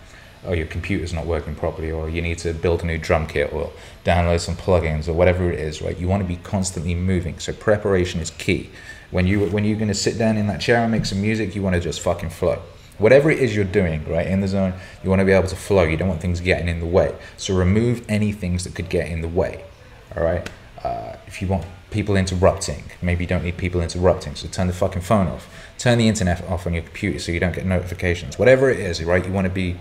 or 0.47 0.55
your 0.55 0.67
computer's 0.67 1.13
not 1.13 1.27
working 1.27 1.57
properly, 1.57 1.91
or 1.91 2.09
you 2.09 2.23
need 2.23 2.39
to 2.39 2.55
build 2.55 2.81
a 2.83 2.87
new 2.87 2.97
drum 2.97 3.27
kit, 3.27 3.53
or 3.53 3.73
download 4.05 4.39
some 4.39 4.55
plugins, 4.55 5.09
or 5.09 5.13
whatever 5.13 5.51
it 5.51 5.59
is, 5.59 5.83
right? 5.83 5.99
You 5.99 6.07
want 6.09 6.23
to 6.23 6.27
be 6.27 6.37
constantly 6.37 6.95
moving. 6.95 7.39
So 7.41 7.53
preparation 7.53 8.21
is 8.21 8.31
key. 8.31 8.71
When 9.11 9.27
you 9.27 9.47
when 9.51 9.65
you're 9.65 9.77
going 9.77 9.89
to 9.89 10.03
sit 10.07 10.17
down 10.17 10.39
in 10.39 10.47
that 10.47 10.61
chair 10.61 10.79
and 10.79 10.91
make 10.91 11.05
some 11.05 11.21
music, 11.21 11.55
you 11.55 11.63
want 11.63 11.75
to 11.75 11.81
just 11.81 12.01
fucking 12.01 12.31
flow. 12.31 12.63
Whatever 12.97 13.31
it 13.31 13.41
is 13.41 13.55
you're 13.55 13.65
doing, 13.81 14.09
right, 14.09 14.27
in 14.27 14.41
the 14.41 14.49
zone, 14.49 14.73
you 15.05 15.11
want 15.11 15.21
to 15.21 15.27
be 15.27 15.33
able 15.33 15.49
to 15.49 15.57
flow. 15.57 15.83
You 15.83 15.99
don't 15.99 16.09
want 16.09 16.23
things 16.23 16.41
getting 16.41 16.69
in 16.69 16.81
the 16.81 16.87
way. 16.87 17.15
So 17.37 17.55
remove 17.55 18.07
any 18.09 18.33
things 18.33 18.65
that 18.65 18.75
could 18.75 18.89
get 18.89 19.09
in 19.09 19.21
the 19.21 19.29
way. 19.29 19.65
All 20.17 20.25
right. 20.25 20.49
Uh, 20.83 21.17
if 21.27 21.43
you 21.43 21.49
want 21.49 21.67
people 21.97 22.15
interrupting, 22.15 22.85
maybe 23.01 23.25
you 23.25 23.29
don't 23.29 23.43
need 23.43 23.57
people 23.57 23.81
interrupting. 23.81 24.35
So 24.35 24.49
turn 24.49 24.67
the 24.67 24.75
fucking 24.75 25.01
phone 25.01 25.29
off. 25.29 25.49
Turn 25.79 25.97
the 25.97 26.09
internet 26.09 26.45
off 26.45 26.67
on 26.67 26.75
your 26.75 26.83
computer 26.83 27.19
so 27.19 27.33
you 27.33 27.41
don't 27.41 27.55
get 27.55 27.65
notifications. 27.65 28.39
Whatever 28.39 28.69
it 28.69 28.79
is, 28.79 29.03
right? 29.03 29.25
You 29.27 29.33
want 29.33 29.47
to 29.47 29.57
be 29.65 29.77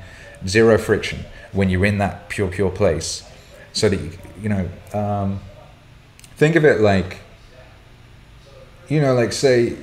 zero 0.48 0.78
friction 0.78 1.26
when 1.52 1.70
you're 1.70 1.86
in 1.86 1.98
that 1.98 2.30
pure 2.30 2.48
pure 2.48 2.72
place 2.72 3.30
so 3.74 3.90
that 3.90 4.00
you, 4.00 4.12
you 4.42 4.50
know 4.50 4.70
um, 4.94 5.42
think 6.38 6.56
of 6.56 6.64
it 6.64 6.80
like 6.82 7.20
you 8.88 9.02
know 9.02 9.14
like 9.14 9.34
say 9.34 9.76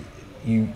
you 0.44 0.68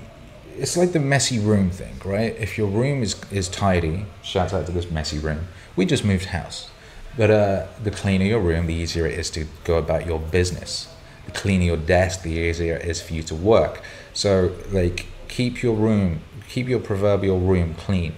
it's 0.56 0.76
like 0.76 0.92
the 0.92 1.00
messy 1.00 1.38
room 1.38 1.70
thing 1.70 1.94
right 2.04 2.34
if 2.38 2.58
your 2.58 2.66
room 2.66 3.02
is 3.02 3.14
is 3.30 3.48
tidy 3.48 4.04
shout 4.22 4.52
out 4.52 4.66
to 4.66 4.72
this 4.72 4.90
messy 4.90 5.18
room 5.18 5.46
we 5.76 5.84
just 5.84 6.04
moved 6.04 6.26
house 6.26 6.70
but 7.16 7.30
uh, 7.30 7.66
the 7.82 7.90
cleaner 7.90 8.24
your 8.24 8.40
room 8.40 8.66
the 8.66 8.74
easier 8.74 9.06
it 9.06 9.18
is 9.18 9.30
to 9.30 9.46
go 9.64 9.78
about 9.78 10.06
your 10.06 10.18
business 10.18 10.88
the 11.26 11.32
cleaner 11.32 11.64
your 11.64 11.76
desk 11.76 12.22
the 12.22 12.30
easier 12.30 12.76
it 12.76 12.86
is 12.86 13.00
for 13.00 13.12
you 13.14 13.22
to 13.22 13.34
work 13.34 13.82
so 14.12 14.54
like 14.70 15.06
keep 15.28 15.62
your 15.62 15.74
room 15.74 16.20
keep 16.48 16.68
your 16.68 16.80
proverbial 16.80 17.38
room 17.38 17.74
clean 17.74 18.14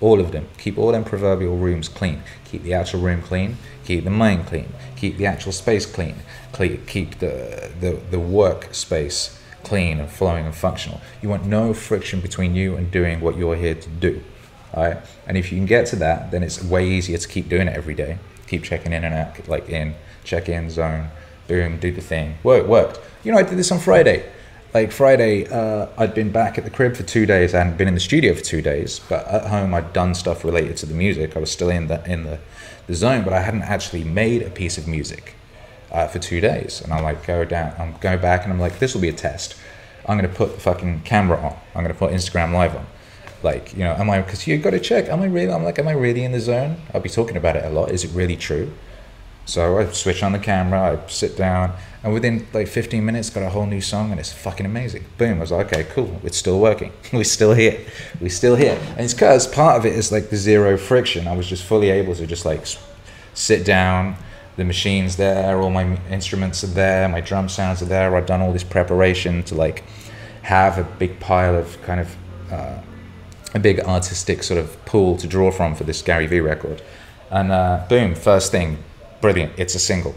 all 0.00 0.20
of 0.20 0.32
them. 0.32 0.48
Keep 0.58 0.78
all 0.78 0.92
them 0.92 1.04
proverbial 1.04 1.56
rooms 1.56 1.88
clean. 1.88 2.22
Keep 2.44 2.62
the 2.64 2.74
actual 2.74 3.00
room 3.00 3.22
clean. 3.22 3.56
Keep 3.84 4.04
the 4.04 4.10
mind 4.10 4.46
clean. 4.46 4.72
Keep 4.96 5.16
the 5.16 5.26
actual 5.26 5.52
space 5.52 5.86
clean. 5.86 6.16
Keep 6.52 7.18
the, 7.18 7.72
the, 7.80 8.00
the 8.10 8.20
work 8.20 8.74
space 8.74 9.40
clean 9.62 9.98
and 9.98 10.10
flowing 10.10 10.44
and 10.44 10.54
functional. 10.54 11.00
You 11.22 11.28
want 11.28 11.46
no 11.46 11.72
friction 11.72 12.20
between 12.20 12.54
you 12.54 12.76
and 12.76 12.90
doing 12.90 13.20
what 13.20 13.36
you're 13.36 13.56
here 13.56 13.74
to 13.74 13.88
do. 13.88 14.22
All 14.74 14.84
right? 14.84 14.98
And 15.26 15.36
if 15.38 15.50
you 15.50 15.58
can 15.58 15.66
get 15.66 15.86
to 15.86 15.96
that, 15.96 16.30
then 16.30 16.42
it's 16.42 16.62
way 16.62 16.86
easier 16.88 17.18
to 17.18 17.28
keep 17.28 17.48
doing 17.48 17.66
it 17.66 17.76
every 17.76 17.94
day. 17.94 18.18
Keep 18.48 18.64
checking 18.64 18.92
in 18.92 19.02
and 19.02 19.14
out, 19.14 19.48
like 19.48 19.68
in, 19.68 19.94
check 20.24 20.48
in, 20.48 20.70
zone, 20.70 21.08
boom, 21.48 21.78
do 21.78 21.92
the 21.92 22.00
thing. 22.00 22.36
Work, 22.42 22.66
worked. 22.66 23.00
You 23.24 23.32
know, 23.32 23.38
I 23.38 23.42
did 23.42 23.58
this 23.58 23.72
on 23.72 23.80
Friday 23.80 24.30
like 24.76 24.92
Friday, 24.92 25.46
uh, 25.48 25.86
I'd 25.96 26.14
been 26.14 26.30
back 26.30 26.58
at 26.58 26.64
the 26.64 26.70
crib 26.70 26.96
for 26.96 27.02
two 27.02 27.24
days. 27.24 27.54
I 27.54 27.58
hadn't 27.58 27.78
been 27.78 27.88
in 27.88 27.94
the 27.94 28.00
studio 28.00 28.34
for 28.34 28.42
two 28.42 28.60
days, 28.60 29.00
but 29.08 29.26
at 29.26 29.46
home 29.46 29.72
I'd 29.72 29.92
done 29.94 30.14
stuff 30.14 30.44
related 30.44 30.76
to 30.78 30.86
the 30.86 30.92
music. 30.92 31.34
I 31.34 31.40
was 31.40 31.50
still 31.50 31.70
in 31.70 31.88
the 31.88 32.04
in 32.10 32.24
the, 32.24 32.38
the 32.86 32.94
zone, 32.94 33.24
but 33.24 33.32
I 33.32 33.40
hadn't 33.40 33.62
actually 33.62 34.04
made 34.04 34.42
a 34.42 34.50
piece 34.50 34.76
of 34.76 34.86
music 34.86 35.34
uh, 35.90 36.06
for 36.08 36.18
two 36.18 36.40
days. 36.40 36.82
And 36.82 36.92
I'm 36.92 37.04
like, 37.04 37.26
go 37.26 37.44
down. 37.44 37.74
I'm 37.78 37.96
going 38.00 38.20
back, 38.20 38.44
and 38.44 38.52
I'm 38.52 38.60
like, 38.60 38.78
this 38.78 38.92
will 38.94 39.00
be 39.00 39.08
a 39.08 39.14
test. 39.14 39.56
I'm 40.06 40.18
gonna 40.18 40.28
put 40.28 40.54
the 40.54 40.60
fucking 40.60 41.02
camera 41.04 41.38
on. 41.38 41.56
I'm 41.74 41.82
gonna 41.82 41.94
put 41.94 42.12
Instagram 42.12 42.52
live 42.52 42.76
on. 42.76 42.86
Like, 43.42 43.72
you 43.72 43.80
know, 43.80 43.94
am 43.94 44.10
I? 44.10 44.20
Because 44.20 44.46
you 44.46 44.58
got 44.58 44.70
to 44.70 44.80
check. 44.80 45.08
Am 45.08 45.20
I 45.20 45.26
really? 45.26 45.52
I'm 45.52 45.62
like, 45.62 45.78
am 45.78 45.88
I 45.88 45.92
really 45.92 46.24
in 46.24 46.32
the 46.32 46.40
zone? 46.40 46.82
I'll 46.92 47.00
be 47.00 47.08
talking 47.08 47.36
about 47.36 47.56
it 47.56 47.64
a 47.64 47.70
lot. 47.70 47.90
Is 47.90 48.04
it 48.04 48.10
really 48.12 48.36
true? 48.36 48.72
So 49.46 49.78
I 49.78 49.86
switch 49.92 50.24
on 50.24 50.32
the 50.32 50.40
camera, 50.40 50.98
I 50.98 51.08
sit 51.08 51.36
down, 51.36 51.72
and 52.02 52.12
within 52.12 52.46
like 52.52 52.66
15 52.66 53.04
minutes, 53.04 53.30
got 53.30 53.44
a 53.44 53.48
whole 53.48 53.64
new 53.64 53.80
song, 53.80 54.10
and 54.10 54.18
it's 54.18 54.32
fucking 54.32 54.66
amazing. 54.66 55.04
Boom! 55.18 55.38
I 55.38 55.40
was 55.40 55.52
like, 55.52 55.72
okay, 55.72 55.84
cool, 55.84 56.20
it's 56.24 56.36
still 56.36 56.58
working. 56.58 56.92
We're 57.12 57.24
still 57.24 57.54
here. 57.54 57.80
We're 58.20 58.28
still 58.28 58.56
here. 58.56 58.78
And 58.90 59.00
it's 59.00 59.14
because 59.14 59.46
part 59.46 59.76
of 59.76 59.86
it 59.86 59.94
is 59.94 60.10
like 60.10 60.30
the 60.30 60.36
zero 60.36 60.76
friction. 60.76 61.28
I 61.28 61.36
was 61.36 61.46
just 61.46 61.64
fully 61.64 61.90
able 61.90 62.14
to 62.16 62.26
just 62.26 62.44
like 62.44 62.66
sit 63.34 63.64
down. 63.64 64.16
The 64.56 64.64
machine's 64.64 65.16
there, 65.16 65.60
all 65.60 65.70
my 65.70 65.98
instruments 66.10 66.64
are 66.64 66.68
there, 66.68 67.08
my 67.08 67.20
drum 67.20 67.48
sounds 67.48 67.82
are 67.82 67.86
there. 67.86 68.16
I've 68.16 68.26
done 68.26 68.40
all 68.40 68.52
this 68.52 68.64
preparation 68.64 69.42
to 69.44 69.54
like 69.54 69.84
have 70.42 70.78
a 70.78 70.84
big 70.84 71.20
pile 71.20 71.54
of 71.54 71.80
kind 71.82 72.00
of 72.00 72.16
uh, 72.50 72.78
a 73.54 73.58
big 73.58 73.80
artistic 73.80 74.42
sort 74.42 74.58
of 74.58 74.82
pool 74.86 75.16
to 75.18 75.26
draw 75.26 75.50
from 75.50 75.74
for 75.74 75.84
this 75.84 76.02
Gary 76.02 76.26
Vee 76.26 76.40
record. 76.40 76.82
And 77.30 77.52
uh, 77.52 77.84
boom, 77.88 78.14
first 78.14 78.50
thing, 78.50 78.78
brilliant. 79.20 79.52
It's 79.56 79.74
a 79.74 79.78
single, 79.78 80.14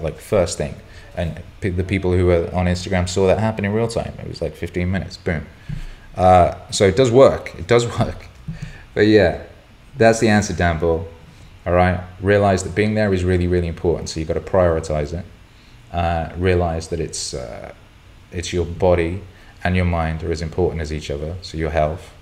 like 0.00 0.18
first 0.18 0.58
thing. 0.58 0.74
And 1.16 1.42
the 1.60 1.84
people 1.84 2.12
who 2.12 2.26
were 2.26 2.50
on 2.54 2.66
Instagram 2.66 3.08
saw 3.08 3.26
that 3.26 3.38
happen 3.38 3.64
in 3.64 3.72
real 3.72 3.88
time. 3.88 4.14
It 4.18 4.28
was 4.28 4.40
like 4.40 4.54
15 4.54 4.90
minutes, 4.90 5.16
boom. 5.16 5.46
Uh, 6.16 6.54
so 6.70 6.86
it 6.86 6.96
does 6.96 7.10
work. 7.10 7.54
It 7.58 7.66
does 7.66 7.86
work. 7.98 8.26
But 8.94 9.02
yeah, 9.02 9.42
that's 9.96 10.20
the 10.20 10.28
answer, 10.28 10.54
Dan. 10.54 10.82
All 10.82 11.06
right. 11.66 12.00
Realize 12.20 12.64
that 12.64 12.74
being 12.74 12.94
there 12.94 13.12
is 13.12 13.24
really, 13.24 13.46
really 13.46 13.68
important. 13.68 14.08
So 14.08 14.20
you've 14.20 14.28
got 14.28 14.34
to 14.34 14.40
prioritize 14.40 15.12
it. 15.12 15.24
Uh, 15.92 16.32
realize 16.38 16.88
that 16.88 17.00
it's 17.00 17.34
uh, 17.34 17.74
it's 18.30 18.52
your 18.52 18.64
body 18.64 19.22
and 19.62 19.76
your 19.76 19.84
mind 19.84 20.22
are 20.24 20.32
as 20.32 20.42
important 20.42 20.80
as 20.80 20.92
each 20.92 21.10
other. 21.10 21.36
So 21.42 21.58
your 21.58 21.70
health 21.70 22.12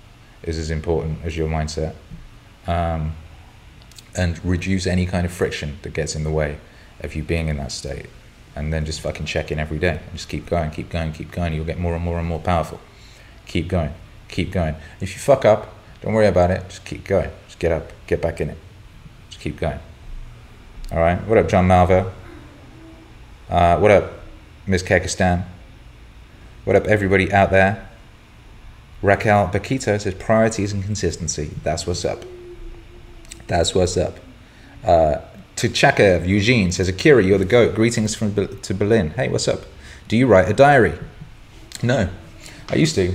is 0.43 0.57
as 0.57 0.69
important 0.69 1.19
as 1.23 1.37
your 1.37 1.47
mindset. 1.47 1.95
Um, 2.67 3.15
and 4.15 4.43
reduce 4.43 4.85
any 4.85 5.05
kind 5.05 5.25
of 5.25 5.31
friction 5.31 5.79
that 5.83 5.93
gets 5.93 6.15
in 6.15 6.23
the 6.23 6.31
way 6.31 6.57
of 6.99 7.15
you 7.15 7.23
being 7.23 7.47
in 7.47 7.57
that 7.57 7.71
state. 7.71 8.07
And 8.55 8.73
then 8.73 8.85
just 8.85 8.99
fucking 9.01 9.25
check 9.25 9.51
in 9.51 9.59
every 9.59 9.79
day. 9.79 9.99
And 10.05 10.13
just 10.13 10.27
keep 10.27 10.45
going, 10.45 10.71
keep 10.71 10.89
going, 10.89 11.13
keep 11.13 11.31
going. 11.31 11.53
You'll 11.53 11.65
get 11.65 11.79
more 11.79 11.95
and 11.95 12.03
more 12.03 12.19
and 12.19 12.27
more 12.27 12.39
powerful. 12.39 12.81
Keep 13.45 13.69
going, 13.69 13.93
keep 14.27 14.51
going. 14.51 14.75
If 14.99 15.13
you 15.13 15.19
fuck 15.19 15.45
up, 15.45 15.73
don't 16.01 16.13
worry 16.13 16.27
about 16.27 16.51
it. 16.51 16.67
Just 16.67 16.83
keep 16.83 17.05
going. 17.05 17.29
Just 17.47 17.59
get 17.59 17.71
up, 17.71 17.91
get 18.07 18.21
back 18.21 18.41
in 18.41 18.49
it. 18.49 18.57
Just 19.29 19.41
keep 19.41 19.59
going. 19.59 19.79
All 20.91 20.99
right. 20.99 21.25
What 21.27 21.37
up, 21.37 21.47
John 21.47 21.67
Malvo? 21.67 22.11
Uh, 23.49 23.77
what 23.77 23.91
up, 23.91 24.11
Miss 24.67 24.83
Kekistan? 24.83 25.45
What 26.65 26.75
up, 26.75 26.85
everybody 26.85 27.31
out 27.31 27.51
there? 27.51 27.87
Raquel 29.01 29.47
Bakito 29.47 29.99
says 29.99 30.13
priorities 30.13 30.73
and 30.73 30.83
consistency. 30.83 31.51
That's 31.63 31.87
what's 31.87 32.05
up. 32.05 32.23
That's 33.51 33.75
what's 33.75 33.97
up. 33.97 34.15
Uh, 34.81 35.17
to 35.57 35.67
Chakav, 35.67 36.25
Eugene 36.25 36.71
says, 36.71 36.87
Akira, 36.87 37.21
you're 37.21 37.37
the 37.37 37.43
goat. 37.43 37.75
Greetings 37.75 38.15
from 38.15 38.33
to 38.33 38.73
Berlin. 38.73 39.09
Hey, 39.09 39.27
what's 39.27 39.45
up? 39.49 39.63
Do 40.07 40.15
you 40.15 40.25
write 40.25 40.47
a 40.47 40.53
diary? 40.53 40.97
No, 41.83 42.07
I 42.69 42.75
used 42.75 42.95
to. 42.95 43.13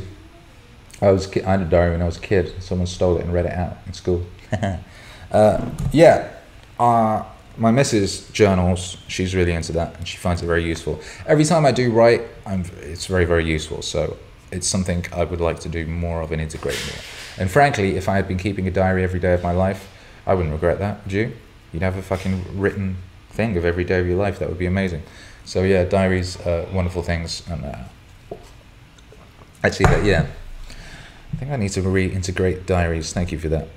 I 1.00 1.10
was 1.10 1.34
I 1.38 1.52
had 1.52 1.62
a 1.62 1.64
diary 1.64 1.92
when 1.92 2.02
I 2.02 2.04
was 2.04 2.18
a 2.18 2.20
kid. 2.20 2.52
Someone 2.62 2.86
stole 2.86 3.16
it 3.16 3.24
and 3.24 3.32
read 3.32 3.46
it 3.46 3.52
out 3.54 3.78
in 3.86 3.94
school. 3.94 4.26
uh, 5.32 5.70
yeah, 5.90 6.30
uh, 6.78 7.24
my 7.56 7.70
missus 7.70 8.28
journals. 8.28 8.98
She's 9.08 9.34
really 9.34 9.52
into 9.52 9.72
that, 9.72 9.96
and 9.96 10.06
she 10.06 10.18
finds 10.18 10.42
it 10.42 10.46
very 10.46 10.64
useful. 10.64 11.00
Every 11.24 11.46
time 11.46 11.64
I 11.64 11.72
do 11.72 11.90
write, 11.90 12.20
I'm, 12.44 12.62
it's 12.82 13.06
very 13.06 13.24
very 13.24 13.46
useful. 13.46 13.80
So 13.80 14.18
it's 14.52 14.68
something 14.68 15.06
I 15.14 15.24
would 15.24 15.40
like 15.40 15.60
to 15.60 15.70
do 15.70 15.86
more 15.86 16.20
of 16.20 16.30
and 16.30 16.42
integrate 16.42 16.78
more. 16.92 17.02
And 17.38 17.50
frankly, 17.50 17.96
if 17.96 18.06
I 18.06 18.16
had 18.16 18.28
been 18.28 18.36
keeping 18.36 18.68
a 18.68 18.70
diary 18.70 19.02
every 19.02 19.18
day 19.18 19.32
of 19.32 19.42
my 19.42 19.52
life, 19.52 19.88
I 20.26 20.34
wouldn't 20.34 20.52
regret 20.52 20.78
that. 20.78 21.04
Would 21.04 21.12
you? 21.12 21.32
You'd 21.72 21.82
have 21.82 21.96
a 21.96 22.02
fucking 22.02 22.58
written 22.58 22.96
thing 23.30 23.56
of 23.56 23.64
every 23.64 23.84
day 23.84 24.00
of 24.00 24.06
your 24.06 24.16
life. 24.16 24.38
That 24.38 24.48
would 24.48 24.58
be 24.58 24.66
amazing. 24.66 25.02
So 25.44 25.62
yeah, 25.62 25.84
diaries, 25.84 26.38
uh, 26.40 26.68
wonderful 26.72 27.02
things, 27.02 27.42
and 27.48 27.64
uh, 27.64 28.36
actually, 29.62 30.08
yeah. 30.08 30.26
I 31.32 31.36
think 31.36 31.50
I 31.50 31.56
need 31.56 31.70
to 31.72 31.82
reintegrate 31.82 32.66
diaries. 32.66 33.12
Thank 33.12 33.30
you 33.30 33.38
for 33.38 33.48
that. 33.48 33.68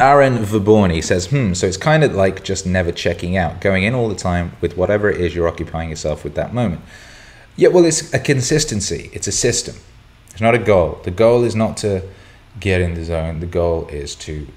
Aaron 0.00 0.38
Vaborny 0.38 1.04
says, 1.04 1.26
hmm, 1.26 1.52
so 1.52 1.66
it's 1.66 1.76
kind 1.76 2.02
of 2.02 2.14
like 2.14 2.42
just 2.42 2.66
never 2.66 2.90
checking 2.90 3.36
out, 3.36 3.60
going 3.60 3.84
in 3.84 3.94
all 3.94 4.08
the 4.08 4.16
time 4.16 4.52
with 4.60 4.76
whatever 4.76 5.10
it 5.10 5.20
is 5.20 5.34
you're 5.34 5.46
occupying 5.46 5.90
yourself 5.90 6.24
with 6.24 6.34
that 6.34 6.52
moment. 6.52 6.80
Yeah, 7.56 7.68
well, 7.68 7.84
it's 7.84 8.12
a 8.12 8.18
consistency, 8.18 9.10
it's 9.12 9.26
a 9.28 9.32
system. 9.32 9.76
It's 10.30 10.40
not 10.40 10.54
a 10.54 10.58
goal. 10.58 11.00
The 11.04 11.10
goal 11.10 11.44
is 11.44 11.54
not 11.54 11.76
to 11.78 12.02
get 12.58 12.80
in 12.80 12.94
the 12.94 13.04
zone, 13.04 13.40
the 13.40 13.46
goal 13.46 13.86
is 13.88 14.14
to 14.16 14.48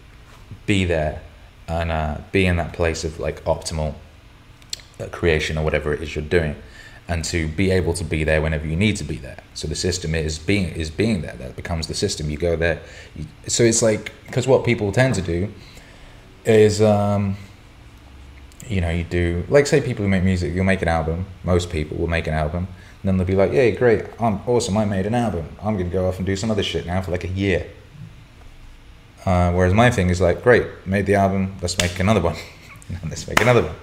be 0.66 0.86
there 0.86 1.22
and 1.68 1.92
uh, 1.92 2.18
be 2.32 2.46
in 2.46 2.58
that 2.58 2.74
place 2.74 3.04
of 3.04 3.20
like 3.20 3.44
optimal 3.46 3.96
uh, 5.00 5.08
creation 5.08 5.58
or 5.58 5.64
whatever 5.64 5.94
it 5.94 6.02
is 6.02 6.16
you're 6.16 6.24
doing 6.24 6.56
and 7.08 7.24
to 7.24 7.48
be 7.50 7.70
able 7.72 7.94
to 7.94 8.04
be 8.04 8.24
there 8.24 8.42
whenever 8.42 8.66
you 8.66 8.76
need 8.76 8.96
to 8.96 9.04
be 9.04 9.18
there. 9.18 9.38
So 9.54 9.68
the 9.68 9.76
system 9.76 10.16
is 10.16 10.40
being 10.40 10.70
is 10.70 10.90
being 10.90 11.22
there. 11.22 11.36
That 11.36 11.56
becomes 11.56 11.88
the 11.88 11.94
system. 11.94 12.30
You 12.30 12.38
go 12.38 12.56
there 12.56 12.82
you, 13.16 13.26
so 13.48 13.64
it's 13.64 13.82
like 13.82 14.12
because 14.26 14.48
what 14.48 14.66
people 14.66 14.92
tend 14.92 15.16
to 15.16 15.22
do 15.22 15.52
is 16.46 16.82
um 16.82 17.38
you 18.68 18.82
know 18.82 18.90
you 18.90 19.04
do 19.04 19.44
like 19.50 19.68
say 19.68 19.82
people 19.82 20.04
who 20.04 20.10
make 20.10 20.24
music 20.24 20.54
you'll 20.54 20.66
make 20.66 20.82
an 20.82 20.88
album. 20.88 21.26
Most 21.44 21.70
people 21.70 21.98
will 21.98 22.08
make 22.08 22.28
an 22.28 22.34
album. 22.34 22.68
And 23.02 23.10
then 23.10 23.18
they'll 23.18 23.28
be 23.28 23.36
like 23.36 23.52
yeah 23.52 23.70
great 23.70 24.06
i'm 24.20 24.40
awesome 24.48 24.76
i 24.78 24.86
made 24.86 25.06
an 25.06 25.14
album. 25.14 25.48
I'm 25.62 25.78
to 25.78 25.84
go 25.84 26.08
off 26.08 26.18
and 26.18 26.26
do 26.26 26.36
some 26.36 26.50
other 26.50 26.64
shit 26.64 26.88
now 26.88 27.02
for 27.02 27.12
like 27.12 27.24
a 27.24 27.30
year 27.30 27.68
uh, 29.26 29.52
whereas 29.52 29.74
my 29.74 29.90
thing 29.90 30.10
is 30.10 30.22
like 30.22 30.44
great 30.44 30.68
made 30.86 31.06
the 31.06 31.16
album 31.16 31.56
let's 31.62 31.78
make 31.80 32.00
another 32.00 32.22
one. 32.22 32.36
Let's 33.10 33.28
make 33.28 33.42
another 33.42 33.64
one. 33.64 33.76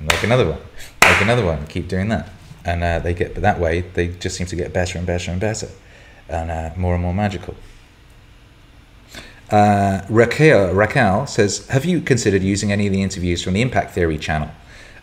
Make 0.00 0.22
another 0.22 0.48
one. 0.48 0.58
Make 1.02 1.20
another 1.20 1.44
one. 1.44 1.66
Keep 1.66 1.88
doing 1.88 2.08
that. 2.08 2.30
And 2.64 2.82
uh, 2.82 2.98
they 3.00 3.12
get 3.12 3.34
but 3.34 3.42
that 3.42 3.60
way 3.60 3.82
they 3.82 4.08
just 4.08 4.36
seem 4.36 4.46
to 4.46 4.56
get 4.56 4.72
better 4.72 4.96
and 4.98 5.06
better 5.06 5.30
and 5.30 5.40
better. 5.40 5.68
And 6.28 6.50
uh, 6.50 6.70
more 6.76 6.94
and 6.94 7.02
more 7.02 7.14
magical. 7.14 7.54
Uh, 9.50 10.02
Raquel, 10.08 10.72
Raquel 10.72 11.26
says 11.26 11.66
have 11.68 11.84
you 11.84 12.00
considered 12.00 12.42
using 12.42 12.72
any 12.72 12.86
of 12.86 12.92
the 12.92 13.02
interviews 13.02 13.42
from 13.42 13.52
the 13.52 13.62
impact 13.62 13.92
theory 13.92 14.18
channel? 14.18 14.50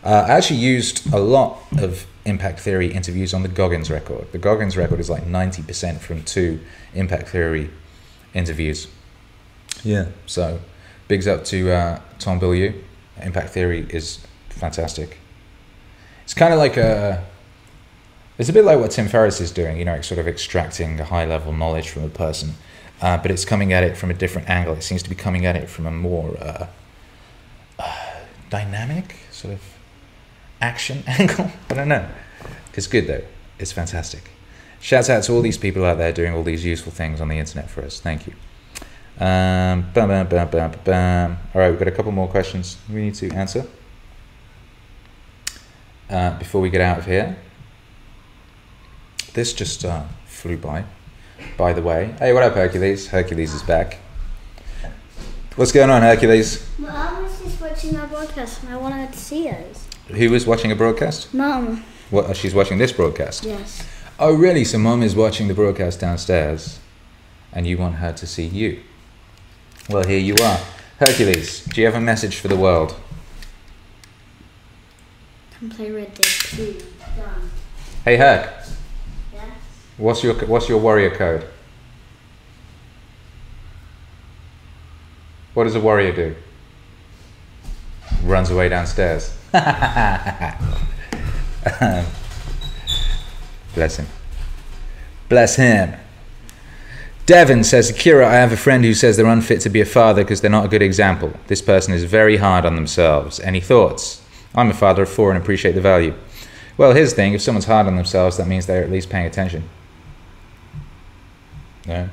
Uh, 0.02 0.26
i 0.28 0.32
actually 0.32 0.58
used 0.58 1.10
a 1.14 1.18
lot 1.18 1.62
of 1.78 2.06
impact 2.26 2.60
theory 2.60 2.92
interviews 2.92 3.32
on 3.32 3.42
the 3.42 3.48
goggins 3.48 3.90
record. 3.90 4.30
The 4.32 4.38
goggins 4.38 4.76
record 4.76 5.00
is 5.00 5.08
like 5.08 5.24
90% 5.24 6.00
from 6.00 6.22
two 6.24 6.60
impact 6.94 7.28
theory 7.28 7.70
interviews 8.34 8.88
yeah 9.82 10.06
so 10.26 10.60
bigs 11.08 11.26
up 11.26 11.44
to 11.44 11.70
uh, 11.70 12.00
tom 12.18 12.38
Bilyeu. 12.40 12.74
impact 13.20 13.50
theory 13.50 13.86
is 13.90 14.24
fantastic 14.50 15.18
it's 16.24 16.34
kind 16.34 16.52
of 16.52 16.58
like 16.58 16.76
a 16.76 17.24
it's 18.38 18.48
a 18.48 18.52
bit 18.52 18.64
like 18.64 18.78
what 18.78 18.90
Tim 18.90 19.06
Ferriss 19.06 19.40
is 19.40 19.52
doing, 19.52 19.78
you 19.78 19.84
know, 19.84 20.00
sort 20.00 20.18
of 20.18 20.26
extracting 20.26 20.98
a 20.98 21.04
high 21.04 21.24
level 21.24 21.52
knowledge 21.52 21.88
from 21.88 22.02
a 22.02 22.08
person, 22.08 22.54
uh, 23.00 23.16
but 23.16 23.30
it's 23.30 23.44
coming 23.44 23.72
at 23.72 23.84
it 23.84 23.96
from 23.96 24.10
a 24.10 24.14
different 24.14 24.48
angle. 24.48 24.74
It 24.74 24.82
seems 24.82 25.02
to 25.04 25.08
be 25.08 25.14
coming 25.14 25.46
at 25.46 25.54
it 25.54 25.70
from 25.70 25.86
a 25.86 25.90
more 25.92 26.36
uh, 26.38 26.66
uh, 27.78 28.14
dynamic 28.50 29.16
sort 29.30 29.54
of 29.54 29.62
action 30.60 31.04
angle. 31.06 31.50
I 31.70 31.74
don't 31.74 31.88
know. 31.88 32.08
It's 32.74 32.88
good 32.88 33.06
though. 33.06 33.22
It's 33.58 33.70
fantastic. 33.70 34.30
Shouts 34.80 35.08
out 35.08 35.22
to 35.24 35.32
all 35.32 35.40
these 35.40 35.56
people 35.56 35.84
out 35.84 35.98
there 35.98 36.12
doing 36.12 36.34
all 36.34 36.42
these 36.42 36.64
useful 36.64 36.92
things 36.92 37.20
on 37.20 37.28
the 37.28 37.38
internet 37.38 37.70
for 37.70 37.82
us. 37.82 38.00
Thank 38.00 38.26
you. 38.26 38.34
Um, 39.18 39.86
bam, 39.92 40.08
bam, 40.08 40.26
bam, 40.28 40.48
bam, 40.50 40.72
bam. 40.84 41.38
All 41.54 41.60
right, 41.60 41.70
we've 41.70 41.78
got 41.78 41.86
a 41.88 41.92
couple 41.92 42.10
more 42.12 42.28
questions 42.28 42.76
we 42.88 43.02
need 43.02 43.14
to 43.16 43.30
answer 43.30 43.64
uh, 46.10 46.36
before 46.38 46.60
we 46.60 46.68
get 46.70 46.80
out 46.80 46.98
of 46.98 47.06
here. 47.06 47.36
This 49.34 49.52
just 49.52 49.84
uh, 49.84 50.02
flew 50.26 50.56
by. 50.56 50.84
By 51.56 51.72
the 51.72 51.82
way, 51.82 52.14
hey, 52.18 52.32
what 52.32 52.42
up, 52.42 52.54
Hercules? 52.54 53.08
Hercules 53.08 53.54
is 53.54 53.62
back. 53.62 53.98
What's 55.56 55.70
going 55.72 55.90
on, 55.90 56.02
Hercules? 56.02 56.68
Mom 56.78 57.22
was 57.22 57.40
just 57.40 57.60
watching 57.60 57.96
our 57.96 58.08
broadcast 58.08 58.62
and 58.64 58.72
I 58.72 58.76
wanted 58.76 59.12
to 59.12 59.18
see 59.18 59.48
us. 59.48 59.88
Who 60.08 60.30
was 60.30 60.46
watching 60.46 60.72
a 60.72 60.76
broadcast? 60.76 61.32
Mom. 61.32 61.84
What? 62.10 62.26
uh, 62.26 62.32
She's 62.34 62.54
watching 62.54 62.78
this 62.78 62.92
broadcast. 62.92 63.44
Yes. 63.44 63.86
Oh, 64.18 64.34
really? 64.34 64.64
So, 64.64 64.78
mom 64.78 65.02
is 65.02 65.14
watching 65.14 65.48
the 65.48 65.54
broadcast 65.54 66.00
downstairs, 66.00 66.78
and 67.52 67.66
you 67.66 67.78
want 67.78 67.96
her 67.96 68.12
to 68.12 68.26
see 68.26 68.44
you. 68.46 68.80
Well, 69.88 70.04
here 70.04 70.18
you 70.18 70.34
are, 70.42 70.58
Hercules. 70.98 71.62
Do 71.66 71.82
you 71.82 71.86
have 71.86 71.94
a 71.94 72.00
message 72.00 72.36
for 72.36 72.48
the 72.48 72.56
world? 72.56 72.96
Come 75.58 75.68
play 75.68 75.90
Red 75.90 76.14
Dead 76.14 76.24
2. 76.24 76.80
Done. 77.18 77.50
Hey, 78.02 78.16
Herc. 78.16 78.50
Yes. 79.34 79.42
What's 79.98 80.24
your 80.24 80.34
What's 80.46 80.70
your 80.70 80.78
warrior 80.78 81.10
code? 81.10 81.46
What 85.52 85.64
does 85.64 85.74
a 85.74 85.80
warrior 85.80 86.12
do? 86.12 86.34
Runs 88.22 88.50
away 88.50 88.70
downstairs. 88.70 89.36
Bless 93.74 93.98
him. 93.98 94.06
Bless 95.28 95.56
him. 95.56 95.94
Devon 97.26 97.64
says, 97.64 97.88
Akira, 97.88 98.28
I 98.28 98.34
have 98.34 98.52
a 98.52 98.56
friend 98.56 98.84
who 98.84 98.92
says 98.92 99.16
they're 99.16 99.26
unfit 99.26 99.60
to 99.62 99.70
be 99.70 99.80
a 99.80 99.86
father 99.86 100.22
because 100.22 100.42
they're 100.42 100.50
not 100.50 100.66
a 100.66 100.68
good 100.68 100.82
example. 100.82 101.32
This 101.46 101.62
person 101.62 101.94
is 101.94 102.04
very 102.04 102.36
hard 102.36 102.66
on 102.66 102.74
themselves. 102.74 103.40
Any 103.40 103.60
thoughts? 103.60 104.22
I'm 104.54 104.70
a 104.70 104.74
father 104.74 105.04
of 105.04 105.08
four 105.08 105.30
and 105.32 105.42
appreciate 105.42 105.72
the 105.72 105.80
value. 105.80 106.14
Well, 106.76 106.92
here's 106.92 107.10
the 107.10 107.16
thing 107.16 107.32
if 107.32 107.40
someone's 107.40 107.64
hard 107.64 107.86
on 107.86 107.96
themselves, 107.96 108.36
that 108.36 108.46
means 108.46 108.66
they're 108.66 108.84
at 108.84 108.90
least 108.90 109.08
paying 109.08 109.26
attention. 109.26 109.68
No. 111.86 112.10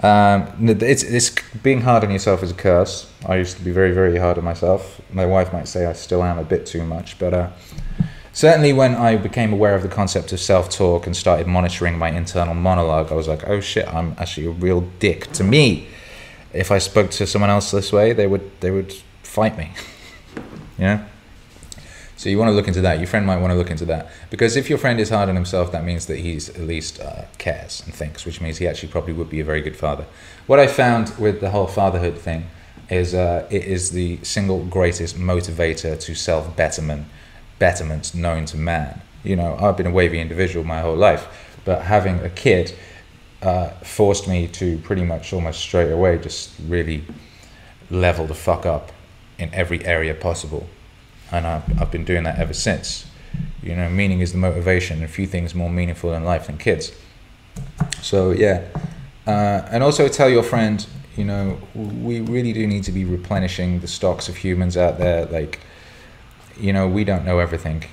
Um, 0.00 0.52
it's, 0.60 1.02
it's 1.02 1.30
being 1.62 1.80
hard 1.80 2.04
on 2.04 2.12
yourself 2.12 2.44
is 2.44 2.52
a 2.52 2.54
curse. 2.54 3.12
I 3.26 3.36
used 3.36 3.56
to 3.56 3.64
be 3.64 3.72
very, 3.72 3.90
very 3.90 4.18
hard 4.18 4.38
on 4.38 4.44
myself. 4.44 5.00
My 5.12 5.26
wife 5.26 5.52
might 5.52 5.66
say 5.66 5.86
I 5.86 5.94
still 5.94 6.22
am 6.22 6.38
a 6.38 6.44
bit 6.44 6.64
too 6.64 6.84
much, 6.84 7.18
but 7.18 7.34
uh, 7.34 7.50
certainly 8.38 8.72
when 8.72 8.94
I 8.94 9.16
became 9.16 9.52
aware 9.52 9.74
of 9.74 9.82
the 9.82 9.88
concept 9.88 10.32
of 10.32 10.38
self 10.38 10.70
talk 10.70 11.06
and 11.08 11.16
started 11.16 11.48
monitoring 11.48 11.98
my 11.98 12.10
internal 12.10 12.54
monologue, 12.54 13.10
I 13.10 13.16
was 13.16 13.26
like, 13.26 13.48
oh 13.48 13.58
shit, 13.58 13.92
I'm 13.92 14.14
actually 14.16 14.46
a 14.46 14.50
real 14.50 14.82
dick 15.00 15.32
to 15.32 15.42
me. 15.42 15.88
If 16.52 16.70
I 16.70 16.78
spoke 16.78 17.10
to 17.10 17.26
someone 17.26 17.50
else 17.50 17.72
this 17.72 17.92
way, 17.92 18.12
they 18.12 18.28
would 18.28 18.48
they 18.60 18.70
would 18.70 18.92
fight 19.24 19.58
me. 19.58 19.72
you 20.78 20.84
know? 20.84 21.04
So 22.16 22.28
you 22.28 22.38
want 22.38 22.50
to 22.50 22.52
look 22.52 22.68
into 22.68 22.80
that. 22.82 22.98
Your 22.98 23.08
friend 23.08 23.26
might 23.26 23.38
want 23.38 23.50
to 23.50 23.56
look 23.56 23.72
into 23.72 23.84
that 23.86 24.12
because 24.30 24.56
if 24.56 24.70
your 24.70 24.78
friend 24.78 25.00
is 25.00 25.08
hard 25.10 25.28
on 25.28 25.34
himself, 25.34 25.72
that 25.72 25.84
means 25.84 26.06
that 26.06 26.20
he's 26.20 26.48
at 26.50 26.60
least 26.60 27.00
uh, 27.00 27.22
cares 27.38 27.82
and 27.84 27.92
thinks, 27.92 28.24
which 28.24 28.40
means 28.40 28.58
he 28.58 28.68
actually 28.68 28.92
probably 28.92 29.14
would 29.14 29.30
be 29.30 29.40
a 29.40 29.44
very 29.44 29.62
good 29.62 29.76
father. 29.76 30.06
What 30.46 30.60
I 30.60 30.68
found 30.68 31.12
with 31.18 31.40
the 31.40 31.50
whole 31.50 31.66
fatherhood 31.66 32.16
thing 32.16 32.46
is 32.88 33.14
uh, 33.14 33.48
it 33.50 33.64
is 33.64 33.90
the 33.90 34.20
single 34.22 34.64
greatest 34.64 35.16
motivator 35.16 35.98
to 35.98 36.14
self 36.14 36.56
betterment, 36.56 37.06
betterment 37.58 38.14
known 38.14 38.44
to 38.46 38.56
man. 38.56 39.00
You 39.24 39.36
know, 39.36 39.56
I've 39.60 39.76
been 39.76 39.86
a 39.86 39.90
wavy 39.90 40.20
individual 40.20 40.64
my 40.64 40.80
whole 40.80 40.96
life, 40.96 41.56
but 41.64 41.82
having 41.82 42.20
a 42.20 42.30
kid 42.30 42.74
uh, 43.42 43.70
forced 43.82 44.28
me 44.28 44.48
to 44.48 44.78
pretty 44.78 45.04
much 45.04 45.32
almost 45.32 45.60
straight 45.60 45.92
away 45.92 46.18
just 46.18 46.52
really 46.66 47.04
level 47.90 48.26
the 48.26 48.34
fuck 48.34 48.66
up 48.66 48.92
in 49.38 49.52
every 49.54 49.84
area 49.84 50.14
possible 50.14 50.68
and 51.30 51.46
I've, 51.46 51.82
I've 51.82 51.90
been 51.90 52.04
doing 52.04 52.24
that 52.24 52.38
ever 52.38 52.54
since. 52.54 53.06
You 53.62 53.74
know, 53.74 53.88
meaning 53.90 54.20
is 54.20 54.32
the 54.32 54.38
motivation. 54.38 55.02
A 55.02 55.08
few 55.08 55.26
things 55.26 55.54
more 55.54 55.70
meaningful 55.70 56.12
in 56.14 56.24
life 56.24 56.46
than 56.46 56.58
kids. 56.58 56.92
So 58.00 58.30
yeah, 58.30 58.64
uh, 59.26 59.66
and 59.70 59.82
also 59.82 60.08
tell 60.08 60.30
your 60.30 60.42
friend, 60.42 60.86
you 61.16 61.24
know, 61.24 61.58
we 61.74 62.20
really 62.20 62.52
do 62.52 62.66
need 62.66 62.84
to 62.84 62.92
be 62.92 63.04
replenishing 63.04 63.80
the 63.80 63.88
stocks 63.88 64.28
of 64.28 64.36
humans 64.36 64.76
out 64.76 64.98
there. 64.98 65.26
Like, 65.26 65.60
you 66.58 66.72
know, 66.72 66.88
we 66.88 67.04
don't 67.04 67.24
know 67.24 67.38
everything, 67.38 67.84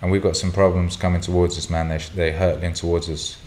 and 0.00 0.10
we've 0.10 0.22
got 0.22 0.36
some 0.36 0.52
problems 0.52 0.96
coming 0.96 1.20
towards 1.20 1.58
us, 1.58 1.70
man. 1.70 1.88
They 1.88 1.98
they're 2.14 2.36
hurtling 2.36 2.74
towards 2.74 3.08
us 3.08 3.38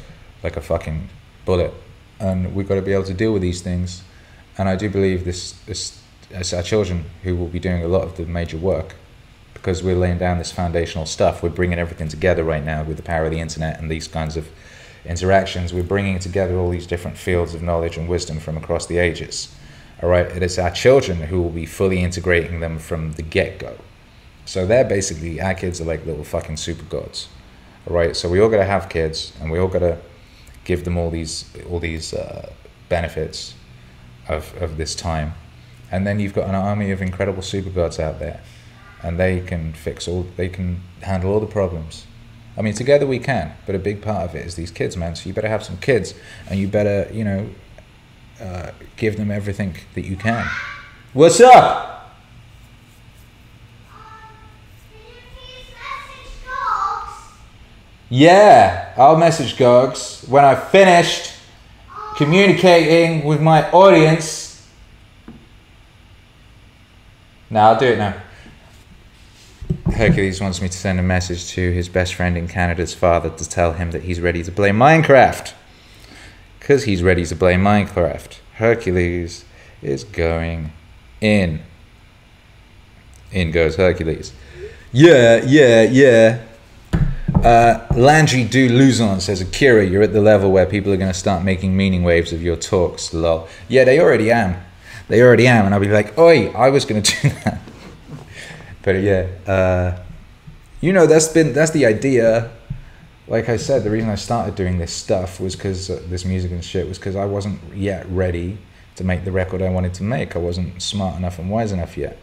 like 0.44 0.58
a 0.58 0.62
fucking 0.62 1.10
bullet, 1.46 1.74
and 2.20 2.54
we've 2.54 2.68
got 2.68 2.76
to 2.76 2.82
be 2.82 2.94
able 2.94 3.06
to 3.06 3.14
deal 3.14 3.34
with 3.34 3.42
these 3.42 3.62
things. 3.62 4.04
And 4.58 4.68
I 4.68 4.76
do 4.76 4.90
believe 4.90 5.26
this 5.26 5.54
this 5.66 6.02
as 6.32 6.54
our 6.54 6.62
children 6.62 7.06
who 7.24 7.36
will 7.36 7.48
be 7.48 7.60
doing 7.60 7.84
a 7.84 7.88
lot 7.88 8.04
of 8.04 8.18
the 8.18 8.26
major 8.26 8.58
work 8.58 8.96
because 9.54 9.84
we're 9.84 9.96
laying 9.96 10.18
down 10.18 10.38
this 10.38 10.52
foundational 10.52 11.06
stuff. 11.06 11.44
We're 11.44 11.50
bringing 11.50 11.80
everything 11.80 12.08
together 12.08 12.44
right 12.44 12.64
now 12.64 12.84
with 12.84 12.98
the 12.98 13.04
power 13.04 13.26
of 13.26 13.32
the 13.32 13.40
internet 13.40 13.80
and 13.80 13.90
these 13.90 14.08
kinds 14.08 14.38
of 14.38 14.48
interactions. 15.06 15.74
We're 15.74 15.84
bringing 15.84 16.20
together 16.20 16.58
all 16.58 16.70
these 16.70 16.88
different 16.88 17.18
fields 17.18 17.54
of 17.54 17.62
knowledge 17.62 17.98
and 17.98 18.08
wisdom 18.08 18.40
from 18.40 18.58
across 18.58 18.86
the 18.86 19.00
ages. 19.00 19.54
All 20.02 20.10
right, 20.10 20.28
it 20.28 20.42
is 20.42 20.58
our 20.58 20.72
children 20.72 21.18
who 21.24 21.42
will 21.42 21.50
be 21.50 21.66
fully 21.66 22.02
integrating 22.02 22.62
them 22.62 22.80
from 22.80 23.14
the 23.14 23.22
get 23.22 23.60
go. 23.60 23.76
So 24.46 24.66
they're 24.66 24.86
basically 24.86 25.40
our 25.42 25.54
kids 25.54 25.80
are 25.80 25.86
like 25.86 26.06
little 26.06 26.24
fucking 26.24 26.58
super 26.58 26.86
gods. 26.86 27.28
Right, 27.86 28.16
so 28.16 28.30
we 28.30 28.40
all 28.40 28.50
got 28.50 28.58
to 28.58 28.66
have 28.66 28.90
kids, 28.90 29.34
and 29.42 29.50
we 29.50 29.58
all 29.58 29.68
got 29.68 29.80
to 29.80 29.98
give 30.64 30.84
them 30.84 30.98
all 30.98 31.10
these 31.10 31.46
all 31.70 31.80
these 31.80 32.14
uh, 32.14 32.52
benefits 32.90 33.56
of 34.28 34.54
of 34.62 34.78
this 34.78 34.94
time 34.96 35.34
and 35.92 36.06
then 36.06 36.20
you've 36.20 36.34
got 36.34 36.48
an 36.48 36.56
army 36.56 36.92
of 36.92 37.02
incredible 37.02 37.42
super 37.42 37.70
gods 37.70 38.00
out 38.00 38.20
there, 38.20 38.42
and 39.02 39.20
they 39.20 39.42
can 39.42 39.74
fix 39.74 40.08
all, 40.08 40.28
they 40.38 40.50
can 40.50 40.82
handle 41.02 41.34
all 41.34 41.40
the 41.40 41.48
problems. 41.48 42.06
I 42.58 42.62
mean, 42.62 42.74
together 42.74 43.08
we 43.08 43.20
can, 43.20 43.54
but 43.66 43.76
a 43.76 43.80
big 43.80 44.02
part 44.02 44.30
of 44.30 44.36
it 44.36 44.46
is 44.46 44.56
these 44.56 44.72
kids, 44.72 44.98
man. 44.98 45.16
So 45.16 45.30
you 45.30 45.34
better 45.34 45.48
have 45.48 45.64
some 45.64 45.78
kids, 45.78 46.14
and 46.48 46.60
you 46.60 46.68
better, 46.68 47.10
you 47.12 47.24
know, 47.24 47.50
uh, 48.42 48.72
give 48.98 49.18
them 49.18 49.32
everything 49.32 49.76
that 49.96 50.06
you 50.06 50.16
can. 50.16 50.46
What's 51.14 51.42
up? 51.42 51.89
Yeah, 58.10 58.94
I'll 58.98 59.18
message 59.18 59.58
Gogs 59.58 60.26
when 60.28 60.44
I've 60.44 60.70
finished 60.70 61.34
communicating 62.18 63.24
with 63.24 63.40
my 63.40 63.70
audience 63.72 64.50
Now 67.50 67.70
I'll 67.70 67.80
do 67.80 67.88
it 67.88 67.98
now. 67.98 68.16
Hercules 69.92 70.40
wants 70.40 70.62
me 70.62 70.70
to 70.70 70.78
send 70.78 71.00
a 71.00 71.04
message 71.04 71.48
to 71.50 71.72
his 71.72 71.90
best 71.90 72.14
friend 72.14 72.38
in 72.38 72.48
Canada's 72.48 72.94
father 72.94 73.30
to 73.30 73.50
tell 73.50 73.74
him 73.74 73.92
that 73.92 74.04
he's 74.04 74.22
ready 74.22 74.44
to 74.44 74.52
play 74.52 74.70
Minecraft. 74.70 75.54
Because 76.60 76.84
he's 76.84 77.02
ready 77.02 77.26
to 77.26 77.36
play 77.36 77.56
Minecraft. 77.56 78.38
Hercules 78.56 79.46
is 79.82 80.04
going 80.04 80.72
in. 81.22 81.62
In 83.32 83.52
goes 83.52 83.76
Hercules. 83.76 84.34
Yeah, 84.92 85.44
yeah, 85.44 85.84
yeah. 85.84 86.44
Uh, 87.44 87.88
Landry 87.96 88.44
Du 88.44 88.68
Luzon 88.68 89.22
says, 89.22 89.40
Akira, 89.40 89.86
you're 89.86 90.04
at 90.04 90.12
the 90.12 90.20
level 90.20 90.52
where 90.52 90.66
people 90.66 90.92
are 90.92 90.98
going 90.98 91.12
to 91.12 91.18
start 91.18 91.42
making 91.42 91.76
meaning 91.76 92.04
waves 92.04 92.34
of 92.34 92.44
your 92.44 92.58
talks, 92.58 93.14
lol. 93.14 93.48
Yeah, 93.70 93.86
they 93.86 94.02
already 94.02 94.30
am. 94.30 94.62
They 95.08 95.22
already 95.22 95.48
am, 95.48 95.66
and 95.66 95.74
I'll 95.74 95.80
be 95.80 95.88
like, 95.88 96.18
"Oi, 96.18 96.52
I 96.52 96.70
was 96.70 96.84
going 96.84 97.02
to 97.04 97.22
do 97.22 97.30
that." 97.46 97.62
but 98.84 98.96
yeah, 98.96 99.28
uh, 99.48 100.04
you 100.82 100.92
know, 100.92 101.08
that's 101.08 101.30
been 101.30 101.54
that's 101.54 101.72
the 101.72 101.86
idea. 101.86 102.52
Like 103.26 103.48
I 103.48 103.56
said, 103.56 103.86
the 103.86 103.90
reason 103.90 104.10
I 104.10 104.16
started 104.16 104.56
doing 104.56 104.78
this 104.78 104.92
stuff 104.92 105.40
was 105.40 105.56
because 105.56 105.90
uh, 105.90 106.02
this 106.08 106.26
music 106.26 106.52
and 106.52 106.64
shit 106.64 106.90
was 106.90 106.98
because 106.98 107.16
I 107.16 107.26
wasn't 107.26 107.62
yet 107.74 108.06
ready 108.10 108.58
to 108.98 109.06
make 109.06 109.24
the 109.24 109.32
record 109.32 109.62
I 109.62 109.70
wanted 109.70 109.94
to 109.96 110.04
make. 110.04 110.36
I 110.36 110.40
wasn't 110.40 110.82
smart 110.82 111.16
enough 111.16 111.40
and 111.40 111.50
wise 111.50 111.72
enough 111.72 111.98
yet. 111.98 112.18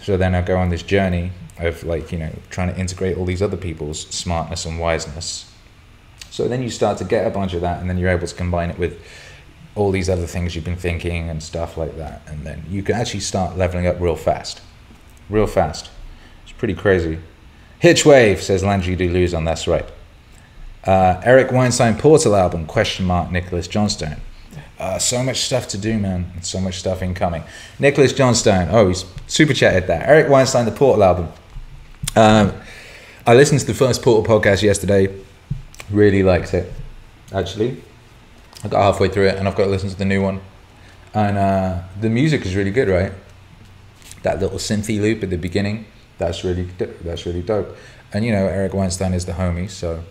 So 0.00 0.16
then 0.16 0.34
I 0.34 0.40
go 0.40 0.56
on 0.56 0.70
this 0.70 0.82
journey 0.82 1.32
of 1.58 1.82
like 1.84 2.12
you 2.12 2.18
know 2.18 2.32
trying 2.50 2.72
to 2.72 2.78
integrate 2.78 3.16
all 3.16 3.24
these 3.24 3.42
other 3.42 3.56
people's 3.56 4.06
smartness 4.08 4.64
and 4.64 4.78
wiseness. 4.78 5.50
So 6.30 6.46
then 6.46 6.62
you 6.62 6.70
start 6.70 6.98
to 6.98 7.04
get 7.04 7.26
a 7.26 7.30
bunch 7.30 7.54
of 7.54 7.62
that, 7.62 7.80
and 7.80 7.88
then 7.88 7.98
you're 7.98 8.10
able 8.10 8.26
to 8.26 8.34
combine 8.34 8.70
it 8.70 8.78
with 8.78 9.00
all 9.74 9.90
these 9.90 10.10
other 10.10 10.26
things 10.26 10.54
you've 10.54 10.64
been 10.64 10.76
thinking 10.76 11.28
and 11.28 11.42
stuff 11.42 11.76
like 11.76 11.96
that. 11.96 12.22
And 12.26 12.44
then 12.44 12.64
you 12.68 12.82
can 12.82 12.96
actually 12.96 13.20
start 13.20 13.56
leveling 13.56 13.86
up 13.86 14.00
real 14.00 14.16
fast. 14.16 14.60
Real 15.30 15.46
fast. 15.46 15.90
It's 16.42 16.52
pretty 16.52 16.74
crazy. 16.74 17.18
Hitchwave, 17.82 18.38
says 18.38 18.64
Landry 18.64 19.34
on 19.34 19.44
that's 19.44 19.68
right. 19.68 19.86
Uh, 20.84 21.20
Eric 21.24 21.52
Weinstein 21.52 21.96
Portal 21.96 22.34
album, 22.34 22.66
question 22.66 23.06
mark, 23.06 23.30
Nicholas 23.30 23.68
Johnstone. 23.68 24.20
Uh, 24.78 24.98
so 24.98 25.22
much 25.22 25.40
stuff 25.40 25.68
to 25.68 25.78
do, 25.78 25.98
man. 25.98 26.32
so 26.42 26.60
much 26.60 26.78
stuff 26.78 27.02
incoming. 27.02 27.42
Nicholas 27.78 28.12
Johnstone, 28.12 28.68
oh, 28.70 28.88
he's 28.88 29.04
super 29.26 29.52
chatted 29.52 29.86
that. 29.88 30.08
Eric 30.08 30.28
Weinstein, 30.28 30.64
the 30.64 30.72
Portal 30.72 31.04
album. 31.04 31.28
Um, 32.18 32.52
I 33.28 33.34
listened 33.34 33.60
to 33.60 33.66
the 33.66 33.74
first 33.74 34.02
Portal 34.02 34.24
podcast 34.24 34.62
yesterday. 34.62 35.14
Really 35.88 36.24
liked 36.24 36.52
it, 36.52 36.72
actually. 37.32 37.80
I 38.64 38.66
got 38.66 38.82
halfway 38.82 39.08
through 39.08 39.28
it 39.28 39.36
and 39.36 39.46
I've 39.46 39.54
got 39.54 39.66
to 39.66 39.70
listen 39.70 39.88
to 39.88 39.96
the 39.96 40.04
new 40.04 40.20
one. 40.20 40.40
And 41.14 41.38
uh, 41.38 41.82
the 42.00 42.10
music 42.10 42.44
is 42.44 42.56
really 42.56 42.72
good, 42.72 42.88
right? 42.88 43.12
That 44.24 44.40
little 44.40 44.58
synthy 44.58 45.00
loop 45.00 45.22
at 45.22 45.30
the 45.30 45.36
beginning, 45.36 45.86
that's 46.18 46.42
really 46.42 46.64
that's 47.04 47.24
really 47.24 47.42
dope. 47.42 47.76
And 48.12 48.24
you 48.24 48.32
know, 48.32 48.48
Eric 48.48 48.74
Weinstein 48.74 49.14
is 49.14 49.24
the 49.24 49.32
homie, 49.32 49.70
so 49.70 50.02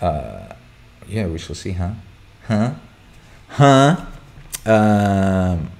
uh, 0.00 0.54
yeah, 1.06 1.26
we 1.26 1.36
shall 1.36 1.54
see, 1.54 1.72
huh? 1.72 1.92
Huh? 2.44 2.74
Huh? 3.48 4.06
Um, 4.64 5.70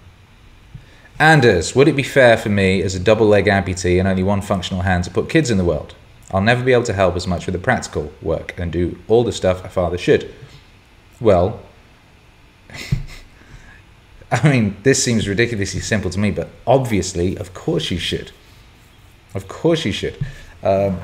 Anders, 1.18 1.74
would 1.74 1.89
it 1.89 1.97
be 1.97 2.02
fair 2.02 2.36
for 2.36 2.48
me 2.48 2.82
as 2.82 2.94
a 2.94 3.01
double 3.01 3.26
leg 3.26 3.47
amputee 3.47 3.98
and 3.98 4.09
only 4.09 4.22
one 4.22 4.40
functional 4.40 4.82
hand 4.82 5.05
to 5.05 5.10
put 5.10 5.28
kids 5.28 5.51
in 5.51 5.59
the 5.59 5.64
world? 5.64 5.94
I'll 6.32 6.40
never 6.40 6.64
be 6.64 6.72
able 6.72 6.84
to 6.84 6.94
help 6.94 7.14
as 7.14 7.26
much 7.26 7.47
with 7.47 7.52
the 7.52 7.60
practical 7.60 8.12
work 8.22 8.59
and 8.59 8.72
do 8.72 8.98
all 9.06 9.22
the 9.22 9.32
stuff 9.32 9.64
a 9.64 9.68
father 9.68 9.98
should. 9.98 10.32
Well, 11.20 11.60
I 14.32 14.48
mean, 14.48 14.76
this 14.82 15.05
seems 15.05 15.28
ridiculously 15.28 15.80
simple 15.80 16.10
to 16.10 16.18
me, 16.18 16.30
but 16.30 16.48
obviously, 16.66 17.36
of 17.36 17.52
course 17.52 17.90
you 17.90 17.98
should. 17.98 18.32
Of 19.34 19.47
course 19.47 19.84
you 19.84 19.93
should. 19.93 20.16
Um, 20.62 20.98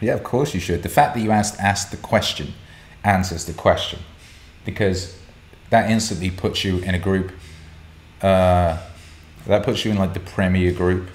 yeah, 0.00 0.14
of 0.14 0.24
course 0.24 0.54
you 0.54 0.60
should. 0.60 0.82
The 0.82 0.88
fact 0.88 1.14
that 1.14 1.20
you 1.20 1.30
asked 1.30 1.60
asked 1.60 1.90
the 1.90 1.96
question 1.98 2.54
answers 3.04 3.44
the 3.44 3.52
question, 3.52 4.00
because 4.64 5.18
that 5.68 5.90
instantly 5.90 6.30
puts 6.30 6.64
you 6.64 6.78
in 6.78 6.94
a 6.94 6.98
group. 6.98 7.32
Uh, 8.24 8.78
that 9.46 9.62
puts 9.62 9.84
you 9.84 9.90
in 9.90 9.98
like 9.98 10.14
the 10.14 10.20
premier 10.20 10.72
group 10.72 11.10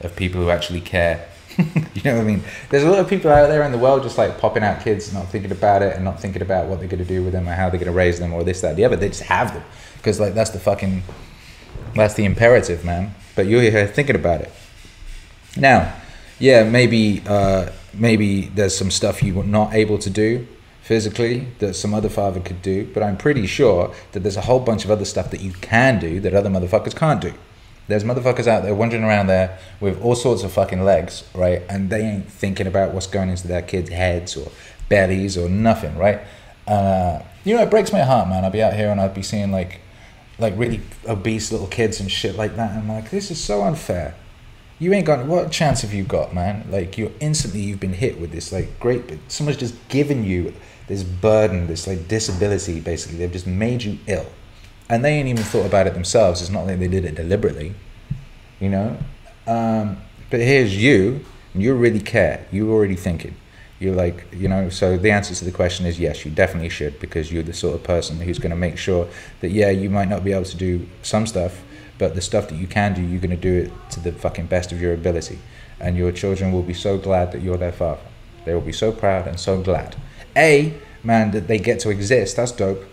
of 0.00 0.14
people 0.14 0.40
who 0.42 0.50
actually 0.50 0.80
care 0.80 1.26
you 1.58 2.02
know 2.04 2.16
what 2.16 2.22
I 2.22 2.24
mean? 2.24 2.42
There's 2.70 2.82
a 2.82 2.90
lot 2.90 3.00
of 3.00 3.08
people 3.08 3.30
out 3.30 3.48
there 3.48 3.62
in 3.62 3.72
the 3.72 3.78
world 3.78 4.02
just 4.02 4.16
like 4.16 4.38
popping 4.38 4.62
out 4.62 4.82
kids, 4.82 5.12
not 5.12 5.28
thinking 5.28 5.52
about 5.52 5.82
it 5.82 5.94
and 5.94 6.04
not 6.04 6.20
thinking 6.20 6.42
about 6.42 6.66
what 6.66 6.78
they're 6.78 6.88
going 6.88 7.02
to 7.02 7.08
do 7.08 7.22
with 7.22 7.32
them 7.32 7.48
or 7.48 7.52
how 7.52 7.68
they're 7.68 7.78
going 7.78 7.92
to 7.92 7.96
raise 7.96 8.18
them 8.18 8.32
or 8.32 8.42
this, 8.42 8.60
that, 8.62 8.76
the 8.76 8.84
other. 8.84 8.96
They 8.96 9.08
just 9.08 9.24
have 9.24 9.52
them 9.52 9.62
because 9.96 10.18
like 10.18 10.34
that's 10.34 10.50
the 10.50 10.58
fucking, 10.58 11.02
that's 11.94 12.14
the 12.14 12.24
imperative, 12.24 12.84
man. 12.84 13.14
But 13.36 13.46
you're 13.46 13.62
here 13.62 13.86
thinking 13.86 14.16
about 14.16 14.40
it. 14.40 14.52
Now, 15.56 15.94
yeah, 16.38 16.64
maybe 16.64 17.22
uh, 17.26 17.70
maybe 17.92 18.46
there's 18.46 18.76
some 18.76 18.90
stuff 18.90 19.22
you 19.22 19.34
were 19.34 19.44
not 19.44 19.74
able 19.74 19.98
to 19.98 20.10
do 20.10 20.46
physically 20.92 21.46
that 21.58 21.72
some 21.72 21.94
other 21.94 22.10
father 22.10 22.38
could 22.38 22.60
do, 22.60 22.86
but 22.92 23.02
I'm 23.02 23.16
pretty 23.16 23.46
sure 23.46 23.94
that 24.12 24.20
there's 24.20 24.36
a 24.36 24.42
whole 24.42 24.60
bunch 24.60 24.84
of 24.84 24.90
other 24.90 25.06
stuff 25.06 25.30
that 25.30 25.40
you 25.40 25.52
can 25.52 25.98
do 25.98 26.20
that 26.20 26.34
other 26.34 26.50
motherfuckers 26.50 26.94
can't 26.94 27.18
do. 27.18 27.32
There's 27.88 28.04
motherfuckers 28.04 28.46
out 28.46 28.62
there 28.62 28.74
wandering 28.74 29.02
around 29.02 29.28
there 29.28 29.58
with 29.80 29.98
all 30.02 30.14
sorts 30.14 30.42
of 30.42 30.52
fucking 30.52 30.84
legs, 30.84 31.24
right? 31.34 31.62
And 31.70 31.88
they 31.88 32.02
ain't 32.02 32.30
thinking 32.30 32.66
about 32.66 32.92
what's 32.92 33.06
going 33.06 33.30
into 33.30 33.48
their 33.48 33.62
kids' 33.62 33.88
heads 33.88 34.36
or 34.36 34.52
bellies 34.90 35.38
or 35.38 35.48
nothing, 35.48 35.96
right? 35.96 36.20
Uh, 36.66 37.22
you 37.42 37.56
know, 37.56 37.62
it 37.62 37.70
breaks 37.70 37.90
my 37.90 38.02
heart, 38.02 38.28
man. 38.28 38.44
I'd 38.44 38.52
be 38.52 38.62
out 38.62 38.74
here 38.74 38.90
and 38.90 39.00
I'd 39.00 39.14
be 39.14 39.22
seeing 39.22 39.50
like, 39.50 39.80
like 40.38 40.52
really 40.58 40.82
obese 41.08 41.50
little 41.50 41.68
kids 41.68 42.00
and 42.00 42.12
shit 42.12 42.36
like 42.36 42.54
that. 42.56 42.72
And 42.72 42.80
I'm 42.80 42.88
like, 42.90 43.08
this 43.08 43.30
is 43.30 43.42
so 43.42 43.62
unfair. 43.62 44.14
You 44.78 44.92
ain't 44.92 45.06
got 45.06 45.24
what 45.24 45.50
chance 45.50 45.80
have 45.80 45.94
you 45.94 46.04
got, 46.04 46.34
man? 46.34 46.66
Like 46.70 46.98
you're 46.98 47.12
instantly 47.18 47.60
you've 47.60 47.80
been 47.80 47.94
hit 47.94 48.20
with 48.20 48.30
this 48.30 48.52
like 48.52 48.78
great, 48.78 49.08
but 49.08 49.18
someone's 49.28 49.56
just 49.56 49.88
given 49.88 50.22
you 50.24 50.52
this 50.88 51.02
burden, 51.02 51.66
this 51.66 51.86
like 51.86 52.08
disability. 52.08 52.80
Basically, 52.80 53.18
they've 53.18 53.32
just 53.32 53.46
made 53.46 53.82
you 53.82 53.98
ill 54.06 54.26
and 54.92 55.02
they 55.02 55.14
ain't 55.14 55.28
even 55.28 55.42
thought 55.42 55.64
about 55.64 55.86
it 55.86 55.94
themselves. 55.94 56.42
It's 56.42 56.50
not 56.50 56.66
like 56.66 56.78
they 56.78 56.86
did 56.86 57.06
it 57.06 57.14
deliberately, 57.14 57.74
you 58.60 58.68
know. 58.68 58.98
Um, 59.46 59.96
but 60.28 60.40
here's 60.40 60.76
you, 60.76 61.24
and 61.54 61.62
you 61.62 61.74
really 61.74 61.98
care. 61.98 62.46
You're 62.52 62.70
already 62.70 62.96
thinking. 62.96 63.34
You're 63.78 63.94
like, 63.94 64.26
you 64.32 64.48
know. 64.48 64.68
So 64.68 64.98
the 64.98 65.10
answer 65.10 65.34
to 65.34 65.46
the 65.46 65.50
question 65.50 65.86
is 65.86 65.98
yes, 65.98 66.26
you 66.26 66.30
definitely 66.30 66.68
should 66.68 67.00
because 67.00 67.32
you're 67.32 67.42
the 67.42 67.54
sort 67.54 67.74
of 67.74 67.82
person 67.82 68.20
who's 68.20 68.38
going 68.38 68.50
to 68.50 68.56
make 68.56 68.76
sure 68.76 69.08
that 69.40 69.48
yeah, 69.48 69.70
you 69.70 69.88
might 69.88 70.08
not 70.08 70.24
be 70.24 70.32
able 70.32 70.44
to 70.44 70.56
do 70.58 70.86
some 71.02 71.26
stuff, 71.26 71.62
but 71.96 72.14
the 72.14 72.20
stuff 72.20 72.48
that 72.48 72.56
you 72.56 72.66
can 72.66 72.92
do, 72.92 73.00
you're 73.00 73.20
going 73.20 73.30
to 73.30 73.36
do 73.36 73.62
it 73.62 73.72
to 73.92 74.00
the 74.00 74.12
fucking 74.12 74.46
best 74.46 74.72
of 74.72 74.80
your 74.82 74.92
ability, 74.92 75.38
and 75.80 75.96
your 75.96 76.12
children 76.12 76.52
will 76.52 76.62
be 76.62 76.74
so 76.74 76.98
glad 76.98 77.32
that 77.32 77.40
you're 77.40 77.56
their 77.56 77.72
father. 77.72 78.02
They 78.44 78.52
will 78.52 78.60
be 78.60 78.72
so 78.72 78.92
proud 78.92 79.26
and 79.26 79.40
so 79.40 79.62
glad. 79.62 79.96
A 80.36 80.74
man 81.02 81.30
that 81.32 81.48
they 81.48 81.58
get 81.58 81.80
to 81.80 81.90
exist. 81.90 82.36
That's 82.36 82.52
dope 82.52 82.84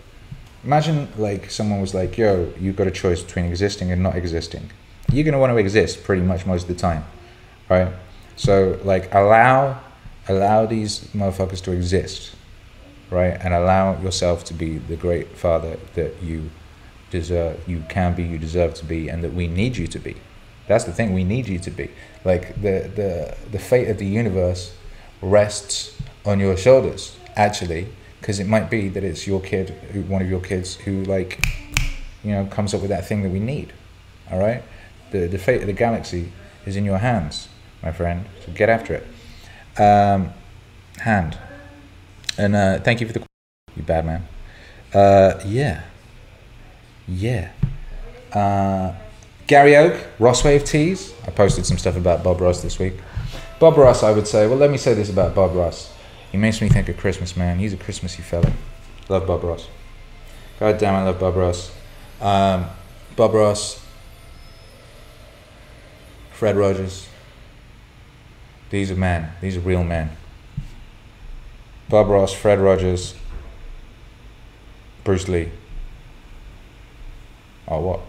imagine 0.64 1.08
like 1.16 1.50
someone 1.50 1.80
was 1.80 1.94
like, 1.94 2.18
yo, 2.18 2.52
you've 2.58 2.76
got 2.76 2.86
a 2.86 2.90
choice 2.90 3.22
between 3.22 3.46
existing 3.46 3.90
and 3.90 4.02
not 4.02 4.16
existing. 4.16 4.70
You're 5.12 5.24
gonna 5.24 5.38
want 5.38 5.52
to 5.52 5.56
exist 5.56 6.04
pretty 6.04 6.22
much 6.22 6.46
most 6.46 6.62
of 6.62 6.68
the 6.68 6.74
time, 6.74 7.04
right? 7.68 7.92
So 8.36 8.78
like 8.84 9.12
allow 9.14 9.80
allow 10.28 10.66
these 10.66 11.00
motherfuckers 11.14 11.62
to 11.64 11.72
exist, 11.72 12.34
right? 13.10 13.36
And 13.40 13.52
allow 13.52 14.00
yourself 14.00 14.44
to 14.44 14.54
be 14.54 14.78
the 14.78 14.96
great 14.96 15.36
father 15.36 15.78
that 15.94 16.22
you 16.22 16.50
deserve, 17.10 17.60
you 17.68 17.82
can 17.88 18.14
be, 18.14 18.22
you 18.22 18.38
deserve 18.38 18.74
to 18.74 18.84
be, 18.84 19.08
and 19.08 19.24
that 19.24 19.32
we 19.32 19.48
need 19.48 19.76
you 19.76 19.88
to 19.88 19.98
be. 19.98 20.16
That's 20.68 20.84
the 20.84 20.92
thing, 20.92 21.12
we 21.12 21.24
need 21.24 21.48
you 21.48 21.58
to 21.58 21.70
be. 21.70 21.90
Like 22.24 22.54
the 22.60 22.90
the 22.94 23.36
the 23.50 23.58
fate 23.58 23.88
of 23.88 23.98
the 23.98 24.06
universe 24.06 24.74
rests 25.20 26.00
on 26.24 26.38
your 26.38 26.56
shoulders, 26.56 27.16
actually 27.40 27.88
because 28.20 28.38
it 28.38 28.46
might 28.46 28.68
be 28.68 28.88
that 28.88 29.02
it's 29.02 29.26
your 29.26 29.40
kid, 29.40 29.74
one 30.08 30.20
of 30.20 30.28
your 30.28 30.40
kids, 30.40 30.76
who 30.76 31.02
like, 31.04 31.42
you 32.22 32.32
know, 32.32 32.44
comes 32.46 32.74
up 32.74 32.82
with 32.82 32.90
that 32.90 33.06
thing 33.08 33.22
that 33.22 33.30
we 33.30 33.40
need. 33.40 33.72
All 34.30 34.38
right, 34.38 34.62
the 35.10 35.26
the 35.26 35.38
fate 35.38 35.62
of 35.62 35.66
the 35.66 35.72
galaxy 35.72 36.32
is 36.66 36.76
in 36.76 36.84
your 36.84 36.98
hands, 36.98 37.48
my 37.82 37.92
friend. 37.92 38.26
So 38.44 38.52
get 38.52 38.68
after 38.68 38.94
it. 38.94 39.80
Um, 39.80 40.32
hand. 40.98 41.38
And 42.36 42.54
uh, 42.54 42.78
thank 42.80 43.00
you 43.00 43.06
for 43.06 43.14
the 43.14 43.24
you 43.74 43.82
bad 43.82 44.04
man. 44.04 44.26
Uh, 44.92 45.40
yeah. 45.46 45.82
Yeah. 47.08 47.50
Uh, 48.32 48.94
Gary 49.46 49.76
Oak, 49.76 49.96
Ross 50.18 50.44
Wave 50.44 50.64
Tees. 50.64 51.12
I 51.26 51.30
posted 51.30 51.66
some 51.66 51.78
stuff 51.78 51.96
about 51.96 52.22
Bob 52.22 52.40
Ross 52.40 52.62
this 52.62 52.78
week. 52.78 52.94
Bob 53.58 53.76
Ross, 53.76 54.02
I 54.02 54.12
would 54.12 54.28
say. 54.28 54.46
Well, 54.46 54.58
let 54.58 54.70
me 54.70 54.78
say 54.78 54.94
this 54.94 55.10
about 55.10 55.34
Bob 55.34 55.54
Ross. 55.54 55.92
He 56.30 56.38
makes 56.38 56.60
me 56.60 56.68
think 56.68 56.88
of 56.88 56.96
Christmas, 56.96 57.36
man. 57.36 57.58
He's 57.58 57.72
a 57.72 57.76
Christmassy 57.76 58.22
fella. 58.22 58.52
Love 59.08 59.26
Bob 59.26 59.42
Ross. 59.42 59.68
God 60.60 60.78
damn, 60.78 60.94
I 60.94 61.02
love 61.04 61.18
Bob 61.18 61.36
Ross. 61.36 61.72
Um, 62.20 62.66
Bob 63.16 63.34
Ross, 63.34 63.84
Fred 66.32 66.56
Rogers. 66.56 67.08
These 68.70 68.90
are 68.90 68.96
men. 68.96 69.32
These 69.40 69.56
are 69.56 69.60
real 69.60 69.82
men. 69.82 70.16
Bob 71.88 72.08
Ross, 72.08 72.32
Fred 72.32 72.60
Rogers, 72.60 73.14
Bruce 75.02 75.28
Lee. 75.28 75.50
Oh, 77.66 77.80
what? 77.80 78.00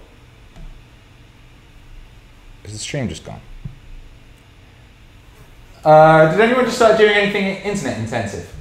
Is 2.64 2.74
the 2.74 2.80
stream 2.80 3.10
just 3.10 3.26
gone? 3.26 3.42
Uh, 5.84 6.32
did 6.32 6.40
anyone 6.40 6.66
just 6.66 6.78
start 6.78 6.98
doing 6.98 7.14
anything 7.14 7.46
internet 7.64 7.98
intensive? 7.98 8.54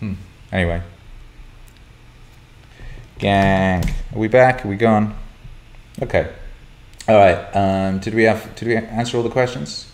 Hmm. 0.00 0.14
Anyway. 0.52 0.82
Gang. 3.18 3.84
Are 4.14 4.18
we 4.18 4.28
back? 4.28 4.64
Are 4.64 4.68
we 4.68 4.76
gone? 4.76 5.16
Okay. 6.02 6.30
All 7.08 7.16
right. 7.16 7.36
Um, 7.56 7.98
did 7.98 8.14
we 8.14 8.24
have? 8.24 8.54
Did 8.56 8.68
we 8.68 8.76
answer 8.76 9.16
all 9.16 9.22
the 9.22 9.30
questions? 9.30 9.90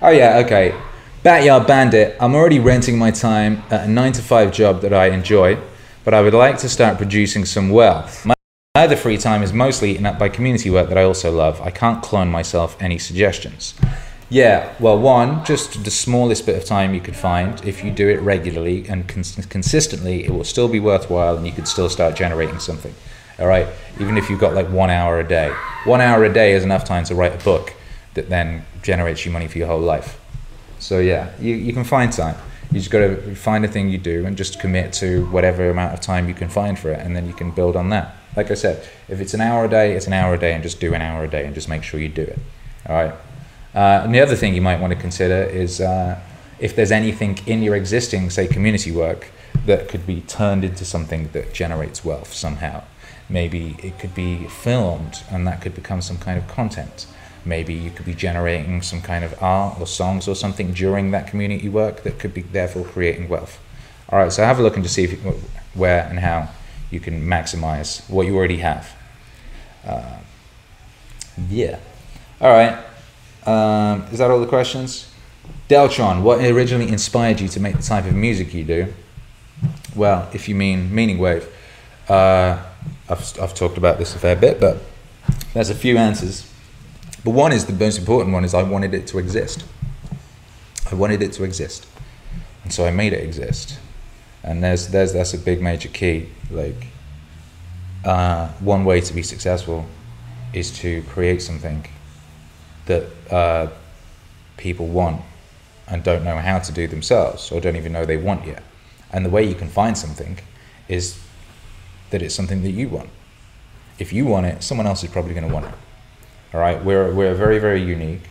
Oh 0.00 0.10
yeah. 0.10 0.38
Okay. 0.44 0.74
Backyard 1.22 1.66
Bandit. 1.66 2.16
I'm 2.20 2.34
already 2.34 2.60
renting 2.60 2.98
my 2.98 3.10
time 3.10 3.62
at 3.70 3.84
a 3.84 3.88
nine 3.88 4.12
to 4.12 4.22
five 4.22 4.52
job 4.52 4.80
that 4.82 4.94
I 4.94 5.08
enjoy, 5.08 5.58
but 6.04 6.14
I 6.14 6.22
would 6.22 6.34
like 6.34 6.58
to 6.58 6.68
start 6.68 6.98
producing 6.98 7.44
some 7.44 7.70
wealth. 7.70 8.24
My 8.24 8.35
my 8.76 8.84
other 8.84 8.94
free 8.94 9.16
time 9.16 9.42
is 9.42 9.54
mostly 9.54 9.98
up 10.04 10.18
by 10.18 10.28
community 10.28 10.68
work 10.68 10.90
that 10.90 10.98
I 10.98 11.02
also 11.04 11.32
love. 11.32 11.62
I 11.62 11.70
can't 11.70 12.02
clone 12.02 12.28
myself 12.28 12.76
any 12.78 12.98
suggestions. 12.98 13.72
Yeah, 14.28 14.70
well, 14.78 14.98
one, 14.98 15.42
just 15.46 15.82
the 15.82 15.90
smallest 15.90 16.44
bit 16.44 16.58
of 16.58 16.66
time 16.66 16.92
you 16.92 17.00
could 17.00 17.16
find. 17.16 17.64
If 17.64 17.82
you 17.82 17.90
do 17.90 18.06
it 18.10 18.20
regularly 18.20 18.86
and 18.86 19.08
cons- 19.08 19.46
consistently, 19.46 20.26
it 20.26 20.30
will 20.30 20.44
still 20.44 20.68
be 20.68 20.78
worthwhile 20.78 21.38
and 21.38 21.46
you 21.46 21.54
could 21.54 21.66
still 21.66 21.88
start 21.88 22.16
generating 22.16 22.58
something. 22.58 22.94
All 23.38 23.46
right, 23.46 23.66
even 23.98 24.18
if 24.18 24.28
you've 24.28 24.40
got 24.40 24.52
like 24.52 24.68
one 24.68 24.90
hour 24.90 25.20
a 25.20 25.26
day. 25.26 25.54
One 25.84 26.02
hour 26.02 26.22
a 26.24 26.30
day 26.30 26.52
is 26.52 26.62
enough 26.62 26.84
time 26.84 27.04
to 27.04 27.14
write 27.14 27.34
a 27.34 27.42
book 27.42 27.72
that 28.12 28.28
then 28.28 28.66
generates 28.82 29.24
you 29.24 29.32
money 29.32 29.48
for 29.48 29.56
your 29.56 29.68
whole 29.68 29.80
life. 29.80 30.20
So, 30.80 30.98
yeah, 30.98 31.30
you, 31.40 31.54
you 31.54 31.72
can 31.72 31.84
find 31.84 32.12
time. 32.12 32.36
You 32.70 32.80
just 32.80 32.90
got 32.90 32.98
to 32.98 33.34
find 33.36 33.64
a 33.64 33.68
thing 33.68 33.88
you 33.88 33.96
do 33.96 34.26
and 34.26 34.36
just 34.36 34.60
commit 34.60 34.92
to 34.94 35.24
whatever 35.30 35.70
amount 35.70 35.94
of 35.94 36.02
time 36.02 36.28
you 36.28 36.34
can 36.34 36.50
find 36.50 36.78
for 36.78 36.90
it, 36.90 37.00
and 37.00 37.16
then 37.16 37.26
you 37.26 37.32
can 37.32 37.52
build 37.52 37.74
on 37.74 37.88
that. 37.88 38.16
Like 38.36 38.50
I 38.50 38.54
said, 38.54 38.86
if 39.08 39.20
it's 39.20 39.34
an 39.34 39.40
hour 39.40 39.64
a 39.64 39.68
day, 39.68 39.92
it's 39.92 40.06
an 40.06 40.12
hour 40.12 40.34
a 40.34 40.38
day, 40.38 40.52
and 40.52 40.62
just 40.62 40.78
do 40.78 40.94
an 40.94 41.02
hour 41.02 41.24
a 41.24 41.28
day, 41.28 41.46
and 41.46 41.54
just 41.54 41.68
make 41.68 41.82
sure 41.82 41.98
you 41.98 42.08
do 42.08 42.22
it. 42.22 42.38
All 42.88 42.94
right. 42.94 43.14
Uh, 43.74 44.04
and 44.04 44.14
the 44.14 44.20
other 44.20 44.36
thing 44.36 44.54
you 44.54 44.60
might 44.60 44.80
want 44.80 44.92
to 44.92 44.98
consider 44.98 45.42
is 45.44 45.80
uh, 45.80 46.20
if 46.58 46.76
there's 46.76 46.92
anything 46.92 47.38
in 47.46 47.62
your 47.62 47.74
existing, 47.74 48.30
say, 48.30 48.46
community 48.46 48.92
work 48.92 49.28
that 49.64 49.88
could 49.88 50.06
be 50.06 50.20
turned 50.22 50.64
into 50.64 50.84
something 50.84 51.28
that 51.32 51.52
generates 51.52 52.04
wealth 52.04 52.32
somehow. 52.32 52.84
Maybe 53.28 53.76
it 53.82 53.98
could 53.98 54.14
be 54.14 54.46
filmed, 54.46 55.22
and 55.30 55.46
that 55.46 55.60
could 55.60 55.74
become 55.74 56.00
some 56.00 56.18
kind 56.18 56.38
of 56.38 56.46
content. 56.46 57.06
Maybe 57.44 57.74
you 57.74 57.90
could 57.90 58.06
be 58.06 58.14
generating 58.14 58.82
some 58.82 59.02
kind 59.02 59.24
of 59.24 59.40
art 59.42 59.80
or 59.80 59.86
songs 59.86 60.28
or 60.28 60.34
something 60.34 60.72
during 60.72 61.10
that 61.10 61.26
community 61.26 61.68
work 61.68 62.02
that 62.02 62.18
could 62.18 62.34
be 62.34 62.42
therefore 62.42 62.84
creating 62.84 63.28
wealth. 63.28 63.60
All 64.08 64.18
right, 64.18 64.32
so 64.32 64.44
have 64.44 64.58
a 64.58 64.62
look 64.62 64.74
and 64.74 64.84
just 64.84 64.94
see 64.94 65.04
if, 65.04 65.24
where 65.74 66.06
and 66.08 66.20
how 66.20 66.48
you 66.90 67.00
can 67.00 67.22
maximize 67.22 68.08
what 68.08 68.26
you 68.26 68.36
already 68.36 68.58
have. 68.58 68.94
Uh, 69.84 70.18
yeah. 71.48 71.78
All 72.40 72.52
right. 72.52 72.84
Um, 73.46 74.02
is 74.12 74.18
that 74.18 74.30
all 74.30 74.40
the 74.40 74.46
questions? 74.46 75.10
Deltron, 75.68 76.22
what 76.22 76.40
originally 76.40 76.88
inspired 76.88 77.40
you 77.40 77.48
to 77.48 77.60
make 77.60 77.76
the 77.76 77.82
type 77.82 78.04
of 78.04 78.14
music 78.14 78.54
you 78.54 78.64
do? 78.64 78.92
Well, 79.94 80.28
if 80.32 80.48
you 80.48 80.54
mean 80.54 80.94
Meaning 80.94 81.18
Wave, 81.18 81.48
uh, 82.08 82.62
I've, 83.08 83.40
I've 83.40 83.54
talked 83.54 83.78
about 83.78 83.98
this 83.98 84.14
a 84.14 84.18
fair 84.18 84.36
bit, 84.36 84.60
but 84.60 84.78
there's 85.54 85.70
a 85.70 85.74
few 85.74 85.96
answers. 85.96 86.50
But 87.24 87.30
one 87.32 87.52
is 87.52 87.66
the 87.66 87.72
most 87.72 87.98
important 87.98 88.32
one 88.32 88.44
is 88.44 88.54
I 88.54 88.62
wanted 88.62 88.94
it 88.94 89.06
to 89.08 89.18
exist. 89.18 89.64
I 90.90 90.94
wanted 90.94 91.22
it 91.22 91.32
to 91.34 91.44
exist. 91.44 91.86
And 92.62 92.72
so 92.72 92.84
I 92.84 92.90
made 92.90 93.12
it 93.12 93.22
exist 93.22 93.78
and 94.46 94.62
there's 94.62 94.88
there's 94.88 95.12
that's 95.12 95.34
a 95.34 95.38
big 95.38 95.60
major 95.60 95.88
key. 95.88 96.28
Like 96.50 96.86
uh, 98.04 98.48
one 98.60 98.84
way 98.84 99.00
to 99.00 99.12
be 99.12 99.22
successful 99.22 99.84
is 100.52 100.70
to 100.78 101.02
create 101.02 101.42
something 101.42 101.86
that 102.86 103.04
uh, 103.30 103.66
people 104.56 104.86
want 104.86 105.20
and 105.88 106.02
don't 106.02 106.24
know 106.24 106.38
how 106.38 106.60
to 106.60 106.72
do 106.72 106.86
themselves 106.86 107.50
or 107.50 107.60
don't 107.60 107.76
even 107.76 107.92
know 107.92 108.04
they 108.04 108.16
want 108.16 108.46
yet. 108.46 108.62
And 109.12 109.24
the 109.24 109.30
way 109.30 109.42
you 109.44 109.54
can 109.54 109.68
find 109.68 109.98
something 109.98 110.38
is 110.88 111.20
that 112.10 112.22
it's 112.22 112.34
something 112.34 112.62
that 112.62 112.70
you 112.70 112.88
want. 112.88 113.10
If 113.98 114.12
you 114.12 114.24
want 114.26 114.46
it, 114.46 114.62
someone 114.62 114.86
else 114.86 115.02
is 115.02 115.10
probably 115.10 115.34
going 115.34 115.48
to 115.48 115.52
want 115.52 115.66
it. 115.66 115.74
All 116.54 116.60
right, 116.60 116.82
we're 116.82 117.12
we're 117.12 117.34
very 117.34 117.58
very 117.58 117.82
unique. 117.82 118.22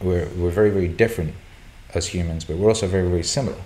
We're 0.00 0.28
we're 0.36 0.50
very 0.50 0.70
very 0.70 0.88
different 0.88 1.34
as 1.94 2.08
humans, 2.08 2.44
but 2.44 2.56
we're 2.56 2.68
also 2.68 2.88
very 2.88 3.08
very 3.08 3.22
similar. 3.22 3.56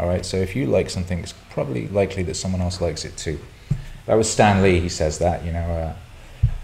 All 0.00 0.08
right, 0.08 0.24
so 0.24 0.38
if 0.38 0.56
you 0.56 0.64
like 0.66 0.88
something, 0.88 1.18
it's 1.18 1.34
probably 1.50 1.86
likely 1.88 2.22
that 2.22 2.34
someone 2.34 2.62
else 2.62 2.80
likes 2.80 3.04
it 3.04 3.18
too. 3.18 3.38
That 4.06 4.14
was 4.14 4.30
Stan 4.30 4.62
Lee. 4.62 4.80
He 4.80 4.88
says 4.88 5.18
that 5.18 5.44
you 5.44 5.52
know. 5.52 5.60
Uh, 5.60 5.92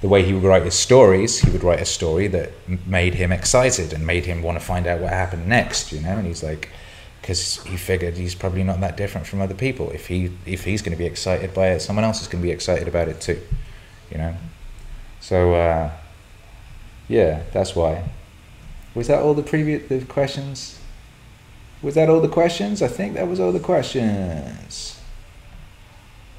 the 0.01 0.09
way 0.09 0.23
he 0.23 0.35
would 0.35 0.43
write 0.43 0.63
his 0.63 0.75
stories, 0.75 1.41
he 1.41 1.51
would 1.51 1.65
write 1.65 1.81
a 1.81 1.87
story 1.87 2.27
that 2.29 2.53
made 2.87 3.15
him 3.15 3.33
excited 3.33 3.93
and 3.93 4.07
made 4.07 4.27
him 4.27 4.43
want 4.43 4.59
to 4.59 4.65
find 4.65 4.87
out 4.87 5.01
what 5.01 5.11
happened 5.11 5.47
next, 5.47 5.91
you 5.91 6.01
know. 6.01 6.17
And 6.19 6.27
he's 6.27 6.43
like, 6.43 6.69
because 7.21 7.63
he 7.65 7.77
figured 7.77 8.17
he's 8.17 8.35
probably 8.35 8.63
not 8.63 8.81
that 8.81 8.97
different 8.97 9.27
from 9.27 9.41
other 9.41 9.55
people. 9.55 9.91
If 9.91 10.07
he 10.07 10.31
if 10.47 10.65
he's 10.65 10.83
going 10.83 10.93
to 10.93 10.99
be 10.99 11.07
excited 11.07 11.53
by 11.53 11.69
it, 11.69 11.81
someone 11.81 12.05
else 12.05 12.23
is 12.23 12.29
going 12.29 12.43
to 12.43 12.47
be 12.47 12.53
excited 12.53 12.89
about 12.89 13.09
it 13.09 13.21
too, 13.21 13.41
you 14.11 14.19
know. 14.19 14.35
So 15.21 15.55
uh, 15.55 15.91
yeah, 17.09 17.43
that's 17.53 17.75
why. 17.75 18.09
Was 18.95 19.09
that 19.09 19.21
all 19.21 19.35
the 19.35 19.43
previous 19.43 19.89
the 19.89 20.05
questions? 20.05 20.79
Was 21.83 21.95
that 21.95 22.09
all 22.09 22.21
the 22.21 22.29
questions? 22.29 22.83
I 22.83 22.89
think 22.89 23.15
that 23.15 23.29
was 23.29 23.39
all 23.39 23.53
the 23.53 23.61
questions. 23.61 25.01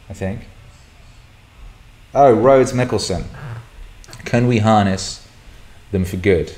I 0.09 0.13
think. 0.13 0.41
Oh, 2.13 2.33
Rhodes 2.33 2.73
Mickelson. 2.73 3.25
Can 4.25 4.47
we 4.47 4.59
harness 4.59 5.27
them 5.91 6.05
for 6.05 6.17
good? 6.17 6.55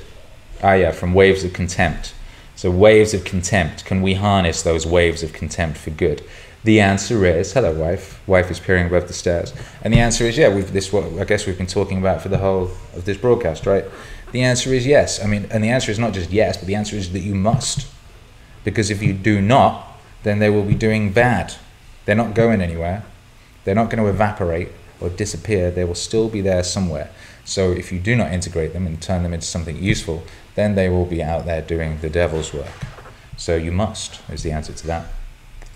Ah, 0.62 0.74
yeah, 0.74 0.92
from 0.92 1.14
waves 1.14 1.44
of 1.44 1.52
contempt. 1.52 2.14
So, 2.56 2.70
waves 2.70 3.14
of 3.14 3.24
contempt. 3.24 3.84
Can 3.84 4.02
we 4.02 4.14
harness 4.14 4.62
those 4.62 4.86
waves 4.86 5.22
of 5.22 5.32
contempt 5.32 5.78
for 5.78 5.90
good? 5.90 6.22
The 6.62 6.80
answer 6.80 7.24
is 7.24 7.54
hello, 7.54 7.72
wife. 7.72 8.20
Wife 8.28 8.50
is 8.50 8.60
peering 8.60 8.86
above 8.86 9.08
the 9.08 9.14
stairs, 9.14 9.54
and 9.82 9.94
the 9.94 9.98
answer 9.98 10.24
is 10.24 10.36
yeah. 10.36 10.54
We've 10.54 10.70
this 10.70 10.92
what 10.92 11.04
I 11.18 11.24
guess 11.24 11.46
we've 11.46 11.56
been 11.56 11.66
talking 11.66 11.98
about 11.98 12.20
for 12.20 12.28
the 12.28 12.36
whole 12.36 12.70
of 12.94 13.06
this 13.06 13.16
broadcast, 13.16 13.64
right? 13.64 13.86
The 14.32 14.42
answer 14.42 14.74
is 14.74 14.86
yes. 14.86 15.24
I 15.24 15.26
mean, 15.26 15.46
and 15.50 15.64
the 15.64 15.70
answer 15.70 15.90
is 15.90 15.98
not 15.98 16.12
just 16.12 16.30
yes, 16.30 16.58
but 16.58 16.66
the 16.66 16.74
answer 16.74 16.96
is 16.96 17.12
that 17.12 17.20
you 17.20 17.34
must, 17.34 17.86
because 18.64 18.90
if 18.90 19.02
you 19.02 19.12
do 19.12 19.40
not, 19.40 19.86
then 20.22 20.38
they 20.38 20.50
will 20.50 20.64
be 20.64 20.74
doing 20.74 21.12
bad. 21.12 21.54
They're 22.04 22.14
not 22.14 22.34
going 22.34 22.60
anywhere. 22.60 23.04
They're 23.64 23.74
not 23.74 23.90
going 23.90 24.02
to 24.02 24.10
evaporate 24.10 24.68
or 25.00 25.08
disappear. 25.08 25.70
They 25.70 25.84
will 25.84 25.94
still 25.94 26.28
be 26.28 26.40
there 26.40 26.62
somewhere. 26.62 27.10
So 27.44 27.72
if 27.72 27.90
you 27.90 27.98
do 27.98 28.14
not 28.16 28.32
integrate 28.32 28.72
them 28.72 28.86
and 28.86 29.00
turn 29.00 29.22
them 29.22 29.32
into 29.32 29.46
something 29.46 29.82
useful, 29.82 30.22
then 30.54 30.74
they 30.74 30.88
will 30.88 31.06
be 31.06 31.22
out 31.22 31.46
there 31.46 31.62
doing 31.62 31.98
the 32.00 32.10
devil's 32.10 32.52
work. 32.52 32.72
So 33.36 33.56
you 33.56 33.72
must 33.72 34.20
is 34.30 34.42
the 34.42 34.52
answer 34.52 34.72
to 34.72 34.86
that. 34.86 35.06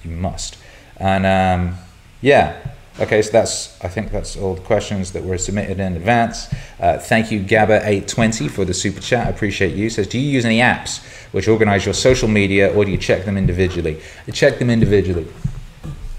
You 0.05 0.11
must. 0.11 0.59
And 0.99 1.25
um, 1.25 1.79
yeah, 2.21 2.74
okay. 3.01 3.23
So 3.23 3.33
that's 3.33 3.83
I 3.83 3.89
think 3.89 4.11
that's 4.11 4.37
all 4.37 4.55
the 4.55 4.61
questions 4.63 5.13
that 5.13 5.25
were 5.25 5.39
submitted 5.39 5.81
in 5.81 5.97
advance. 5.97 6.53
Uh, 6.81 6.99
thank 6.99 7.31
you, 7.31 7.41
Gabba820, 7.41 8.51
for 8.51 8.65
the 8.65 8.75
super 8.75 9.01
chat. 9.01 9.27
I 9.27 9.31
appreciate 9.31 9.75
you. 9.75 9.91
Says, 9.91 10.07
do 10.07 10.19
you 10.19 10.31
use 10.31 10.45
any 10.45 10.59
apps 10.59 11.05
which 11.33 11.49
organize 11.49 11.85
your 11.85 11.95
social 11.95 12.29
media, 12.29 12.73
or 12.75 12.85
do 12.85 12.91
you 12.91 12.99
check 12.99 13.25
them 13.25 13.37
individually? 13.37 14.01
I 14.29 14.31
check 14.31 14.59
them 14.59 14.71
individually. 14.71 15.27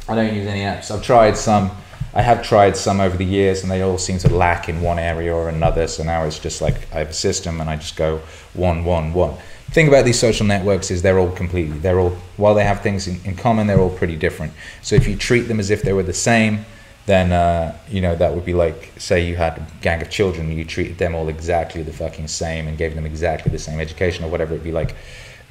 I 0.07 0.15
don't 0.15 0.35
use 0.35 0.47
any 0.47 0.61
apps. 0.61 0.91
I've 0.91 1.03
tried 1.03 1.37
some. 1.37 1.71
I 2.13 2.21
have 2.21 2.43
tried 2.43 2.77
some 2.77 3.01
over 3.01 3.17
the 3.17 3.25
years, 3.25 3.63
and 3.63 3.71
they 3.71 3.81
all 3.81 3.97
seem 3.97 4.19
to 4.19 4.33
lack 4.33 4.69
in 4.69 4.81
one 4.81 4.99
area 4.99 5.35
or 5.35 5.49
another. 5.49 5.87
So 5.87 6.03
now 6.03 6.23
it's 6.23 6.39
just 6.39 6.61
like 6.61 6.75
I 6.93 6.99
have 6.99 7.09
a 7.09 7.13
system, 7.13 7.59
and 7.59 7.69
I 7.69 7.75
just 7.75 7.95
go 7.95 8.21
one, 8.53 8.85
one, 8.85 9.13
one. 9.13 9.35
Thing 9.75 9.89
about 9.89 10.05
these 10.05 10.17
social 10.17 10.45
networks 10.45 10.89
is 10.89 11.01
they're 11.01 11.19
all 11.19 11.33
completely. 11.33 11.77
They're 11.77 11.99
all 11.99 12.11
while 12.37 12.55
they 12.55 12.63
have 12.63 12.79
things 12.79 13.09
in, 13.09 13.19
in 13.25 13.35
common, 13.35 13.67
they're 13.67 13.81
all 13.81 13.89
pretty 13.89 14.15
different. 14.15 14.53
So 14.81 14.95
if 14.95 15.05
you 15.05 15.17
treat 15.17 15.49
them 15.49 15.59
as 15.59 15.69
if 15.69 15.81
they 15.81 15.91
were 15.91 16.01
the 16.01 16.13
same, 16.13 16.65
then 17.07 17.33
uh, 17.33 17.77
you 17.89 17.99
know 17.99 18.15
that 18.15 18.33
would 18.33 18.45
be 18.45 18.53
like 18.53 18.93
say 18.97 19.27
you 19.27 19.35
had 19.35 19.57
a 19.57 19.67
gang 19.81 20.01
of 20.01 20.09
children, 20.09 20.47
and 20.47 20.57
you 20.57 20.63
treated 20.63 20.97
them 20.97 21.13
all 21.13 21.27
exactly 21.27 21.83
the 21.83 21.91
fucking 21.91 22.29
same 22.29 22.69
and 22.69 22.77
gave 22.77 22.95
them 22.95 23.05
exactly 23.05 23.51
the 23.51 23.59
same 23.59 23.81
education 23.81 24.23
or 24.23 24.29
whatever 24.29 24.53
it'd 24.53 24.63
be 24.63 24.71
like. 24.71 24.95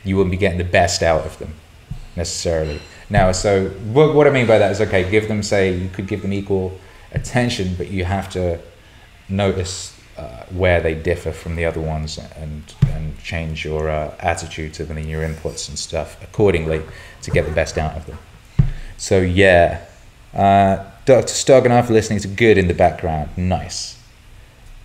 You 0.04 0.16
wouldn't 0.16 0.30
be 0.30 0.38
getting 0.38 0.56
the 0.56 0.64
best 0.64 1.02
out 1.02 1.26
of 1.26 1.38
them 1.38 1.52
necessarily. 2.16 2.80
Now, 3.10 3.30
so 3.32 3.68
what, 3.92 4.14
what 4.14 4.26
I 4.26 4.30
mean 4.30 4.46
by 4.46 4.56
that 4.56 4.72
is 4.72 4.80
okay, 4.80 5.10
give 5.10 5.28
them, 5.28 5.42
say, 5.42 5.76
you 5.76 5.90
could 5.90 6.06
give 6.06 6.22
them 6.22 6.32
equal 6.32 6.78
attention, 7.12 7.74
but 7.76 7.90
you 7.90 8.06
have 8.06 8.30
to 8.30 8.58
notice 9.28 9.93
uh, 10.16 10.44
where 10.46 10.80
they 10.80 10.94
differ 10.94 11.32
from 11.32 11.56
the 11.56 11.64
other 11.64 11.80
ones 11.80 12.18
and, 12.36 12.74
and 12.88 13.18
change 13.18 13.64
your 13.64 13.88
uh, 13.90 14.14
attitude 14.20 14.72
to 14.74 14.84
them 14.84 14.96
and 14.96 15.08
your 15.08 15.26
inputs 15.26 15.68
and 15.68 15.78
stuff 15.78 16.22
accordingly 16.22 16.82
to 17.22 17.30
get 17.30 17.46
the 17.46 17.52
best 17.52 17.78
out 17.78 17.96
of 17.96 18.06
them. 18.06 18.18
So, 18.96 19.20
yeah. 19.20 19.84
Uh, 20.32 20.84
Dr. 21.04 21.28
Stroganoff 21.28 21.90
listening 21.90 22.20
to 22.20 22.28
good 22.28 22.58
in 22.58 22.68
the 22.68 22.74
background. 22.74 23.30
Nice. 23.36 24.00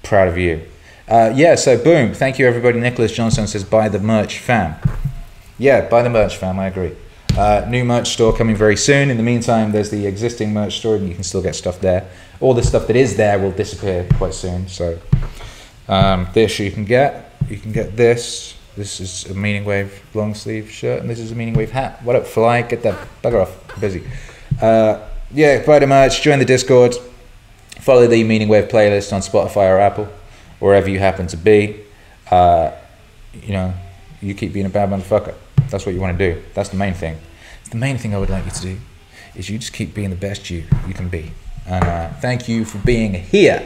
Proud 0.04 0.28
of 0.28 0.38
you. 0.38 0.62
Uh, 1.08 1.32
yeah, 1.36 1.56
so 1.56 1.82
boom. 1.82 2.14
Thank 2.14 2.38
you, 2.38 2.48
everybody. 2.48 2.80
Nicholas 2.80 3.12
Johnson 3.12 3.48
says, 3.48 3.64
buy 3.64 3.90
the 3.90 4.00
merch, 4.00 4.38
fam. 4.38 4.76
Yeah, 5.58 5.88
buy 5.88 6.04
the 6.04 6.10
merch, 6.10 6.38
fam. 6.38 6.60
I 6.60 6.68
agree. 6.68 6.96
Uh, 7.38 7.66
new 7.70 7.86
merch 7.86 8.10
store 8.10 8.36
coming 8.36 8.56
very 8.56 8.76
soon. 8.76 9.10
In 9.10 9.18
the 9.18 9.24
meantime, 9.24 9.72
there's 9.72 9.90
the 9.90 10.06
existing 10.06 10.54
merch 10.54 10.78
store, 10.80 10.96
and 10.96 11.08
you 11.08 11.16
can 11.16 11.24
still 11.24 11.42
get 11.42 11.56
stuff 11.56 11.80
there. 11.80 12.10
All 12.42 12.54
the 12.54 12.64
stuff 12.64 12.88
that 12.88 12.96
is 12.96 13.16
there 13.16 13.40
will 13.40 13.52
disappear 13.52 14.08
quite 14.16 14.34
soon. 14.34 14.68
So, 14.68 15.00
um, 15.88 16.28
this 16.34 16.60
you 16.60 16.72
can 16.72 16.86
get. 16.86 17.34
You 17.50 17.58
can 17.58 17.72
get 17.72 17.96
this. 17.96 18.56
This 18.76 19.00
is 19.00 19.26
a 19.30 19.34
Meaning 19.34 19.66
Wave 19.66 20.02
long 20.14 20.34
sleeve 20.36 20.70
shirt, 20.70 21.02
and 21.02 21.10
this 21.10 21.20
is 21.20 21.32
a 21.32 21.36
Meaning 21.36 21.54
Wave 21.54 21.72
hat. 21.72 22.04
What 22.04 22.16
up, 22.16 22.26
Fly? 22.26 22.62
Get 22.62 22.84
that 22.84 23.08
bugger 23.24 23.42
off. 23.42 23.80
Busy. 23.80 24.04
Uh, 24.62 25.06
yeah, 25.32 25.66
buy 25.66 25.80
the 25.80 25.88
merch. 25.88 26.22
Join 26.22 26.40
the 26.40 26.46
Discord. 26.46 26.96
Follow 27.80 28.08
the 28.08 28.24
Meaning 28.24 28.48
Wave 28.48 28.68
playlist 28.68 29.14
on 29.14 29.22
Spotify 29.22 29.70
or 29.70 29.80
Apple, 29.80 30.08
wherever 30.60 30.90
you 30.90 31.00
happen 31.00 31.28
to 31.28 31.38
be. 31.38 31.82
Uh, 32.30 32.72
you 33.42 33.54
know, 33.54 33.74
you 34.22 34.34
keep 34.34 34.54
being 34.54 34.66
a 34.66 34.70
bad 34.70 34.90
motherfucker. 34.90 35.36
That's 35.70 35.86
what 35.86 35.96
you 35.96 36.02
want 36.02 36.18
to 36.18 36.34
do. 36.34 36.42
That's 36.54 36.70
the 36.70 36.78
main 36.78 36.94
thing. 36.94 37.18
The 37.70 37.78
main 37.78 37.98
thing 37.98 38.16
I 38.16 38.18
would 38.18 38.30
like 38.30 38.46
you 38.46 38.52
to 38.52 38.62
do 38.62 38.78
is 39.36 39.50
you 39.50 39.58
just 39.60 39.74
keep 39.74 39.94
being 39.94 40.10
the 40.10 40.16
best 40.16 40.50
you 40.50 40.64
you 40.88 40.94
can 40.94 41.10
be. 41.10 41.32
And 41.66 41.84
uh, 41.84 42.10
thank 42.20 42.50
you 42.50 42.66
for 42.66 42.80
being 42.80 43.14
here. 43.14 43.66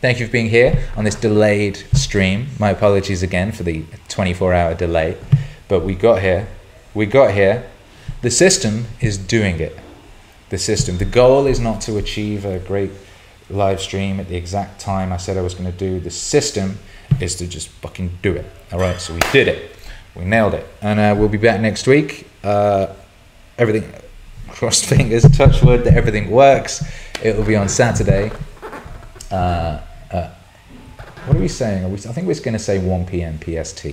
Thank 0.00 0.20
you 0.20 0.26
for 0.26 0.32
being 0.32 0.50
here 0.50 0.86
on 0.96 1.04
this 1.04 1.14
delayed 1.14 1.76
stream. 1.94 2.48
My 2.58 2.70
apologies 2.70 3.22
again 3.22 3.52
for 3.52 3.62
the 3.62 3.84
24 4.08 4.52
hour 4.52 4.74
delay, 4.74 5.16
but 5.66 5.84
we 5.84 5.94
got 5.94 6.20
here. 6.20 6.46
We 6.94 7.06
got 7.06 7.32
here. 7.32 7.68
The 8.22 8.30
system 8.30 8.84
is 9.00 9.18
doing 9.18 9.60
it. 9.60 9.78
The 10.50 10.58
system. 10.58 10.98
The 10.98 11.04
goal 11.04 11.46
is 11.46 11.58
not 11.58 11.80
to 11.82 11.96
achieve 11.96 12.44
a 12.44 12.58
great 12.58 12.90
live 13.50 13.80
stream 13.80 14.20
at 14.20 14.28
the 14.28 14.36
exact 14.36 14.80
time 14.80 15.12
I 15.12 15.16
said 15.16 15.36
I 15.36 15.42
was 15.42 15.54
going 15.54 15.70
to 15.70 15.76
do. 15.76 16.00
The 16.00 16.10
system 16.10 16.78
is 17.20 17.34
to 17.36 17.46
just 17.46 17.68
fucking 17.68 18.18
do 18.22 18.34
it. 18.34 18.46
All 18.72 18.78
right, 18.78 19.00
so 19.00 19.14
we 19.14 19.20
did 19.32 19.48
it. 19.48 19.73
We 20.14 20.24
nailed 20.24 20.54
it. 20.54 20.66
And 20.80 21.00
uh, 21.00 21.14
we'll 21.18 21.28
be 21.28 21.38
back 21.38 21.60
next 21.60 21.86
week. 21.86 22.28
Uh, 22.42 22.88
everything, 23.58 23.92
crossed 24.48 24.86
fingers, 24.86 25.24
touch 25.36 25.62
wood 25.62 25.84
that 25.84 25.94
everything 25.94 26.30
works. 26.30 26.84
It 27.22 27.36
will 27.36 27.44
be 27.44 27.56
on 27.56 27.68
Saturday. 27.68 28.30
Uh, 29.30 29.80
uh, 30.10 30.30
what 31.26 31.36
are 31.36 31.40
we 31.40 31.48
saying? 31.48 31.84
Are 31.84 31.88
we, 31.88 31.96
I 31.96 32.12
think 32.12 32.26
we're 32.26 32.34
going 32.34 32.52
to 32.52 32.58
say 32.58 32.78
1 32.78 33.06
p.m. 33.06 33.38
PST. 33.38 33.86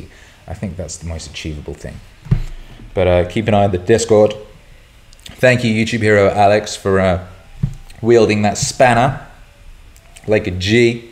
I 0.47 0.53
think 0.53 0.75
that's 0.75 0.97
the 0.97 1.07
most 1.07 1.29
achievable 1.29 1.73
thing. 1.73 1.99
But 2.93 3.07
uh, 3.07 3.29
keep 3.29 3.47
an 3.47 3.53
eye 3.53 3.63
on 3.63 3.71
the 3.71 3.77
Discord. 3.77 4.35
Thank 5.23 5.63
you, 5.63 5.73
YouTube 5.73 6.01
hero 6.01 6.29
Alex, 6.29 6.75
for 6.75 6.99
uh, 6.99 7.25
wielding 8.01 8.41
that 8.41 8.57
spanner 8.57 9.25
like 10.27 10.47
a 10.47 10.51
G. 10.51 11.09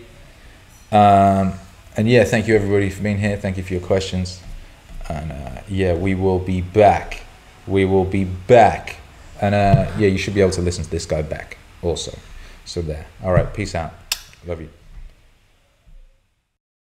Um, 0.92 1.54
and 1.96 2.08
yeah, 2.08 2.24
thank 2.24 2.48
you 2.48 2.56
everybody 2.56 2.90
for 2.90 3.02
being 3.02 3.18
here. 3.18 3.38
Thank 3.38 3.58
you 3.58 3.64
for 3.64 3.74
your 3.74 3.82
questions. 3.82 4.42
And 5.10 5.32
uh, 5.32 5.62
yeah, 5.68 5.94
we 5.94 6.16
will 6.16 6.40
be 6.40 6.62
back. 6.62 7.24
We 7.68 7.86
will 7.86 8.06
be 8.06 8.24
back. 8.24 8.98
And 9.42 9.56
uh, 9.56 9.92
yeah, 9.98 10.08
you 10.08 10.18
should 10.18 10.34
be 10.34 10.42
able 10.42 10.52
to 10.52 10.62
listen 10.62 10.84
to 10.84 10.90
this 10.90 11.06
guy 11.06 11.22
back 11.22 11.58
also. 11.82 12.18
So 12.66 12.82
there. 12.82 13.08
All 13.24 13.34
right, 13.34 13.52
peace 13.54 13.76
out. 13.76 13.94
Love 14.46 14.62
you. 14.62 14.70